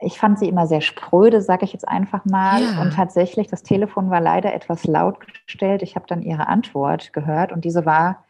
ich 0.00 0.18
fand 0.18 0.38
sie 0.38 0.48
immer 0.48 0.66
sehr 0.66 0.80
spröde, 0.80 1.40
sage 1.40 1.64
ich 1.64 1.72
jetzt 1.72 1.88
einfach 1.88 2.24
mal. 2.24 2.62
Ja. 2.62 2.80
Und 2.82 2.94
tatsächlich, 2.94 3.48
das 3.48 3.62
Telefon 3.62 4.10
war 4.10 4.20
leider 4.20 4.54
etwas 4.54 4.84
laut 4.84 5.20
gestellt. 5.20 5.82
Ich 5.82 5.96
habe 5.96 6.06
dann 6.06 6.22
ihre 6.22 6.48
Antwort 6.48 7.12
gehört 7.12 7.52
und 7.52 7.64
diese 7.64 7.86
war, 7.86 8.24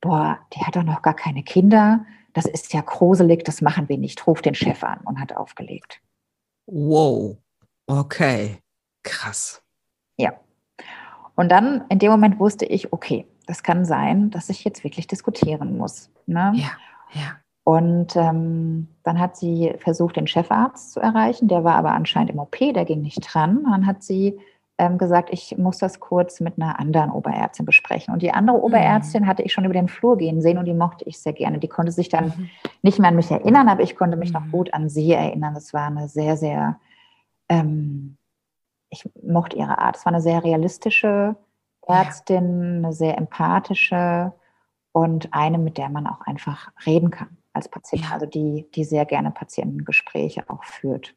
boah, 0.00 0.38
die 0.54 0.60
hat 0.60 0.76
doch 0.76 0.84
noch 0.84 1.02
gar 1.02 1.14
keine 1.14 1.42
Kinder. 1.42 2.04
Das 2.32 2.46
ist 2.46 2.72
ja 2.72 2.80
gruselig, 2.80 3.44
das 3.44 3.60
machen 3.60 3.88
wir 3.88 3.98
nicht. 3.98 4.26
Ruf 4.26 4.42
den 4.42 4.54
Chef 4.54 4.82
an 4.84 5.00
und 5.04 5.20
hat 5.20 5.36
aufgelegt. 5.36 6.00
Wow, 6.66 7.36
okay, 7.86 8.58
krass. 9.02 9.62
Ja. 10.16 10.32
Und 11.34 11.50
dann 11.50 11.84
in 11.88 11.98
dem 11.98 12.10
Moment 12.10 12.38
wusste 12.38 12.64
ich, 12.64 12.92
okay, 12.92 13.26
das 13.46 13.62
kann 13.62 13.84
sein, 13.84 14.30
dass 14.30 14.48
ich 14.48 14.64
jetzt 14.64 14.84
wirklich 14.84 15.06
diskutieren 15.06 15.76
muss. 15.76 16.10
Ne? 16.26 16.52
Ja, 16.54 16.70
ja. 17.12 17.41
Und 17.64 18.16
ähm, 18.16 18.88
dann 19.04 19.20
hat 19.20 19.36
sie 19.36 19.74
versucht, 19.78 20.16
den 20.16 20.26
Chefarzt 20.26 20.92
zu 20.92 21.00
erreichen. 21.00 21.46
Der 21.46 21.62
war 21.62 21.76
aber 21.76 21.92
anscheinend 21.92 22.30
im 22.30 22.40
OP, 22.40 22.56
der 22.58 22.84
ging 22.84 23.02
nicht 23.02 23.20
dran. 23.20 23.64
Dann 23.64 23.86
hat 23.86 24.02
sie 24.02 24.38
ähm, 24.78 24.98
gesagt, 24.98 25.28
ich 25.32 25.56
muss 25.58 25.78
das 25.78 26.00
kurz 26.00 26.40
mit 26.40 26.58
einer 26.58 26.80
anderen 26.80 27.12
Oberärztin 27.12 27.64
besprechen. 27.64 28.12
Und 28.12 28.22
die 28.22 28.32
andere 28.32 28.58
mhm. 28.58 28.64
Oberärztin 28.64 29.28
hatte 29.28 29.42
ich 29.42 29.52
schon 29.52 29.64
über 29.64 29.74
den 29.74 29.88
Flur 29.88 30.18
gehen 30.18 30.42
sehen 30.42 30.58
und 30.58 30.64
die 30.64 30.74
mochte 30.74 31.04
ich 31.04 31.20
sehr 31.20 31.34
gerne. 31.34 31.58
Die 31.58 31.68
konnte 31.68 31.92
sich 31.92 32.08
dann 32.08 32.26
mhm. 32.36 32.50
nicht 32.82 32.98
mehr 32.98 33.10
an 33.10 33.16
mich 33.16 33.30
erinnern, 33.30 33.68
aber 33.68 33.82
ich 33.82 33.94
konnte 33.94 34.16
mich 34.16 34.32
mhm. 34.32 34.40
noch 34.40 34.50
gut 34.50 34.74
an 34.74 34.88
sie 34.88 35.12
erinnern. 35.12 35.54
Das 35.54 35.72
war 35.72 35.86
eine 35.86 36.08
sehr, 36.08 36.36
sehr, 36.36 36.80
ähm, 37.48 38.16
ich 38.90 39.08
mochte 39.22 39.56
ihre 39.56 39.78
Art. 39.78 39.96
Es 39.96 40.04
war 40.04 40.12
eine 40.12 40.22
sehr 40.22 40.42
realistische 40.42 41.36
Ärztin, 41.86 42.78
eine 42.78 42.92
sehr 42.92 43.18
empathische 43.18 44.32
und 44.90 45.32
eine, 45.32 45.58
mit 45.58 45.78
der 45.78 45.90
man 45.90 46.08
auch 46.08 46.22
einfach 46.22 46.72
reden 46.84 47.10
kann 47.10 47.36
als 47.52 47.68
Patient, 47.68 48.04
ja. 48.04 48.12
also 48.12 48.26
die, 48.26 48.68
die 48.74 48.84
sehr 48.84 49.04
gerne 49.04 49.30
Patientengespräche 49.30 50.44
auch 50.48 50.64
führt. 50.64 51.14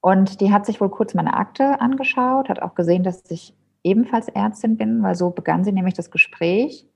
Und 0.00 0.40
die 0.40 0.52
hat 0.52 0.64
sich 0.64 0.80
wohl 0.80 0.90
kurz 0.90 1.14
meine 1.14 1.34
Akte 1.34 1.80
angeschaut, 1.80 2.48
hat 2.48 2.62
auch 2.62 2.74
gesehen, 2.74 3.02
dass 3.02 3.28
ich 3.30 3.54
ebenfalls 3.82 4.28
Ärztin 4.28 4.76
bin, 4.76 5.02
weil 5.02 5.14
so 5.14 5.30
begann 5.30 5.64
sie 5.64 5.72
nämlich 5.72 5.94
das 5.94 6.10
Gespräch 6.10 6.86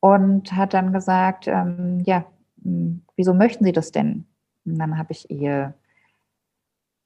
und 0.00 0.52
hat 0.52 0.74
dann 0.74 0.92
gesagt, 0.92 1.46
ähm, 1.48 2.00
ja, 2.04 2.24
hm, 2.62 3.02
wieso 3.16 3.34
möchten 3.34 3.64
Sie 3.64 3.72
das 3.72 3.92
denn? 3.92 4.26
Und 4.64 4.78
dann 4.78 4.96
habe 4.98 5.12
ich 5.12 5.30
ihr 5.30 5.74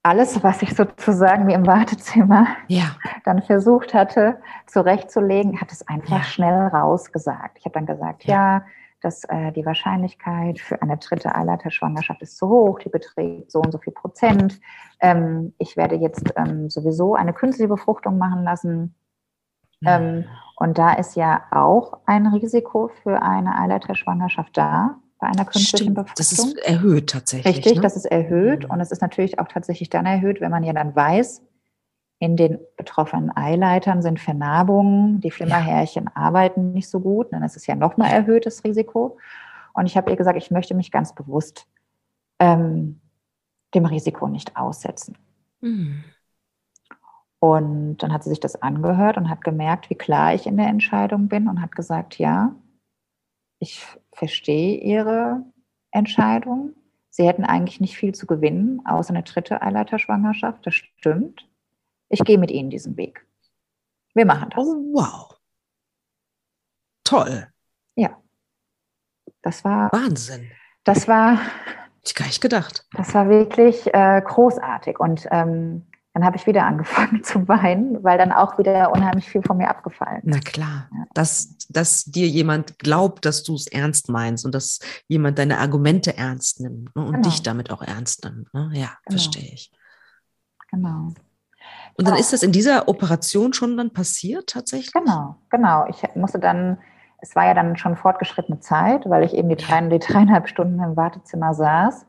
alles, 0.03 0.43
was 0.43 0.63
ich 0.63 0.75
sozusagen 0.75 1.47
mir 1.47 1.55
im 1.55 1.67
Wartezimmer 1.67 2.47
ja. 2.69 2.97
dann 3.25 3.43
versucht 3.43 3.95
hatte, 3.95 4.39
zurechtzulegen, 4.67 5.61
hat 5.61 5.73
es 5.73 5.87
einfach 5.89 6.19
ja. 6.19 6.23
schnell 6.23 6.67
rausgesagt. 6.69 7.59
Ich 7.59 7.65
habe 7.65 7.75
dann 7.75 7.87
gesagt, 7.87 8.25
ja, 8.25 8.59
ja 8.59 8.65
dass 9.05 9.25
äh, 9.25 9.53
die 9.53 9.67
Wahrscheinlichkeit 9.67 10.59
für 10.59 10.81
eine 10.81 10.97
dritte 10.97 11.35
Eileiterschwangerschaft 11.35 12.23
ist 12.23 12.37
zu 12.39 12.49
hoch, 12.49 12.79
die 12.79 12.89
beträgt 12.89 13.53
so 13.53 13.61
und 13.61 13.71
so 13.71 13.79
viel 13.79 13.93
Prozent. 13.93 14.61
Ähm, 15.01 15.53
ich 15.59 15.77
werde 15.77 15.97
jetzt 15.97 16.33
ähm, 16.37 16.71
sowieso 16.71 17.15
eine 17.15 17.33
künstliche 17.33 17.69
Befruchtung 17.69 18.19
machen 18.19 18.45
lassen. 18.45 18.95
Ähm, 19.87 20.25
und 20.57 20.79
da 20.79 20.95
ist 20.95 21.17
ja 21.17 21.43
auch 21.51 21.99
ein 22.07 22.27
Risiko 22.29 22.91
für 23.03 23.21
eine 23.21 23.59
Eileiterschwangerschaft 23.59 24.57
da, 24.57 24.97
bei 25.19 25.27
einer 25.27 25.45
künstlichen 25.45 25.93
Stimmt, 25.93 25.95
Befruchtung. 25.97 26.15
Das 26.17 26.33
ist 26.33 26.59
erhöht 26.67 27.11
tatsächlich. 27.11 27.57
Richtig, 27.57 27.75
ne? 27.77 27.81
das 27.83 27.97
ist 27.97 28.07
erhöht. 28.07 28.65
Mhm. 28.65 28.71
Und 28.71 28.81
es 28.81 28.91
ist 28.91 29.03
natürlich 29.03 29.39
auch 29.39 29.49
tatsächlich 29.49 29.91
dann 29.91 30.07
erhöht, 30.07 30.41
wenn 30.41 30.51
man 30.51 30.65
ja 30.65 30.73
dann 30.73 30.95
weiß, 30.95 31.43
in 32.19 32.37
den 32.37 32.59
betroffenen 32.77 33.37
Eileitern 33.37 34.03
sind 34.03 34.21
Vernarbungen. 34.21 35.21
Die 35.21 35.31
Flimmerhärchen 35.31 36.09
arbeiten 36.15 36.73
nicht 36.73 36.89
so 36.89 37.01
gut. 37.01 37.33
Dann 37.33 37.43
ist 37.43 37.57
es 37.57 37.67
ja 37.67 37.75
nochmal 37.75 38.11
erhöhtes 38.13 38.65
Risiko. 38.65 39.19
Und 39.73 39.87
ich 39.87 39.97
habe 39.97 40.11
ihr 40.11 40.17
gesagt, 40.17 40.39
ich 40.39 40.51
möchte 40.51 40.75
mich 40.75 40.91
ganz 40.91 41.15
bewusst 41.15 41.67
ähm, 42.39 43.01
dem 43.75 43.85
Risiko 43.87 44.29
nicht 44.29 44.57
aussetzen. 44.57 45.19
Mhm. 45.61 46.05
Und 47.41 47.99
dann 47.99 48.13
hat 48.13 48.23
sie 48.23 48.31
sich 48.31 48.41
das 48.41 48.63
angehört 48.63 49.19
und 49.19 49.29
hat 49.29 49.43
gemerkt, 49.43 49.91
wie 49.91 49.97
klar 49.97 50.33
ich 50.35 50.47
in 50.47 50.57
der 50.57 50.69
Entscheidung 50.69 51.29
bin 51.29 51.49
und 51.49 51.61
hat 51.61 51.75
gesagt, 51.75 52.19
ja, 52.19 52.55
ich 53.59 53.85
verstehe 54.13 54.79
ihre 54.79 55.43
Entscheidung. 55.91 56.73
Sie 57.11 57.27
hätten 57.27 57.45
eigentlich 57.45 57.81
nicht 57.81 57.97
viel 57.97 58.15
zu 58.15 58.27
gewinnen, 58.27 58.81
außer 58.87 59.11
eine 59.11 59.25
dritte 59.25 59.61
Eileiterschwangerschaft. 59.61 60.67
Das 60.67 60.75
stimmt. 60.75 61.47
Ich 62.15 62.25
gehe 62.25 62.39
mit 62.39 62.51
Ihnen 62.51 62.71
diesen 62.71 62.97
Weg. 62.97 63.27
Wir 64.15 64.25
machen 64.25 64.51
das. 64.51 64.65
Oh, 64.65 64.77
wow. 64.93 65.37
Toll. 67.03 67.49
Ja. 67.97 68.17
Das 69.43 69.65
war. 69.65 69.93
Wahnsinn. 69.93 70.49
Das 70.85 71.09
war. 71.09 71.41
Ich 72.05 72.15
gar 72.15 72.27
nicht 72.27 72.41
gedacht. 72.41 72.87
Das 72.93 73.15
war 73.15 73.29
wirklich 73.29 73.93
äh, 73.93 74.23
großartig. 74.25 75.01
Und 75.01 75.27
ähm, 75.33 75.87
dann 76.13 76.25
habe 76.25 76.37
ich 76.37 76.47
wieder 76.47 76.65
angefangen 76.65 77.25
zu 77.25 77.49
weinen, 77.49 78.05
weil 78.05 78.17
dann 78.17 78.31
auch 78.31 78.59
wieder 78.59 78.93
unheimlich 78.93 79.29
viel 79.29 79.43
von 79.43 79.57
mir 79.57 79.69
abgefallen 79.69 80.23
ist. 80.23 80.27
Na 80.27 80.39
klar, 80.39 80.89
ja. 80.93 81.05
dass, 81.15 81.57
dass 81.69 82.05
dir 82.05 82.29
jemand 82.29 82.79
glaubt, 82.79 83.25
dass 83.25 83.43
du 83.43 83.57
es 83.57 83.67
ernst 83.67 84.09
meinst 84.09 84.45
und 84.45 84.55
dass 84.55 84.79
jemand 85.09 85.41
deine 85.41 85.59
Argumente 85.59 86.17
ernst 86.17 86.61
nimmt 86.61 86.95
ne, 86.95 87.03
und 87.03 87.15
genau. 87.15 87.29
dich 87.29 87.43
damit 87.43 87.73
auch 87.73 87.83
ernst 87.83 88.25
nimmt. 88.25 88.55
Ne? 88.55 88.71
Ja, 88.75 88.97
genau. 89.05 89.21
verstehe 89.21 89.53
ich. 89.53 89.73
Genau. 90.71 91.13
Und 91.97 92.07
dann 92.07 92.15
ja. 92.15 92.21
ist 92.21 92.33
das 92.33 92.43
in 92.43 92.53
dieser 92.53 92.89
Operation 92.89 93.53
schon 93.53 93.77
dann 93.77 93.93
passiert 93.93 94.49
tatsächlich? 94.49 94.93
Genau, 94.93 95.37
genau. 95.51 95.87
Ich 95.89 96.03
musste 96.17 96.39
dann, 96.39 96.79
es 97.19 97.37
war 97.37 97.47
ja 97.47 97.55
dann 97.55 97.77
schon 97.77 97.97
fortgeschrittene 97.97 98.61
Zeit, 98.61 99.09
weil 99.09 99.25
ich 99.25 99.35
eben 99.35 99.49
die, 99.49 99.57
drei, 99.57 99.81
die 99.83 99.99
dreieinhalb 99.99 100.49
Stunden 100.49 100.81
im 100.81 100.97
Wartezimmer 100.97 101.55
saß. 101.55 102.07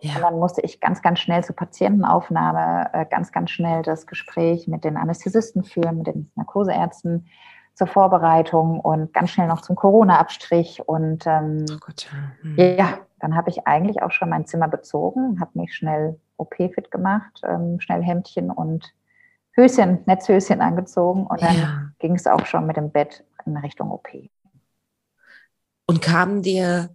Ja. 0.00 0.16
Und 0.16 0.22
dann 0.22 0.38
musste 0.38 0.60
ich 0.60 0.80
ganz, 0.80 1.02
ganz 1.02 1.18
schnell 1.18 1.42
zur 1.42 1.56
Patientenaufnahme, 1.56 2.90
äh, 2.92 3.06
ganz, 3.06 3.32
ganz 3.32 3.50
schnell 3.50 3.82
das 3.82 4.06
Gespräch 4.06 4.68
mit 4.68 4.84
den 4.84 4.96
Anästhesisten 4.96 5.64
führen, 5.64 5.98
mit 5.98 6.06
den 6.06 6.30
Narkoseärzten 6.36 7.26
zur 7.74 7.86
Vorbereitung 7.86 8.78
und 8.78 9.12
ganz 9.12 9.30
schnell 9.30 9.48
noch 9.48 9.62
zum 9.62 9.76
Corona-Abstrich. 9.76 10.86
Und 10.86 11.26
ähm, 11.26 11.64
oh 11.70 11.78
Gott, 11.80 12.08
ja. 12.12 12.42
Hm. 12.42 12.76
ja, 12.78 12.98
dann 13.18 13.34
habe 13.34 13.50
ich 13.50 13.66
eigentlich 13.66 14.02
auch 14.02 14.12
schon 14.12 14.28
mein 14.28 14.46
Zimmer 14.46 14.68
bezogen, 14.68 15.40
habe 15.40 15.58
mich 15.58 15.74
schnell 15.74 16.20
OP-fit 16.36 16.90
gemacht, 16.90 17.40
ähm, 17.42 17.80
schnell 17.80 18.02
Hemdchen 18.02 18.50
und 18.50 18.94
Höschen, 19.54 20.00
Netzhöschen 20.06 20.60
angezogen 20.60 21.26
und 21.26 21.42
dann 21.42 21.56
ja. 21.56 21.90
ging 21.98 22.14
es 22.14 22.26
auch 22.26 22.44
schon 22.46 22.66
mit 22.66 22.76
dem 22.76 22.90
Bett 22.90 23.24
in 23.46 23.56
Richtung 23.56 23.90
OP. 23.90 24.08
Und 25.86 26.02
kamen 26.02 26.42
dir, 26.42 26.94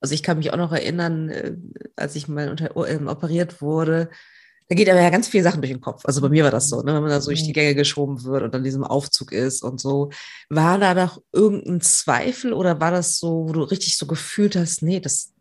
also 0.00 0.14
ich 0.14 0.22
kann 0.22 0.38
mich 0.38 0.52
auch 0.52 0.56
noch 0.56 0.72
erinnern, 0.72 1.28
äh, 1.28 1.56
als 1.96 2.16
ich 2.16 2.28
mal 2.28 2.48
unter, 2.48 2.76
äh, 2.76 3.04
operiert 3.04 3.60
wurde, 3.60 4.10
da 4.68 4.74
geht 4.74 4.88
aber 4.90 5.00
ja 5.00 5.08
ganz 5.08 5.28
viele 5.28 5.44
Sachen 5.44 5.62
durch 5.62 5.72
den 5.72 5.80
Kopf. 5.80 6.04
Also 6.04 6.20
bei 6.20 6.28
mir 6.28 6.44
war 6.44 6.50
das 6.50 6.68
so, 6.68 6.82
ne? 6.82 6.94
wenn 6.94 7.00
man 7.00 7.10
da 7.10 7.20
so 7.20 7.30
durch 7.30 7.42
die 7.42 7.50
mhm. 7.50 7.54
Gänge 7.54 7.74
geschoben 7.74 8.22
wird 8.24 8.42
und 8.42 8.54
dann 8.54 8.64
diesem 8.64 8.84
Aufzug 8.84 9.32
ist 9.32 9.62
und 9.62 9.80
so. 9.80 10.10
War 10.50 10.78
da 10.78 10.92
noch 10.92 11.22
irgendein 11.32 11.80
Zweifel 11.80 12.52
oder 12.52 12.78
war 12.78 12.90
das 12.90 13.18
so, 13.18 13.48
wo 13.48 13.52
du 13.52 13.62
richtig 13.62 13.96
so 13.96 14.06
gefühlt 14.06 14.56
hast, 14.56 14.82
nee, 14.82 15.00
das, 15.00 15.32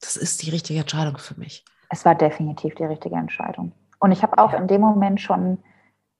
das 0.00 0.16
ist 0.16 0.42
die 0.42 0.50
richtige 0.50 0.80
Entscheidung 0.80 1.18
für 1.18 1.38
mich? 1.38 1.64
Es 1.90 2.06
war 2.06 2.14
definitiv 2.14 2.74
die 2.76 2.84
richtige 2.84 3.16
Entscheidung. 3.16 3.72
Und 3.98 4.12
ich 4.12 4.22
habe 4.22 4.38
auch 4.38 4.52
ja. 4.52 4.58
in 4.58 4.68
dem 4.68 4.80
Moment 4.80 5.20
schon 5.20 5.58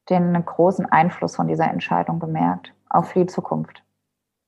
den 0.09 0.45
großen 0.45 0.87
Einfluss 0.87 1.37
von 1.37 1.49
dieser 1.49 1.71
Entscheidung 1.71 2.21
gemerkt 2.21 2.73
auf 2.89 3.13
die 3.13 3.27
Zukunft. 3.27 3.83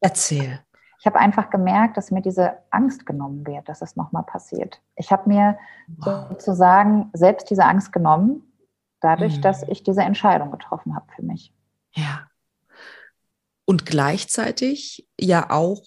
Erzähl. 0.00 0.61
Ich 1.00 1.06
habe 1.06 1.18
einfach 1.18 1.50
gemerkt, 1.50 1.96
dass 1.96 2.11
mir 2.11 2.22
diese 2.22 2.59
Angst 2.70 3.06
genommen 3.06 3.46
wird, 3.46 3.68
dass 3.68 3.82
es 3.82 3.94
nochmal 3.94 4.24
passiert. 4.24 4.80
Ich 4.96 5.12
habe 5.12 5.28
mir 5.28 5.59
wow. 5.86 6.26
sozusagen 6.28 7.11
selbst 7.12 7.50
diese 7.50 7.64
Angst 7.64 7.92
genommen, 7.92 8.52
dadurch, 9.00 9.36
mhm. 9.36 9.42
dass 9.42 9.62
ich 9.62 9.84
diese 9.84 10.02
Entscheidung 10.02 10.50
getroffen 10.50 10.96
habe 10.96 11.06
für 11.14 11.22
mich. 11.22 11.54
Ja. 11.94 12.26
Und 13.64 13.86
gleichzeitig 13.86 15.09
ja 15.20 15.50
auch, 15.50 15.82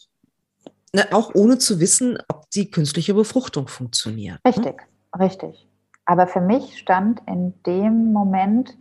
ne, 0.94 1.08
auch 1.12 1.36
ohne 1.36 1.58
zu 1.58 1.80
wissen, 1.80 2.18
ob 2.30 2.50
die 2.52 2.72
künstliche 2.72 3.14
Befruchtung 3.14 3.68
funktioniert. 3.68 4.40
Ne? 4.46 4.50
Richtig, 4.50 4.78
ne? 4.78 5.20
richtig. 5.20 5.68
Aber 6.06 6.28
für 6.28 6.42
mich 6.42 6.78
stand 6.78 7.22
in 7.28 7.62
dem 7.64 8.14
Moment 8.14 8.78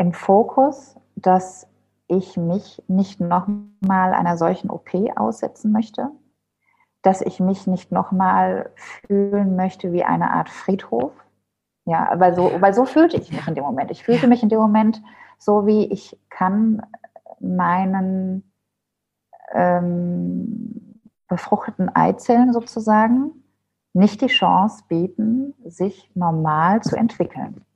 im 0.00 0.14
Fokus, 0.14 0.96
dass 1.14 1.68
ich 2.08 2.38
mich 2.38 2.82
nicht 2.88 3.20
nochmal 3.20 4.14
einer 4.14 4.38
solchen 4.38 4.70
OP 4.70 4.94
aussetzen 5.14 5.72
möchte, 5.72 6.08
dass 7.02 7.20
ich 7.20 7.38
mich 7.38 7.66
nicht 7.66 7.92
nochmal 7.92 8.70
fühlen 8.76 9.56
möchte 9.56 9.92
wie 9.92 10.02
eine 10.02 10.30
Art 10.30 10.48
Friedhof. 10.48 11.12
Ja, 11.84 12.14
weil 12.16 12.34
so, 12.34 12.50
weil 12.60 12.72
so 12.72 12.86
fühlte 12.86 13.18
ich 13.18 13.30
mich 13.30 13.46
in 13.46 13.54
dem 13.54 13.64
Moment. 13.64 13.90
Ich 13.90 14.02
fühlte 14.02 14.26
mich 14.26 14.42
in 14.42 14.48
dem 14.48 14.58
Moment 14.58 15.02
so, 15.38 15.66
wie 15.66 15.84
ich 15.92 16.18
kann 16.30 16.82
meinen 17.38 18.50
ähm, 19.52 20.98
befruchteten 21.28 21.94
Eizellen 21.94 22.54
sozusagen 22.54 23.32
nicht 23.92 24.22
die 24.22 24.28
Chance 24.28 24.82
bieten, 24.88 25.52
sich 25.66 26.10
normal 26.14 26.82
zu 26.82 26.96
entwickeln. 26.96 27.66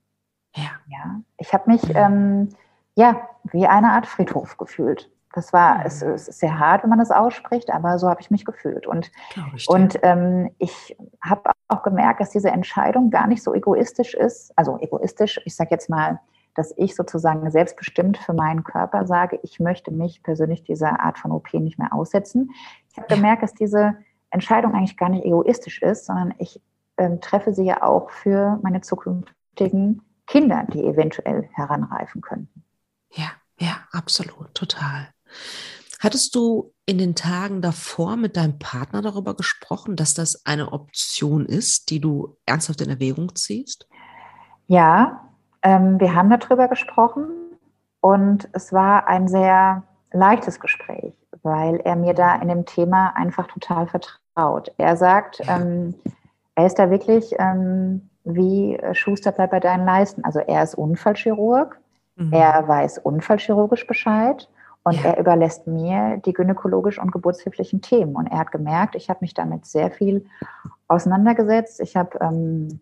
Ja. 0.55 0.71
ja. 0.89 1.21
Ich 1.39 1.53
habe 1.53 1.71
mich 1.71 1.83
ähm, 1.95 2.49
ja 2.95 3.29
wie 3.45 3.67
eine 3.67 3.93
Art 3.93 4.07
Friedhof 4.07 4.57
gefühlt. 4.57 5.11
Das 5.35 5.53
war, 5.53 5.79
mhm. 5.79 5.87
es, 5.87 6.03
es, 6.03 6.29
ist 6.29 6.41
sehr 6.41 6.59
hart, 6.59 6.85
wenn 6.85 6.91
man 6.91 7.01
das 7.01 7.11
ausspricht, 7.11 7.71
aber 7.71 7.99
so 7.99 8.09
habe 8.09 8.21
ich 8.21 8.31
mich 8.31 8.45
gefühlt. 8.45 8.87
Und, 8.87 9.11
ich 9.57 9.69
und 9.69 9.99
ähm, 10.03 10.51
ich 10.59 10.97
habe 11.21 11.51
auch 11.69 11.83
gemerkt, 11.83 12.21
dass 12.21 12.31
diese 12.31 12.51
Entscheidung 12.51 13.11
gar 13.11 13.27
nicht 13.27 13.43
so 13.43 13.53
egoistisch 13.53 14.15
ist. 14.15 14.57
Also 14.57 14.79
egoistisch, 14.81 15.41
ich 15.45 15.57
sage 15.57 15.71
jetzt 15.73 15.91
mal, 15.91 16.21
dass 16.55 16.73
ich 16.77 16.95
sozusagen 16.95 17.51
selbstbestimmt 17.51 18.17
für 18.17 18.33
meinen 18.33 18.63
Körper 18.63 19.07
sage, 19.07 19.41
ich 19.43 19.59
möchte 19.59 19.91
mich 19.91 20.23
persönlich 20.23 20.63
dieser 20.63 21.01
Art 21.01 21.19
von 21.19 21.33
OP 21.33 21.53
nicht 21.55 21.81
mehr 21.81 21.93
aussetzen. 21.93 22.53
Ich 22.93 22.97
habe 22.97 23.09
ja. 23.11 23.17
gemerkt, 23.17 23.43
dass 23.43 23.55
diese 23.55 23.97
Entscheidung 24.31 24.73
eigentlich 24.73 24.97
gar 24.97 25.09
nicht 25.09 25.25
egoistisch 25.25 25.83
ist, 25.83 26.07
sondern 26.07 26.33
ich 26.39 26.63
ähm, 26.97 27.21
treffe 27.21 27.53
sie 27.53 27.65
ja 27.65 27.83
auch 27.83 28.11
für 28.11 28.61
meine 28.63 28.83
zukünftigen 28.83 30.03
Kinder, 30.27 30.67
die 30.73 30.85
eventuell 30.85 31.49
heranreifen 31.53 32.21
könnten. 32.21 32.65
Ja, 33.11 33.31
ja, 33.59 33.77
absolut, 33.93 34.55
total. 34.55 35.09
Hattest 36.01 36.35
du 36.35 36.73
in 36.87 36.99
den 36.99 37.15
Tagen 37.15 37.63
davor 37.63 38.17
mit 38.17 38.37
deinem 38.37 38.59
Partner 38.59 39.01
darüber 39.01 39.35
gesprochen, 39.35 39.97
dass 39.97 40.13
das 40.13 40.45
eine 40.45 40.73
Option 40.73 41.47
ist, 41.47 41.91
die 41.91 42.01
du 42.01 42.37
ernsthaft 42.45 42.83
in 42.83 42.91
Erwägung 42.91 43.35
ziehst? 43.35 43.89
Ja, 44.67 45.31
ähm, 45.63 45.99
wir 46.01 46.15
haben 46.15 46.29
darüber 46.31 46.69
gesprochen 46.69 47.31
und 48.01 48.49
es 48.53 48.73
war 48.73 49.09
ein 49.09 49.29
sehr 49.29 49.83
leichtes 50.13 50.61
Gespräch, 50.61 51.15
weil 51.43 51.77
er 51.81 51.97
mir 51.97 52.13
da 52.13 52.37
in 52.37 52.49
dem 52.49 52.67
Thema 52.67 53.17
einfach 53.17 53.47
total 53.47 53.87
vertraut. 53.87 54.73
Er 54.77 54.97
sagt, 54.97 55.41
ähm, 55.49 55.95
er 56.55 56.67
ist 56.67 56.79
da 56.79 56.91
wirklich 56.91 57.35
ähm, 57.39 58.11
wie 58.25 58.77
äh, 58.77 58.95
Schuster 58.95 59.33
bleibt 59.33 59.53
bei 59.53 59.61
deinen 59.61 59.85
Leisten. 59.85 60.25
Also 60.25 60.41
er 60.41 60.63
ist 60.63 60.75
Unfallchirurg, 60.75 61.79
mhm. 62.17 62.33
er 62.33 62.67
weiß 62.67 62.99
unfallchirurgisch 62.99 63.87
Bescheid 63.87 64.49
und 64.83 64.97
ja. 65.03 65.11
er 65.11 65.19
überlässt 65.19 65.67
mir 65.67 66.19
die 66.25 66.33
gynäkologisch 66.33 66.99
und 66.99 67.13
geburtshilflichen 67.13 67.81
Themen. 67.81 68.17
Und 68.17 68.27
er 68.27 68.39
hat 68.39 68.53
gemerkt, 68.53 68.95
ich 68.95 69.09
habe 69.09 69.21
mich 69.23 69.35
damit 69.35 69.67
sehr 69.67 69.91
viel 69.91 70.27
auseinandergesetzt. 70.89 71.81
Ich 71.81 71.97
habe 71.97 72.19
ähm, 72.21 72.81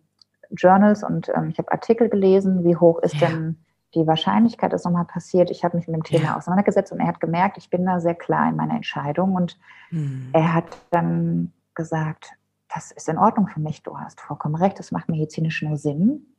Journals 0.51 1.03
und 1.03 1.29
ähm, 1.29 1.49
ich 1.49 1.57
habe 1.57 1.71
Artikel 1.71 2.09
gelesen, 2.09 2.63
wie 2.63 2.75
hoch 2.75 2.99
ist 2.99 3.15
ja. 3.15 3.27
denn 3.27 3.57
die 3.95 4.07
Wahrscheinlichkeit, 4.07 4.73
dass 4.73 4.85
nochmal 4.85 5.05
passiert. 5.05 5.51
Ich 5.51 5.63
habe 5.63 5.77
mich 5.77 5.87
mit 5.87 5.95
dem 5.95 6.03
Thema 6.03 6.23
ja. 6.23 6.37
auseinandergesetzt 6.37 6.91
und 6.91 6.99
er 6.99 7.07
hat 7.07 7.19
gemerkt, 7.19 7.57
ich 7.57 7.69
bin 7.69 7.85
da 7.85 7.99
sehr 7.99 8.15
klar 8.15 8.49
in 8.49 8.55
meiner 8.55 8.75
Entscheidung. 8.75 9.35
Und 9.35 9.57
mhm. 9.91 10.29
er 10.33 10.53
hat 10.53 10.65
dann 10.91 11.53
gesagt, 11.75 12.31
das 12.73 12.91
ist 12.91 13.07
in 13.07 13.17
Ordnung 13.17 13.47
für 13.47 13.59
mich, 13.59 13.83
du 13.83 13.97
hast 13.97 14.19
vollkommen 14.19 14.55
recht, 14.55 14.79
das 14.79 14.91
macht 14.91 15.09
medizinisch 15.09 15.61
nur 15.61 15.77
Sinn. 15.77 16.35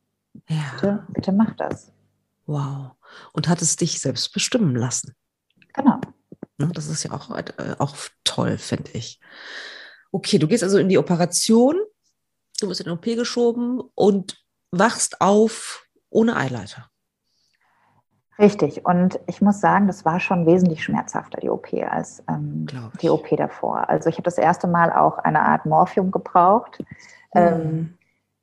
Ja. 0.49 0.71
Bitte, 0.73 1.07
bitte 1.09 1.31
mach 1.31 1.55
das. 1.55 1.91
Wow. 2.45 2.91
Und 3.33 3.47
hat 3.47 3.61
es 3.61 3.75
dich 3.75 3.99
selbst 3.99 4.33
bestimmen 4.33 4.75
lassen. 4.75 5.15
Genau. 5.73 5.99
Ne, 6.57 6.69
das 6.73 6.87
ist 6.87 7.03
ja 7.03 7.11
auch, 7.11 7.31
äh, 7.31 7.75
auch 7.79 7.95
toll, 8.23 8.57
finde 8.57 8.91
ich. 8.91 9.19
Okay, 10.11 10.37
du 10.37 10.47
gehst 10.47 10.63
also 10.63 10.77
in 10.77 10.89
die 10.89 10.97
Operation, 10.97 11.75
du 12.59 12.69
wirst 12.69 12.81
in 12.81 12.85
den 12.85 12.93
OP 12.93 13.03
geschoben 13.03 13.81
und 13.95 14.43
wachst 14.71 15.21
auf 15.21 15.87
ohne 16.09 16.35
Eileiter. 16.35 16.89
Richtig. 18.37 18.85
Und 18.85 19.19
ich 19.27 19.41
muss 19.41 19.61
sagen, 19.61 19.87
das 19.87 20.03
war 20.03 20.19
schon 20.19 20.45
wesentlich 20.45 20.83
schmerzhafter, 20.83 21.39
die 21.39 21.49
OP, 21.49 21.67
als 21.89 22.23
ähm, 22.29 22.65
die 23.01 23.09
OP 23.09 23.29
davor. 23.37 23.89
Also 23.89 24.09
ich 24.09 24.15
habe 24.15 24.23
das 24.23 24.37
erste 24.37 24.67
Mal 24.67 24.91
auch 24.91 25.19
eine 25.19 25.41
Art 25.41 25.65
Morphium 25.65 26.11
gebraucht. 26.11 26.83
Mhm. 27.33 27.41
Ähm, 27.41 27.97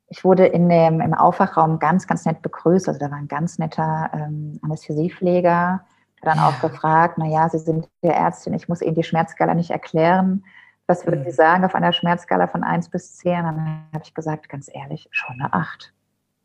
ich 0.08 0.24
wurde 0.24 0.46
in 0.46 0.68
dem, 0.68 1.00
im 1.00 1.14
Aufwachraum 1.14 1.78
ganz, 1.78 2.06
ganz 2.06 2.24
nett 2.24 2.40
begrüßt. 2.40 2.88
Also 2.88 2.98
da 2.98 3.10
war 3.10 3.18
ein 3.18 3.28
ganz 3.28 3.58
netter 3.58 4.10
ähm, 4.14 4.58
Anästhesiepfleger, 4.62 5.84
der 6.22 6.30
dann 6.30 6.38
ja. 6.38 6.48
auch 6.48 6.60
gefragt, 6.60 7.18
naja, 7.18 7.48
Sie 7.50 7.58
sind 7.58 7.88
ja 8.00 8.12
Ärztin, 8.12 8.54
ich 8.54 8.68
muss 8.68 8.80
Ihnen 8.80 8.94
die 8.94 9.02
Schmerzskala 9.02 9.54
nicht 9.54 9.70
erklären. 9.70 10.44
Was 10.86 11.06
würden 11.06 11.20
mhm. 11.20 11.24
Sie 11.24 11.32
sagen 11.32 11.64
auf 11.64 11.74
einer 11.74 11.92
Schmerzskala 11.92 12.46
von 12.46 12.64
1 12.64 12.88
bis 12.88 13.16
10? 13.18 13.44
Dann 13.44 13.86
habe 13.92 14.04
ich 14.04 14.14
gesagt, 14.14 14.48
ganz 14.48 14.70
ehrlich, 14.72 15.08
schon 15.10 15.38
eine 15.38 15.52
8. 15.52 15.92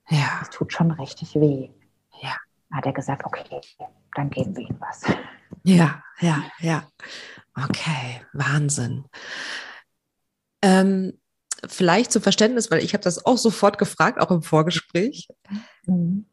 Ja. 0.09 0.39
Es 0.41 0.49
tut 0.49 0.73
schon 0.73 0.91
richtig 0.91 1.35
weh. 1.35 1.69
Ja 2.21 2.35
hat 2.71 2.85
er 2.85 2.93
gesagt, 2.93 3.25
okay, 3.25 3.61
dann 4.15 4.29
geben 4.29 4.55
wir 4.55 4.69
ihm 4.69 4.77
was. 4.79 5.03
Ja, 5.63 6.03
ja, 6.19 6.43
ja. 6.59 6.83
Okay, 7.55 8.21
Wahnsinn. 8.33 9.05
Ähm, 10.61 11.19
vielleicht 11.67 12.11
zum 12.11 12.21
Verständnis, 12.21 12.69
weil 12.71 12.83
ich 12.83 12.93
habe 12.93 13.03
das 13.03 13.25
auch 13.25 13.37
sofort 13.37 13.77
gefragt, 13.77 14.19
auch 14.19 14.31
im 14.31 14.41
Vorgespräch. 14.41 15.27
Mhm. 15.85 16.25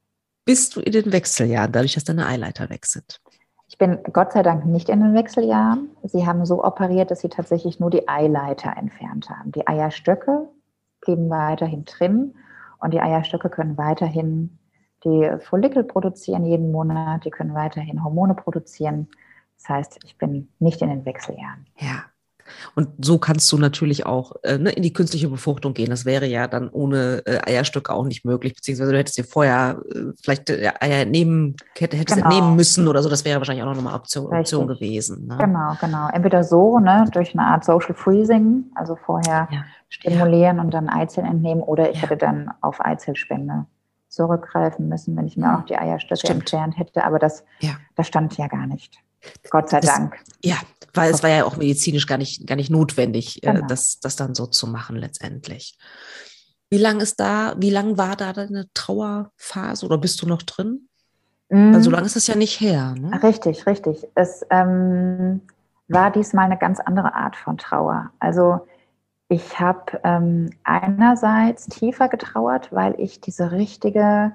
Bist 0.44 0.76
du 0.76 0.80
in 0.80 0.92
den 0.92 1.12
Wechseljahren, 1.12 1.72
dadurch, 1.72 1.94
dass 1.94 2.04
deine 2.04 2.26
Eileiter 2.26 2.68
sind? 2.82 3.20
Ich 3.68 3.78
bin 3.78 3.98
Gott 4.12 4.32
sei 4.32 4.42
Dank 4.42 4.66
nicht 4.66 4.88
in 4.88 5.00
den 5.00 5.14
Wechseljahren. 5.14 5.88
Sie 6.04 6.26
haben 6.26 6.44
so 6.44 6.62
operiert, 6.62 7.10
dass 7.10 7.20
sie 7.20 7.28
tatsächlich 7.28 7.80
nur 7.80 7.90
die 7.90 8.06
Eileiter 8.08 8.76
entfernt 8.76 9.30
haben. 9.30 9.52
Die 9.52 9.66
Eierstöcke 9.66 10.48
blieben 11.00 11.30
weiterhin 11.30 11.84
drin 11.84 12.34
und 12.78 12.92
die 12.92 13.00
Eierstöcke 13.00 13.48
können 13.48 13.78
weiterhin 13.78 14.58
die 15.04 15.30
Follikel 15.40 15.84
produzieren 15.84 16.44
jeden 16.44 16.72
Monat, 16.72 17.24
die 17.24 17.30
können 17.30 17.54
weiterhin 17.54 18.02
Hormone 18.02 18.34
produzieren. 18.34 19.08
Das 19.58 19.68
heißt, 19.68 19.98
ich 20.04 20.18
bin 20.18 20.48
nicht 20.58 20.82
in 20.82 20.88
den 20.88 21.04
Wechseljahren. 21.04 21.66
Ja, 21.78 22.04
und 22.74 22.88
so 23.04 23.18
kannst 23.18 23.50
du 23.52 23.58
natürlich 23.58 24.06
auch 24.06 24.32
äh, 24.42 24.58
ne, 24.58 24.70
in 24.70 24.82
die 24.82 24.92
künstliche 24.92 25.28
Befruchtung 25.28 25.74
gehen. 25.74 25.90
Das 25.90 26.04
wäre 26.04 26.26
ja 26.26 26.46
dann 26.46 26.68
ohne 26.68 27.22
äh, 27.26 27.40
Eierstöcke 27.46 27.92
auch 27.92 28.04
nicht 28.04 28.24
möglich, 28.24 28.54
beziehungsweise 28.54 28.92
du 28.92 28.98
hättest 28.98 29.18
dir 29.18 29.24
vorher 29.24 29.80
äh, 29.90 30.12
vielleicht 30.22 30.50
äh, 30.50 30.70
Eier 30.80 31.02
entnehmen, 31.02 31.56
hättest 31.76 32.14
genau. 32.14 32.26
entnehmen 32.26 32.56
müssen 32.56 32.88
oder 32.88 33.02
so. 33.02 33.08
Das 33.08 33.24
wäre 33.24 33.38
wahrscheinlich 33.38 33.64
auch 33.64 33.74
noch 33.74 33.78
eine 33.78 33.94
Option, 33.94 34.26
Option 34.26 34.66
gewesen. 34.66 35.26
Ne? 35.26 35.36
Genau, 35.38 35.76
genau. 35.80 36.08
Entweder 36.08 36.44
so, 36.44 36.78
ne, 36.78 37.06
durch 37.12 37.34
eine 37.34 37.46
Art 37.46 37.64
Social 37.64 37.94
Freezing, 37.94 38.64
also 38.74 38.96
vorher 38.96 39.48
ja. 39.50 39.64
stimulieren 39.88 40.56
ja. 40.56 40.62
und 40.62 40.72
dann 40.72 40.88
Eizellen 40.88 41.28
entnehmen, 41.28 41.62
oder 41.62 41.90
ich 41.90 41.96
ja. 41.96 42.02
hätte 42.02 42.16
dann 42.16 42.50
auf 42.60 42.84
Eizellspende 42.84 43.66
zurückgreifen 44.14 44.88
müssen, 44.88 45.16
wenn 45.16 45.26
ich 45.26 45.36
mir 45.36 45.52
hm. 45.52 45.60
auch 45.60 45.66
die 45.66 45.76
Eierstöcke 45.76 46.20
Stimmt. 46.20 46.40
entfernt 46.40 46.78
hätte. 46.78 47.04
Aber 47.04 47.18
das, 47.18 47.44
das 47.94 48.06
stand 48.06 48.36
ja 48.36 48.46
gar 48.48 48.66
nicht. 48.66 48.98
Gott 49.50 49.70
sei 49.70 49.80
das, 49.80 49.94
Dank. 49.94 50.16
Ja, 50.42 50.56
weil 50.92 51.10
es 51.12 51.22
war 51.22 51.30
ja 51.30 51.44
auch 51.44 51.56
medizinisch 51.56 52.06
gar 52.06 52.18
nicht, 52.18 52.46
gar 52.46 52.56
nicht 52.56 52.70
notwendig, 52.70 53.42
äh, 53.42 53.52
genau. 53.52 53.66
das, 53.66 54.00
das 54.00 54.16
dann 54.16 54.34
so 54.34 54.46
zu 54.46 54.66
machen 54.66 54.96
letztendlich. 54.96 55.76
Wie 56.70 56.78
lange 56.78 57.02
ist 57.02 57.20
da, 57.20 57.54
wie 57.58 57.70
lange 57.70 57.98
war 57.98 58.16
da 58.16 58.32
deine 58.32 58.66
Trauerphase 58.74 59.86
oder 59.86 59.98
bist 59.98 60.22
du 60.22 60.26
noch 60.26 60.42
drin? 60.42 60.88
Mm. 61.48 61.74
Weil 61.74 61.82
so 61.82 61.90
lange 61.90 62.06
ist 62.06 62.16
es 62.16 62.26
ja 62.26 62.36
nicht 62.36 62.60
her. 62.60 62.94
Ne? 62.98 63.22
Richtig, 63.22 63.66
richtig. 63.66 64.06
Es 64.14 64.44
ähm, 64.50 65.42
war 65.88 66.10
diesmal 66.10 66.46
eine 66.46 66.58
ganz 66.58 66.80
andere 66.80 67.14
Art 67.14 67.36
von 67.36 67.58
Trauer. 67.58 68.10
Also 68.18 68.66
ich 69.34 69.58
habe 69.58 70.00
ähm, 70.04 70.50
einerseits 70.62 71.66
tiefer 71.66 72.08
getrauert, 72.08 72.72
weil 72.72 72.94
ich 72.98 73.20
diese 73.20 73.50
richtige 73.50 74.32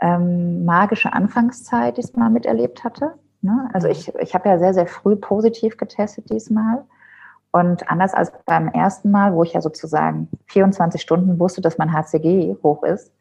ähm, 0.00 0.64
magische 0.64 1.12
Anfangszeit 1.12 1.96
diesmal 1.96 2.28
miterlebt 2.28 2.82
hatte. 2.82 3.14
Ne? 3.40 3.70
Also 3.72 3.86
mhm. 3.86 3.92
ich, 3.92 4.14
ich 4.16 4.34
habe 4.34 4.48
ja 4.48 4.58
sehr, 4.58 4.74
sehr 4.74 4.86
früh 4.86 5.14
positiv 5.14 5.76
getestet 5.76 6.28
diesmal. 6.28 6.84
Und 7.52 7.88
anders 7.88 8.14
als 8.14 8.32
beim 8.46 8.68
ersten 8.68 9.10
Mal, 9.10 9.34
wo 9.34 9.44
ich 9.44 9.52
ja 9.52 9.60
sozusagen 9.60 10.28
24 10.46 11.00
Stunden 11.00 11.38
wusste, 11.38 11.60
dass 11.60 11.78
mein 11.78 11.92
HCG 11.92 12.56
hoch 12.62 12.82
ist, 12.82 13.12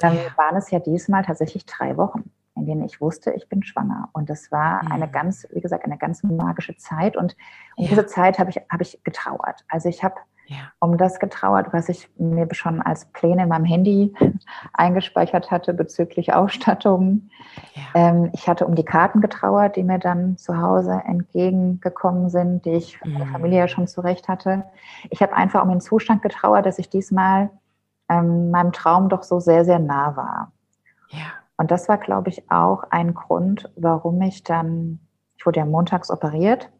ähm, 0.00 0.14
ja. 0.14 0.38
waren 0.38 0.56
es 0.56 0.70
ja 0.70 0.78
diesmal 0.78 1.24
tatsächlich 1.24 1.66
drei 1.66 1.96
Wochen, 1.96 2.30
in 2.54 2.64
denen 2.64 2.84
ich 2.84 3.00
wusste, 3.00 3.32
ich 3.32 3.48
bin 3.48 3.62
schwanger. 3.62 4.08
Und 4.12 4.30
das 4.30 4.50
war 4.52 4.84
mhm. 4.84 4.92
eine 4.92 5.10
ganz, 5.10 5.46
wie 5.52 5.60
gesagt, 5.60 5.84
eine 5.84 5.98
ganz 5.98 6.22
magische 6.22 6.76
Zeit. 6.76 7.16
Und 7.16 7.36
ja. 7.76 7.88
diese 7.88 8.06
Zeit 8.06 8.38
habe 8.38 8.50
ich, 8.50 8.56
hab 8.70 8.80
ich 8.80 9.02
getrauert. 9.04 9.64
Also 9.68 9.88
ich 9.90 10.02
habe 10.02 10.14
ja. 10.46 10.72
um 10.80 10.96
das 10.96 11.18
getrauert, 11.18 11.72
was 11.72 11.88
ich 11.88 12.08
mir 12.18 12.46
schon 12.52 12.82
als 12.82 13.06
Pläne 13.06 13.44
in 13.44 13.48
meinem 13.48 13.64
Handy 13.64 14.14
eingespeichert 14.72 15.50
hatte 15.50 15.74
bezüglich 15.74 16.32
Ausstattung. 16.34 17.30
Ja. 17.74 17.82
Ähm, 18.08 18.30
ich 18.32 18.48
hatte 18.48 18.66
um 18.66 18.74
die 18.74 18.84
Karten 18.84 19.20
getrauert, 19.20 19.76
die 19.76 19.82
mir 19.82 19.98
dann 19.98 20.36
zu 20.36 20.60
Hause 20.60 21.02
entgegengekommen 21.06 22.28
sind, 22.28 22.64
die 22.64 22.72
ich 22.72 22.98
von 22.98 23.12
der 23.14 23.26
mhm. 23.26 23.32
Familie 23.32 23.58
ja 23.60 23.68
schon 23.68 23.86
zurecht 23.86 24.28
hatte. 24.28 24.64
Ich 25.10 25.22
habe 25.22 25.34
einfach 25.34 25.62
um 25.62 25.70
den 25.70 25.80
Zustand 25.80 26.22
getrauert, 26.22 26.66
dass 26.66 26.78
ich 26.78 26.88
diesmal 26.88 27.50
ähm, 28.08 28.50
meinem 28.50 28.72
Traum 28.72 29.08
doch 29.08 29.22
so 29.22 29.40
sehr, 29.40 29.64
sehr 29.64 29.78
nah 29.78 30.16
war. 30.16 30.52
Ja. 31.10 31.26
Und 31.56 31.70
das 31.70 31.88
war, 31.88 31.98
glaube 31.98 32.30
ich, 32.30 32.50
auch 32.50 32.84
ein 32.90 33.14
Grund, 33.14 33.70
warum 33.76 34.20
ich 34.22 34.42
dann, 34.42 35.00
ich 35.36 35.46
wurde 35.46 35.60
ja 35.60 35.66
montags 35.66 36.10
operiert, 36.10 36.70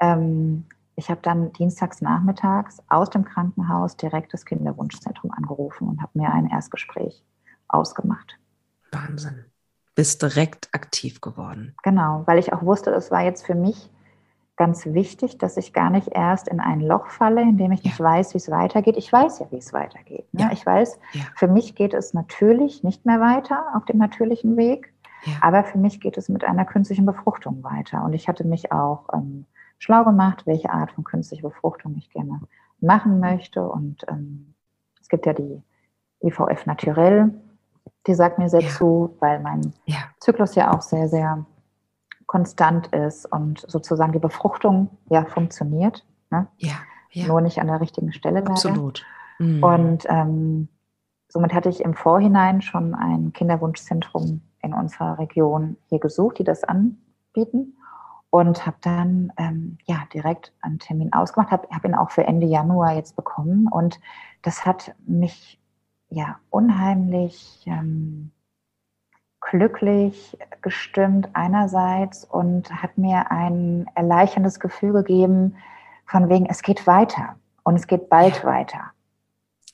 ähm, 0.00 0.66
ich 0.96 1.10
habe 1.10 1.20
dann 1.22 1.52
dienstags 1.52 2.02
nachmittags 2.02 2.82
aus 2.88 3.10
dem 3.10 3.24
Krankenhaus 3.24 3.96
direkt 3.96 4.32
das 4.34 4.44
Kinderwunschzentrum 4.44 5.30
angerufen 5.30 5.88
und 5.88 6.02
habe 6.02 6.18
mir 6.18 6.32
ein 6.32 6.48
Erstgespräch 6.48 7.24
ausgemacht. 7.68 8.38
Wahnsinn. 8.90 9.44
Bist 9.94 10.22
direkt 10.22 10.68
aktiv 10.72 11.20
geworden. 11.20 11.74
Genau, 11.82 12.22
weil 12.26 12.38
ich 12.38 12.52
auch 12.52 12.62
wusste, 12.62 12.90
es 12.90 13.10
war 13.10 13.22
jetzt 13.22 13.44
für 13.44 13.54
mich 13.54 13.90
ganz 14.56 14.86
wichtig, 14.86 15.38
dass 15.38 15.56
ich 15.56 15.72
gar 15.72 15.90
nicht 15.90 16.08
erst 16.08 16.48
in 16.48 16.60
ein 16.60 16.80
Loch 16.80 17.08
falle, 17.08 17.42
in 17.42 17.56
dem 17.56 17.72
ich 17.72 17.80
ja. 17.80 17.88
nicht 17.88 18.00
weiß, 18.00 18.34
wie 18.34 18.38
es 18.38 18.50
weitergeht. 18.50 18.96
Ich 18.96 19.12
weiß 19.12 19.40
ja, 19.40 19.46
wie 19.50 19.56
es 19.56 19.72
weitergeht. 19.72 20.32
Ne? 20.32 20.42
Ja. 20.42 20.50
Ich 20.52 20.64
weiß, 20.64 20.98
ja. 21.12 21.22
für 21.36 21.48
mich 21.48 21.74
geht 21.74 21.94
es 21.94 22.14
natürlich 22.14 22.82
nicht 22.82 23.04
mehr 23.04 23.20
weiter 23.20 23.64
auf 23.74 23.84
dem 23.86 23.98
natürlichen 23.98 24.56
Weg, 24.56 24.92
aber 25.40 25.64
für 25.64 25.78
mich 25.78 26.00
geht 26.00 26.16
es 26.18 26.28
mit 26.28 26.44
einer 26.44 26.64
künstlichen 26.64 27.06
Befruchtung 27.06 27.62
weiter. 27.62 28.04
Und 28.04 28.12
ich 28.12 28.28
hatte 28.28 28.44
mich 28.44 28.72
auch 28.72 29.08
ähm, 29.12 29.46
schlau 29.82 30.04
gemacht, 30.04 30.46
welche 30.46 30.70
Art 30.70 30.92
von 30.92 31.02
künstlicher 31.02 31.48
Befruchtung 31.48 31.96
ich 31.96 32.08
gerne 32.10 32.40
machen 32.80 33.18
möchte. 33.18 33.68
Und 33.68 34.04
ähm, 34.08 34.54
es 35.00 35.08
gibt 35.08 35.26
ja 35.26 35.32
die 35.32 35.60
IVF 36.22 36.66
Naturell, 36.66 37.34
die 38.06 38.14
sagt 38.14 38.38
mir 38.38 38.48
sehr 38.48 38.62
ja. 38.62 38.68
zu, 38.68 39.16
weil 39.18 39.40
mein 39.40 39.72
ja. 39.86 39.98
Zyklus 40.20 40.54
ja 40.54 40.72
auch 40.72 40.82
sehr, 40.82 41.08
sehr 41.08 41.44
konstant 42.26 42.86
ist 42.88 43.26
und 43.26 43.64
sozusagen 43.66 44.12
die 44.12 44.20
Befruchtung 44.20 44.88
ja 45.10 45.24
funktioniert. 45.24 46.06
Ne? 46.30 46.46
Ja, 46.58 46.74
ja. 47.10 47.26
Nur 47.26 47.40
nicht 47.40 47.60
an 47.60 47.66
der 47.66 47.80
richtigen 47.80 48.12
Stelle. 48.12 48.38
Leider. 48.38 48.52
Absolut. 48.52 49.04
Mhm. 49.40 49.64
Und 49.64 50.06
ähm, 50.08 50.68
somit 51.28 51.52
hatte 51.54 51.68
ich 51.68 51.80
im 51.80 51.94
Vorhinein 51.94 52.62
schon 52.62 52.94
ein 52.94 53.32
Kinderwunschzentrum 53.32 54.42
in 54.62 54.74
unserer 54.74 55.18
Region 55.18 55.76
hier 55.88 55.98
gesucht, 55.98 56.38
die 56.38 56.44
das 56.44 56.62
anbieten 56.62 57.74
und 58.32 58.64
habe 58.64 58.78
dann 58.80 59.30
ähm, 59.36 59.76
ja 59.84 60.04
direkt 60.14 60.54
einen 60.62 60.78
Termin 60.78 61.12
ausgemacht, 61.12 61.50
habe 61.50 61.68
hab 61.70 61.84
ihn 61.84 61.94
auch 61.94 62.10
für 62.10 62.24
Ende 62.24 62.46
Januar 62.46 62.94
jetzt 62.94 63.14
bekommen 63.14 63.68
und 63.68 64.00
das 64.40 64.64
hat 64.64 64.94
mich 65.04 65.60
ja 66.08 66.38
unheimlich 66.48 67.62
ähm, 67.66 68.30
glücklich 69.42 70.38
gestimmt 70.62 71.28
einerseits 71.34 72.24
und 72.24 72.72
hat 72.72 72.96
mir 72.96 73.30
ein 73.30 73.86
erleichterndes 73.94 74.60
Gefühl 74.60 74.94
gegeben 74.94 75.56
von 76.06 76.30
wegen 76.30 76.46
es 76.46 76.62
geht 76.62 76.86
weiter 76.86 77.36
und 77.64 77.76
es 77.76 77.86
geht 77.86 78.08
bald 78.08 78.38
ja. 78.38 78.44
weiter. 78.44 78.92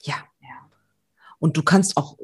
Ja. 0.02 0.16
ja. 0.40 0.56
Und 1.38 1.56
du 1.56 1.62
kannst 1.62 1.96
auch 1.96 2.16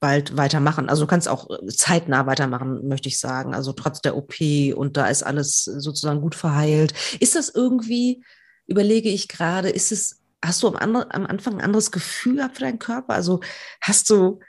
bald 0.00 0.36
weitermachen. 0.36 0.88
Also 0.88 1.04
du 1.04 1.06
kannst 1.08 1.28
auch 1.28 1.48
äh, 1.50 1.66
zeitnah 1.68 2.26
weitermachen, 2.26 2.86
möchte 2.86 3.08
ich 3.08 3.18
sagen. 3.18 3.54
Also 3.54 3.72
trotz 3.72 4.00
der 4.00 4.16
OP 4.16 4.34
und 4.74 4.96
da 4.96 5.06
ist 5.06 5.22
alles 5.22 5.64
sozusagen 5.64 6.20
gut 6.20 6.34
verheilt. 6.34 6.94
Ist 7.20 7.34
das 7.34 7.48
irgendwie, 7.48 8.22
überlege 8.66 9.08
ich 9.08 9.28
gerade, 9.28 9.70
ist 9.70 9.92
es, 9.92 10.22
hast 10.44 10.62
du 10.62 10.68
am, 10.68 10.76
andre, 10.76 11.14
am 11.14 11.26
Anfang 11.26 11.54
ein 11.54 11.64
anderes 11.64 11.90
Gefühl 11.90 12.36
gehabt 12.36 12.56
für 12.56 12.64
deinen 12.64 12.78
Körper? 12.78 13.14
Also 13.14 13.40
hast 13.80 14.10
du 14.10 14.40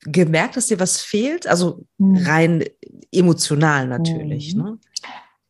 gemerkt, 0.00 0.56
dass 0.56 0.66
dir 0.66 0.78
was 0.78 1.00
fehlt? 1.00 1.46
Also 1.46 1.84
hm. 1.98 2.16
rein 2.26 2.64
emotional 3.12 3.86
natürlich. 3.86 4.54
Mhm. 4.54 4.62
Ne? 4.62 4.78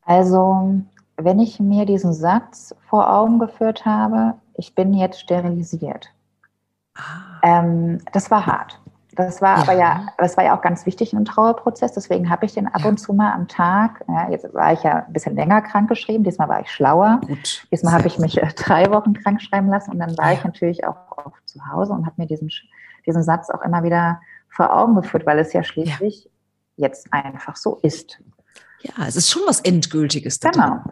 Also 0.03 0.83
wenn 1.17 1.41
ich 1.41 1.59
mir 1.59 1.85
diesen 1.85 2.13
Satz 2.13 2.75
vor 2.89 3.13
Augen 3.13 3.39
geführt 3.39 3.85
habe, 3.85 4.35
ich 4.55 4.75
bin 4.75 4.95
jetzt 4.95 5.21
sterilisiert. 5.21 6.11
Ah. 6.95 7.41
Ähm, 7.43 8.01
das 8.13 8.31
war 8.31 8.47
hart. 8.47 8.81
Das 9.17 9.41
war 9.41 9.57
ja. 9.57 9.63
aber 9.63 9.73
ja, 9.73 10.07
das 10.19 10.37
war 10.37 10.45
ja 10.45 10.57
auch 10.57 10.61
ganz 10.61 10.85
wichtig 10.85 11.15
im 11.15 11.25
Trauerprozess. 11.25 11.93
Deswegen 11.93 12.29
habe 12.29 12.45
ich 12.45 12.53
den 12.53 12.69
ab 12.69 12.83
ja. 12.83 12.89
und 12.89 12.99
zu 12.99 13.15
mal 13.15 13.33
am 13.33 13.49
Tag. 13.49 14.05
Ja, 14.07 14.31
jetzt 14.31 14.53
war 14.53 14.73
ich 14.75 14.83
ja 14.83 15.05
ein 15.07 15.13
bisschen 15.13 15.35
länger 15.35 15.63
krankgeschrieben. 15.63 16.23
Diesmal 16.23 16.49
war 16.49 16.61
ich 16.61 16.71
schlauer. 16.71 17.21
Gut. 17.27 17.67
Diesmal 17.73 17.95
habe 17.95 18.07
ich 18.07 18.19
mich 18.19 18.41
äh, 18.41 18.47
drei 18.55 18.91
Wochen 18.91 19.15
krank 19.15 19.41
schreiben 19.41 19.69
lassen 19.69 19.93
und 19.93 19.99
dann 19.99 20.17
war 20.19 20.35
ich 20.35 20.45
natürlich 20.45 20.87
auch 20.87 20.97
oft 21.17 21.49
zu 21.49 21.67
Hause 21.67 21.95
und 21.95 22.05
habe 22.05 22.15
mir 22.19 22.27
diesen, 22.27 22.51
diesen 23.07 23.23
Satz 23.23 23.49
auch 23.49 23.63
immer 23.63 23.83
wieder 23.83 24.21
vor 24.49 24.77
Augen 24.77 24.95
geführt, 24.95 25.25
weil 25.25 25.39
es 25.39 25.53
ja 25.53 25.63
schließlich 25.63 26.31
jetzt 26.77 27.13
einfach 27.13 27.57
so 27.57 27.79
ist. 27.83 28.21
Ja, 28.83 29.07
es 29.07 29.17
ist 29.17 29.31
schon 29.31 29.43
was 29.47 29.61
Endgültiges. 29.61 30.41
Genau, 30.41 30.69
drin. 30.69 30.83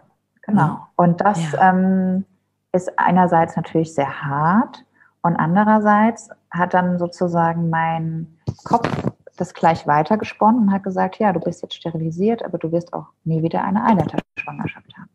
genau. 0.42 0.86
Und 0.96 1.20
das 1.20 1.38
ähm, 1.60 2.24
ist 2.72 2.98
einerseits 2.98 3.55
natürlich 3.56 3.94
sehr 3.94 4.22
hart 4.22 4.84
und 5.22 5.36
andererseits 5.36 6.30
hat 6.55 6.74
dann 6.74 6.98
sozusagen 6.98 7.68
mein 7.68 8.39
Kopf 8.64 8.89
das 9.36 9.52
gleich 9.52 9.86
weitergesponnen 9.86 10.62
und 10.62 10.72
hat 10.72 10.85
gesagt, 10.85 11.18
ja, 11.18 11.32
du 11.32 11.40
bist 11.40 11.62
jetzt 11.62 11.74
sterilisiert, 11.74 12.44
aber 12.44 12.59
du 12.59 12.70
wirst 12.70 12.93
auch 12.93 13.06
nie 13.24 13.43
wieder 13.43 13.64
eine 13.64 13.85
Eileiterschwangerschaft 13.85 14.97
haben. 14.97 15.10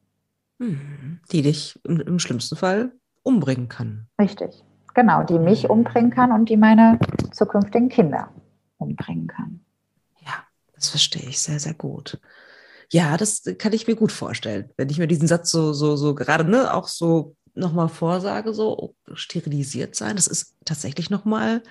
Hm, 0.60 1.20
die 1.32 1.42
dich 1.42 1.80
im, 1.86 2.02
im 2.02 2.20
schlimmsten 2.20 2.58
Fall 2.58 2.92
umbringen 3.24 3.70
kann. 3.70 4.08
Richtig, 4.20 4.64
genau, 4.94 5.24
die 5.24 5.40
mich 5.40 5.70
umbringen 5.70 6.12
kann 6.12 6.32
und 6.34 6.50
die 6.50 6.58
meine 6.58 7.00
zukünftigen 7.32 7.88
Kinder 7.88 8.30
umbringen 8.78 9.28
kann. 9.28 9.62
Ja, 10.20 10.34
das 10.76 10.90
verstehe 10.90 11.30
ich 11.30 11.40
sehr, 11.40 11.60
sehr 11.60 11.74
gut. 11.74 12.20
Ja, 12.92 13.16
das 13.18 13.44
kann 13.58 13.72
ich 13.74 13.88
mir 13.88 13.96
gut 13.96 14.12
vorstellen. 14.12 14.72
Wenn 14.76 14.90
ich 14.90 14.98
mir 14.98 15.08
diesen 15.08 15.28
Satz 15.28 15.52
so, 15.52 15.74
so, 15.74 15.96
so 15.96 16.16
gerade, 16.16 16.44
ne, 16.44 16.74
auch 16.74 16.88
so 16.88 17.36
nochmal 17.60 17.90
vorsage, 17.90 18.54
so 18.54 18.78
oh, 18.78 18.96
sterilisiert 19.14 19.96
sein, 19.96 20.16
das 20.16 20.28
ist 20.28 20.56
tatsächlich 20.66 21.10
nochmal, 21.10 21.64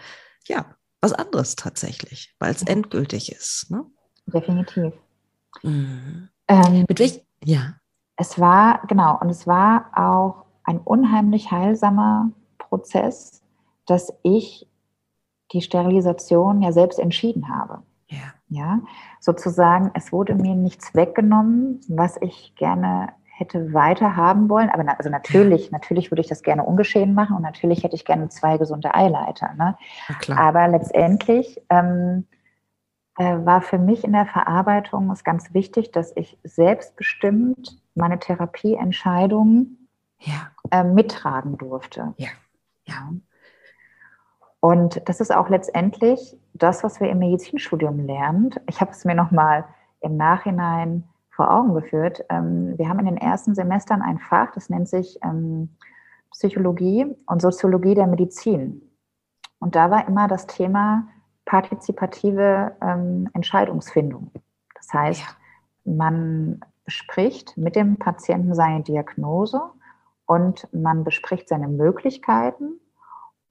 ja, 0.46 0.66
was 1.00 1.12
anderes 1.12 1.56
tatsächlich, 1.56 2.34
weil 2.38 2.52
es 2.52 2.62
ja. 2.62 2.68
endgültig 2.68 3.32
ist. 3.32 3.70
Ne? 3.70 3.84
Definitiv. 4.26 4.92
Mhm. 5.62 6.28
Ähm, 6.48 6.84
Mit 6.88 6.98
welch, 6.98 7.24
ja. 7.44 7.74
Es 8.16 8.38
war, 8.38 8.82
genau, 8.88 9.18
und 9.20 9.30
es 9.30 9.46
war 9.46 9.90
auch 9.94 10.44
ein 10.64 10.78
unheimlich 10.78 11.50
heilsamer 11.50 12.30
Prozess, 12.58 13.42
dass 13.86 14.12
ich 14.22 14.68
die 15.52 15.62
Sterilisation 15.62 16.62
ja 16.62 16.72
selbst 16.72 16.98
entschieden 16.98 17.48
habe. 17.48 17.82
Ja. 18.08 18.34
ja. 18.48 18.80
Sozusagen, 19.20 19.90
es 19.94 20.12
wurde 20.12 20.34
mir 20.34 20.54
nichts 20.54 20.94
weggenommen, 20.94 21.80
was 21.88 22.16
ich 22.20 22.54
gerne 22.56 23.12
hätte 23.38 23.72
weiter 23.72 24.16
haben 24.16 24.48
wollen. 24.48 24.68
Aber 24.68 24.82
na, 24.82 24.94
also 24.94 25.10
natürlich, 25.10 25.70
natürlich 25.70 26.10
würde 26.10 26.20
ich 26.20 26.26
das 26.26 26.42
gerne 26.42 26.64
ungeschehen 26.64 27.14
machen 27.14 27.36
und 27.36 27.42
natürlich 27.42 27.84
hätte 27.84 27.94
ich 27.94 28.04
gerne 28.04 28.28
zwei 28.30 28.58
gesunde 28.58 28.94
Eileiter. 28.94 29.54
Ne? 29.54 29.76
Aber 30.36 30.66
letztendlich 30.66 31.60
ähm, 31.70 32.26
äh, 33.16 33.36
war 33.44 33.62
für 33.62 33.78
mich 33.78 34.02
in 34.02 34.12
der 34.12 34.26
Verarbeitung 34.26 35.10
es 35.12 35.22
ganz 35.22 35.54
wichtig, 35.54 35.92
dass 35.92 36.14
ich 36.16 36.36
selbstbestimmt 36.42 37.80
meine 37.94 38.18
Therapieentscheidungen 38.18 39.88
ja. 40.18 40.50
äh, 40.72 40.82
mittragen 40.82 41.56
durfte. 41.58 42.14
Ja. 42.16 42.28
ja. 42.86 43.12
Und 44.58 45.08
das 45.08 45.20
ist 45.20 45.32
auch 45.32 45.48
letztendlich 45.48 46.36
das, 46.54 46.82
was 46.82 47.00
wir 47.00 47.08
im 47.08 47.20
Medizinstudium 47.20 48.04
lernen. 48.04 48.50
Ich 48.68 48.80
habe 48.80 48.90
es 48.90 49.04
mir 49.04 49.14
nochmal 49.14 49.64
im 50.00 50.16
Nachhinein 50.16 51.04
vor 51.38 51.52
Augen 51.52 51.72
geführt. 51.72 52.24
Ähm, 52.30 52.76
wir 52.76 52.88
haben 52.88 52.98
in 52.98 53.04
den 53.06 53.16
ersten 53.16 53.54
Semestern 53.54 54.02
ein 54.02 54.18
Fach, 54.18 54.50
das 54.50 54.70
nennt 54.70 54.88
sich 54.88 55.20
ähm, 55.22 55.68
Psychologie 56.32 57.14
und 57.26 57.40
Soziologie 57.40 57.94
der 57.94 58.08
Medizin. 58.08 58.82
Und 59.60 59.76
da 59.76 59.88
war 59.88 60.08
immer 60.08 60.26
das 60.26 60.48
Thema 60.48 61.06
partizipative 61.44 62.76
ähm, 62.82 63.30
Entscheidungsfindung. 63.34 64.32
Das 64.74 64.92
heißt, 64.92 65.20
ja. 65.20 65.28
man 65.84 66.60
bespricht 66.84 67.56
mit 67.56 67.76
dem 67.76 67.98
Patienten 67.98 68.52
seine 68.56 68.82
Diagnose 68.82 69.62
und 70.26 70.66
man 70.74 71.04
bespricht 71.04 71.48
seine 71.48 71.68
Möglichkeiten 71.68 72.80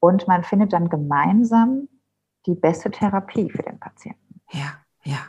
und 0.02 0.28
man 0.28 0.44
findet 0.44 0.74
dann 0.74 0.90
gemeinsam 0.90 1.88
die 2.48 2.56
beste 2.56 2.92
Therapie 2.92 3.50
für 3.50 3.64
den 3.64 3.80
Patienten. 3.80 4.42
Ja, 4.52 4.74
ja. 5.04 5.20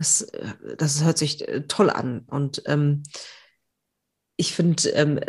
Das, 0.00 0.22
äh, 0.22 0.54
das 0.78 1.04
hört 1.04 1.18
sich 1.18 1.46
äh, 1.46 1.66
toll 1.68 1.90
an. 1.90 2.24
Und 2.26 2.62
ähm, 2.64 3.02
ich 4.36 4.54
finde, 4.54 4.88
ähm, 4.90 5.20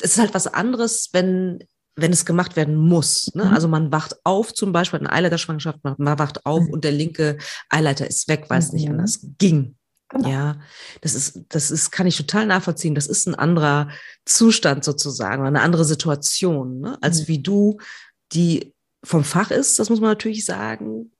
es 0.00 0.12
ist 0.12 0.18
halt 0.18 0.32
was 0.32 0.46
anderes, 0.46 1.10
wenn, 1.12 1.64
wenn 1.96 2.12
es 2.12 2.24
gemacht 2.24 2.54
werden 2.54 2.76
muss. 2.76 3.34
Ne? 3.34 3.46
Mhm. 3.46 3.52
Also 3.52 3.66
man 3.66 3.90
wacht 3.90 4.14
auf, 4.22 4.54
zum 4.54 4.72
Beispiel 4.72 5.00
eine 5.00 5.12
Eileiterschwangerschaft, 5.12 5.80
man 5.82 6.18
wacht 6.18 6.46
auf 6.46 6.62
mhm. 6.62 6.70
und 6.70 6.84
der 6.84 6.92
linke 6.92 7.38
Eileiter 7.68 8.06
ist 8.06 8.28
weg, 8.28 8.44
weil 8.46 8.60
es 8.60 8.72
nicht 8.72 8.86
mhm. 8.86 8.92
anders 8.92 9.26
ging. 9.38 9.76
Genau. 10.10 10.28
Ja, 10.28 10.60
das 11.00 11.14
ist, 11.14 11.40
das 11.48 11.72
ist, 11.72 11.90
kann 11.90 12.06
ich 12.06 12.16
total 12.16 12.46
nachvollziehen. 12.46 12.94
Das 12.94 13.08
ist 13.08 13.26
ein 13.26 13.34
anderer 13.34 13.90
Zustand 14.24 14.84
sozusagen, 14.84 15.44
eine 15.44 15.62
andere 15.62 15.84
Situation, 15.84 16.80
ne? 16.80 16.98
als 17.00 17.22
mhm. 17.22 17.28
wie 17.28 17.42
du, 17.42 17.78
die 18.32 18.72
vom 19.02 19.24
Fach 19.24 19.50
ist, 19.50 19.80
das 19.80 19.90
muss 19.90 20.00
man 20.00 20.10
natürlich 20.10 20.44
sagen, 20.44 21.10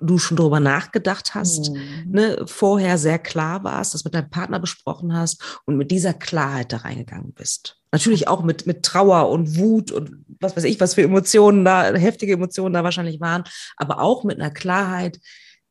du 0.00 0.18
schon 0.18 0.36
darüber 0.36 0.60
nachgedacht 0.60 1.34
hast, 1.34 1.70
mhm. 1.70 2.04
ne, 2.06 2.44
vorher 2.46 2.98
sehr 2.98 3.18
klar 3.18 3.64
warst, 3.64 3.94
das 3.94 4.04
mit 4.04 4.14
deinem 4.14 4.30
Partner 4.30 4.60
besprochen 4.60 5.14
hast 5.14 5.60
und 5.64 5.76
mit 5.76 5.90
dieser 5.90 6.14
Klarheit 6.14 6.72
da 6.72 6.78
reingegangen 6.78 7.32
bist. 7.32 7.80
Natürlich 7.90 8.28
auch 8.28 8.42
mit, 8.42 8.66
mit 8.66 8.84
Trauer 8.84 9.28
und 9.30 9.56
Wut 9.56 9.92
und 9.92 10.24
was 10.40 10.56
weiß 10.56 10.64
ich, 10.64 10.80
was 10.80 10.94
für 10.94 11.02
Emotionen 11.02 11.64
da, 11.64 11.94
heftige 11.94 12.34
Emotionen 12.34 12.74
da 12.74 12.84
wahrscheinlich 12.84 13.20
waren, 13.20 13.44
aber 13.76 14.00
auch 14.00 14.24
mit 14.24 14.40
einer 14.40 14.50
Klarheit, 14.50 15.18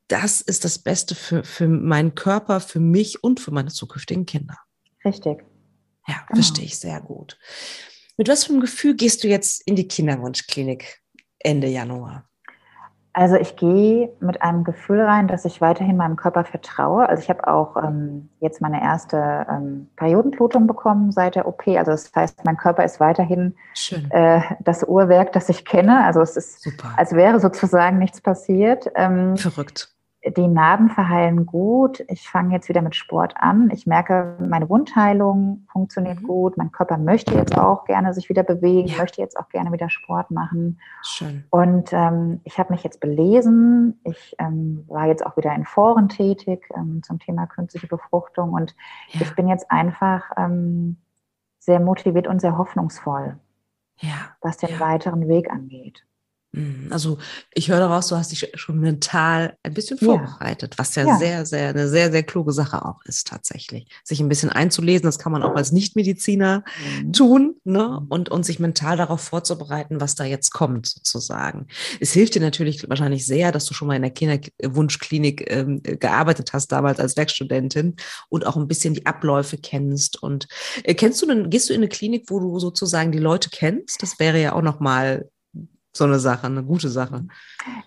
das 0.07 0.41
ist 0.41 0.65
das 0.65 0.79
Beste 0.79 1.15
für, 1.15 1.43
für 1.43 1.67
meinen 1.67 2.15
Körper, 2.15 2.59
für 2.59 2.79
mich 2.79 3.23
und 3.23 3.39
für 3.39 3.51
meine 3.51 3.69
zukünftigen 3.69 4.25
Kinder. 4.25 4.57
Richtig. 5.05 5.43
Ja, 6.07 6.15
genau. 6.27 6.41
verstehe 6.41 6.65
ich 6.65 6.77
sehr 6.77 7.01
gut. 7.01 7.37
Mit 8.17 8.27
was 8.27 8.43
für 8.43 8.51
einem 8.51 8.61
Gefühl 8.61 8.95
gehst 8.95 9.23
du 9.23 9.27
jetzt 9.27 9.65
in 9.65 9.75
die 9.75 9.87
Kinderwunschklinik 9.87 11.01
Ende 11.39 11.67
Januar? 11.67 12.29
Also 13.13 13.35
ich 13.35 13.57
gehe 13.57 14.13
mit 14.21 14.41
einem 14.41 14.63
Gefühl 14.63 15.01
rein, 15.01 15.27
dass 15.27 15.43
ich 15.43 15.59
weiterhin 15.59 15.97
meinem 15.97 16.15
Körper 16.15 16.45
vertraue. 16.45 17.09
Also 17.09 17.21
ich 17.21 17.29
habe 17.29 17.45
auch 17.47 17.75
ähm, 17.75 18.29
jetzt 18.39 18.61
meine 18.61 18.81
erste 18.81 19.45
ähm, 19.49 19.89
Periodenblutung 19.97 20.65
bekommen 20.65 21.11
seit 21.11 21.35
der 21.35 21.47
OP. 21.47 21.67
Also 21.67 21.91
das 21.91 22.11
heißt, 22.15 22.45
mein 22.45 22.57
Körper 22.57 22.85
ist 22.85 22.99
weiterhin 22.99 23.55
äh, 24.11 24.41
das 24.61 24.83
Uhrwerk, 24.83 25.33
das 25.33 25.49
ich 25.49 25.65
kenne. 25.65 26.05
Also 26.05 26.21
es 26.21 26.37
ist, 26.37 26.61
Super. 26.61 26.93
als 26.95 27.13
wäre 27.13 27.39
sozusagen 27.39 27.99
nichts 27.99 28.21
passiert. 28.21 28.89
Ähm, 28.95 29.35
Verrückt 29.35 29.93
die 30.23 30.47
Narben 30.47 30.89
verheilen 30.89 31.47
gut. 31.47 32.03
Ich 32.07 32.29
fange 32.29 32.53
jetzt 32.53 32.69
wieder 32.69 32.83
mit 32.83 32.95
Sport 32.95 33.33
an. 33.37 33.71
Ich 33.71 33.87
merke, 33.87 34.37
meine 34.39 34.69
Wundheilung 34.69 35.65
funktioniert 35.71 36.21
mhm. 36.21 36.27
gut. 36.27 36.57
Mein 36.57 36.71
Körper 36.71 36.97
möchte 36.97 37.33
jetzt 37.33 37.57
auch 37.57 37.85
gerne 37.85 38.13
sich 38.13 38.29
wieder 38.29 38.43
bewegen, 38.43 38.87
ja. 38.87 38.99
möchte 38.99 39.19
jetzt 39.19 39.37
auch 39.37 39.49
gerne 39.49 39.71
wieder 39.71 39.89
Sport 39.89 40.29
machen. 40.29 40.79
Schön. 41.01 41.43
Und 41.49 41.91
ähm, 41.91 42.41
ich 42.43 42.59
habe 42.59 42.71
mich 42.71 42.83
jetzt 42.83 42.99
belesen. 42.99 43.99
Ich 44.03 44.35
ähm, 44.37 44.85
war 44.87 45.07
jetzt 45.07 45.25
auch 45.25 45.37
wieder 45.37 45.55
in 45.55 45.65
Foren 45.65 46.07
tätig 46.07 46.69
ähm, 46.75 47.01
zum 47.01 47.17
Thema 47.17 47.47
künstliche 47.47 47.87
Befruchtung. 47.87 48.53
Und 48.53 48.75
ja. 49.09 49.21
ich 49.21 49.35
bin 49.35 49.47
jetzt 49.47 49.71
einfach 49.71 50.23
ähm, 50.37 50.97
sehr 51.57 51.79
motiviert 51.79 52.27
und 52.27 52.41
sehr 52.41 52.59
hoffnungsvoll, 52.59 53.39
ja. 53.97 54.13
was 54.41 54.57
den 54.57 54.79
weiteren 54.79 55.27
Weg 55.27 55.49
angeht. 55.49 56.05
Mhm. 56.53 56.87
Also 56.89 57.17
ich 57.53 57.69
höre 57.69 57.79
daraus, 57.79 58.07
du 58.07 58.17
hast 58.17 58.31
dich 58.31 58.51
schon 58.55 58.79
mental 58.79 59.57
ein 59.63 59.73
bisschen 59.73 59.97
vorbereitet, 59.97 60.73
ja. 60.73 60.79
was 60.79 60.95
ja, 60.95 61.05
ja, 61.05 61.17
sehr, 61.17 61.45
sehr, 61.45 61.69
eine 61.69 61.87
sehr, 61.87 62.11
sehr 62.11 62.23
kluge 62.23 62.51
Sache 62.51 62.83
auch 62.85 62.99
ist 63.05 63.27
tatsächlich. 63.27 63.87
Sich 64.03 64.19
ein 64.19 64.27
bisschen 64.27 64.49
einzulesen, 64.49 65.05
das 65.05 65.17
kann 65.17 65.31
man 65.31 65.43
auch 65.43 65.55
als 65.55 65.71
Nichtmediziner 65.71 66.63
mhm. 67.03 67.13
tun, 67.13 67.55
ne? 67.63 67.99
Mhm. 68.01 68.07
Und, 68.09 68.29
und 68.29 68.45
sich 68.45 68.59
mental 68.59 68.97
darauf 68.97 69.21
vorzubereiten, 69.21 70.01
was 70.01 70.15
da 70.15 70.25
jetzt 70.25 70.51
kommt, 70.51 70.87
sozusagen. 70.87 71.67
Es 72.01 72.11
hilft 72.11 72.35
dir 72.35 72.41
natürlich 72.41 72.87
wahrscheinlich 72.89 73.25
sehr, 73.25 73.53
dass 73.53 73.65
du 73.65 73.73
schon 73.73 73.87
mal 73.87 73.95
in 73.95 74.01
der 74.01 74.11
Kinderwunschklinik 74.11 75.49
ähm, 75.49 75.81
gearbeitet 75.83 76.51
hast, 76.51 76.67
damals 76.71 76.99
als 76.99 77.15
Werkstudentin 77.15 77.95
und 78.27 78.45
auch 78.45 78.57
ein 78.57 78.67
bisschen 78.67 78.93
die 78.93 79.05
Abläufe 79.05 79.57
kennst. 79.57 80.21
Und 80.21 80.47
äh, 80.83 80.95
kennst 80.95 81.21
du 81.21 81.27
denn, 81.27 81.49
gehst 81.49 81.69
du 81.69 81.73
in 81.73 81.79
eine 81.79 81.87
Klinik, 81.87 82.25
wo 82.27 82.41
du 82.41 82.59
sozusagen 82.59 83.13
die 83.13 83.19
Leute 83.19 83.49
kennst? 83.49 84.03
Das 84.03 84.19
wäre 84.19 84.41
ja 84.41 84.53
auch 84.53 84.61
nochmal 84.61 85.29
so 85.93 86.05
eine 86.05 86.19
Sache, 86.19 86.47
eine 86.47 86.63
gute 86.63 86.89
Sache? 86.89 87.25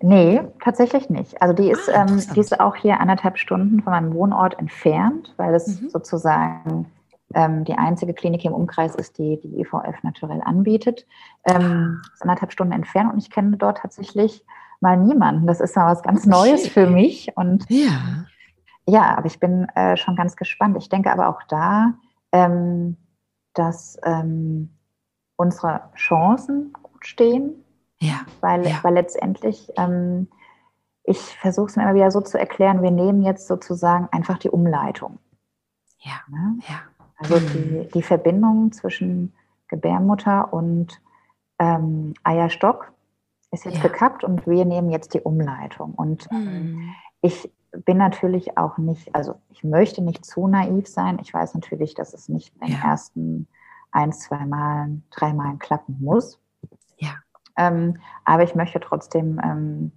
Nee, 0.00 0.42
tatsächlich 0.62 1.08
nicht. 1.08 1.40
Also 1.40 1.54
die 1.54 1.70
ist, 1.70 1.88
ah, 1.88 2.06
ähm, 2.06 2.22
die 2.34 2.40
ist 2.40 2.58
auch 2.60 2.76
hier 2.76 3.00
anderthalb 3.00 3.38
Stunden 3.38 3.82
von 3.82 3.92
meinem 3.92 4.12
Wohnort 4.12 4.58
entfernt, 4.58 5.32
weil 5.36 5.54
es 5.54 5.80
mhm. 5.80 5.88
sozusagen 5.88 6.86
ähm, 7.34 7.64
die 7.64 7.74
einzige 7.74 8.12
Klinik 8.12 8.44
im 8.44 8.52
Umkreis 8.52 8.94
ist, 8.94 9.18
die 9.18 9.40
die 9.40 9.60
EVF 9.60 10.02
naturell 10.02 10.42
anbietet. 10.44 11.06
Ähm, 11.44 12.00
ah. 12.02 12.08
ist 12.12 12.22
anderthalb 12.22 12.52
Stunden 12.52 12.72
entfernt 12.72 13.12
und 13.12 13.18
ich 13.18 13.30
kenne 13.30 13.56
dort 13.56 13.78
tatsächlich 13.78 14.44
mal 14.80 14.98
niemanden. 14.98 15.46
Das 15.46 15.60
ist 15.60 15.74
mal 15.74 15.90
was 15.90 16.02
ganz 16.02 16.26
Neues 16.26 16.68
für 16.68 16.86
mich. 16.86 17.34
Und 17.36 17.64
ja, 17.70 18.26
ja 18.86 19.16
aber 19.16 19.26
ich 19.26 19.40
bin 19.40 19.66
äh, 19.74 19.96
schon 19.96 20.14
ganz 20.14 20.36
gespannt. 20.36 20.76
Ich 20.76 20.90
denke 20.90 21.10
aber 21.10 21.28
auch 21.28 21.42
da, 21.48 21.94
ähm, 22.32 22.98
dass 23.54 23.96
ähm, 24.04 24.76
unsere 25.36 25.88
Chancen 25.94 26.74
gut 26.82 27.06
stehen 27.06 27.63
ja. 28.04 28.20
Weil, 28.40 28.66
ja. 28.66 28.78
weil 28.82 28.94
letztendlich, 28.94 29.72
ähm, 29.76 30.28
ich 31.04 31.18
versuche 31.18 31.66
es 31.66 31.76
mir 31.76 31.82
immer 31.82 31.94
wieder 31.94 32.10
so 32.10 32.20
zu 32.20 32.38
erklären, 32.38 32.82
wir 32.82 32.90
nehmen 32.90 33.22
jetzt 33.22 33.46
sozusagen 33.46 34.08
einfach 34.10 34.38
die 34.38 34.50
Umleitung. 34.50 35.18
Ja. 35.98 36.20
Ne? 36.28 36.58
ja. 36.68 36.80
Also 37.16 37.38
die, 37.38 37.88
die 37.94 38.02
Verbindung 38.02 38.72
zwischen 38.72 39.32
Gebärmutter 39.68 40.52
und 40.52 41.00
ähm, 41.58 42.14
Eierstock 42.24 42.92
ist 43.52 43.64
jetzt 43.64 43.78
ja. 43.78 43.82
gekappt 43.82 44.24
und 44.24 44.46
wir 44.46 44.64
nehmen 44.64 44.90
jetzt 44.90 45.14
die 45.14 45.20
Umleitung. 45.20 45.94
Und 45.94 46.26
ähm, 46.30 46.44
mhm. 46.44 46.94
ich 47.22 47.50
bin 47.84 47.96
natürlich 47.96 48.58
auch 48.58 48.78
nicht, 48.78 49.14
also 49.14 49.36
ich 49.50 49.64
möchte 49.64 50.02
nicht 50.02 50.24
zu 50.24 50.46
naiv 50.46 50.88
sein. 50.88 51.18
Ich 51.20 51.32
weiß 51.32 51.54
natürlich, 51.54 51.94
dass 51.94 52.14
es 52.14 52.28
nicht 52.28 52.54
in 52.54 52.68
den 52.68 52.76
ja. 52.76 52.90
ersten 52.90 53.46
ein, 53.92 54.12
zwei 54.12 54.44
Malen, 54.44 55.04
drei 55.10 55.32
Malen 55.32 55.58
klappen 55.58 55.98
muss. 56.00 56.40
Ähm, 57.56 57.98
aber 58.24 58.42
ich 58.42 58.54
möchte 58.54 58.80
trotzdem 58.80 59.40
ähm, 59.42 59.92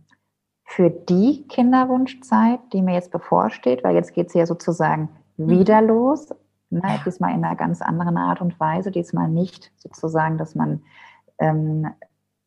für 0.65 0.89
die 0.89 1.47
Kinderwunschzeit, 1.47 2.59
die 2.73 2.81
mir 2.81 2.93
jetzt 2.93 3.11
bevorsteht, 3.11 3.83
weil 3.83 3.95
jetzt 3.95 4.13
geht 4.13 4.27
es 4.27 4.33
ja 4.33 4.45
sozusagen 4.45 5.09
mhm. 5.37 5.49
wieder 5.49 5.81
los, 5.81 6.33
ne, 6.69 6.99
diesmal 7.05 7.33
in 7.33 7.43
einer 7.43 7.55
ganz 7.55 7.81
anderen 7.81 8.17
Art 8.17 8.41
und 8.41 8.59
Weise, 8.59 8.91
diesmal 8.91 9.29
nicht 9.29 9.71
sozusagen, 9.77 10.37
dass 10.37 10.55
man 10.55 10.83
ähm, 11.39 11.87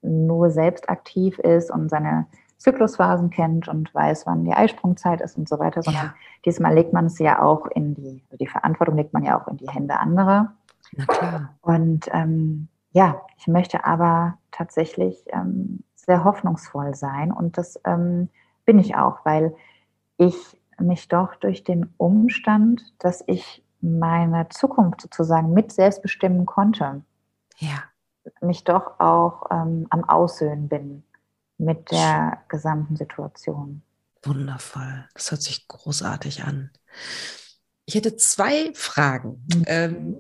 nur 0.03 0.51
selbst 0.51 0.89
aktiv 0.89 1.39
ist 1.39 1.70
und 1.70 1.89
seine, 1.89 2.27
Zyklusphasen 2.61 3.31
kennt 3.31 3.69
und 3.69 3.93
weiß, 3.95 4.27
wann 4.27 4.45
die 4.45 4.53
Eisprungzeit 4.53 5.23
ist 5.23 5.39
und 5.39 5.49
so 5.49 5.59
weiter, 5.59 5.82
sondern 5.82 6.07
ja. 6.07 6.15
diesmal 6.45 6.74
legt 6.74 6.93
man 6.93 7.07
es 7.07 7.19
ja 7.19 7.41
auch 7.41 7.66
in 7.66 7.95
die, 7.95 8.23
die 8.39 8.47
Verantwortung 8.47 8.97
legt 8.97 9.15
man 9.15 9.24
ja 9.24 9.41
auch 9.41 9.49
in 9.49 9.57
die 9.57 9.69
Hände 9.69 9.99
anderer. 9.99 10.53
Na 10.93 11.07
klar. 11.07 11.55
Und 11.62 12.09
ähm, 12.12 12.69
ja, 12.93 13.23
ich 13.39 13.47
möchte 13.47 13.87
aber 13.87 14.37
tatsächlich 14.61 15.24
ähm, 15.28 15.82
sehr 15.97 16.23
hoffnungsvoll 16.23 16.95
sein 16.95 17.32
und 17.32 17.57
das 17.57 17.81
ähm, 17.87 18.28
bin 18.66 18.78
ich 18.78 18.95
auch, 18.95 19.24
weil 19.24 19.57
ich 20.19 20.37
mich 20.78 21.09
doch 21.09 21.35
durch 21.37 21.65
den 21.65 21.95
Umstand, 21.97 22.82
dass 22.99 23.24
ich 23.27 23.65
meine 23.81 24.51
Zukunft 24.51 25.01
sozusagen 25.01 25.55
mit 25.55 25.73
selbst 25.73 26.03
bestimmen 26.03 26.45
konnte, 26.45 27.03
ja. 27.57 27.82
mich 28.43 28.65
doch 28.65 29.01
auch 29.01 29.47
ähm, 29.51 29.87
am 29.89 30.05
Aussöhnen 30.05 30.69
bin 30.69 31.05
mit 31.57 31.91
der 31.91 32.43
gesamten 32.49 32.97
Situation. 32.97 33.81
Wundervoll. 34.23 35.09
Das 35.15 35.31
hört 35.31 35.41
sich 35.41 35.66
großartig 35.69 36.45
an. 36.45 36.70
Ich 37.87 37.95
hätte 37.95 38.16
zwei 38.16 38.73
Fragen. 38.74 39.43
Mhm. 39.55 39.65
Ähm, 39.66 40.19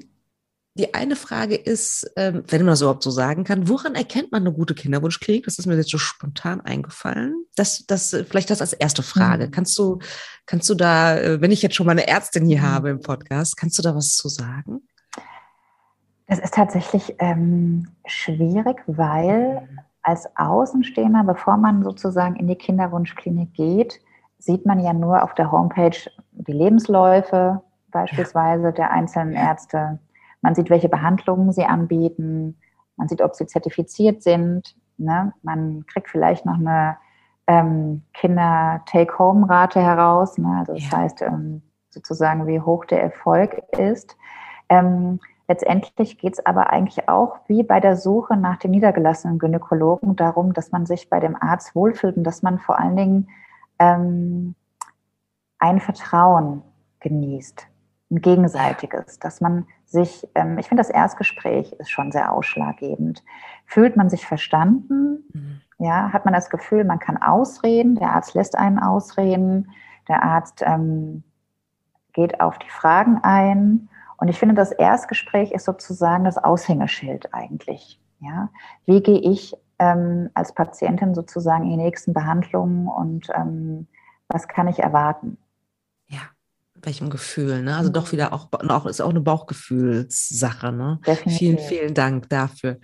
die 0.80 0.94
eine 0.94 1.14
Frage 1.14 1.56
ist, 1.56 2.10
ähm, 2.16 2.42
wenn 2.48 2.62
man 2.62 2.68
das 2.68 2.80
überhaupt 2.80 3.02
so 3.02 3.10
sagen 3.10 3.44
kann, 3.44 3.68
woran 3.68 3.94
erkennt 3.94 4.32
man 4.32 4.42
eine 4.42 4.52
gute 4.52 4.74
Kinderwunschklinik? 4.74 5.44
Das 5.44 5.58
ist 5.58 5.66
mir 5.66 5.76
jetzt 5.76 5.90
so 5.90 5.98
spontan 5.98 6.62
eingefallen. 6.62 7.44
Das, 7.54 7.84
das, 7.86 8.16
vielleicht 8.28 8.48
das 8.48 8.62
als 8.62 8.72
erste 8.72 9.02
Frage. 9.02 9.46
Mhm. 9.46 9.50
Kannst 9.50 9.78
du, 9.78 9.98
kannst 10.46 10.70
du 10.70 10.74
da, 10.74 11.18
äh, 11.18 11.40
wenn 11.42 11.50
ich 11.50 11.60
jetzt 11.60 11.74
schon 11.74 11.84
mal 11.84 11.92
eine 11.92 12.08
Ärztin 12.08 12.46
hier 12.46 12.60
mhm. 12.60 12.62
habe 12.62 12.88
im 12.88 13.00
Podcast, 13.00 13.58
kannst 13.58 13.78
du 13.78 13.82
da 13.82 13.94
was 13.94 14.16
zu 14.16 14.28
sagen? 14.28 14.80
Das 16.28 16.38
ist 16.38 16.54
tatsächlich 16.54 17.14
ähm, 17.18 17.88
schwierig, 18.06 18.82
weil 18.86 19.68
als 20.02 20.26
Außenstehender, 20.36 21.24
bevor 21.24 21.58
man 21.58 21.82
sozusagen 21.82 22.36
in 22.36 22.48
die 22.48 22.56
Kinderwunschklinik 22.56 23.52
geht, 23.52 24.00
sieht 24.38 24.64
man 24.64 24.80
ja 24.80 24.94
nur 24.94 25.22
auf 25.22 25.34
der 25.34 25.52
Homepage 25.52 25.98
die 26.32 26.52
Lebensläufe 26.52 27.60
beispielsweise 27.90 28.66
ja. 28.66 28.72
der 28.72 28.90
einzelnen 28.92 29.34
Ärzte. 29.34 29.98
Man 30.42 30.54
sieht, 30.54 30.70
welche 30.70 30.88
Behandlungen 30.88 31.52
sie 31.52 31.64
anbieten. 31.64 32.58
Man 32.96 33.08
sieht, 33.08 33.22
ob 33.22 33.34
sie 33.34 33.46
zertifiziert 33.46 34.22
sind. 34.22 34.74
Ne? 34.98 35.32
Man 35.42 35.86
kriegt 35.86 36.08
vielleicht 36.08 36.46
noch 36.46 36.58
eine 36.58 36.96
ähm, 37.46 38.02
Kinder-Take-Home-Rate 38.14 39.80
heraus. 39.80 40.38
Ne? 40.38 40.56
Also 40.58 40.74
das 40.74 40.90
ja. 40.90 40.98
heißt 40.98 41.22
ähm, 41.22 41.62
sozusagen, 41.90 42.46
wie 42.46 42.60
hoch 42.60 42.84
der 42.84 43.02
Erfolg 43.02 43.62
ist. 43.76 44.16
Ähm, 44.68 45.20
Letztendlich 45.50 46.16
geht 46.16 46.34
es 46.34 46.46
aber 46.46 46.70
eigentlich 46.70 47.08
auch 47.08 47.40
wie 47.48 47.64
bei 47.64 47.80
der 47.80 47.96
Suche 47.96 48.36
nach 48.36 48.58
dem 48.58 48.70
niedergelassenen 48.70 49.40
Gynäkologen 49.40 50.14
darum, 50.14 50.52
dass 50.52 50.70
man 50.70 50.86
sich 50.86 51.10
bei 51.10 51.18
dem 51.18 51.34
Arzt 51.34 51.74
wohlfühlt 51.74 52.16
und 52.16 52.22
dass 52.22 52.42
man 52.44 52.60
vor 52.60 52.78
allen 52.78 52.94
Dingen 52.94 53.28
ähm, 53.80 54.54
ein 55.58 55.80
Vertrauen 55.80 56.62
genießt, 57.00 57.66
ein 58.10 58.20
gegenseitiges, 58.20 59.18
dass 59.18 59.40
man 59.40 59.66
sich, 59.84 60.28
ähm, 60.34 60.58
ich 60.58 60.68
finde, 60.68 60.80
das 60.80 60.90
Erstgespräch 60.90 61.72
ist 61.74 61.90
schon 61.90 62.12
sehr 62.12 62.32
ausschlaggebend. 62.32 63.22
Fühlt 63.66 63.96
man 63.96 64.10
sich 64.10 64.26
verstanden? 64.26 65.24
Mhm. 65.32 65.60
Ja, 65.78 66.12
hat 66.12 66.24
man 66.24 66.34
das 66.34 66.50
Gefühl, 66.50 66.84
man 66.84 66.98
kann 66.98 67.16
ausreden, 67.16 67.94
der 67.94 68.12
Arzt 68.12 68.34
lässt 68.34 68.56
einen 68.56 68.78
ausreden, 68.78 69.70
der 70.08 70.22
Arzt 70.22 70.62
ähm, 70.66 71.22
geht 72.12 72.40
auf 72.40 72.58
die 72.58 72.68
Fragen 72.68 73.18
ein 73.22 73.88
und 74.20 74.28
ich 74.28 74.38
finde, 74.38 74.54
das 74.54 74.70
Erstgespräch 74.70 75.52
ist 75.52 75.64
sozusagen 75.64 76.24
das 76.24 76.36
Aushängeschild 76.36 77.32
eigentlich. 77.32 77.98
Ja? 78.20 78.50
Wie 78.84 79.02
gehe 79.02 79.18
ich 79.18 79.56
ähm, 79.78 80.28
als 80.34 80.54
Patientin 80.54 81.14
sozusagen 81.14 81.64
in 81.64 81.70
die 81.70 81.84
nächsten 81.84 82.12
Behandlungen 82.12 82.86
und 82.86 83.28
ähm, 83.34 83.86
was 84.28 84.46
kann 84.46 84.68
ich 84.68 84.80
erwarten? 84.80 85.38
Welchem 86.82 87.10
Gefühl, 87.10 87.62
ne? 87.62 87.76
Also 87.76 87.90
mhm. 87.90 87.94
doch 87.94 88.12
wieder 88.12 88.32
auch, 88.32 88.48
auch 88.52 88.86
ist 88.86 89.00
auch 89.00 89.10
eine 89.10 89.20
Bauchgefühlssache, 89.20 90.72
ne? 90.72 91.00
Definitiv. 91.06 91.38
Vielen, 91.38 91.58
vielen 91.58 91.94
Dank 91.94 92.28
dafür. 92.28 92.78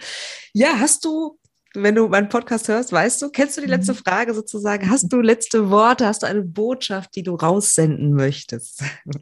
Ja, 0.53 0.79
hast 0.79 1.05
du 1.05 1.39
wenn 1.79 1.95
du 1.95 2.09
meinen 2.09 2.31
Podcast 2.31 2.69
hörst, 2.69 2.91
weißt 2.93 3.21
du, 3.21 3.29
kennst 3.29 3.57
du 3.57 3.61
die 3.61 3.67
letzte 3.67 3.93
mhm. 3.93 3.99
Frage 3.99 4.33
sozusagen? 4.35 4.91
Hast 4.91 5.13
du 5.13 5.21
letzte 5.21 5.71
Worte? 5.71 6.07
Hast 6.07 6.23
du 6.23 6.27
eine 6.27 6.43
Botschaft, 6.43 7.15
die 7.15 7.23
du 7.23 7.35
raussenden 7.35 8.15
möchtest? 8.15 8.83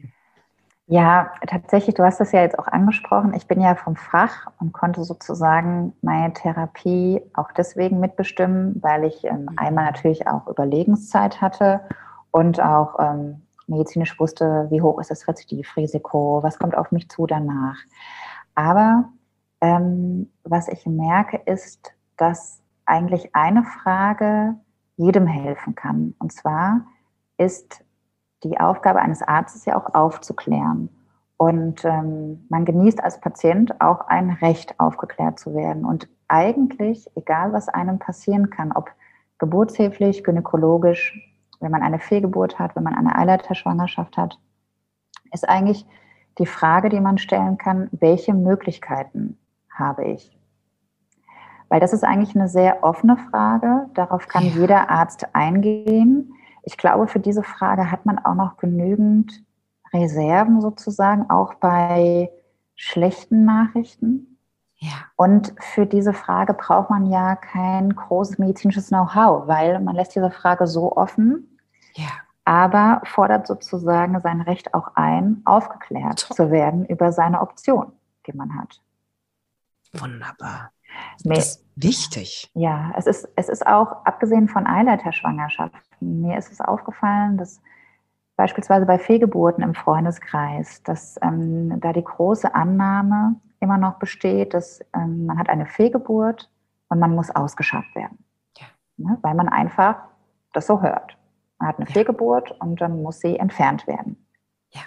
Ja, 0.87 1.31
tatsächlich, 1.47 1.95
du 1.95 2.03
hast 2.03 2.19
das 2.19 2.31
ja 2.31 2.41
jetzt 2.41 2.59
auch 2.59 2.67
angesprochen. 2.67 3.33
Ich 3.33 3.47
bin 3.47 3.59
ja 3.59 3.73
vom 3.73 3.95
Fach 3.95 4.51
und 4.59 4.71
konnte 4.71 5.03
sozusagen 5.03 5.93
meine 6.03 6.31
Therapie 6.31 7.21
auch 7.33 7.51
deswegen 7.51 7.99
mitbestimmen, 7.99 8.83
weil 8.83 9.05
ich 9.05 9.23
ähm, 9.23 9.41
mhm. 9.41 9.49
einmal 9.57 9.85
natürlich 9.85 10.27
auch 10.27 10.47
Überlegenszeit 10.47 11.41
hatte 11.41 11.81
und 12.29 12.61
auch 12.61 12.99
ähm, 12.99 13.44
medizinisch 13.67 14.19
wusste, 14.19 14.67
wie 14.69 14.81
hoch 14.81 14.99
ist 14.99 15.11
das 15.11 15.27
Rezidivrisiko, 15.27 16.43
was 16.43 16.59
kommt 16.59 16.77
auf 16.77 16.91
mich 16.91 17.09
zu 17.09 17.25
danach. 17.25 17.77
Aber 18.53 19.09
ähm, 19.61 20.31
was 20.43 20.67
ich 20.67 20.85
merke, 20.85 21.37
ist, 21.45 21.93
dass 22.17 22.61
eigentlich 22.85 23.35
eine 23.35 23.63
Frage 23.63 24.55
jedem 24.97 25.27
helfen 25.27 25.75
kann. 25.75 26.15
Und 26.19 26.31
zwar 26.31 26.85
ist 27.37 27.83
die 28.43 28.59
Aufgabe 28.59 28.99
eines 28.99 29.21
Arztes 29.21 29.65
ja 29.65 29.75
auch 29.75 29.93
aufzuklären. 29.93 30.89
Und 31.37 31.83
ähm, 31.83 32.45
man 32.49 32.63
genießt 32.63 33.03
als 33.03 33.19
Patient 33.19 33.81
auch 33.81 34.07
ein 34.07 34.29
Recht, 34.29 34.79
aufgeklärt 34.79 35.37
zu 35.37 35.53
werden. 35.53 35.83
Und 35.83 36.07
eigentlich, 36.27 37.05
egal 37.15 37.51
was 37.51 37.67
einem 37.67 37.99
passieren 37.99 38.49
kann, 38.49 38.71
ob 38.71 38.89
geburtshilflich, 39.37 40.23
gynäkologisch, 40.23 41.34
wenn 41.59 41.71
man 41.71 41.81
eine 41.81 41.99
Fehlgeburt 41.99 42.59
hat, 42.59 42.75
wenn 42.75 42.83
man 42.83 42.95
eine 42.95 43.15
Eileiterschwangerschaft 43.15 44.17
hat, 44.17 44.39
ist 45.31 45.47
eigentlich 45.47 45.85
die 46.37 46.45
Frage, 46.45 46.89
die 46.89 46.99
man 46.99 47.17
stellen 47.17 47.57
kann, 47.57 47.89
welche 47.91 48.33
Möglichkeiten 48.33 49.37
habe 49.71 50.05
ich? 50.05 50.37
Weil 51.69 51.79
das 51.79 51.93
ist 51.93 52.03
eigentlich 52.03 52.35
eine 52.35 52.47
sehr 52.47 52.83
offene 52.83 53.17
Frage. 53.17 53.89
Darauf 53.93 54.27
kann 54.27 54.43
ja. 54.45 54.51
jeder 54.51 54.89
Arzt 54.89 55.27
eingehen. 55.33 56.33
Ich 56.63 56.77
glaube, 56.77 57.07
für 57.07 57.19
diese 57.19 57.43
Frage 57.43 57.91
hat 57.91 58.05
man 58.05 58.19
auch 58.19 58.35
noch 58.35 58.57
genügend 58.57 59.43
Reserven 59.93 60.61
sozusagen, 60.61 61.29
auch 61.29 61.55
bei 61.55 62.29
schlechten 62.75 63.45
Nachrichten. 63.45 64.34
Ja. 64.77 64.91
Und 65.15 65.53
für 65.59 65.85
diese 65.85 66.13
Frage 66.13 66.53
braucht 66.53 66.89
man 66.89 67.05
ja 67.05 67.35
kein 67.35 67.95
großes 67.95 68.37
medizinisches 68.37 68.89
Know-how, 68.89 69.47
weil 69.47 69.79
man 69.79 69.95
lässt 69.95 70.15
diese 70.15 70.31
Frage 70.31 70.67
so 70.67 70.95
offen, 70.95 71.59
ja. 71.93 72.09
aber 72.43 73.01
fordert 73.05 73.47
sozusagen 73.47 74.19
sein 74.19 74.41
Recht 74.41 74.73
auch 74.73 74.95
ein, 74.95 75.41
aufgeklärt 75.45 76.27
Top. 76.27 76.35
zu 76.35 76.51
werden 76.51 76.85
über 76.85 77.11
seine 77.11 77.41
Option, 77.41 77.93
die 78.27 78.33
man 78.33 78.57
hat. 78.59 78.81
Wunderbar. 79.93 80.71
Das 81.23 81.37
ist 81.37 81.65
wichtig. 81.75 82.51
Ja, 82.53 82.93
es 82.95 83.05
ist, 83.05 83.27
es 83.35 83.49
ist 83.49 83.65
auch, 83.65 84.05
abgesehen 84.05 84.47
von 84.47 84.67
Eileiterschwangerschaften, 84.67 86.21
mir 86.21 86.37
ist 86.37 86.51
es 86.51 86.61
aufgefallen, 86.61 87.37
dass 87.37 87.61
beispielsweise 88.35 88.85
bei 88.85 88.99
Fehlgeburten 88.99 89.63
im 89.63 89.73
Freundeskreis, 89.73 90.83
dass 90.83 91.17
ähm, 91.21 91.79
da 91.79 91.93
die 91.93 92.03
große 92.03 92.53
Annahme 92.53 93.35
immer 93.59 93.77
noch 93.77 93.99
besteht, 93.99 94.53
dass 94.53 94.81
ähm, 94.93 95.25
man 95.25 95.37
hat 95.37 95.49
eine 95.49 95.65
Fehlgeburt 95.65 96.49
und 96.89 96.99
man 96.99 97.15
muss 97.15 97.29
ausgeschafft 97.29 97.95
werden. 97.95 98.23
Ja. 98.57 98.67
Ne? 98.97 99.17
Weil 99.21 99.35
man 99.35 99.49
einfach 99.49 99.97
das 100.53 100.67
so 100.67 100.81
hört. 100.81 101.17
Man 101.59 101.69
hat 101.69 101.77
eine 101.77 101.87
ja. 101.87 101.93
Fehlgeburt 101.93 102.51
und 102.59 102.81
dann 102.81 103.01
muss 103.01 103.19
sie 103.19 103.37
entfernt 103.37 103.87
werden. 103.87 104.25
Ja. 104.71 104.81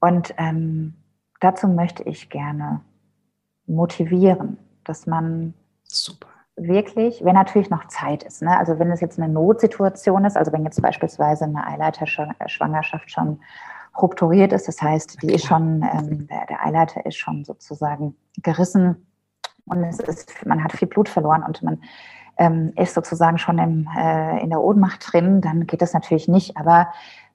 Und 0.00 0.34
ähm, 0.38 0.94
dazu 1.40 1.68
möchte 1.68 2.02
ich 2.04 2.30
gerne 2.30 2.80
motivieren, 3.66 4.58
dass 4.84 5.06
man 5.06 5.54
Super. 5.84 6.28
wirklich, 6.56 7.24
wenn 7.24 7.34
natürlich 7.34 7.70
noch 7.70 7.86
Zeit 7.86 8.22
ist, 8.22 8.42
ne? 8.42 8.58
also 8.58 8.78
wenn 8.78 8.90
es 8.90 9.00
jetzt 9.00 9.18
eine 9.18 9.32
Notsituation 9.32 10.24
ist, 10.24 10.36
also 10.36 10.52
wenn 10.52 10.64
jetzt 10.64 10.80
beispielsweise 10.82 11.44
eine 11.44 11.66
Eileiterschwangerschaft 11.66 13.10
schon 13.10 13.40
rupturiert 14.00 14.52
ist, 14.52 14.68
das 14.68 14.80
heißt, 14.80 15.22
die 15.22 15.32
ist 15.32 15.46
schon, 15.46 15.82
ähm, 15.82 16.26
der, 16.28 16.46
der 16.46 16.64
Eileiter 16.64 17.04
ist 17.06 17.16
schon 17.16 17.44
sozusagen 17.44 18.16
gerissen 18.42 19.06
und 19.66 19.84
es 19.84 20.00
ist, 20.00 20.46
man 20.46 20.62
hat 20.62 20.72
viel 20.72 20.88
Blut 20.88 21.08
verloren 21.08 21.42
und 21.42 21.62
man 21.62 21.82
ähm, 22.38 22.72
ist 22.76 22.94
sozusagen 22.94 23.38
schon 23.38 23.58
im, 23.58 23.88
äh, 23.96 24.42
in 24.42 24.50
der 24.50 24.60
Ohnmacht 24.60 25.12
drin, 25.12 25.40
dann 25.40 25.66
geht 25.66 25.82
das 25.82 25.92
natürlich 25.92 26.28
nicht. 26.28 26.56
Aber 26.56 26.88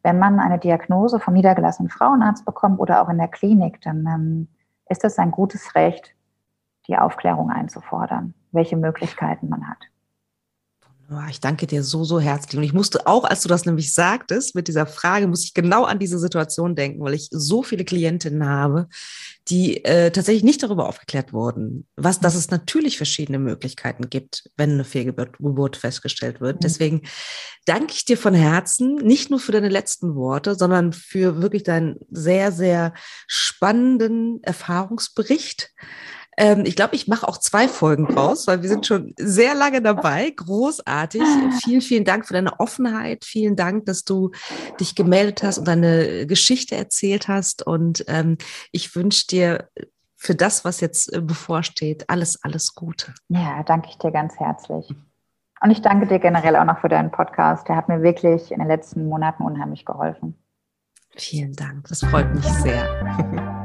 wenn 0.03 0.19
man 0.19 0.39
eine 0.39 0.59
Diagnose 0.59 1.19
vom 1.19 1.33
niedergelassenen 1.33 1.89
Frauenarzt 1.89 2.45
bekommt 2.45 2.79
oder 2.79 3.01
auch 3.01 3.09
in 3.09 3.17
der 3.17 3.27
Klinik, 3.27 3.81
dann 3.81 4.05
ähm, 4.07 4.47
ist 4.89 5.03
das 5.03 5.17
ein 5.19 5.31
gutes 5.31 5.75
Recht, 5.75 6.15
die 6.87 6.97
Aufklärung 6.97 7.49
einzufordern, 7.49 8.33
welche 8.51 8.77
Möglichkeiten 8.77 9.49
man 9.49 9.67
hat. 9.67 9.79
Ich 11.29 11.39
danke 11.39 11.67
dir 11.67 11.83
so, 11.83 12.03
so 12.03 12.19
herzlich. 12.19 12.57
Und 12.57 12.63
ich 12.63 12.73
musste 12.73 13.05
auch, 13.05 13.25
als 13.25 13.41
du 13.41 13.47
das 13.47 13.65
nämlich 13.65 13.93
sagtest, 13.93 14.55
mit 14.55 14.67
dieser 14.67 14.87
Frage, 14.87 15.27
muss 15.27 15.43
ich 15.43 15.53
genau 15.53 15.83
an 15.83 15.99
diese 15.99 16.17
Situation 16.17 16.75
denken, 16.75 17.01
weil 17.01 17.13
ich 17.13 17.27
so 17.31 17.61
viele 17.61 17.85
Klientinnen 17.85 18.47
habe, 18.47 18.87
die 19.47 19.85
äh, 19.85 20.09
tatsächlich 20.09 20.43
nicht 20.43 20.63
darüber 20.63 20.89
aufgeklärt 20.89 21.31
wurden, 21.31 21.85
was, 21.95 22.19
dass 22.19 22.33
es 22.33 22.49
natürlich 22.49 22.97
verschiedene 22.97 23.37
Möglichkeiten 23.37 24.09
gibt, 24.09 24.49
wenn 24.57 24.71
eine 24.71 24.83
Fehlgeburt 24.83 25.77
festgestellt 25.77 26.41
wird. 26.41 26.55
Mhm. 26.57 26.61
Deswegen 26.61 27.01
danke 27.65 27.93
ich 27.93 28.05
dir 28.05 28.17
von 28.17 28.33
Herzen, 28.33 28.95
nicht 28.95 29.29
nur 29.29 29.39
für 29.39 29.51
deine 29.51 29.69
letzten 29.69 30.15
Worte, 30.15 30.55
sondern 30.55 30.91
für 30.91 31.41
wirklich 31.41 31.63
deinen 31.63 31.97
sehr, 32.09 32.51
sehr 32.51 32.93
spannenden 33.27 34.41
Erfahrungsbericht. 34.41 35.71
Ähm, 36.37 36.63
ich 36.65 36.75
glaube, 36.75 36.95
ich 36.95 37.07
mache 37.07 37.27
auch 37.27 37.37
zwei 37.37 37.67
Folgen 37.67 38.07
draus, 38.07 38.47
weil 38.47 38.61
wir 38.61 38.69
sind 38.69 38.85
schon 38.85 39.13
sehr 39.17 39.55
lange 39.55 39.81
dabei. 39.81 40.31
Großartig. 40.35 41.21
Vielen, 41.63 41.81
vielen 41.81 42.05
Dank 42.05 42.27
für 42.27 42.33
deine 42.33 42.59
Offenheit. 42.59 43.25
Vielen 43.25 43.55
Dank, 43.55 43.85
dass 43.85 44.03
du 44.03 44.31
dich 44.79 44.95
gemeldet 44.95 45.43
hast 45.43 45.57
und 45.57 45.67
deine 45.67 46.27
Geschichte 46.27 46.75
erzählt 46.75 47.27
hast. 47.27 47.65
Und 47.65 48.03
ähm, 48.07 48.37
ich 48.71 48.95
wünsche 48.95 49.27
dir 49.27 49.69
für 50.15 50.35
das, 50.35 50.65
was 50.65 50.81
jetzt 50.81 51.13
äh, 51.13 51.21
bevorsteht, 51.21 52.09
alles, 52.09 52.43
alles 52.43 52.73
Gute. 52.73 53.13
Ja, 53.29 53.63
danke 53.63 53.89
ich 53.89 53.97
dir 53.97 54.11
ganz 54.11 54.39
herzlich. 54.39 54.93
Und 55.61 55.71
ich 55.71 55.81
danke 55.81 56.07
dir 56.07 56.19
generell 56.19 56.55
auch 56.57 56.65
noch 56.65 56.79
für 56.79 56.89
deinen 56.89 57.11
Podcast. 57.11 57.67
Der 57.69 57.75
hat 57.75 57.87
mir 57.87 58.01
wirklich 58.01 58.51
in 58.51 58.59
den 58.59 58.67
letzten 58.67 59.07
Monaten 59.07 59.43
unheimlich 59.43 59.85
geholfen. 59.85 60.35
Vielen 61.15 61.53
Dank. 61.53 61.87
Das 61.87 62.03
freut 62.03 62.33
mich 62.35 62.45
sehr. 62.45 63.61